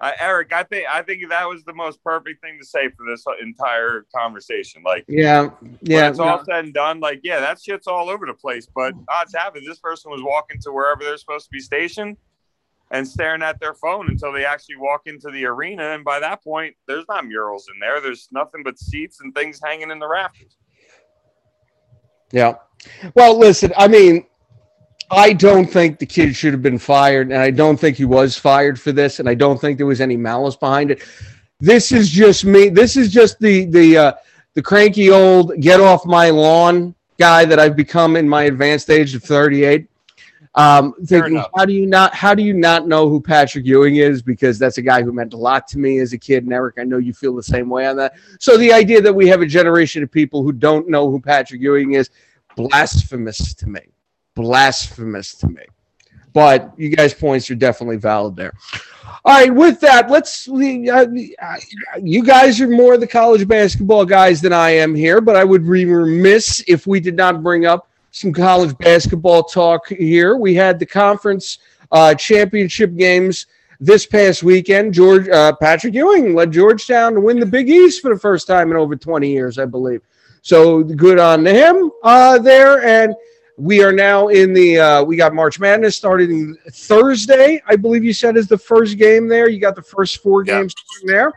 Uh, 0.00 0.10
Eric, 0.18 0.52
I 0.52 0.64
think 0.64 0.86
I 0.90 1.02
think 1.02 1.22
that 1.28 1.48
was 1.48 1.62
the 1.64 1.72
most 1.74 2.02
perfect 2.02 2.40
thing 2.42 2.58
to 2.58 2.66
say 2.66 2.88
for 2.88 3.06
this 3.06 3.24
entire 3.40 4.04
conversation. 4.14 4.82
Like, 4.84 5.04
yeah, 5.06 5.46
when 5.60 5.78
yeah. 5.82 6.08
it's 6.08 6.18
all 6.18 6.44
said 6.44 6.64
and 6.64 6.74
done, 6.74 6.98
like, 6.98 7.20
yeah, 7.22 7.38
that 7.38 7.60
shit's 7.62 7.86
all 7.86 8.08
over 8.10 8.26
the 8.26 8.34
place. 8.34 8.66
But 8.74 8.94
odds 9.08 9.34
have 9.36 9.54
it, 9.54 9.62
this 9.66 9.78
person 9.78 10.10
was 10.10 10.20
walking 10.22 10.60
to 10.62 10.72
wherever 10.72 11.04
they're 11.04 11.16
supposed 11.18 11.44
to 11.44 11.50
be 11.50 11.60
stationed 11.60 12.16
and 12.92 13.08
staring 13.08 13.42
at 13.42 13.58
their 13.58 13.74
phone 13.74 14.08
until 14.10 14.32
they 14.32 14.44
actually 14.44 14.76
walk 14.76 15.02
into 15.06 15.30
the 15.30 15.46
arena. 15.46 15.94
And 15.94 16.04
by 16.04 16.20
that 16.20 16.44
point, 16.44 16.76
there's 16.86 17.06
not 17.08 17.26
murals 17.26 17.66
in 17.72 17.80
there. 17.80 18.00
There's 18.00 18.28
nothing 18.30 18.62
but 18.62 18.78
seats 18.78 19.20
and 19.20 19.34
things 19.34 19.58
hanging 19.64 19.90
in 19.90 19.98
the 19.98 20.06
rafters. 20.06 20.56
Yeah. 22.30 22.56
Well, 23.14 23.38
listen, 23.38 23.72
I 23.78 23.88
mean, 23.88 24.26
I 25.10 25.32
don't 25.32 25.66
think 25.66 25.98
the 25.98 26.06
kid 26.06 26.36
should 26.36 26.52
have 26.52 26.62
been 26.62 26.78
fired, 26.78 27.30
and 27.30 27.38
I 27.38 27.50
don't 27.50 27.78
think 27.78 27.96
he 27.96 28.04
was 28.04 28.36
fired 28.36 28.78
for 28.80 28.92
this, 28.92 29.20
and 29.20 29.28
I 29.28 29.34
don't 29.34 29.60
think 29.60 29.78
there 29.78 29.86
was 29.86 30.00
any 30.00 30.16
malice 30.16 30.56
behind 30.56 30.90
it. 30.90 31.02
This 31.60 31.92
is 31.92 32.10
just 32.10 32.44
me. 32.44 32.68
This 32.68 32.96
is 32.96 33.12
just 33.12 33.38
the 33.38 33.66
the 33.66 33.96
uh, 33.96 34.12
the 34.54 34.62
cranky 34.62 35.10
old 35.10 35.60
get 35.60 35.80
off 35.80 36.04
my 36.06 36.30
lawn 36.30 36.94
guy 37.18 37.44
that 37.44 37.60
I've 37.60 37.76
become 37.76 38.16
in 38.16 38.28
my 38.28 38.44
advanced 38.44 38.90
age 38.90 39.14
of 39.14 39.22
38. 39.22 39.86
Um, 40.54 40.92
thinking, 41.06 41.42
how 41.56 41.64
do 41.64 41.72
you 41.72 41.86
not 41.86 42.14
how 42.14 42.34
do 42.34 42.42
you 42.42 42.52
not 42.52 42.86
know 42.86 43.08
who 43.08 43.20
Patrick 43.20 43.64
Ewing 43.64 43.96
is? 43.96 44.22
Because 44.22 44.58
that's 44.58 44.76
a 44.76 44.82
guy 44.82 45.02
who 45.02 45.10
meant 45.10 45.32
a 45.32 45.36
lot 45.38 45.66
to 45.68 45.78
me 45.78 45.98
as 45.98 46.12
a 46.12 46.18
kid, 46.18 46.44
and 46.44 46.52
Eric, 46.52 46.76
I 46.78 46.84
know 46.84 46.98
you 46.98 47.14
feel 47.14 47.34
the 47.34 47.42
same 47.42 47.70
way 47.70 47.86
on 47.86 47.96
that. 47.96 48.14
So 48.38 48.58
the 48.58 48.72
idea 48.72 49.00
that 49.00 49.14
we 49.14 49.26
have 49.28 49.40
a 49.40 49.46
generation 49.46 50.02
of 50.02 50.10
people 50.10 50.42
who 50.42 50.52
don't 50.52 50.88
know 50.88 51.10
who 51.10 51.20
Patrick 51.20 51.62
Ewing 51.62 51.94
is, 51.94 52.10
blasphemous 52.54 53.54
to 53.54 53.68
me. 53.68 53.80
Blasphemous 54.34 55.34
to 55.36 55.48
me. 55.48 55.62
But 56.34 56.72
you 56.76 56.90
guys' 56.90 57.14
points 57.14 57.50
are 57.50 57.54
definitely 57.54 57.96
valid 57.96 58.36
there. 58.36 58.52
All 59.24 59.38
right, 59.38 59.54
with 59.54 59.80
that, 59.80 60.10
let's. 60.10 60.48
Uh, 60.48 61.06
you 62.02 62.24
guys 62.24 62.60
are 62.60 62.68
more 62.68 62.98
the 62.98 63.06
college 63.06 63.46
basketball 63.48 64.04
guys 64.04 64.42
than 64.42 64.52
I 64.52 64.70
am 64.70 64.94
here, 64.94 65.22
but 65.22 65.36
I 65.36 65.44
would 65.44 65.62
be 65.62 65.86
remiss 65.86 66.62
if 66.68 66.86
we 66.86 67.00
did 67.00 67.16
not 67.16 67.42
bring 67.42 67.64
up 67.64 67.88
some 68.12 68.32
college 68.32 68.76
basketball 68.78 69.42
talk 69.42 69.88
here. 69.88 70.36
We 70.36 70.54
had 70.54 70.78
the 70.78 70.86
conference 70.86 71.58
uh, 71.90 72.14
championship 72.14 72.94
games 72.96 73.46
this 73.80 74.06
past 74.06 74.42
weekend. 74.42 74.94
George 74.94 75.28
uh, 75.28 75.54
Patrick 75.56 75.94
Ewing 75.94 76.34
led 76.34 76.52
Georgetown 76.52 77.14
to 77.14 77.20
win 77.20 77.40
the 77.40 77.46
Big 77.46 77.68
East 77.68 78.00
for 78.02 78.14
the 78.14 78.20
first 78.20 78.46
time 78.46 78.70
in 78.70 78.76
over 78.76 78.94
20 78.94 79.28
years, 79.28 79.58
I 79.58 79.64
believe. 79.64 80.02
So 80.42 80.82
good 80.84 81.18
on 81.18 81.44
him 81.46 81.90
uh, 82.02 82.38
there. 82.38 82.82
And 82.84 83.14
we 83.56 83.82
are 83.82 83.92
now 83.92 84.28
in 84.28 84.52
the 84.52 84.78
uh, 84.78 85.04
we 85.04 85.16
got 85.16 85.34
March 85.34 85.58
Madness 85.58 85.96
starting 85.96 86.54
Thursday. 86.70 87.62
I 87.66 87.76
believe 87.76 88.04
you 88.04 88.12
said 88.12 88.36
is 88.36 88.48
the 88.48 88.58
first 88.58 88.98
game 88.98 89.26
there. 89.26 89.48
You 89.48 89.58
got 89.60 89.74
the 89.76 89.82
first 89.82 90.22
four 90.22 90.44
Yeah. 90.44 90.60
games 90.60 90.74
there. 91.04 91.32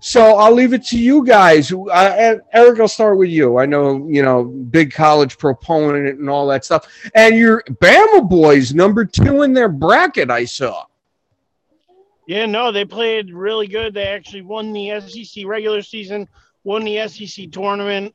So 0.00 0.36
I'll 0.36 0.54
leave 0.54 0.72
it 0.72 0.84
to 0.86 0.98
you 0.98 1.24
guys. 1.24 1.72
Uh, 1.72 2.36
Eric, 2.52 2.80
I'll 2.80 2.88
start 2.88 3.18
with 3.18 3.30
you. 3.30 3.58
I 3.58 3.66
know 3.66 4.06
you 4.08 4.22
know 4.22 4.44
big 4.44 4.92
college 4.92 5.38
proponent 5.38 6.18
and 6.18 6.30
all 6.30 6.46
that 6.48 6.64
stuff. 6.64 6.86
And 7.14 7.36
your 7.36 7.62
Bama 7.62 8.28
boys, 8.28 8.74
number 8.74 9.04
two 9.04 9.42
in 9.42 9.52
their 9.52 9.68
bracket. 9.68 10.30
I 10.30 10.44
saw. 10.44 10.84
Yeah, 12.26 12.44
no, 12.46 12.70
they 12.70 12.84
played 12.84 13.32
really 13.32 13.66
good. 13.66 13.94
They 13.94 14.06
actually 14.06 14.42
won 14.42 14.72
the 14.72 15.00
SEC 15.00 15.46
regular 15.46 15.80
season, 15.80 16.28
won 16.62 16.84
the 16.84 17.08
SEC 17.08 17.50
tournament. 17.50 18.14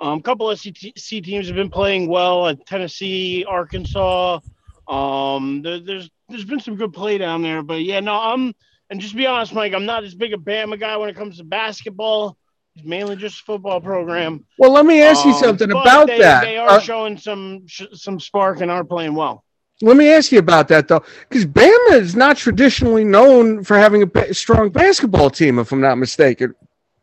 A 0.00 0.04
um, 0.04 0.20
couple 0.20 0.54
SEC 0.56 0.74
teams 0.96 1.46
have 1.46 1.54
been 1.54 1.70
playing 1.70 2.08
well 2.08 2.48
at 2.48 2.66
Tennessee, 2.66 3.44
Arkansas. 3.44 4.40
Um, 4.88 5.62
there, 5.62 5.78
there's 5.78 6.10
there's 6.28 6.44
been 6.44 6.60
some 6.60 6.74
good 6.74 6.92
play 6.92 7.18
down 7.18 7.42
there, 7.42 7.62
but 7.62 7.82
yeah, 7.82 8.00
no, 8.00 8.14
I'm 8.14 8.52
and 8.92 9.00
just 9.00 9.16
be 9.16 9.24
honest, 9.26 9.54
Mike, 9.54 9.72
I'm 9.72 9.86
not 9.86 10.04
as 10.04 10.14
big 10.14 10.34
a 10.34 10.36
Bama 10.36 10.78
guy 10.78 10.98
when 10.98 11.08
it 11.08 11.16
comes 11.16 11.38
to 11.38 11.44
basketball. 11.44 12.36
It's 12.76 12.84
mainly 12.84 13.16
just 13.16 13.40
a 13.40 13.44
football 13.44 13.80
program. 13.80 14.44
Well, 14.58 14.70
let 14.70 14.84
me 14.84 15.00
ask 15.00 15.24
you 15.24 15.32
Um, 15.32 15.38
something 15.38 15.70
about 15.70 16.08
they, 16.08 16.18
that. 16.18 16.44
They 16.44 16.58
are 16.58 16.68
Uh, 16.72 16.78
showing 16.78 17.16
some 17.16 17.66
sh- 17.66 17.94
some 17.94 18.20
spark 18.20 18.60
and 18.60 18.70
are 18.70 18.84
playing 18.84 19.14
well. 19.14 19.44
Let 19.80 19.96
me 19.96 20.10
ask 20.10 20.30
you 20.30 20.38
about 20.40 20.68
that 20.68 20.88
though, 20.88 21.02
because 21.26 21.46
Bama 21.46 21.92
is 21.92 22.14
not 22.14 22.36
traditionally 22.36 23.02
known 23.02 23.64
for 23.64 23.78
having 23.78 24.02
a 24.02 24.06
ba- 24.06 24.34
strong 24.34 24.68
basketball 24.68 25.30
team, 25.30 25.58
if 25.58 25.72
I'm 25.72 25.80
not 25.80 25.96
mistaken, 25.96 26.54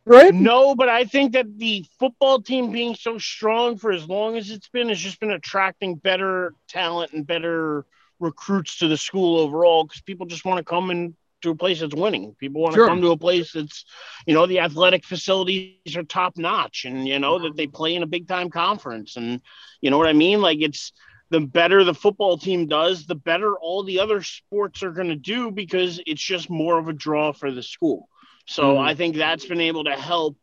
right? 0.05 0.31
No, 0.31 0.75
but 0.75 0.89
I 0.89 1.05
think 1.05 1.33
that 1.33 1.57
the 1.57 1.83
football 1.97 2.39
team 2.39 2.71
being 2.71 2.93
so 2.93 3.17
strong 3.17 3.77
for 3.79 3.91
as 3.91 4.07
long 4.07 4.37
as 4.37 4.51
it's 4.51 4.69
been 4.69 4.89
has 4.89 4.99
just 4.99 5.19
been 5.19 5.31
attracting 5.31 5.95
better 5.95 6.53
talent 6.67 7.13
and 7.13 7.25
better 7.25 7.83
recruits 8.19 8.77
to 8.77 8.87
the 8.87 8.97
school 8.97 9.39
overall 9.39 9.85
because 9.85 10.01
people 10.01 10.27
just 10.27 10.45
want 10.45 10.59
to 10.59 10.63
come 10.63 10.91
in 10.91 11.15
to 11.41 11.51
a 11.51 11.55
place 11.55 11.79
that's 11.79 11.95
winning. 11.95 12.35
People 12.39 12.61
want 12.61 12.73
to 12.73 12.79
Sure. 12.79 12.87
come 12.87 13.01
to 13.01 13.11
a 13.11 13.17
place 13.17 13.53
that's, 13.53 13.85
you 14.25 14.33
know, 14.33 14.45
the 14.45 14.59
athletic 14.59 15.05
facilities 15.05 15.95
are 15.95 16.03
top 16.03 16.37
notch 16.37 16.85
and, 16.85 17.07
you 17.07 17.19
know, 17.19 17.39
that 17.39 17.55
they 17.55 17.67
play 17.67 17.95
in 17.95 18.03
a 18.03 18.07
big 18.07 18.27
time 18.27 18.49
conference. 18.49 19.15
And, 19.15 19.41
you 19.81 19.89
know 19.89 19.97
what 19.97 20.07
I 20.07 20.13
mean? 20.13 20.41
Like 20.41 20.59
it's, 20.61 20.91
the 21.31 21.39
better 21.39 21.83
the 21.83 21.93
football 21.93 22.39
team 22.39 22.65
does, 22.67 23.05
the 23.05 23.13
better 23.13 23.55
all 23.55 23.83
the 23.83 23.99
other 23.99 24.23
sports 24.23 24.81
are 24.81 24.91
going 24.91 25.09
to 25.09 25.15
do 25.15 25.51
because 25.51 26.01
it's 26.07 26.21
just 26.23 26.49
more 26.49 26.79
of 26.79 26.87
a 26.87 26.93
draw 26.93 27.31
for 27.33 27.51
the 27.51 27.61
school. 27.61 28.09
So 28.47 28.75
Mm. 28.75 28.79
I 28.79 28.95
think 28.95 29.15
that's 29.15 29.45
been 29.45 29.61
able 29.61 29.83
to 29.83 29.91
help 29.95 30.37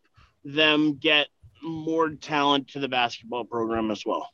them 0.45 0.95
get 0.95 1.27
more 1.61 2.11
talent 2.11 2.69
to 2.69 2.79
the 2.79 2.87
basketball 2.89 3.45
program 3.45 3.91
as 3.91 4.07
well. 4.07 4.29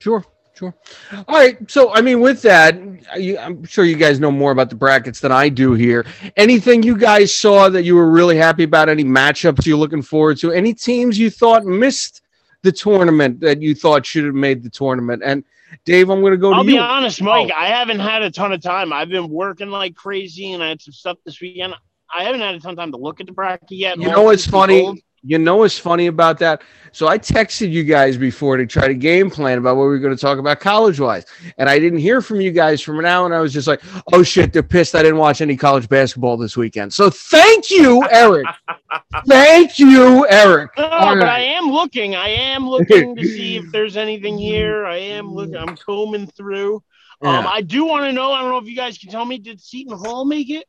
Sure, 0.00 0.24
sure. 0.58 0.74
All 1.12 1.36
right. 1.36 1.70
So, 1.70 1.94
I 1.94 2.00
mean, 2.00 2.20
with 2.20 2.42
that, 2.42 2.76
you, 3.16 3.38
I'm 3.38 3.64
sure 3.64 3.84
you 3.84 3.96
guys 3.96 4.18
know 4.20 4.30
more 4.30 4.50
about 4.50 4.70
the 4.70 4.76
brackets 4.76 5.20
than 5.20 5.32
I 5.32 5.48
do 5.48 5.74
here. 5.74 6.04
Anything 6.36 6.82
you 6.82 6.96
guys 6.96 7.32
saw 7.32 7.68
that 7.68 7.84
you 7.84 7.94
were 7.94 8.10
really 8.10 8.36
happy 8.36 8.64
about? 8.64 8.88
Any 8.88 9.04
matchups 9.04 9.66
you're 9.66 9.78
looking 9.78 10.02
forward 10.02 10.38
to? 10.38 10.52
Any 10.52 10.74
teams 10.74 11.18
you 11.18 11.30
thought 11.30 11.64
missed 11.64 12.22
the 12.62 12.72
tournament 12.72 13.40
that 13.40 13.62
you 13.62 13.74
thought 13.74 14.04
should 14.04 14.24
have 14.24 14.34
made 14.34 14.62
the 14.62 14.70
tournament? 14.70 15.22
And 15.24 15.44
Dave, 15.84 16.10
I'm 16.10 16.20
going 16.20 16.32
to 16.32 16.38
go 16.38 16.52
I'll 16.52 16.62
to 16.62 16.66
be 16.66 16.74
you. 16.74 16.80
honest, 16.80 17.22
Mike, 17.22 17.50
oh. 17.54 17.58
I 17.58 17.66
haven't 17.68 18.00
had 18.00 18.22
a 18.22 18.30
ton 18.30 18.52
of 18.52 18.60
time. 18.60 18.92
I've 18.92 19.08
been 19.08 19.28
working 19.28 19.70
like 19.70 19.94
crazy 19.94 20.52
and 20.52 20.62
I 20.62 20.70
had 20.70 20.82
some 20.82 20.92
stuff 20.92 21.18
this 21.24 21.40
weekend. 21.40 21.74
I 22.14 22.24
haven't 22.24 22.40
had 22.40 22.54
a 22.54 22.60
ton 22.60 22.72
of 22.72 22.78
time 22.78 22.90
to 22.92 22.98
look 22.98 23.20
at 23.20 23.26
the 23.26 23.32
bracket 23.32 23.70
yet. 23.70 23.98
You 23.98 24.08
know 24.08 24.22
what's 24.22 24.46
funny? 24.46 24.82
told, 24.82 24.98
You 25.22 25.38
know 25.38 25.56
what's 25.56 25.78
funny 25.78 26.06
about 26.06 26.38
that? 26.38 26.62
So 26.92 27.08
I 27.08 27.18
texted 27.18 27.70
you 27.70 27.84
guys 27.84 28.16
before 28.16 28.56
to 28.56 28.66
try 28.66 28.88
to 28.88 28.94
game 28.94 29.30
plan 29.30 29.58
about 29.58 29.76
what 29.76 29.84
we 29.84 29.90
were 29.90 29.98
going 29.98 30.14
to 30.14 30.20
talk 30.20 30.38
about 30.38 30.60
college 30.60 31.00
wise, 31.00 31.26
and 31.58 31.68
I 31.68 31.78
didn't 31.78 31.98
hear 31.98 32.20
from 32.20 32.40
you 32.40 32.50
guys 32.50 32.80
from 32.80 33.00
now. 33.02 33.24
And 33.24 33.34
I 33.34 33.40
was 33.40 33.52
just 33.52 33.68
like, 33.68 33.80
"Oh 34.12 34.22
shit, 34.22 34.52
they're 34.52 34.62
pissed. 34.62 34.94
I 34.94 35.02
didn't 35.02 35.18
watch 35.18 35.40
any 35.40 35.56
college 35.56 35.88
basketball 35.88 36.36
this 36.36 36.56
weekend." 36.56 36.92
So 36.92 37.10
thank 37.10 37.70
you, 37.70 38.02
Eric. 38.10 38.46
thank 39.26 39.78
you, 39.78 40.26
Eric. 40.28 40.70
No, 40.78 40.86
All 40.88 41.14
but 41.14 41.28
I 41.28 41.40
am 41.40 41.70
looking. 41.70 42.14
I 42.14 42.28
am 42.28 42.68
looking 42.68 43.16
to 43.16 43.24
see 43.24 43.56
if 43.56 43.70
there's 43.70 43.96
anything 43.96 44.38
here. 44.38 44.86
I 44.86 44.96
am 44.96 45.32
looking. 45.32 45.56
I'm 45.56 45.76
combing 45.76 46.26
through. 46.26 46.82
Um, 47.20 47.46
I 47.48 47.62
do 47.62 47.84
want 47.84 48.04
to 48.04 48.12
know. 48.12 48.30
I 48.30 48.40
don't 48.40 48.50
know 48.50 48.58
if 48.58 48.68
you 48.68 48.76
guys 48.76 48.96
can 48.96 49.10
tell 49.10 49.24
me. 49.24 49.38
Did 49.38 49.60
Seton 49.60 49.98
Hall 49.98 50.24
make 50.24 50.50
it? 50.50 50.66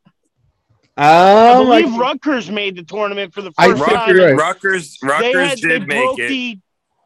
I 1.00 1.52
Um, 1.52 1.66
believe 1.68 1.94
I- 1.94 1.98
Rutgers 1.98 2.52
made 2.52 2.76
the 2.76 2.84
tournament 2.84 3.34
for 3.34 3.42
the 3.42 3.52
I 3.58 3.68
first 3.70 3.84
think 3.86 3.98
time. 3.98 4.16
you're 4.16 4.26
right. 4.28 4.36
Rutgers, 4.36 4.98
They 5.02 5.08
Rutgers 5.08 5.50
had 5.50 5.58
they 5.60 5.68
did 5.80 5.88
broke 5.88 6.18
make 6.18 6.26
it. 6.26 6.30
the 6.30 6.60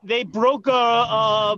they 0.06 0.24
broke 0.24 0.68
a, 0.68 0.72
a 0.72 1.57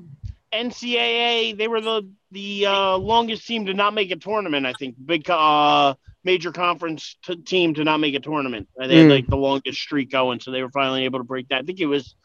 NCAA. 0.54 1.58
They 1.58 1.68
were 1.68 1.82
the 1.82 2.10
the 2.32 2.66
uh, 2.66 2.98
longest 2.98 3.48
team 3.48 3.66
to 3.68 3.74
not 3.74 3.94
make 3.94 4.12
a 4.12 4.16
tournament. 4.18 4.66
I 4.66 4.74
think 4.74 4.96
big 5.04 5.30
uh, 5.30 5.94
major 6.24 6.52
conference 6.52 7.16
t- 7.26 7.36
team 7.38 7.74
to 7.76 7.84
not 7.84 8.00
make 8.00 8.16
a 8.16 8.20
tournament. 8.20 8.68
They 8.78 8.98
had 8.98 9.08
Mm. 9.08 9.10
like 9.12 9.28
the 9.28 9.38
longest 9.38 9.80
streak 9.80 10.12
going, 10.12 10.40
so 10.42 10.52
they 10.52 10.62
were 10.62 10.70
finally 10.72 11.06
able 11.06 11.20
to 11.20 11.24
break 11.26 11.48
that. 11.50 11.60
I 11.60 11.64
think 11.64 11.80
it 11.80 11.86
was 11.86 12.16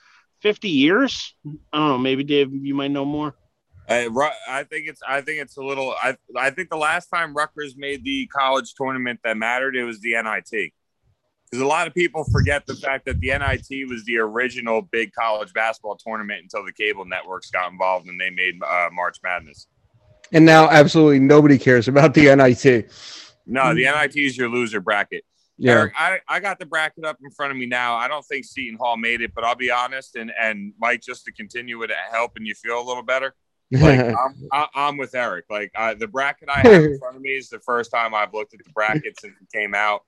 fifty 0.43 0.71
years. 0.71 1.35
I 1.73 1.79
don't 1.79 1.89
know. 1.89 1.99
Maybe 1.99 2.25
Dave, 2.25 2.53
you 2.53 2.75
might 2.75 2.91
know 2.91 3.05
more. 3.05 3.35
Uh, 3.91 4.31
I 4.49 4.63
think 4.63 4.89
it's. 4.89 5.03
I 5.07 5.21
think 5.21 5.41
it's 5.41 5.57
a 5.57 5.63
little. 5.63 5.95
I. 6.01 6.17
I 6.37 6.51
think 6.51 6.71
the 6.71 6.77
last 6.77 7.09
time 7.09 7.35
Rutgers 7.35 7.77
made 7.77 8.05
the 8.05 8.27
college 8.29 8.75
tournament 8.75 9.21
that 9.25 9.37
mattered, 9.37 9.75
it 9.75 9.85
was 9.85 10.01
the 10.01 10.13
NIT. 10.13 10.73
Because 11.51 11.63
a 11.65 11.67
lot 11.67 11.89
of 11.89 11.95
people 11.95 12.23
forget 12.31 12.65
the 12.67 12.77
fact 12.77 13.07
that 13.07 13.19
the 13.19 13.29
NIT 13.29 13.89
was 13.89 14.05
the 14.05 14.19
original 14.19 14.83
big 14.83 15.13
college 15.13 15.53
basketball 15.53 15.97
tournament 15.97 16.43
until 16.45 16.65
the 16.65 16.73
cable 16.73 17.05
networks 17.05 17.51
got 17.51 17.73
involved 17.73 18.07
and 18.07 18.21
they 18.21 18.31
made 18.31 18.55
uh, 18.63 18.89
March 18.93 19.19
Madness. 19.25 19.67
and 20.33 20.47
now 20.47 20.69
absolutely 20.71 21.19
nobody 21.19 21.59
cares 21.59 21.89
about 21.89 22.15
the 22.15 22.33
NIT. 22.37 22.93
No, 23.47 23.75
the 23.75 23.83
NIT 23.83 24.15
is 24.15 24.37
your 24.39 24.49
loser 24.49 24.81
bracket. 24.81 25.25
Yeah. 25.59 25.73
Eric, 25.73 25.95
I, 25.99 26.21
I 26.29 26.39
got 26.39 26.61
the 26.61 26.67
bracket 26.67 27.05
up 27.05 27.19
in 27.23 27.31
front 27.33 27.51
of 27.51 27.59
me 27.59 27.67
now. 27.67 27.97
I 27.97 28.07
don't 28.07 28.25
think 28.25 28.45
Seton 28.45 28.79
Hall 28.79 28.97
made 28.97 29.21
it, 29.21 29.35
but 29.35 29.43
I'll 29.43 29.57
be 29.57 29.73
honest, 29.73 30.15
and 30.15 30.33
and 30.41 30.73
Mike, 30.79 31.03
just 31.03 31.25
to 31.25 31.33
continue 31.33 31.79
with 31.79 31.91
it, 31.91 31.97
helping 32.13 32.47
you 32.47 32.55
feel 32.55 32.81
a 32.81 32.87
little 32.87 33.03
better. 33.03 33.35
Like 33.71 34.01
I'm, 34.01 34.49
I, 34.53 34.67
I'm 34.75 34.97
with 34.97 35.15
Eric. 35.15 35.47
Like 35.49 35.73
uh, 35.75 35.95
the 35.95 36.09
bracket 36.09 36.49
I 36.49 36.61
have 36.61 36.83
in 36.83 36.99
front 37.01 37.17
of 37.17 37.23
me 37.23 37.31
is 37.31 37.49
the 37.49 37.61
first 37.61 37.91
time 37.91 38.15
I've 38.15 38.35
looked 38.35 38.55
at 38.55 38.65
the 38.65 38.71
bracket 38.73 39.19
since 39.21 39.35
it 39.41 39.57
came 39.57 39.75
out. 39.75 40.05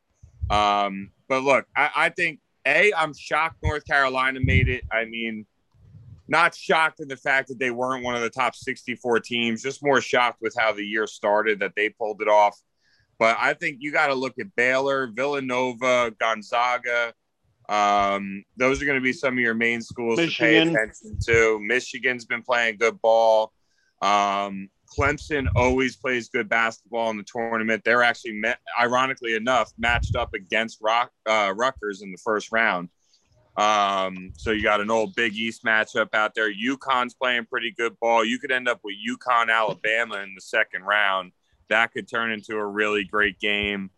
Um, 0.51 1.11
but 1.29 1.43
look, 1.43 1.67
I, 1.77 1.91
I 1.95 2.09
think 2.11 2.41
a 2.67 2.93
I'm 2.95 3.15
shocked 3.15 3.57
North 3.63 3.87
Carolina 3.87 4.41
made 4.43 4.69
it. 4.69 4.85
I 4.93 5.05
mean, 5.05 5.47
not 6.29 6.55
shocked 6.55 7.01
in 7.01 7.09
the 7.09 7.17
fact 7.17 7.49
that 7.49 7.59
they 7.59 7.71
weren't 7.71 8.05
one 8.05 8.15
of 8.15 8.23
the 8.23 8.31
top 8.31 8.55
64 8.55 9.21
teams. 9.21 9.63
Just 9.63 9.83
more 9.83 10.01
shocked 10.01 10.41
with 10.41 10.55
how 10.59 10.73
the 10.73 10.85
year 10.85 11.07
started 11.07 11.61
that 11.61 11.75
they 11.77 11.89
pulled 11.89 12.23
it 12.23 12.29
off. 12.29 12.59
But 13.19 13.37
I 13.39 13.55
think 13.55 13.79
you 13.81 13.93
got 13.93 14.09
to 14.09 14.15
look 14.15 14.39
at 14.41 14.55
Baylor, 14.57 15.07
Villanova, 15.07 16.13
Gonzaga. 16.19 17.15
Um, 17.73 18.44
those 18.59 18.82
are 18.82 18.85
going 18.85 18.99
to 18.99 19.03
be 19.03 19.15
some 19.15 19.32
of 19.32 19.40
your 19.40 19.55
main 19.55 19.81
schools 19.81 20.19
to 20.19 20.31
pay 20.31 20.59
attention 20.59 21.19
to. 21.24 21.59
Michigan's 21.59 22.27
been 22.27 22.43
playing 22.43 22.77
good 22.77 23.01
ball. 23.01 23.51
Um, 24.03 24.69
Clemson 24.94 25.47
always 25.57 25.97
plays 25.97 26.28
good 26.28 26.51
basketball 26.51 27.09
in 27.11 27.16
the 27.16 27.24
tournament. 27.24 27.82
They're 27.82 28.03
actually, 28.03 28.32
met, 28.32 28.59
ironically 28.78 29.36
enough, 29.36 29.73
matched 29.78 30.16
up 30.16 30.35
against 30.35 30.81
Rock, 30.82 31.12
uh, 31.24 31.55
Rutgers 31.57 32.03
in 32.03 32.12
the 32.12 32.19
first 32.19 32.53
round. 32.53 32.90
Um, 33.57 34.32
so 34.36 34.51
you 34.51 34.62
got 34.62 34.82
an 34.82 34.90
old 34.90 35.15
Big 35.15 35.35
East 35.35 35.65
matchup 35.65 36.15
out 36.15 36.35
there. 36.35 36.53
UConn's 36.53 37.15
playing 37.15 37.47
pretty 37.47 37.73
good 37.74 37.99
ball. 38.01 38.23
You 38.23 38.39
could 38.39 38.53
end 38.53 38.69
up 38.69 38.81
with 38.85 38.97
UConn, 38.97 39.51
Alabama 39.51 40.16
in 40.16 40.35
the 40.35 40.43
second 40.43 40.82
round. 40.82 41.32
That 41.70 41.93
could 41.93 42.07
turn 42.07 42.32
into 42.32 42.57
a 42.57 42.66
really 42.66 43.05
great 43.05 43.39
game. 43.40 43.90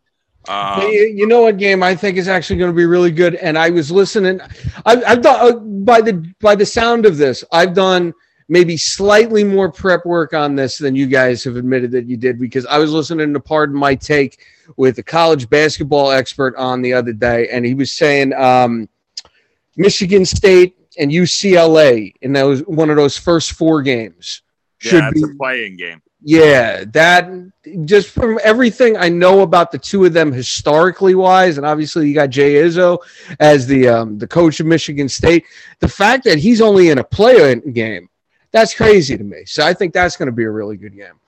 Um, 0.49 0.83
you, 0.83 1.13
you 1.17 1.27
know 1.27 1.43
what 1.43 1.57
game 1.57 1.83
I 1.83 1.95
think 1.95 2.17
is 2.17 2.29
actually 2.29 2.59
going 2.59 2.71
to 2.71 2.77
be 2.77 2.85
really 2.85 3.11
good, 3.11 3.35
and 3.37 3.59
I 3.59 3.71
was 3.71 3.91
listening. 3.91 4.41
I've, 4.85 5.03
I've 5.05 5.23
done 5.23 5.53
uh, 5.53 5.57
by 5.57 6.01
the 6.01 6.35
by 6.41 6.55
the 6.55 6.67
sound 6.67 7.07
of 7.07 7.17
this, 7.17 7.45
I've 7.53 7.75
done 7.75 8.13
maybe 8.49 8.77
slightly 8.77 9.43
more 9.43 9.71
prep 9.73 10.05
work 10.05 10.35
on 10.35 10.55
this 10.55 10.77
than 10.77 10.95
you 10.95 11.07
guys 11.07 11.43
have 11.45 11.57
admitted 11.57 11.91
that 11.93 12.07
you 12.07 12.17
did 12.17 12.39
because 12.39 12.67
I 12.67 12.79
was 12.79 12.93
listening 12.93 13.33
to 13.33 13.41
Pardon 13.41 13.77
My 13.77 13.95
Take 13.95 14.45
with 14.77 14.99
a 14.99 15.03
college 15.03 15.49
basketball 15.49 16.11
expert 16.11 16.55
on 16.57 16.83
the 16.83 16.93
other 16.93 17.13
day, 17.13 17.49
and 17.49 17.65
he 17.65 17.75
was 17.75 17.93
saying 17.93 18.35
um, 18.35 18.89
Michigan 19.77 20.25
State 20.25 20.77
and 20.99 21.11
UCLA 21.11 22.15
in 22.21 22.33
those 22.33 22.61
one 22.63 22.91
of 22.91 22.97
those 22.97 23.17
first 23.17 23.53
four 23.53 23.83
games 23.83 24.43
should 24.79 25.03
yeah, 25.03 25.11
be 25.11 25.23
a 25.23 25.37
playing 25.37 25.77
game. 25.77 26.03
Yeah, 26.27 26.85
that 26.93 27.29
just 27.85 28.09
from 28.09 28.39
everything 28.43 28.97
I 28.97 29.11
know 29.11 29.41
about 29.41 29.71
the 29.71 29.79
two 29.79 30.05
of 30.07 30.15
them 30.15 30.33
historically 30.33 31.15
wise, 31.15 31.59
and 31.59 31.67
obviously 31.67 32.09
you 32.09 32.15
got 32.15 32.31
Jay 32.31 32.55
Izzo 32.55 32.99
as 33.41 33.67
the 33.67 33.89
um, 33.89 34.19
the 34.19 34.27
coach 34.27 34.59
of 34.59 34.67
Michigan 34.67 35.09
State. 35.09 35.45
The 35.81 35.89
fact 35.89 36.25
that 36.25 36.39
he's 36.39 36.63
only 36.63 36.89
in 36.89 36.99
a 36.99 37.05
play 37.05 37.55
game, 37.61 38.09
that's 38.53 38.75
crazy 38.75 39.19
to 39.19 39.25
me. 39.25 39.45
So 39.45 39.67
I 39.67 39.75
think 39.75 39.93
that's 39.93 40.17
going 40.17 40.27
to 40.27 40.33
be 40.33 40.45
a 40.45 40.51
really 40.51 40.79
good 40.79 40.97
game. 40.97 41.21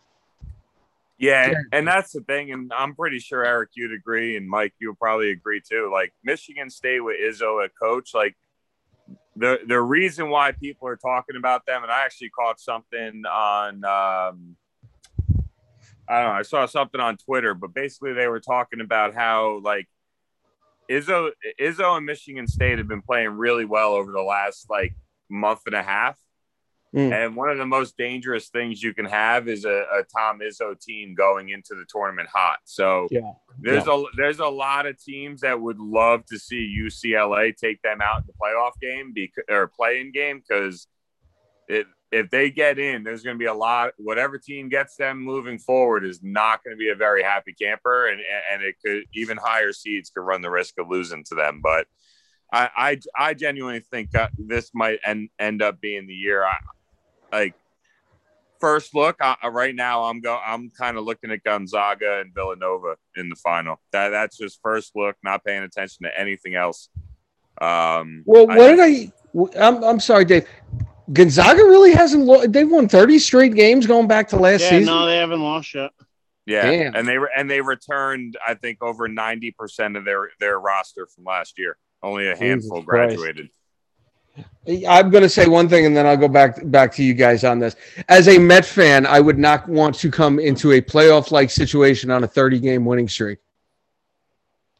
Yeah, 1.18 1.50
Yeah. 1.50 1.58
and 1.72 1.86
that's 1.86 2.12
the 2.12 2.20
thing, 2.22 2.52
and 2.52 2.72
I'm 2.74 2.94
pretty 2.94 3.18
sure 3.18 3.44
Eric, 3.44 3.70
you'd 3.74 3.92
agree, 3.92 4.36
and 4.36 4.48
Mike, 4.48 4.74
you'll 4.78 4.94
probably 4.94 5.30
agree 5.30 5.60
too. 5.60 5.90
Like 5.92 6.12
Michigan 6.24 6.70
State 6.70 7.00
with 7.00 7.16
Izzo 7.20 7.62
at 7.64 7.70
coach, 7.80 8.14
like 8.14 8.34
the 9.34 9.60
the 9.66 9.80
reason 9.80 10.30
why 10.30 10.52
people 10.52 10.88
are 10.88 10.96
talking 10.96 11.36
about 11.36 11.66
them, 11.66 11.82
and 11.82 11.92
I 11.92 12.04
actually 12.04 12.30
caught 12.30 12.60
something 12.60 13.24
on, 13.26 13.84
um, 13.84 14.56
I 16.08 16.20
don't 16.22 16.32
know, 16.32 16.38
I 16.38 16.42
saw 16.42 16.66
something 16.66 17.00
on 17.00 17.16
Twitter, 17.16 17.54
but 17.54 17.74
basically 17.74 18.12
they 18.12 18.28
were 18.28 18.40
talking 18.40 18.80
about 18.80 19.14
how 19.14 19.60
like 19.62 19.88
Izzo, 20.90 21.30
Izzo 21.60 21.96
and 21.96 22.06
Michigan 22.06 22.46
State 22.46 22.78
have 22.78 22.88
been 22.88 23.02
playing 23.02 23.30
really 23.30 23.64
well 23.64 23.92
over 23.94 24.12
the 24.12 24.22
last 24.22 24.70
like 24.70 24.94
month 25.28 25.62
and 25.66 25.74
a 25.74 25.82
half. 25.82 26.16
Mm. 26.94 27.12
And 27.12 27.36
one 27.36 27.50
of 27.50 27.58
the 27.58 27.66
most 27.66 27.96
dangerous 27.98 28.48
things 28.48 28.82
you 28.82 28.94
can 28.94 29.04
have 29.04 29.48
is 29.48 29.64
a, 29.64 29.84
a 29.92 30.04
Tom 30.16 30.38
Izzo 30.38 30.80
team 30.80 31.14
going 31.14 31.50
into 31.50 31.74
the 31.74 31.84
tournament 31.88 32.28
hot. 32.32 32.58
So 32.64 33.08
Yeah. 33.10 33.32
there's 33.58 33.86
a 33.86 34.04
there's 34.16 34.38
a 34.38 34.46
lot 34.46 34.86
of 34.86 35.02
teams 35.02 35.40
that 35.40 35.60
would 35.60 35.78
love 35.78 36.24
to 36.26 36.38
see 36.38 36.74
UCLA 36.80 37.54
take 37.54 37.82
them 37.82 38.00
out 38.00 38.20
in 38.20 38.26
the 38.26 38.32
playoff 38.40 38.72
game 38.80 39.12
because 39.12 39.44
or 39.48 39.66
playing 39.66 40.12
game 40.12 40.42
because 40.46 40.86
it 41.68 41.86
if 42.16 42.30
they 42.30 42.50
get 42.50 42.78
in, 42.78 43.02
there's 43.04 43.22
going 43.22 43.34
to 43.34 43.38
be 43.38 43.46
a 43.46 43.54
lot. 43.54 43.92
Whatever 43.98 44.38
team 44.38 44.68
gets 44.68 44.96
them 44.96 45.18
moving 45.22 45.58
forward 45.58 46.04
is 46.04 46.20
not 46.22 46.64
going 46.64 46.74
to 46.74 46.78
be 46.78 46.88
a 46.90 46.94
very 46.94 47.22
happy 47.22 47.52
camper, 47.52 48.06
and 48.08 48.20
and 48.52 48.62
it 48.62 48.76
could 48.84 49.04
even 49.14 49.36
higher 49.36 49.72
seeds 49.72 50.10
could 50.10 50.22
run 50.22 50.42
the 50.42 50.50
risk 50.50 50.74
of 50.78 50.88
losing 50.88 51.24
to 51.24 51.34
them. 51.34 51.60
But 51.62 51.86
I 52.52 52.70
I, 52.76 53.00
I 53.28 53.34
genuinely 53.34 53.80
think 53.80 54.10
this 54.38 54.70
might 54.74 54.98
end 55.04 55.28
end 55.38 55.62
up 55.62 55.80
being 55.80 56.06
the 56.06 56.14
year. 56.14 56.44
I 56.44 56.56
like 57.32 57.54
first 58.60 58.94
look 58.94 59.16
I, 59.20 59.36
I- 59.42 59.48
right 59.48 59.74
now. 59.74 60.04
I'm 60.04 60.20
go 60.20 60.38
I'm 60.44 60.70
kind 60.70 60.96
of 60.96 61.04
looking 61.04 61.30
at 61.30 61.44
Gonzaga 61.44 62.20
and 62.20 62.32
Villanova 62.34 62.96
in 63.16 63.28
the 63.28 63.36
final. 63.36 63.80
That 63.92 64.08
that's 64.10 64.38
just 64.38 64.60
first 64.62 64.92
look, 64.96 65.16
not 65.22 65.44
paying 65.44 65.62
attention 65.62 66.04
to 66.04 66.18
anything 66.18 66.54
else. 66.54 66.88
Um, 67.60 68.22
Well, 68.26 68.46
what 68.46 68.56
just- 68.56 68.76
did 68.76 69.12
I? 69.58 69.68
I'm, 69.68 69.84
I'm 69.84 70.00
sorry, 70.00 70.24
Dave. 70.24 70.48
Gonzaga 71.12 71.62
really 71.64 71.92
hasn't. 71.92 72.24
Lo- 72.24 72.46
they've 72.46 72.70
won 72.70 72.88
30 72.88 73.18
straight 73.18 73.54
games 73.54 73.86
going 73.86 74.08
back 74.08 74.28
to 74.28 74.36
last 74.36 74.62
Yeah, 74.62 74.70
season. 74.70 74.86
no, 74.86 75.06
they 75.06 75.16
haven't 75.18 75.40
lost 75.42 75.74
yet. 75.74 75.90
Yeah, 76.46 76.70
Damn. 76.70 76.94
and 76.94 77.08
they 77.08 77.18
were 77.18 77.30
and 77.36 77.50
they 77.50 77.60
returned 77.60 78.36
I 78.46 78.54
think 78.54 78.80
over 78.82 79.08
ninety 79.08 79.50
percent 79.50 79.96
of 79.96 80.04
their 80.04 80.30
their 80.38 80.60
roster 80.60 81.06
from 81.06 81.24
last 81.24 81.58
year. 81.58 81.76
Only 82.02 82.28
a 82.28 82.36
handful 82.36 82.82
Christ. 82.84 83.16
graduated. 83.16 83.50
I'm 84.88 85.10
going 85.10 85.22
to 85.22 85.28
say 85.28 85.46
one 85.46 85.68
thing, 85.68 85.86
and 85.86 85.96
then 85.96 86.06
I'll 86.06 86.16
go 86.16 86.28
back 86.28 86.58
back 86.64 86.92
to 86.96 87.02
you 87.02 87.14
guys 87.14 87.42
on 87.42 87.58
this. 87.58 87.74
As 88.08 88.28
a 88.28 88.38
Met 88.38 88.64
fan, 88.66 89.06
I 89.06 89.18
would 89.18 89.38
not 89.38 89.68
want 89.68 89.94
to 89.96 90.10
come 90.10 90.38
into 90.38 90.72
a 90.72 90.80
playoff 90.80 91.30
like 91.30 91.50
situation 91.50 92.10
on 92.10 92.22
a 92.22 92.28
30 92.28 92.60
game 92.60 92.84
winning 92.84 93.08
streak. 93.08 93.38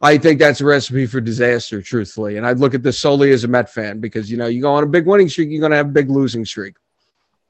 I 0.00 0.18
think 0.18 0.38
that's 0.38 0.60
a 0.60 0.64
recipe 0.64 1.06
for 1.06 1.20
disaster, 1.22 1.80
truthfully. 1.80 2.36
And 2.36 2.46
I'd 2.46 2.58
look 2.58 2.74
at 2.74 2.82
this 2.82 2.98
solely 2.98 3.30
as 3.32 3.44
a 3.44 3.48
Met 3.48 3.70
fan 3.72 3.98
because 3.98 4.30
you 4.30 4.36
know 4.36 4.46
you 4.46 4.60
go 4.60 4.72
on 4.74 4.82
a 4.82 4.86
big 4.86 5.06
winning 5.06 5.28
streak, 5.28 5.50
you're 5.50 5.60
going 5.60 5.70
to 5.70 5.76
have 5.76 5.86
a 5.86 5.90
big 5.92 6.10
losing 6.10 6.44
streak. 6.44 6.76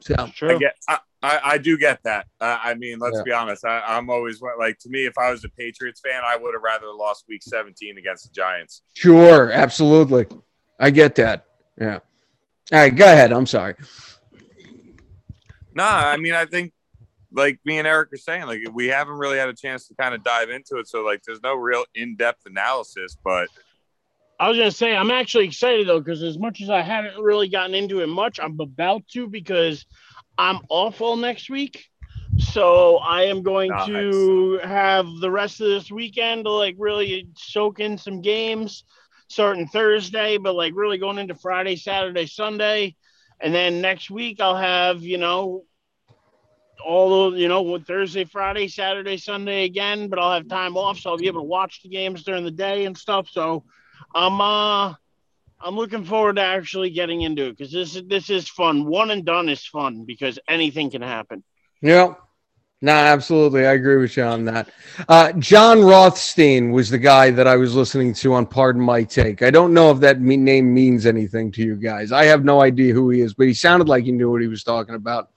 So 0.00 0.14
True. 0.34 0.54
I 0.54 0.58
get, 0.58 0.76
I, 0.88 0.98
I, 1.22 1.40
I 1.44 1.58
do 1.58 1.76
get 1.76 2.00
that. 2.04 2.26
Uh, 2.40 2.58
I 2.62 2.74
mean, 2.74 2.98
let's 3.00 3.16
Yeah. 3.16 3.22
be 3.24 3.32
honest. 3.32 3.64
I, 3.64 3.82
I'm 3.84 4.08
always 4.10 4.40
like 4.58 4.78
to 4.80 4.88
me, 4.88 5.06
if 5.06 5.18
I 5.18 5.30
was 5.32 5.44
a 5.44 5.48
Patriots 5.48 6.00
fan, 6.00 6.22
I 6.24 6.36
would 6.36 6.54
have 6.54 6.62
rather 6.62 6.86
lost 6.92 7.24
Week 7.28 7.42
17 7.42 7.98
against 7.98 8.24
the 8.28 8.30
Giants. 8.32 8.82
sure, 8.94 9.50
absolutely, 9.50 10.26
I 10.78 10.90
get 10.90 11.16
that. 11.16 11.46
Yeah. 11.80 11.98
All 12.72 12.78
right, 12.78 12.94
go 12.94 13.04
ahead. 13.06 13.32
I'm 13.32 13.46
sorry. 13.46 13.74
Nah, 15.74 15.84
I 16.08 16.16
mean, 16.16 16.32
I 16.34 16.46
think 16.46 16.72
like 17.36 17.60
me 17.64 17.78
and 17.78 17.86
Eric 17.86 18.12
are 18.12 18.16
saying, 18.16 18.46
like 18.46 18.60
we 18.72 18.86
haven't 18.86 19.18
really 19.18 19.38
had 19.38 19.48
a 19.48 19.54
chance 19.54 19.86
to 19.88 19.94
kind 19.94 20.14
of 20.14 20.24
dive 20.24 20.48
into 20.50 20.76
it. 20.78 20.88
So 20.88 21.02
like, 21.04 21.22
there's 21.22 21.42
no 21.42 21.54
real 21.54 21.84
in-depth 21.94 22.46
analysis, 22.46 23.16
but 23.22 23.48
I 24.40 24.48
was 24.48 24.56
gonna 24.58 24.70
say 24.70 24.96
I'm 24.96 25.10
actually 25.10 25.44
excited 25.44 25.86
though 25.86 26.00
because 26.00 26.22
as 26.22 26.38
much 26.38 26.60
as 26.62 26.70
I 26.70 26.80
haven't 26.80 27.22
really 27.22 27.48
gotten 27.48 27.74
into 27.74 28.00
it 28.00 28.08
much, 28.08 28.40
I'm 28.40 28.58
about 28.58 29.06
to 29.12 29.28
because 29.28 29.86
I'm 30.38 30.60
off 30.68 31.00
all 31.00 31.16
next 31.16 31.50
week. 31.50 31.86
So 32.38 32.96
I 32.98 33.24
am 33.24 33.42
going 33.42 33.70
Nice. 33.70 33.86
to 33.86 34.60
have 34.62 35.06
the 35.20 35.30
rest 35.30 35.60
of 35.60 35.68
this 35.68 35.90
weekend 35.90 36.44
to 36.44 36.50
like 36.50 36.74
really 36.78 37.28
soak 37.36 37.80
in 37.80 37.96
some 37.96 38.20
games, 38.20 38.84
starting 39.28 39.66
Thursday, 39.68 40.36
but 40.36 40.54
like 40.54 40.74
really 40.74 40.98
going 40.98 41.18
into 41.18 41.34
Friday, 41.34 41.76
Saturday, 41.76 42.26
Sunday, 42.26 42.94
and 43.40 43.54
then 43.54 43.80
next 43.80 44.10
week 44.10 44.40
I'll 44.40 44.56
have 44.56 45.02
you 45.02 45.18
know 45.18 45.64
all 46.86 47.30
the 47.30 47.38
you 47.38 47.48
know 47.48 47.78
Thursday, 47.78 48.24
Friday, 48.24 48.68
Saturday, 48.68 49.16
Sunday 49.16 49.64
again, 49.64 50.08
but 50.08 50.18
I'll 50.18 50.32
have 50.32 50.48
time 50.48 50.76
off, 50.76 50.98
so 50.98 51.10
I'll 51.10 51.18
be 51.18 51.26
able 51.26 51.40
to 51.40 51.46
watch 51.46 51.82
the 51.82 51.88
games 51.88 52.22
during 52.22 52.44
the 52.44 52.50
day 52.50 52.84
and 52.84 52.96
stuff. 52.96 53.28
So 53.28 53.64
I'm 54.14 54.40
uh 54.40 54.94
I'm 55.60 55.74
looking 55.74 56.04
forward 56.04 56.36
to 56.36 56.42
actually 56.42 56.90
getting 56.90 57.22
into 57.22 57.46
it 57.46 57.56
because 57.56 57.72
this 57.72 57.96
is 57.96 58.04
this 58.06 58.30
is 58.30 58.48
fun. 58.48 58.84
One 58.84 59.10
and 59.10 59.24
done 59.24 59.48
is 59.48 59.66
fun 59.66 60.04
because 60.04 60.38
anything 60.48 60.90
can 60.90 61.02
happen. 61.02 61.42
Yeah. 61.82 62.14
No, 62.82 62.92
absolutely. 62.92 63.66
I 63.66 63.72
agree 63.72 63.96
with 63.96 64.18
you 64.18 64.22
on 64.22 64.44
that. 64.44 64.68
Uh, 65.08 65.32
Jon 65.32 65.82
Rothstein 65.82 66.72
was 66.72 66.90
the 66.90 66.98
guy 66.98 67.30
that 67.30 67.46
I 67.46 67.56
was 67.56 67.74
listening 67.74 68.12
to 68.14 68.34
on 68.34 68.44
Pardon 68.44 68.82
My 68.82 69.02
Take. 69.02 69.40
I 69.40 69.50
don't 69.50 69.72
know 69.72 69.90
if 69.90 70.00
that 70.00 70.20
me- 70.20 70.36
name 70.36 70.74
means 70.74 71.06
anything 71.06 71.50
to 71.52 71.62
you 71.62 71.76
guys. 71.76 72.12
I 72.12 72.26
have 72.26 72.44
no 72.44 72.60
idea 72.60 72.92
who 72.92 73.08
he 73.08 73.22
is, 73.22 73.32
but 73.32 73.46
he 73.46 73.54
sounded 73.54 73.88
like 73.88 74.04
he 74.04 74.12
knew 74.12 74.30
what 74.30 74.42
he 74.42 74.46
was 74.46 74.62
talking 74.62 74.94
about. 74.94 75.30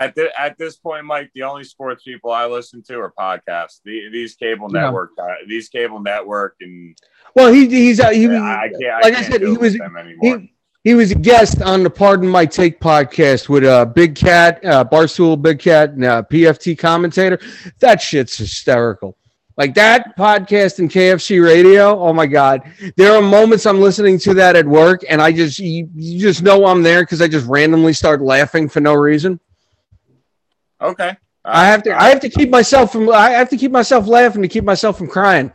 At, 0.00 0.14
the, 0.14 0.30
at 0.40 0.56
this 0.56 0.76
point, 0.76 1.04
Mike, 1.04 1.30
the 1.34 1.42
only 1.42 1.62
sports 1.62 2.02
people 2.02 2.30
I 2.30 2.46
listen 2.46 2.82
to 2.88 2.98
are 2.98 3.12
podcasts. 3.18 3.80
The, 3.84 4.08
these 4.10 4.34
cable 4.34 4.68
Yeah. 4.72 4.84
network, 4.84 5.10
uh, 5.20 5.26
these 5.46 5.68
cable 5.68 6.00
network, 6.00 6.56
and 6.62 6.96
Well, 7.36 7.52
he, 7.52 7.68
he's 7.68 8.00
uh, 8.00 8.08
he, 8.10 8.26
I, 8.26 8.62
I 8.64 8.68
can't. 8.68 8.82
like 8.82 9.04
I 9.04 9.08
I 9.08 9.10
can't 9.10 9.26
said, 9.32 9.42
he 9.42 9.56
was 9.58 9.74
he, 10.22 10.52
he 10.84 10.94
was 10.94 11.10
a 11.10 11.14
guest 11.16 11.60
on 11.60 11.82
the 11.82 11.90
Pardon 11.90 12.26
My 12.26 12.46
Take 12.46 12.80
podcast 12.80 13.50
with 13.50 13.62
uh, 13.64 13.84
Big 13.84 14.14
Cat, 14.16 14.64
uh, 14.64 14.82
Barstool 14.84 15.40
Big 15.40 15.58
Cat, 15.58 15.90
and 15.90 16.04
uh, 16.04 16.22
PFT 16.30 16.78
commentator. 16.78 17.38
That 17.80 18.00
shit's 18.00 18.38
hysterical. 18.38 19.18
Like 19.58 19.74
that 19.74 20.16
podcast 20.16 20.78
and 20.78 20.90
KFC 20.90 21.44
radio. 21.44 21.98
Oh 22.00 22.14
my 22.14 22.24
God. 22.26 22.62
There 22.96 23.12
are 23.12 23.20
moments 23.20 23.66
I'm 23.66 23.78
listening 23.82 24.18
to 24.20 24.32
that 24.34 24.56
at 24.56 24.64
work 24.66 25.02
and 25.06 25.20
I 25.20 25.32
just, 25.32 25.58
you, 25.58 25.86
you 25.94 26.18
just 26.18 26.42
know 26.42 26.64
I'm 26.64 26.82
there 26.82 27.02
because 27.02 27.20
I 27.20 27.28
just 27.28 27.46
randomly 27.46 27.92
start 27.92 28.22
laughing 28.22 28.70
for 28.70 28.80
no 28.80 28.94
reason. 28.94 29.38
Okay. 30.80 31.16
I 31.44 31.66
have 31.66 31.82
to, 31.84 31.94
I 31.98 32.08
have 32.10 32.20
to 32.20 32.28
keep 32.28 32.50
myself 32.50 32.92
from, 32.92 33.10
I 33.10 33.30
have 33.30 33.48
to 33.50 33.56
keep 33.56 33.70
myself 33.72 34.06
laughing 34.06 34.42
to 34.42 34.48
keep 34.48 34.64
myself 34.64 34.98
from 34.98 35.08
crying. 35.08 35.52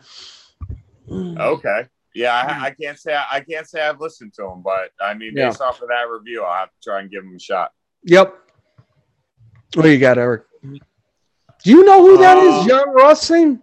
Okay. 1.11 1.87
Yeah, 2.15 2.33
I, 2.33 2.67
I 2.67 2.71
can't 2.71 2.97
say 2.97 3.13
I 3.13 3.41
can't 3.41 3.67
say 3.67 3.81
I've 3.81 3.99
listened 3.99 4.33
to 4.35 4.45
him, 4.45 4.61
but 4.63 4.91
I 5.01 5.13
mean, 5.13 5.33
Yeah. 5.35 5.49
based 5.49 5.61
off 5.61 5.81
of 5.81 5.89
that 5.89 6.09
review, 6.09 6.43
I'll 6.43 6.59
have 6.59 6.69
to 6.69 6.75
try 6.81 7.01
and 7.01 7.11
give 7.11 7.23
him 7.23 7.35
a 7.35 7.39
shot. 7.39 7.71
Yep. 8.05 8.33
What 9.73 9.83
do 9.83 9.89
you 9.89 9.99
got, 9.99 10.17
Eric? 10.17 10.43
Do 10.63 10.79
you 11.71 11.83
know 11.83 12.01
who 12.01 12.17
that 12.19 12.37
is? 12.37 12.53
Uh, 12.53 12.67
Jon 12.67 12.93
Rothstein? 12.93 13.61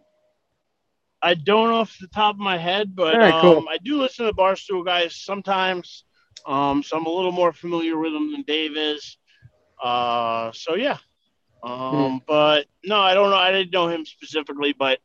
I 1.23 1.35
don't 1.35 1.71
know 1.71 1.77
off 1.77 1.97
the 2.01 2.09
top 2.09 2.35
of 2.35 2.41
my 2.41 2.59
head, 2.59 2.95
but 2.95 3.15
All 3.15 3.21
right, 3.21 3.41
cool. 3.41 3.59
um, 3.59 3.69
I 3.69 3.79
do 3.79 3.97
listen 4.01 4.27
to 4.27 4.33
Barstool 4.35 4.85
guys 4.85 5.17
sometimes. 5.17 6.05
Um, 6.47 6.83
so 6.83 6.97
I'm 6.99 7.07
a 7.07 7.11
little 7.11 7.33
more 7.33 7.53
familiar 7.53 7.97
with 7.97 8.13
them 8.13 8.33
than 8.33 8.43
Dave 8.43 8.77
is. 8.77 9.17
Uh, 9.83 10.51
so 10.53 10.75
yeah. 10.75 10.99
Um, 11.63 12.23
but 12.27 12.67
no, 12.85 12.99
I 12.99 13.15
don't 13.15 13.31
know. 13.31 13.37
I 13.37 13.53
didn't 13.53 13.73
know 13.73 13.89
him 13.89 14.05
specifically, 14.05 14.73
but 14.77 14.99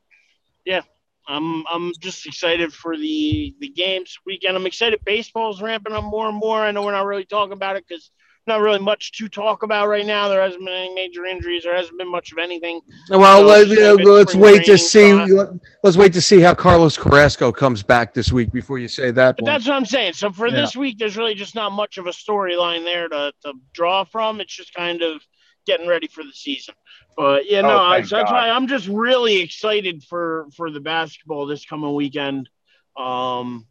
yeah, 0.65 0.81
I'm 1.27 1.65
I'm 1.67 1.91
just 1.99 2.25
excited 2.25 2.73
for 2.73 2.97
the 2.97 3.55
the 3.59 3.69
games 3.69 4.17
weekend. 4.25 4.55
I'm 4.57 4.65
excited. 4.65 4.99
Baseball's 5.05 5.61
ramping 5.61 5.93
up 5.93 6.03
more 6.03 6.27
and 6.27 6.38
more. 6.38 6.59
I 6.59 6.71
know 6.71 6.84
we're 6.84 6.91
not 6.93 7.05
really 7.05 7.25
talking 7.25 7.53
about 7.53 7.75
it 7.75 7.85
because 7.88 8.09
not 8.47 8.61
really 8.61 8.79
much 8.79 9.11
to 9.11 9.27
talk 9.27 9.63
about 9.63 9.89
right 9.89 10.05
now. 10.05 10.29
There 10.29 10.41
hasn't 10.41 10.63
been 10.63 10.73
any 10.73 10.95
major 10.95 11.25
injuries. 11.25 11.63
There 11.63 11.75
hasn't 11.75 11.97
been 11.97 12.09
much 12.09 12.31
of 12.31 12.38
anything. 12.38 12.79
Well, 13.09 13.41
So 13.41 13.45
let, 13.45 13.67
it 13.67 14.05
let's 14.05 14.35
wait 14.35 14.63
to 14.65 14.77
see. 14.77 15.11
time. 15.11 15.59
Let's 15.84 15.97
wait 15.97 16.13
to 16.13 16.21
see 16.21 16.39
how 16.39 16.55
Carlos 16.55 16.97
Carrasco 16.97 17.51
comes 17.51 17.84
back 17.84 18.13
this 18.13 18.31
week 18.31 18.51
before 18.53 18.79
you 18.79 18.88
say 18.88 19.11
that 19.11 19.35
But 19.35 19.43
one. 19.43 19.53
that's 19.53 19.67
what 19.67 19.75
I'm 19.75 19.85
saying. 19.85 20.13
So 20.13 20.31
for 20.31 20.47
Yeah. 20.47 20.61
this 20.61 20.77
week, 20.77 20.97
there's 20.97 21.17
really 21.17 21.35
just 21.35 21.55
not 21.55 21.73
much 21.73 21.97
of 21.97 22.07
a 22.07 22.11
storyline 22.11 22.85
there 22.85 23.09
to, 23.09 23.34
to 23.43 23.53
draw 23.73 24.05
from. 24.05 24.39
It's 24.39 24.55
just 24.55 24.73
kind 24.73 25.01
of 25.01 25.21
getting 25.68 25.88
ready 25.88 26.07
for 26.07 26.23
the 26.23 26.31
season. 26.31 26.73
But 27.15 27.49
yeah, 27.49 27.61
no, 27.61 27.77
Oh, 27.77 27.77
I, 27.77 28.02
so 28.02 28.15
that's 28.18 28.31
God. 28.31 28.35
why 28.35 28.49
I'm 28.49 28.68
just 28.68 28.88
really 28.88 29.39
excited 29.41 30.03
for 30.03 30.48
for 30.56 30.72
the 30.72 30.80
basketball 30.80 31.45
this 31.45 31.65
coming 31.65 31.94
weekend. 31.94 32.49
Um, 32.98 33.68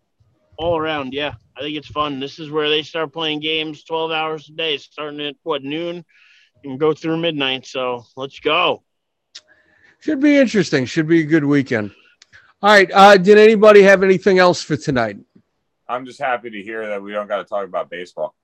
all 0.59 0.79
around, 0.79 1.13
yeah, 1.13 1.35
I 1.57 1.61
think 1.61 1.77
it's 1.77 1.89
fun. 1.89 2.21
This 2.21 2.39
is 2.39 2.51
where 2.51 2.71
they 2.71 2.83
start 2.83 3.13
playing 3.13 3.41
games 3.41 3.83
12 3.85 4.11
hours 4.13 4.49
a 4.49 4.53
day, 4.53 4.77
starting 4.79 5.21
at 5.21 5.35
what 5.43 5.63
noon 5.65 6.05
and 6.65 6.79
go 6.81 6.95
through 6.95 7.17
midnight. 7.19 7.67
So 7.67 8.05
let's 8.17 8.39
go. 8.39 8.83
Should 10.01 10.21
be 10.21 10.37
interesting. 10.37 10.85
Should 10.87 11.09
be 11.09 11.21
a 11.21 11.25
good 11.25 11.45
weekend. 11.45 11.91
All 12.63 12.71
right. 12.71 12.91
Uh, 12.93 13.17
did 13.17 13.37
anybody 13.39 13.83
have 13.83 14.03
anything 14.03 14.39
else 14.39 14.63
for 14.63 14.77
tonight? 14.77 15.19
I'm 15.89 16.07
just 16.07 16.21
happy 16.21 16.51
to 16.51 16.63
hear 16.63 16.87
that 16.89 17.03
we 17.03 17.13
don't 17.13 17.27
got 17.29 17.39
to 17.39 17.45
talk 17.45 17.65
about 17.65 17.91
baseball. 17.91 18.35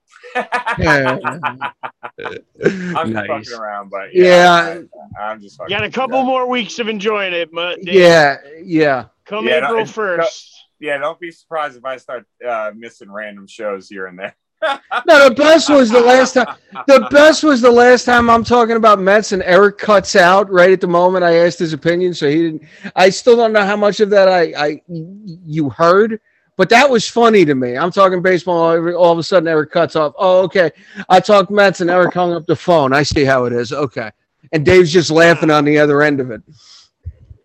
Yeah. 0.79 1.19
I'm 1.25 3.13
just 3.13 3.13
nice. 3.13 3.27
fucking 3.27 3.53
around, 3.53 3.91
but 3.91 4.15
Yeah. 4.15 4.75
yeah, 4.75 4.83
I, 5.21 5.33
am 5.33 5.41
just 5.41 5.59
fucking. 5.59 5.77
Got 5.77 5.85
a 5.85 5.91
couple 5.91 6.23
more 6.25 6.47
weeks 6.49 6.79
of 6.79 6.89
enjoying 6.89 7.33
it, 7.33 7.51
but 7.53 7.83
Yeah. 7.83 8.39
Yeah. 8.63 9.07
come 9.25 9.47
Yeah, 9.47 9.61
no, 9.61 9.67
April 9.67 9.81
it's- 9.83 9.93
1st. 9.93 10.49
Yeah, 10.81 10.99
don't 10.99 11.21
be 11.21 11.31
surprised 11.31 11.77
if 11.77 11.85
I 11.85 11.97
start 11.97 12.27
uh, 12.47 12.73
missing 12.75 13.11
random 13.11 13.47
shows 13.47 13.89
here 13.89 14.07
and 14.07 14.19
there. 14.19 14.35
No, 15.07 15.29
the 15.29 15.35
best 15.35 15.69
was 15.71 15.91
the 15.91 16.01
last 16.01 16.35
time. 16.35 16.57
The 16.87 17.09
best 17.11 17.43
was 17.43 17.61
the 17.61 17.71
last 17.71 18.05
time 18.05 18.31
I'm 18.31 18.45
talking 18.45 18.77
about 18.77 19.01
Mets 19.01 19.33
and 19.33 19.43
Eric 19.43 19.79
cuts 19.79 20.15
out 20.15 20.49
right 20.51 20.71
at 20.71 20.81
the 20.81 20.87
moment 20.87 21.25
I 21.25 21.35
asked 21.45 21.59
his 21.59 21.73
opinion. 21.73 22.15
So 22.15 22.29
he 22.29 22.37
didn't. 22.43 22.63
I 22.95 23.11
still 23.11 23.37
don't 23.37 23.53
know 23.53 23.65
how 23.67 23.77
much 23.77 23.99
of 24.01 24.11
that 24.11 24.29
I, 24.29 24.53
I 24.57 24.83
you 24.87 25.69
heard, 25.71 26.21
but 26.57 26.69
that 26.71 26.89
was 26.89 27.09
funny 27.09 27.45
to 27.45 27.55
me. 27.55 27.77
I'm 27.77 27.91
talking 27.91 28.23
baseball. 28.23 28.59
All 28.59 28.95
all 28.95 29.13
of 29.13 29.19
a 29.19 29.23
sudden, 29.23 29.49
Eric 29.49 29.71
cuts 29.71 29.97
off. 29.97 30.15
Oh, 30.19 30.43
okay. 30.45 30.71
I 31.09 31.21
talked 31.21 31.51
Mets 31.51 31.81
and 31.81 31.91
Eric 31.91 32.15
hung 32.15 32.33
up 32.33 32.47
the 32.47 32.57
phone. 32.57 32.93
I 32.93 33.03
see 33.03 33.25
how 33.25 33.45
it 33.47 33.53
is. 33.53 33.73
Okay. 33.73 34.11
And 34.53 34.65
Dave's 34.65 34.93
just 34.93 35.11
laughing 35.11 35.51
on 35.51 35.65
the 35.65 35.79
other 35.79 36.03
end 36.03 36.21
of 36.21 36.31
it. 36.31 36.43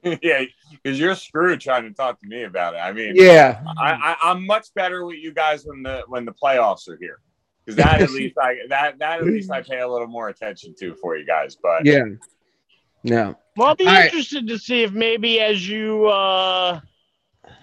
yeah, 0.22 0.44
because 0.72 1.00
you're 1.00 1.16
screwed 1.16 1.62
trying 1.62 1.84
to 1.84 1.92
talk 1.92 2.20
to 2.20 2.28
me 2.28 2.44
about 2.44 2.74
it. 2.74 2.78
I 2.78 2.92
mean, 2.92 3.14
Yeah. 3.16 3.62
I, 3.78 3.92
I, 3.94 4.32
I'm 4.32 4.46
much 4.46 4.74
better 4.74 5.06
with 5.06 5.18
you 5.18 5.32
guys 5.34 5.66
when 5.66 5.84
the 5.84 6.04
when 6.08 6.26
the 6.26 6.34
playoffs 6.34 6.88
are 6.90 6.98
here, 6.98 7.20
because 7.66 7.78
that 7.78 8.02
at 8.02 8.12
least 8.12 8.38
I 8.38 8.56
that 8.70 9.00
that 9.00 9.20
at 9.20 9.26
least 9.26 9.52
I 9.52 9.62
pay 9.62 9.80
a 9.80 9.88
little 9.88 10.08
more 10.08 10.30
attention 10.30 10.76
to 10.80 10.96
for 10.96 11.16
you 11.18 11.26
guys. 11.26 11.56
But 11.56 11.86
Yeah. 11.86 12.04
Yeah. 13.04 13.34
Well, 13.56 13.70
I'll 13.70 13.76
be 13.76 13.86
All 13.88 13.94
right. 13.94 14.06
interested 14.06 14.48
to 14.48 14.60
see 14.60 14.84
if 14.84 14.92
maybe 14.92 15.40
as 15.40 15.68
you, 15.68 16.08
uh, 16.08 16.80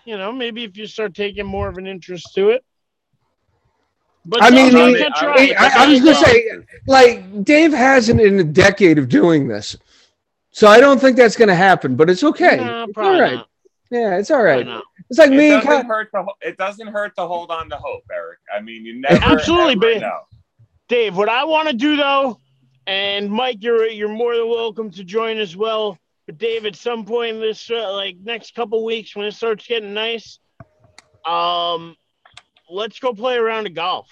you 0.04 0.16
know, 0.18 0.32
maybe 0.32 0.64
if 0.64 0.76
you 0.76 0.86
start 0.86 1.14
taking 1.14 1.46
more 1.46 1.68
of 1.68 1.78
an 1.78 1.86
interest 1.86 2.34
to 2.34 2.50
it. 2.50 2.64
But 4.26 4.42
I 4.42 4.50
mean, 4.50 4.72
sometimes 4.72 4.96
he- 5.40 5.54
I 5.54 5.64
I- 5.64 5.68
I, 5.68 5.84
I 5.84 5.86
was 5.88 6.00
gonna 6.00 6.14
say, 6.14 6.50
like, 6.86 7.44
Dave 7.44 7.72
hasn't 7.72 8.20
in 8.20 8.40
a 8.40 8.44
decade 8.44 8.98
of 8.98 9.08
doing 9.08 9.48
this, 9.48 9.76
so 10.50 10.66
I 10.66 10.80
don't 10.80 10.98
think 10.98 11.16
that's 11.16 11.36
gonna 11.36 11.54
happen. 11.54 11.94
But 11.94 12.08
it's 12.08 12.24
okay. 12.24 12.56
Nah, 12.56 12.84
it's 12.84 12.88
all 12.88 12.92
probably 12.94 13.20
right. 13.20 13.34
not. 13.34 13.48
Yeah, 13.90 14.16
it's 14.16 14.30
all 14.30 14.38
Probably 14.38 14.64
right. 14.64 14.66
not. 14.66 14.84
It's 15.10 15.18
like 15.18 15.30
it 15.30 15.36
me 15.36 15.50
doesn't 15.50 15.68
Kyle. 15.68 15.84
hurt 15.84 16.10
to 16.12 16.24
it 16.40 16.56
doesn't 16.56 16.86
hurt 16.88 17.14
to 17.16 17.26
hold 17.26 17.50
on 17.50 17.68
to 17.68 17.76
hope, 17.76 18.04
Eric. 18.10 18.38
I 18.54 18.60
mean, 18.62 18.84
you 18.86 18.98
never 19.00 19.22
Absolutely, 19.22 19.74
but- 19.76 20.00
know. 20.00 20.20
Dave, 20.88 21.16
what 21.16 21.28
I 21.28 21.44
want 21.44 21.68
to 21.68 21.74
do 21.74 21.96
though, 21.96 22.38
and 22.86 23.30
Mike, 23.30 23.58
you're 23.62 23.86
you're 23.88 24.08
more 24.08 24.34
than 24.36 24.48
welcome 24.48 24.90
to 24.92 25.04
join 25.04 25.36
as 25.38 25.54
well. 25.54 25.98
But 26.26 26.38
Dave, 26.38 26.64
at 26.64 26.76
some 26.76 27.04
point 27.04 27.36
in 27.36 27.40
this 27.40 27.70
uh, 27.70 27.92
like 27.92 28.16
next 28.22 28.54
couple 28.54 28.84
weeks 28.84 29.14
when 29.14 29.26
it 29.26 29.34
starts 29.34 29.66
getting 29.66 29.92
nice, 29.92 30.38
um, 31.26 31.96
let's 32.70 32.98
go 32.98 33.12
play 33.12 33.36
a 33.36 33.42
round 33.42 33.66
of 33.66 33.74
golf. 33.74 34.08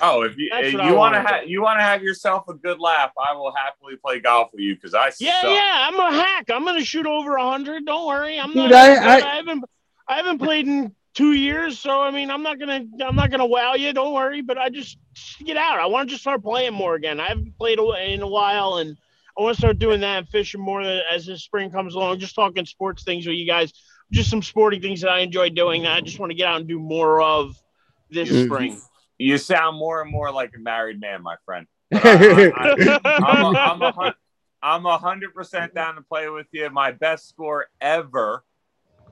Oh, 0.00 0.22
if 0.22 0.36
you 0.38 0.48
if 0.52 0.72
you 0.72 0.78
want 0.78 0.88
to 0.88 0.94
wanna 0.96 1.20
have 1.20 1.46
you 1.46 1.60
want 1.62 1.78
to 1.78 1.82
have 1.84 2.02
yourself 2.02 2.48
a 2.48 2.54
good 2.54 2.80
laugh, 2.80 3.10
I 3.18 3.34
will 3.34 3.52
happily 3.54 3.96
play 3.96 4.20
golf 4.20 4.48
with 4.52 4.62
you 4.62 4.74
because 4.74 4.94
I 4.94 5.12
Yeah, 5.18 5.40
suck. 5.42 5.50
yeah, 5.50 5.88
I'm 5.88 6.00
a 6.00 6.10
hack. 6.12 6.50
I'm 6.50 6.64
gonna 6.64 6.84
shoot 6.84 7.06
over 7.06 7.36
a 7.36 7.44
hundred. 7.44 7.84
Don't 7.84 8.06
worry. 8.06 8.38
I'm 8.38 8.48
Dude, 8.54 8.70
not. 8.70 8.72
I- 8.72 8.94
I, 8.96 9.16
I- 9.16 9.36
haven't. 9.36 9.64
I 10.06 10.16
haven't 10.16 10.38
played 10.38 10.66
in 10.66 10.94
two 11.14 11.32
years, 11.32 11.78
so 11.78 12.00
I 12.00 12.10
mean, 12.10 12.30
I'm 12.30 12.42
not 12.42 12.58
gonna. 12.58 12.84
I'm 13.04 13.16
not 13.16 13.30
gonna 13.30 13.46
wow 13.46 13.74
you. 13.74 13.92
Don't 13.92 14.12
worry. 14.14 14.40
But 14.42 14.58
I 14.58 14.68
just, 14.70 14.98
just 15.14 15.38
get 15.44 15.56
out. 15.56 15.78
I 15.78 15.86
want 15.86 16.08
to 16.08 16.12
just 16.14 16.22
start 16.22 16.42
playing 16.42 16.74
more 16.74 16.94
again. 16.94 17.20
I 17.20 17.28
haven't 17.28 17.56
played 17.58 17.78
in 17.78 18.22
a 18.22 18.28
while, 18.28 18.76
and 18.78 18.96
I 19.36 19.42
want 19.42 19.56
to 19.56 19.60
start 19.60 19.78
doing 19.78 20.00
that 20.00 20.18
and 20.18 20.28
fishing 20.28 20.60
more 20.60 20.80
as 20.82 21.26
the 21.26 21.36
spring 21.36 21.70
comes 21.70 21.94
along. 21.94 22.20
Just 22.20 22.34
talking 22.34 22.64
sports 22.66 23.02
things 23.02 23.26
with 23.26 23.36
you 23.36 23.46
guys. 23.46 23.72
Just 24.12 24.30
some 24.30 24.42
sporting 24.42 24.80
things 24.80 25.00
that 25.00 25.10
I 25.10 25.20
enjoy 25.20 25.50
doing. 25.50 25.82
That 25.82 25.96
I 25.96 26.00
just 26.00 26.18
want 26.20 26.30
to 26.30 26.36
get 26.36 26.46
out 26.46 26.58
and 26.60 26.68
do 26.68 26.78
more 26.78 27.20
of 27.20 27.54
this 28.10 28.28
Mhm. 28.28 28.44
spring. 28.46 28.82
You 29.18 29.38
sound 29.38 29.76
more 29.76 30.02
and 30.02 30.10
more 30.10 30.30
like 30.30 30.52
a 30.54 30.58
married 30.58 31.00
man, 31.00 31.22
my 31.22 31.36
friend. 31.44 31.66
But 31.90 32.02
I, 32.04 32.74
I, 33.22 33.54
I'm 33.64 33.82
a, 33.82 34.14
I'm 34.62 34.86
a 34.86 34.98
hundred 34.98 35.34
percent 35.34 35.74
down 35.74 35.96
to 35.96 36.02
play 36.02 36.28
with 36.28 36.46
you. 36.52 36.70
My 36.70 36.92
best 36.92 37.28
score 37.28 37.66
ever 37.80 38.44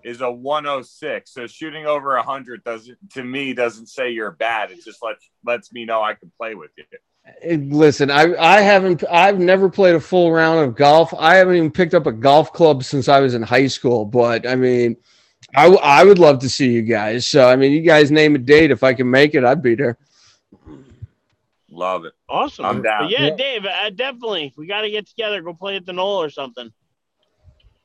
is 0.03 0.21
a 0.21 0.31
106. 0.31 1.33
So 1.33 1.47
shooting 1.47 1.87
over 1.87 2.17
a 2.17 2.23
hundred 2.23 2.65
doesn't 2.65 2.99
to 3.11 3.23
me 3.23 3.55
doesn't 3.55 3.87
say 3.89 4.11
you're 4.11 4.31
bad. 4.33 4.71
It 4.71 4.83
just 4.85 5.03
lets 5.03 5.29
lets 5.45 5.73
me 5.73 5.85
know 5.85 6.03
I 6.03 6.15
can 6.15 6.33
play 6.39 6.55
with 6.55 6.71
you. 6.77 6.85
Listen, 7.47 8.11
I 8.11 8.35
I 8.37 8.61
haven't. 8.61 9.03
I've 9.11 9.39
never 9.39 9.69
played 9.69 9.95
a 9.95 10.01
full 10.01 10.33
round 10.33 10.61
of 10.61 10.75
golf. 10.77 11.13
I 11.19 11.37
haven't 11.37 11.57
even 11.57 11.71
picked 11.71 11.95
up 11.95 12.07
a 12.07 12.13
golf 12.13 12.53
club 12.53 12.83
since 12.85 13.09
I 13.09 13.21
was 13.21 13.35
in 13.35 13.43
high 13.43 13.67
school. 13.69 14.05
But 14.05 14.47
I 14.47 14.55
mean, 14.57 14.97
I 15.55 15.65
w- 15.65 15.81
I 15.83 16.05
would 16.05 16.19
love 16.19 16.41
to 16.41 16.49
see 16.49 16.71
you 16.71 16.83
guys. 16.83 17.27
So 17.27 17.49
I 17.49 17.57
mean, 17.57 17.73
you 17.73 17.81
guys 17.83 18.11
name 18.11 18.35
a 18.35 18.39
date. 18.39 18.71
If 18.71 18.83
I 18.83 18.93
can 18.95 19.11
make 19.11 19.35
it, 19.35 19.45
I'd 19.45 19.63
be 19.63 19.75
there. 19.75 19.99
Love 21.71 22.05
it. 22.05 22.13
Awesome. 22.29 22.65
I'm 22.67 22.83
down. 22.83 23.05
But 23.05 23.11
yeah, 23.11 23.27
Yeah. 23.29 23.35
Dave, 23.37 23.65
uh, 23.65 23.91
definitely. 23.91 24.53
We 24.57 24.67
got 24.67 24.83
to 24.83 24.91
get 24.91 25.07
together, 25.07 25.41
go 25.41 25.55
play 25.55 25.77
at 25.77 25.87
the 25.87 25.93
Knoll 25.95 26.23
or 26.23 26.29
something. 26.29 26.71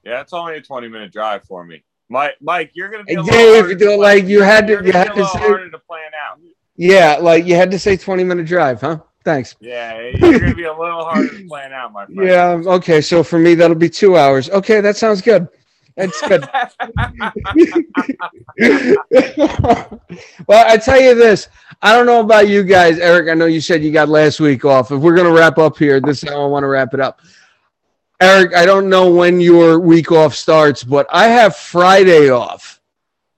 Yeah, 0.03 0.21
it's 0.21 0.33
only 0.33 0.57
a 0.57 0.61
20 0.61 0.87
minute 0.89 1.11
drive 1.13 1.43
for 1.45 1.63
me. 1.63 1.83
Mike, 2.09 2.35
Mike, 2.41 2.71
you're 2.73 2.89
gonna 2.89 3.03
be 3.05 3.13
a 3.13 3.23
Dave, 3.23 3.25
harder 3.33 3.69
you 3.69 3.77
to 3.77 3.85
do 3.85 3.95
like 3.97 4.25
you 4.25 4.41
had 4.41 4.67
to- 4.67 4.73
you're 4.73 4.85
you 4.85 4.91
gonna 4.93 5.05
had 5.09 5.15
to 5.15 5.25
say- 5.25 5.39
harder 5.39 5.69
to 5.69 5.79
plan 5.79 6.11
out. 6.29 6.39
Yeah, 6.75 7.17
like 7.21 7.45
you 7.45 7.55
had 7.55 7.71
to 7.71 7.79
say 7.79 7.97
20 7.97 8.23
minute 8.23 8.45
drive, 8.45 8.81
huh? 8.81 8.99
Thanks. 9.27 9.57
Yeah, 9.59 9.99
you're 9.99 10.39
gonna 10.39 10.55
be 10.55 10.63
a 10.63 10.73
little 10.73 11.03
harder 11.03 11.27
to 11.27 11.45
plan 11.49 11.73
out, 11.73 11.91
my 11.91 12.05
friend. 12.05 12.29
Yeah. 12.29 12.61
Okay. 12.75 13.01
So 13.01 13.23
for 13.23 13.37
me, 13.37 13.55
that'll 13.55 13.75
be 13.75 13.89
two 13.89 14.15
hours. 14.15 14.49
Okay, 14.49 14.79
that 14.79 14.95
sounds 14.95 15.21
good. 15.21 15.49
That's 15.97 16.21
good. 16.21 16.47
well, 20.47 20.65
I 20.65 20.77
tell 20.77 21.01
you 21.01 21.13
this. 21.13 21.49
I 21.81 21.93
don't 21.93 22.05
know 22.05 22.21
about 22.21 22.47
you 22.47 22.63
guys, 22.63 22.99
Eric. 22.99 23.27
I 23.27 23.33
know 23.33 23.47
you 23.47 23.59
said 23.59 23.83
you 23.83 23.91
got 23.91 24.07
last 24.07 24.39
week 24.39 24.63
off. 24.63 24.93
If 24.93 25.01
we're 25.01 25.17
gonna 25.17 25.33
wrap 25.33 25.57
up 25.57 25.77
here, 25.77 25.99
this 25.99 26.23
is 26.23 26.29
how 26.29 26.41
I 26.41 26.47
want 26.47 26.63
to 26.63 26.67
wrap 26.67 26.93
it 26.93 27.01
up. 27.01 27.19
Eric, 28.21 28.55
I 28.55 28.65
don't 28.65 28.87
know 28.87 29.13
when 29.13 29.41
your 29.41 29.77
week 29.81 30.09
off 30.09 30.35
starts, 30.35 30.85
but 30.85 31.05
I 31.11 31.27
have 31.27 31.57
Friday 31.57 32.29
off. 32.29 32.79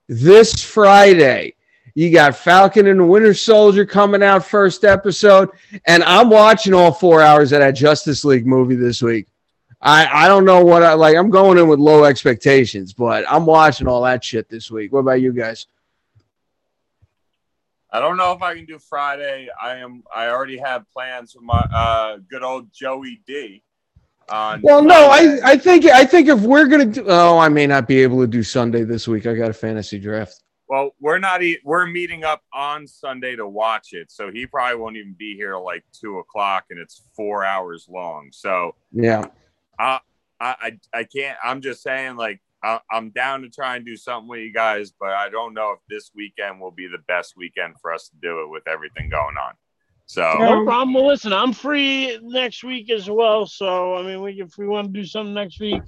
This 0.08 0.64
Friday, 0.64 1.56
you 2.00 2.14
got 2.14 2.34
Falcon 2.34 2.88
and 2.88 2.98
the 2.98 3.04
Winter 3.04 3.34
Soldier 3.34 3.86
coming 3.86 4.24
out 4.24 4.46
first 4.46 4.86
episode, 4.86 5.50
and 5.86 6.02
I'm 6.06 6.30
watching 6.30 6.74
all 6.74 6.94
four 6.94 7.22
hours 7.22 7.52
of 7.52 7.60
that 7.60 7.72
Justice 7.72 8.24
League 8.24 8.48
movie 8.48 8.78
this 8.78 9.02
week. 9.02 9.28
I, 9.82 10.08
I 10.08 10.30
don't 10.30 10.46
know 10.46 10.64
what 10.64 10.82
I 10.82 10.94
like. 10.94 11.18
I'm 11.18 11.30
going 11.30 11.58
in 11.58 11.68
with 11.68 11.78
low 11.78 12.06
expectations, 12.06 12.94
but 12.94 13.26
I'm 13.30 13.46
watching 13.46 13.86
all 13.86 14.02
that 14.04 14.24
shit 14.24 14.48
this 14.48 14.72
week. 14.72 14.94
What 14.94 15.00
about 15.00 15.20
you 15.20 15.34
guys? 15.34 15.68
I 17.92 18.00
don't 18.00 18.16
know 18.16 18.32
if 18.32 18.42
I 18.42 18.56
can 18.56 18.64
do 18.64 18.80
Friday. 18.80 19.50
I 19.62 19.76
am. 19.76 20.04
I 20.16 20.30
already 20.30 20.58
have 20.58 20.90
plans 20.94 21.36
with 21.36 21.44
my 21.44 21.60
uh, 21.76 22.20
good 22.30 22.44
old 22.44 22.72
Joey 22.72 23.20
D. 23.28 23.62
On 24.30 24.62
Well, 24.62 24.82
no, 24.82 25.10
I, 25.10 25.40
I 25.44 25.58
think 25.58 25.84
I 25.84 26.06
think 26.06 26.30
if 26.30 26.40
we're 26.40 26.68
gonna 26.68 26.86
do, 26.86 27.04
oh, 27.10 27.38
I 27.38 27.50
may 27.50 27.68
not 27.68 27.90
be 27.90 28.02
able 28.02 28.22
to 28.22 28.28
do 28.28 28.42
Sunday 28.42 28.86
this 28.86 29.06
week. 29.06 29.26
I 29.26 29.34
got 29.34 29.50
a 29.50 29.54
fantasy 29.54 30.00
draft. 30.00 30.44
Well, 30.70 30.92
we're 31.00 31.18
not. 31.18 31.42
E- 31.42 31.60
we're 31.64 31.88
meeting 31.88 32.24
up 32.24 32.44
on 32.54 32.86
Sunday 32.86 33.36
to 33.36 33.48
watch 33.48 33.94
it, 33.94 34.12
so 34.12 34.32
he 34.32 34.46
probably 34.46 34.80
won't 34.80 34.98
even 34.98 35.16
be 35.18 35.36
here 35.36 35.58
like 35.58 35.84
two 35.92 36.20
o'clock, 36.20 36.66
and 36.70 36.80
it's 36.80 37.04
four 37.16 37.44
hours 37.44 37.88
long. 37.90 38.30
So 38.32 38.76
Yeah, 38.92 39.26
I, 39.80 40.00
I, 40.40 40.80
I 40.94 41.04
can't. 41.06 41.38
I'm 41.44 41.62
just 41.62 41.82
saying, 41.82 42.18
like, 42.18 42.40
I, 42.64 42.80
I'm 42.92 43.10
down 43.10 43.42
to 43.42 43.50
try 43.50 43.78
and 43.78 43.86
do 43.86 43.98
something 43.98 44.30
with 44.30 44.42
you 44.42 44.54
guys, 44.54 44.94
but 44.98 45.10
I 45.10 45.30
don't 45.30 45.56
know 45.56 45.72
if 45.72 45.80
this 45.90 46.12
weekend 46.16 46.62
will 46.62 46.72
be 46.72 46.88
the 46.88 47.04
best 47.08 47.34
weekend 47.36 47.76
for 47.82 47.92
us 47.92 48.10
to 48.10 48.16
do 48.22 48.44
it 48.44 48.50
with 48.50 48.68
everything 48.68 49.10
going 49.10 49.38
on. 49.38 49.54
So 50.06 50.22
No 50.40 50.64
problem. 50.66 50.94
Well, 50.94 51.08
listen, 51.08 51.34
I'm 51.34 51.54
free 51.54 52.20
next 52.22 52.64
week 52.64 52.92
as 52.92 53.10
well. 53.10 53.48
So, 53.48 53.96
I 53.96 54.04
mean, 54.04 54.22
we 54.22 54.42
if 54.42 54.58
we 54.58 54.68
want 54.68 54.94
to 54.94 55.00
do 55.00 55.06
something 55.06 55.34
next 55.34 55.60
week 55.60 55.82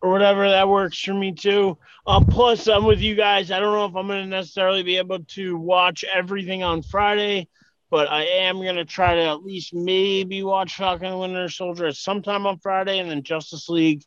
or 0.00 0.10
whatever, 0.10 0.48
that 0.48 0.68
works 0.68 1.00
for 1.00 1.14
me 1.14 1.32
too. 1.32 1.76
Um, 2.06 2.24
plus, 2.26 2.68
I'm 2.68 2.84
with 2.84 3.00
you 3.00 3.14
guys. 3.14 3.50
I 3.50 3.58
don't 3.58 3.72
know 3.72 3.86
if 3.86 3.96
I'm 3.96 4.06
going 4.06 4.24
to 4.24 4.28
necessarily 4.28 4.82
be 4.82 4.96
able 4.96 5.24
to 5.24 5.56
watch 5.56 6.04
everything 6.04 6.62
on 6.62 6.82
Friday, 6.82 7.48
but 7.90 8.08
I 8.10 8.24
am 8.24 8.56
going 8.56 8.76
to 8.76 8.84
try 8.84 9.16
to 9.16 9.22
at 9.22 9.44
least 9.44 9.74
maybe 9.74 10.42
watch 10.42 10.76
Falcon 10.76 11.08
and 11.08 11.20
Winter 11.20 11.48
Soldier 11.48 11.86
at 11.86 11.96
sometime 11.96 12.46
on 12.46 12.58
Friday 12.58 12.98
and 12.98 13.10
then 13.10 13.22
Justice 13.22 13.68
League 13.68 14.02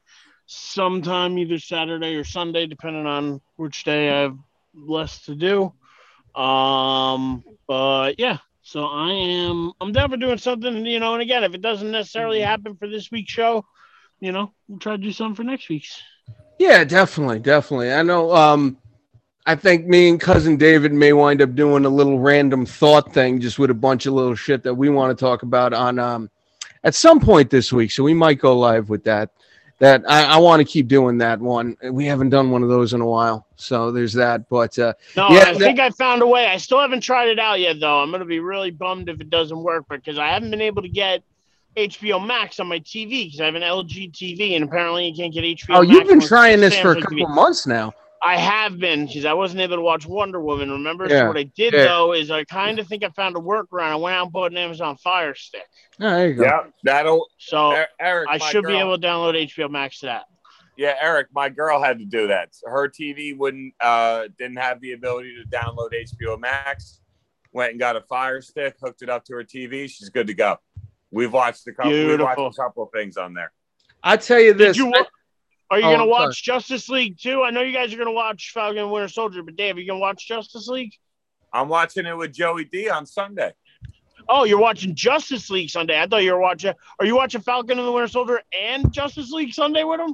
sometime 0.45 1.37
either 1.37 1.59
Saturday 1.59 2.15
or 2.15 2.23
Sunday, 2.23 2.67
depending 2.67 3.05
on 3.05 3.41
which 3.55 3.83
day 3.83 4.09
I 4.09 4.21
have 4.21 4.37
less 4.73 5.21
to 5.25 5.35
do. 5.35 5.73
Um, 6.39 7.43
but 7.67 8.19
yeah, 8.19 8.37
so 8.61 8.85
I 8.85 9.11
am 9.11 9.71
I'm 9.81 9.91
down 9.91 10.09
for 10.09 10.17
doing 10.17 10.37
something, 10.37 10.85
you 10.85 10.99
know, 10.99 11.13
and 11.13 11.21
again, 11.21 11.43
if 11.43 11.53
it 11.53 11.61
doesn't 11.61 11.91
necessarily 11.91 12.41
happen 12.41 12.75
for 12.75 12.87
this 12.87 13.11
week's 13.11 13.31
show, 13.31 13.65
you 14.21 14.31
know, 14.31 14.53
we'll 14.69 14.79
try 14.79 14.95
to 14.95 15.01
do 15.01 15.11
something 15.11 15.35
for 15.35 15.43
next 15.43 15.67
week's. 15.67 16.01
yeah, 16.59 16.85
definitely, 16.85 17.39
definitely. 17.39 17.91
I 17.91 18.03
know. 18.03 18.31
Um, 18.33 18.77
I 19.45 19.55
think 19.55 19.87
me 19.87 20.07
and 20.07 20.21
cousin 20.21 20.55
David 20.55 20.93
may 20.93 21.13
wind 21.13 21.41
up 21.41 21.55
doing 21.55 21.83
a 21.85 21.89
little 21.89 22.19
random 22.19 22.65
thought 22.65 23.11
thing, 23.11 23.41
just 23.41 23.57
with 23.57 23.71
a 23.71 23.75
bunch 23.75 24.05
of 24.05 24.13
little 24.13 24.35
shit 24.35 24.63
that 24.63 24.75
we 24.75 24.89
want 24.89 25.17
to 25.17 25.25
talk 25.25 25.41
about 25.41 25.73
on 25.73 25.99
um 25.99 26.29
at 26.83 26.95
some 26.95 27.19
point 27.19 27.49
this 27.49 27.73
week. 27.73 27.91
So 27.91 28.03
we 28.03 28.13
might 28.13 28.39
go 28.39 28.57
live 28.57 28.89
with 28.89 29.03
that. 29.05 29.31
That 29.79 30.03
I, 30.07 30.35
I 30.35 30.37
want 30.37 30.59
to 30.59 30.63
keep 30.63 30.87
doing 30.87 31.17
that 31.17 31.39
one. 31.39 31.75
We 31.91 32.05
haven't 32.05 32.29
done 32.29 32.51
one 32.51 32.61
of 32.61 32.69
those 32.69 32.93
in 32.93 33.01
a 33.01 33.05
while, 33.05 33.47
so 33.55 33.91
there's 33.91 34.13
that. 34.13 34.47
But 34.47 34.77
uh, 34.77 34.93
No, 35.17 35.29
Yeah, 35.29 35.45
I 35.47 35.53
think 35.55 35.79
I 35.79 35.89
found 35.89 36.21
a 36.21 36.27
way. 36.27 36.45
I 36.45 36.57
still 36.57 36.79
haven't 36.79 37.01
tried 37.01 37.29
it 37.29 37.39
out 37.39 37.59
yet 37.59 37.79
though. 37.79 37.99
I'm 37.99 38.11
gonna 38.11 38.25
be 38.25 38.39
really 38.39 38.69
bummed 38.69 39.09
if 39.09 39.19
it 39.19 39.31
doesn't 39.31 39.63
work 39.63 39.85
because 39.89 40.19
I 40.19 40.27
haven't 40.27 40.51
been 40.51 40.61
able 40.61 40.83
to 40.83 40.89
get 40.89 41.23
HBO 41.77 42.25
Max 42.25 42.59
on 42.59 42.67
my 42.67 42.79
TV 42.79 43.25
because 43.25 43.39
I 43.41 43.45
have 43.45 43.55
an 43.55 43.61
LG 43.61 44.11
TV 44.13 44.55
and 44.55 44.65
apparently 44.65 45.07
you 45.07 45.15
can't 45.15 45.33
get 45.33 45.43
HBO. 45.43 45.77
oh, 45.77 45.81
you've 45.81 46.07
been 46.07 46.19
trying 46.19 46.59
this 46.59 46.77
for 46.77 46.91
a 46.93 47.01
couple 47.01 47.17
TV. 47.17 47.33
months 47.33 47.65
now. 47.65 47.93
I 48.23 48.37
have 48.37 48.77
been 48.77 49.07
because 49.07 49.25
I 49.25 49.33
wasn't 49.33 49.61
able 49.61 49.77
to 49.77 49.81
watch 49.81 50.05
Wonder 50.05 50.39
Woman. 50.41 50.69
Remember? 50.69 51.07
Yeah, 51.09 51.21
So 51.21 51.27
what 51.29 51.37
I 51.37 51.43
did 51.43 51.73
yeah. 51.73 51.85
though 51.85 52.13
is 52.13 52.29
I 52.29 52.43
kind 52.43 52.77
of 52.77 52.87
think 52.87 53.03
I 53.03 53.09
found 53.09 53.35
a 53.35 53.39
workaround. 53.39 53.89
I 53.91 53.95
went 53.95 54.15
out 54.15 54.23
and 54.23 54.31
bought 54.31 54.51
an 54.51 54.57
Amazon 54.57 54.95
Fire 54.97 55.33
Stick, 55.33 55.63
Oh, 55.99 56.09
there 56.09 56.27
you 56.27 56.33
go. 56.35 56.43
yeah, 56.43 56.59
that'll. 56.83 57.27
so 57.39 57.71
Er- 57.71 57.87
Eric, 57.99 58.27
I 58.29 58.37
my 58.37 58.49
should 58.51 58.65
be 58.65 58.75
able 58.77 58.97
to 58.99 59.07
download 59.07 59.33
HBO 59.55 59.71
Max 59.71 59.99
to 60.01 60.05
that. 60.07 60.25
Yeah, 60.77 60.95
Eric, 61.01 61.27
my 61.33 61.49
girl 61.49 61.81
had 61.81 61.97
to 61.99 62.05
do 62.05 62.27
that. 62.27 62.49
Her 62.65 62.87
TV 62.89 63.35
wouldn't 63.35 63.73
uh 63.81 64.25
didn't 64.37 64.57
have 64.57 64.81
the 64.81 64.91
ability 64.93 65.35
to 65.41 65.49
download 65.57 65.89
HBO 65.93 66.39
Max. 66.39 66.99
Went 67.53 67.71
and 67.71 67.79
got 67.79 67.95
a 67.95 68.01
Fire 68.01 68.41
Stick, 68.41 68.75
hooked 68.81 69.01
it 69.01 69.09
up 69.09 69.25
to 69.25 69.33
her 69.33 69.43
TV. 69.43 69.89
She's 69.89 70.09
good 70.09 70.27
to 70.27 70.33
go. 70.33 70.57
We've 71.11 71.31
watched 71.31 71.67
a 71.67 71.73
couple. 71.73 71.91
We've 71.91 72.19
watched 72.19 72.39
a 72.57 72.61
couple 72.61 72.83
of 72.83 72.89
things 72.93 73.17
on 73.17 73.33
there. 73.33 73.51
I 74.03 74.17
tell 74.17 74.39
you 74.39 74.53
this. 74.53 74.77
you? 74.77 74.87
wa- 74.87 75.05
Are 75.69 75.79
you 75.79 75.85
Oh, 75.85 75.91
gonna 75.91 76.03
I'm 76.03 76.09
sorry. 76.09 76.27
watch 76.27 76.43
Justice 76.43 76.89
League 76.89 77.17
too? 77.19 77.43
I 77.43 77.49
know 77.51 77.61
you 77.61 77.73
guys 77.73 77.93
are 77.93 77.97
gonna 77.97 78.11
watch 78.11 78.51
Falcon 78.53 78.79
and 78.79 78.91
Winter 78.91 79.07
Soldier, 79.07 79.43
but 79.43 79.55
Dave, 79.55 79.77
are 79.77 79.79
you 79.79 79.87
gonna 79.87 79.99
watch 79.99 80.27
Justice 80.27 80.67
League? 80.67 80.93
I'm 81.53 81.67
watching 81.69 82.05
it 82.05 82.15
with 82.17 82.33
Joey 82.33 82.65
D 82.65 82.89
on 82.89 83.05
Sunday. 83.05 83.53
Oh, 84.29 84.43
you're 84.45 84.59
watching 84.59 84.95
Justice 84.95 85.49
League 85.49 85.69
Sunday. 85.69 85.99
I 85.99 86.07
thought 86.07 86.23
you 86.23 86.33
were 86.33 86.39
watching. 86.39 86.73
Are 86.99 87.05
you 87.05 87.15
watching 87.15 87.41
Falcon 87.41 87.77
and 87.79 87.87
the 87.87 87.91
Winter 87.91 88.07
Soldier 88.07 88.41
and 88.57 88.91
Justice 88.93 89.31
League 89.31 89.53
Sunday 89.53 89.83
with 89.83 89.99
them? 89.99 90.13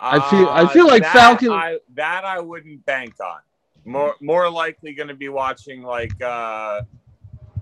I 0.00 0.18
feel- 0.30 0.48
I 0.48 0.66
feel 0.72 0.86
like 0.86 1.02
that 1.02 1.12
Falcon- 1.12 1.50
I, 1.52 1.78
that 1.94 2.24
I 2.24 2.40
wouldn't 2.40 2.84
bank 2.84 3.14
on. 3.20 3.38
More 3.84 4.14
more 4.20 4.48
likely 4.50 4.92
going 4.94 5.08
to 5.08 5.14
be 5.14 5.28
watching 5.28 5.82
like 5.82 6.20
uh 6.22 6.82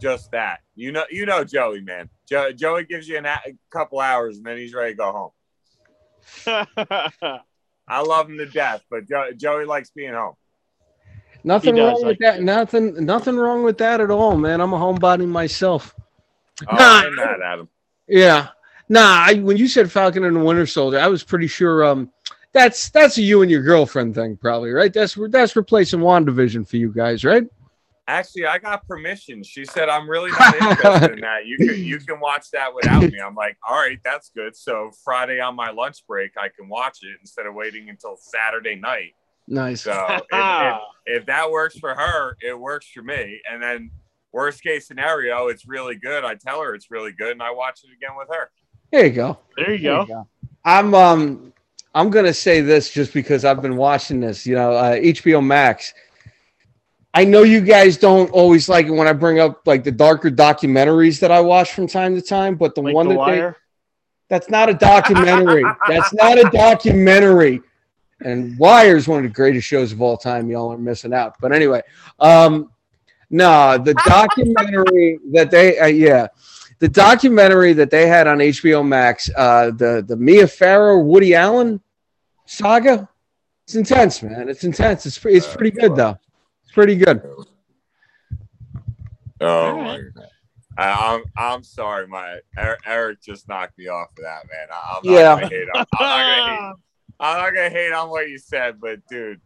just 0.03 0.31
that. 0.33 0.61
You 0.75 0.93
know, 0.93 1.05
you 1.11 1.25
know 1.25 1.45
Joey, 1.45 1.81
man. 1.81 2.11
Jo- 2.29 2.53
Joey 2.53 2.85
gives 2.85 3.09
you 3.09 3.17
an 3.19 3.25
a, 3.27 3.39
a 3.47 3.55
couple 3.71 4.01
hours 4.01 4.37
and 4.37 4.45
then 4.47 4.59
he's 4.59 4.75
ready 4.75 4.93
to 4.93 4.97
go 4.97 5.13
home. 6.47 6.67
I 7.89 8.01
love 8.01 8.29
him 8.29 8.39
to 8.39 8.47
death, 8.47 8.83
but 8.91 9.09
jo- 9.09 9.33
Joey 9.37 9.65
likes 9.65 9.91
being 9.91 10.13
home. 10.15 10.35
Nothing 11.45 11.75
does 11.75 11.93
wrong 11.95 12.03
like 12.03 12.07
with 12.07 12.19
that. 12.21 12.43
Nothing. 12.43 13.05
Nothing 13.05 13.37
wrong 13.37 13.63
with 13.65 13.79
that 13.79 14.01
at 14.01 14.11
all, 14.11 14.37
man. 14.37 14.61
I'm 14.61 14.73
a 14.73 14.79
homebody 14.79 15.27
myself. 15.27 15.95
Oh, 16.71 16.77
Nah. 16.77 17.01
I'm 17.01 17.15
mad 17.17 17.41
at 17.41 17.59
him. 17.59 17.69
Yeah. 18.09 18.49
Nah. 18.89 19.25
I, 19.27 19.35
when 19.35 19.57
you 19.57 19.67
said 19.67 19.91
Falcon 19.91 20.25
and 20.25 20.37
the 20.37 20.41
Winter 20.41 20.67
Soldier, 20.67 21.01
I 21.01 21.09
was 21.09 21.25
pretty 21.25 21.49
sure. 21.49 21.85
Um, 21.85 22.13
that's 22.53 22.91
that's 22.91 23.19
a 23.19 23.23
you 23.23 23.43
and 23.43 23.51
your 23.51 23.63
girlfriend 23.63 24.15
thing, 24.15 24.37
probably, 24.37 24.71
right? 24.71 24.93
That's 24.93 25.19
that's 25.31 25.57
replacing 25.57 26.01
Wandavision 26.01 26.69
for 26.69 26.77
you 26.77 26.93
guys, 26.93 27.25
right? 27.25 27.45
Actually, 28.09 28.47
I 28.47 28.59
got 28.59 28.87
permission. 28.87 29.45
She 29.45 29.65
said 29.65 29.89
I'm 29.89 30.11
really 30.11 30.31
not 30.33 30.55
interested 30.61 31.13
in 31.13 31.21
that. 31.21 31.47
You 31.47 31.57
can 31.57 31.85
you 31.85 31.99
can 31.99 32.19
watch 32.19 32.51
that 32.53 32.75
without 32.75 33.03
me. 33.03 33.21
I'm 33.25 33.35
like, 33.35 33.57
all 33.69 33.77
right, 33.77 33.99
that's 34.05 34.31
good. 34.35 34.57
So 34.57 34.91
Friday 35.05 35.41
on 35.41 35.55
my 35.55 35.71
lunch 35.71 36.05
break, 36.09 36.33
I 36.37 36.49
can 36.49 36.69
watch 36.69 36.99
it 37.03 37.17
instead 37.21 37.47
of 37.47 37.55
waiting 37.55 37.89
until 37.91 38.17
Saturday 38.17 38.75
night. 38.75 39.13
Nice. 39.47 39.83
So 39.83 40.07
if, 40.09 40.23
if, 40.33 40.77
if 41.07 41.27
that 41.27 41.51
works 41.51 41.79
for 41.79 41.95
her, 41.95 42.37
it 42.41 42.59
works 42.59 42.89
for 42.93 43.03
me. 43.03 43.41
And 43.51 43.63
then 43.63 43.91
worst 44.33 44.63
case 44.63 44.87
scenario, 44.87 45.49
it's 45.49 45.67
really 45.67 45.95
good. 45.95 46.25
I 46.25 46.35
tell 46.35 46.61
her 46.63 46.75
it's 46.75 46.91
really 46.91 47.13
good, 47.13 47.33
and 47.33 47.43
I 47.43 47.53
watch 47.53 47.81
it 47.85 47.91
again 47.97 48.17
with 48.17 48.29
her. 48.37 48.51
There 48.91 49.07
you 49.07 49.13
go. 49.13 49.39
there 49.57 49.75
you 49.75 49.79
There 49.79 50.07
go. 50.07 50.29
I'm 50.65 50.95
um 50.95 51.53
I'm 51.95 52.11
gonna 52.11 52.35
say 52.35 52.61
this 52.61 52.91
just 52.91 53.13
because 53.13 53.45
I've 53.45 53.63
been 53.63 53.77
watching 53.77 54.21
this. 54.21 54.47
You 54.47 54.57
know, 54.57 54.73
uh, 54.73 54.97
HBO 54.97 55.45
Max. 55.45 55.93
I 57.15 57.25
know 57.25 57.43
you 57.43 57.61
guys 57.61 57.99
don't 57.99 58.31
always 58.31 58.69
like 58.69 58.87
it 58.87 58.91
when 58.91 59.07
I 59.07 59.13
bring 59.13 59.39
up 59.39 59.67
like 59.67 59.85
the 59.85 59.93
darker 59.93 60.31
documentaries 60.31 61.21
that 61.21 61.31
I 61.31 61.41
watch 61.41 61.73
from 61.73 61.87
time 61.87 62.15
to 62.15 62.23
time, 62.23 62.55
but 62.57 62.75
the 62.75 62.83
Like 62.83 62.95
one 62.95 63.09
the 63.09 63.15
that 63.15 63.27
they 63.27 63.53
that's 64.29 64.49
not 64.49 64.71
a 64.71 64.75
documentary. 64.75 65.63
that's 65.89 66.15
not 66.15 66.39
a 66.39 66.49
documentary. 66.51 67.61
And 68.23 68.57
Wire 68.59 68.97
is 68.97 69.07
one 69.07 69.19
of 69.19 69.25
the 69.25 69.35
greatest 69.35 69.67
shows 69.67 69.93
of 69.93 70.01
all 70.01 70.17
time. 70.17 70.49
Y'all 70.49 70.73
are 70.73 70.79
missing 70.79 71.13
out. 71.13 71.35
But 71.39 71.53
anyway, 71.53 71.83
um, 72.19 72.71
no, 73.29 73.77
the 73.77 73.93
documentary 74.07 75.19
that 75.33 75.51
they, 75.51 75.79
uh, 75.79 75.87
yeah, 75.87 76.29
the 76.79 76.89
documentary 76.89 77.75
that 77.75 77.91
they 77.91 78.07
had 78.07 78.27
on 78.27 78.39
HBO 78.39 78.87
Max, 78.87 79.29
uh, 79.37 79.71
the 79.71 80.03
the 80.07 80.17
Mia 80.17 80.47
Farrow 80.47 80.99
Woody 80.99 81.35
Allen 81.35 81.83
saga. 82.47 83.09
It's 83.65 83.75
intense, 83.75 84.23
man. 84.23 84.49
It's 84.49 84.65
intense. 84.65 85.05
It's 85.05 85.19
pre- 85.19 85.35
it's 85.35 85.47
pretty 85.47 85.71
good 85.79 85.95
though. 85.95 86.19
It's 86.73 86.75
pretty 86.75 86.97
good. 86.97 87.21
Oh, 89.43 89.47
All 89.47 89.83
right. 89.83 90.01
I, 90.79 91.15
I'm 91.15 91.23
I'm 91.37 91.63
sorry, 91.63 92.07
my 92.07 92.39
Eric, 92.57 92.81
Eric 92.87 93.23
just 93.23 93.47
knocked 93.47 93.77
me 93.77 93.89
off 93.89 94.09
of 94.17 94.25
that, 94.25 94.45
man. 94.51 94.69
I, 94.73 94.97
I'm 94.97 95.03
not 95.05 95.13
Yeah. 95.13 95.35
gonna 95.35 95.49
hate 95.49 95.69
on. 95.75 95.85
I'm 96.01 96.07
not 96.09 96.25
gonna 96.25 96.51
hate. 96.51 96.75
I'm 97.21 97.39
not 97.43 97.55
gonna 97.55 97.69
hate 97.69 97.93
on 97.93 98.09
what 98.09 98.31
you 98.31 98.39
said, 98.39 98.81
but 98.81 99.07
dude, 99.11 99.43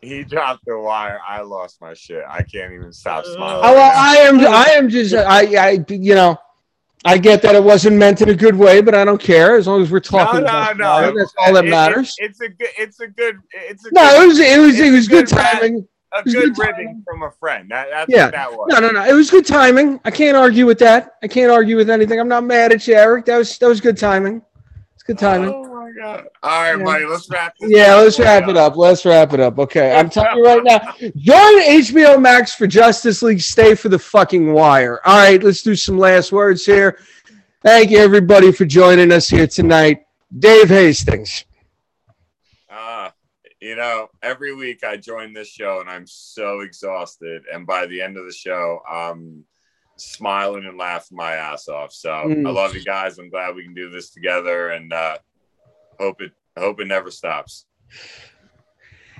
he 0.00 0.22
dropped 0.22 0.66
the 0.66 0.78
wire. 0.78 1.18
I 1.26 1.40
lost 1.40 1.80
my 1.80 1.94
shit. 1.94 2.22
I 2.28 2.42
can't 2.44 2.72
even 2.72 2.92
stop 2.92 3.24
smiling. 3.24 3.62
Oh, 3.64 3.72
well, 3.74 3.92
I 3.92 4.16
am. 4.18 4.38
I 4.38 4.66
am 4.76 4.88
just. 4.88 5.12
I. 5.16 5.56
I. 5.70 5.84
You 5.88 6.14
know. 6.14 6.38
I 7.04 7.18
get 7.18 7.42
that 7.42 7.54
it 7.56 7.62
wasn't 7.62 7.96
meant 7.96 8.22
in 8.22 8.28
a 8.28 8.34
good 8.34 8.54
way, 8.56 8.80
but 8.80 8.94
I 8.94 9.04
don't 9.04 9.20
care 9.20 9.56
as 9.56 9.66
long 9.66 9.82
as 9.82 9.90
we're 9.90 9.98
talking 10.00 10.40
no, 10.40 10.46
about 10.46 10.76
no, 10.76 10.84
fire, 10.84 11.12
no. 11.12 11.18
That's 11.18 11.34
all 11.38 11.54
that 11.54 11.64
It- 11.64 11.68
it- 11.68 11.70
matters. 11.70 12.14
it's 12.18 12.40
a 12.40 12.48
good. 12.48 12.68
It's 12.78 13.00
a 13.00 13.08
good. 13.08 13.36
It's 13.52 13.84
a 13.84 13.90
no, 13.92 14.02
good, 14.10 14.22
it 14.22 14.26
was. 14.28 14.38
It 14.38 14.60
was. 14.60 14.78
It 14.80 14.90
was 14.92 15.08
good 15.08 15.26
good 15.26 15.36
rap. 15.36 15.60
timing. 15.60 15.88
A 16.12 16.22
good 16.22 16.54
good 16.54 16.58
ribbing 16.58 17.02
from 17.06 17.22
a 17.22 17.30
friend. 17.32 17.70
That, 17.70 17.88
that's 17.90 18.08
Yeah. 18.08 18.24
what 18.26 18.32
that 18.32 18.52
was. 18.52 18.66
No, 18.70 18.80
no, 18.80 18.90
no. 18.90 19.04
It 19.04 19.12
was 19.12 19.30
good 19.30 19.46
timing. 19.46 20.00
I 20.04 20.10
can't 20.10 20.36
argue 20.36 20.66
with 20.66 20.78
that. 20.80 21.16
I 21.22 21.28
can't 21.28 21.50
argue 21.52 21.76
with 21.76 21.90
anything. 21.90 22.18
I'm 22.18 22.28
not 22.28 22.44
mad 22.44 22.72
at 22.72 22.86
you, 22.86 22.94
Eric. 22.94 23.26
That 23.26 23.38
was 23.38 23.56
that 23.58 23.68
was 23.68 23.80
good 23.80 23.96
timing. 23.98 24.42
It's 24.94 25.02
good 25.02 25.18
timing. 25.18 25.50
Oh 25.54 25.64
my 25.64 25.90
god! 26.00 26.24
All 26.42 26.62
right, 26.62 26.78
Yeah. 26.78 26.84
buddy. 26.84 27.04
Let's 27.06 27.28
wrap 27.30 27.54
this. 27.60 27.70
Yeah, 27.70 27.94
let's 27.96 28.18
wrap 28.18 28.48
it 28.48 28.56
up. 28.56 28.76
Let's 28.76 29.04
wrap 29.04 29.32
it 29.32 29.40
up. 29.40 29.58
Okay, 29.58 29.94
I'm 29.94 30.08
telling 30.10 30.38
you 30.38 30.44
right 30.44 30.62
now. 30.64 30.94
Join 31.16 31.62
HBO 31.62 32.18
Max 32.20 32.54
for 32.54 32.66
Justice 32.66 33.22
League. 33.22 33.40
Stay 33.40 33.74
for 33.74 33.88
the 33.88 33.98
fucking 33.98 34.52
wire. 34.52 35.00
All 35.04 35.16
right, 35.18 35.42
let's 35.42 35.62
do 35.62 35.74
some 35.76 35.98
last 35.98 36.32
words 36.32 36.64
here. 36.64 36.98
Thank 37.62 37.90
you, 37.90 37.98
everybody, 37.98 38.52
for 38.52 38.64
joining 38.64 39.12
us 39.12 39.28
here 39.28 39.46
tonight. 39.46 40.04
Dave 40.38 40.68
Hastings. 40.68 41.44
You 43.60 43.74
know, 43.76 44.08
every 44.22 44.54
week 44.54 44.84
I 44.84 44.96
join 44.96 45.32
this 45.32 45.48
show 45.48 45.80
and 45.80 45.90
I'm 45.90 46.06
so 46.06 46.60
exhausted. 46.60 47.42
And 47.52 47.66
by 47.66 47.86
the 47.86 48.00
end 48.00 48.16
of 48.16 48.24
the 48.24 48.32
show, 48.32 48.80
I'm 48.88 49.44
smiling 49.96 50.64
and 50.66 50.78
laughing 50.78 51.16
my 51.16 51.32
ass 51.32 51.66
off. 51.68 51.92
So 51.92 52.08
Mm. 52.10 52.46
I 52.46 52.50
love 52.52 52.74
you 52.74 52.84
guys. 52.84 53.18
I'm 53.18 53.30
glad 53.30 53.56
we 53.56 53.64
can 53.64 53.74
do 53.74 53.90
this 53.90 54.10
together 54.10 54.70
and 54.70 54.92
uh, 54.92 55.18
hope 55.98 56.20
it 56.20 56.32
hope 56.56 56.80
it 56.80 56.86
never 56.86 57.10
stops. 57.10 57.66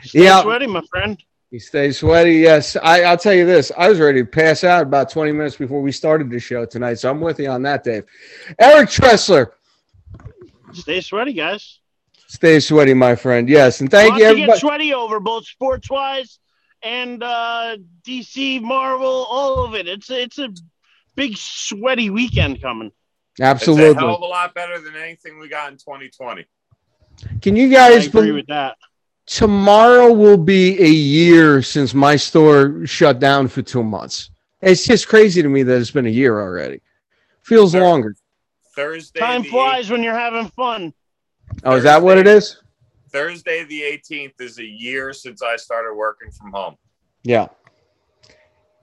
Stay 0.02 0.24
Yeah. 0.24 0.43
sweaty, 0.43 0.66
my 0.69 0.82
friend. 0.90 1.20
You 1.51 1.59
stay 1.59 1.90
sweaty. 1.93 2.35
Yes, 2.35 2.77
I, 2.77 3.02
I'll 3.02 3.16
tell 3.16 3.32
you 3.35 3.47
this. 3.47 3.73
I 3.77 3.89
was 3.89 3.98
ready 3.98 4.20
to 4.20 4.27
pass 4.27 4.62
out 4.65 4.82
about 4.82 5.09
20 5.10 5.32
minutes 5.32 5.56
before 5.56 5.81
we 5.82 5.90
started 5.93 6.31
the 6.31 6.39
show 6.39 6.65
tonight. 6.66 6.94
So 6.94 7.10
I'm 7.10 7.20
with 7.20 7.40
you 7.40 7.48
on 7.48 7.62
that, 7.62 7.82
Dave. 7.85 8.05
Eric 8.60 8.90
Tressler. 8.90 9.52
Stay 10.74 11.01
sweaty, 11.01 11.32
guys. 11.32 11.78
Stay 12.29 12.61
sweaty, 12.61 12.95
my 12.95 13.15
friend. 13.17 13.49
Yes, 13.49 13.81
and 13.81 13.91
thank 13.91 14.11
Lots 14.13 14.23
you, 14.23 14.29
to 14.29 14.47
get 14.47 14.59
sweaty 14.59 14.93
over, 14.95 15.19
both 15.19 15.47
sports 15.47 15.89
wise 15.91 16.39
and 16.83 17.23
uh, 17.23 17.77
DC, 18.07 18.61
Marvel, 18.63 19.27
all 19.31 19.65
of 19.65 19.75
it. 19.75 19.89
It's 19.89 20.11
it's 20.11 20.39
a 20.39 20.51
big 21.17 21.37
sweaty 21.37 22.11
weekend 22.11 22.61
coming. 22.61 22.89
It's 22.89 23.41
a 23.41 23.45
hell 23.45 23.51
Absolutely. 23.53 24.05
of 24.05 24.21
a 24.21 24.27
lot 24.27 24.55
better 24.55 24.79
than 24.81 24.95
anything 24.95 25.39
we 25.39 25.49
got 25.49 25.73
in 25.73 25.79
2020. 25.79 26.45
Can 27.41 27.57
you 27.57 27.67
I 27.69 27.71
guys 27.73 28.07
agree 28.07 28.21
believe 28.21 28.35
with 28.35 28.47
that. 28.49 28.77
tomorrow 29.27 30.13
will 30.13 30.37
be 30.37 30.81
a 30.83 30.89
year 30.89 31.63
since 31.63 31.95
my 31.95 32.17
store 32.17 32.85
shut 32.87 33.21
down 33.21 33.49
for 33.49 33.63
two 33.63 33.83
months? 33.83 34.31
It's 34.61 34.85
just 34.85 35.09
crazy 35.09 35.41
to 35.41 35.49
me 35.49 35.63
that 35.63 35.81
it's 35.81 35.91
been 35.91 36.07
a 36.07 36.11
year 36.11 36.41
already. 36.41 36.81
Feels 37.43 37.73
Sure. 37.73 37.81
longer. 37.83 38.17
Thursday, 38.75 39.19
Time 39.19 39.43
the 39.43 39.49
flies 39.49 39.91
when 39.91 40.03
you're 40.03 40.19
having 40.19 40.49
fun. 40.51 40.93
Oh, 41.65 41.77
is 41.77 41.85
that 41.85 42.03
what 42.03 42.19
it 42.19 42.27
is? 42.27 42.62
Thursday 43.11 43.65
the 43.65 43.81
18th 43.81 44.41
is 44.41 44.59
a 44.59 44.65
year 44.65 45.12
since 45.12 45.43
I 45.43 45.57
started 45.57 45.95
working 45.95 46.31
from 46.31 46.53
home. 46.53 46.77
Yeah. 47.23 47.49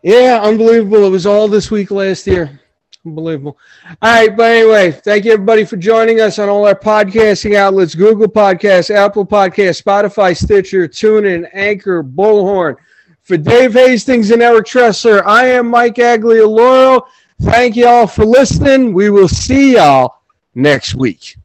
Yeah, 0.04 0.40
unbelievable. 0.44 1.06
It 1.06 1.10
was 1.10 1.26
all 1.26 1.48
this 1.48 1.72
week 1.72 1.92
last 1.92 2.28
year. 2.28 2.60
Unbelievable. 3.06 3.58
All 4.02 4.12
right, 4.12 4.36
but 4.36 4.52
anyway, 4.52 4.92
thank 4.92 5.26
you 5.26 5.34
everybody 5.34 5.64
for 5.64 5.78
joining 5.78 6.22
us 6.22 6.40
on 6.40 6.50
all 6.50 6.66
our 6.66 6.76
podcasting 6.76 7.56
outlets 7.56 7.94
Google 7.94 8.28
Podcasts, 8.28 8.94
Apple 8.94 9.26
Podcasts, 9.26 9.82
Spotify, 9.82 10.36
Stitcher, 10.36 10.88
TuneIn, 10.88 11.48
Anchor, 11.54 12.04
Bullhorn. 12.04 12.76
For 13.22 13.38
Dave 13.38 13.74
Hastings 13.74 14.30
and 14.30 14.44
Eric 14.44 14.68
Tressler, 14.68 15.24
I 15.26 15.48
am 15.48 15.68
Mike 15.68 15.96
Aglioloro. 15.96 17.02
Thank 17.42 17.76
you 17.76 17.88
all 17.88 18.06
for 18.06 18.24
listening. 18.24 18.94
We 18.94 19.10
will 19.10 19.28
see 19.28 19.74
y'all 19.74 20.22
next 20.54 20.94
week. 20.94 21.36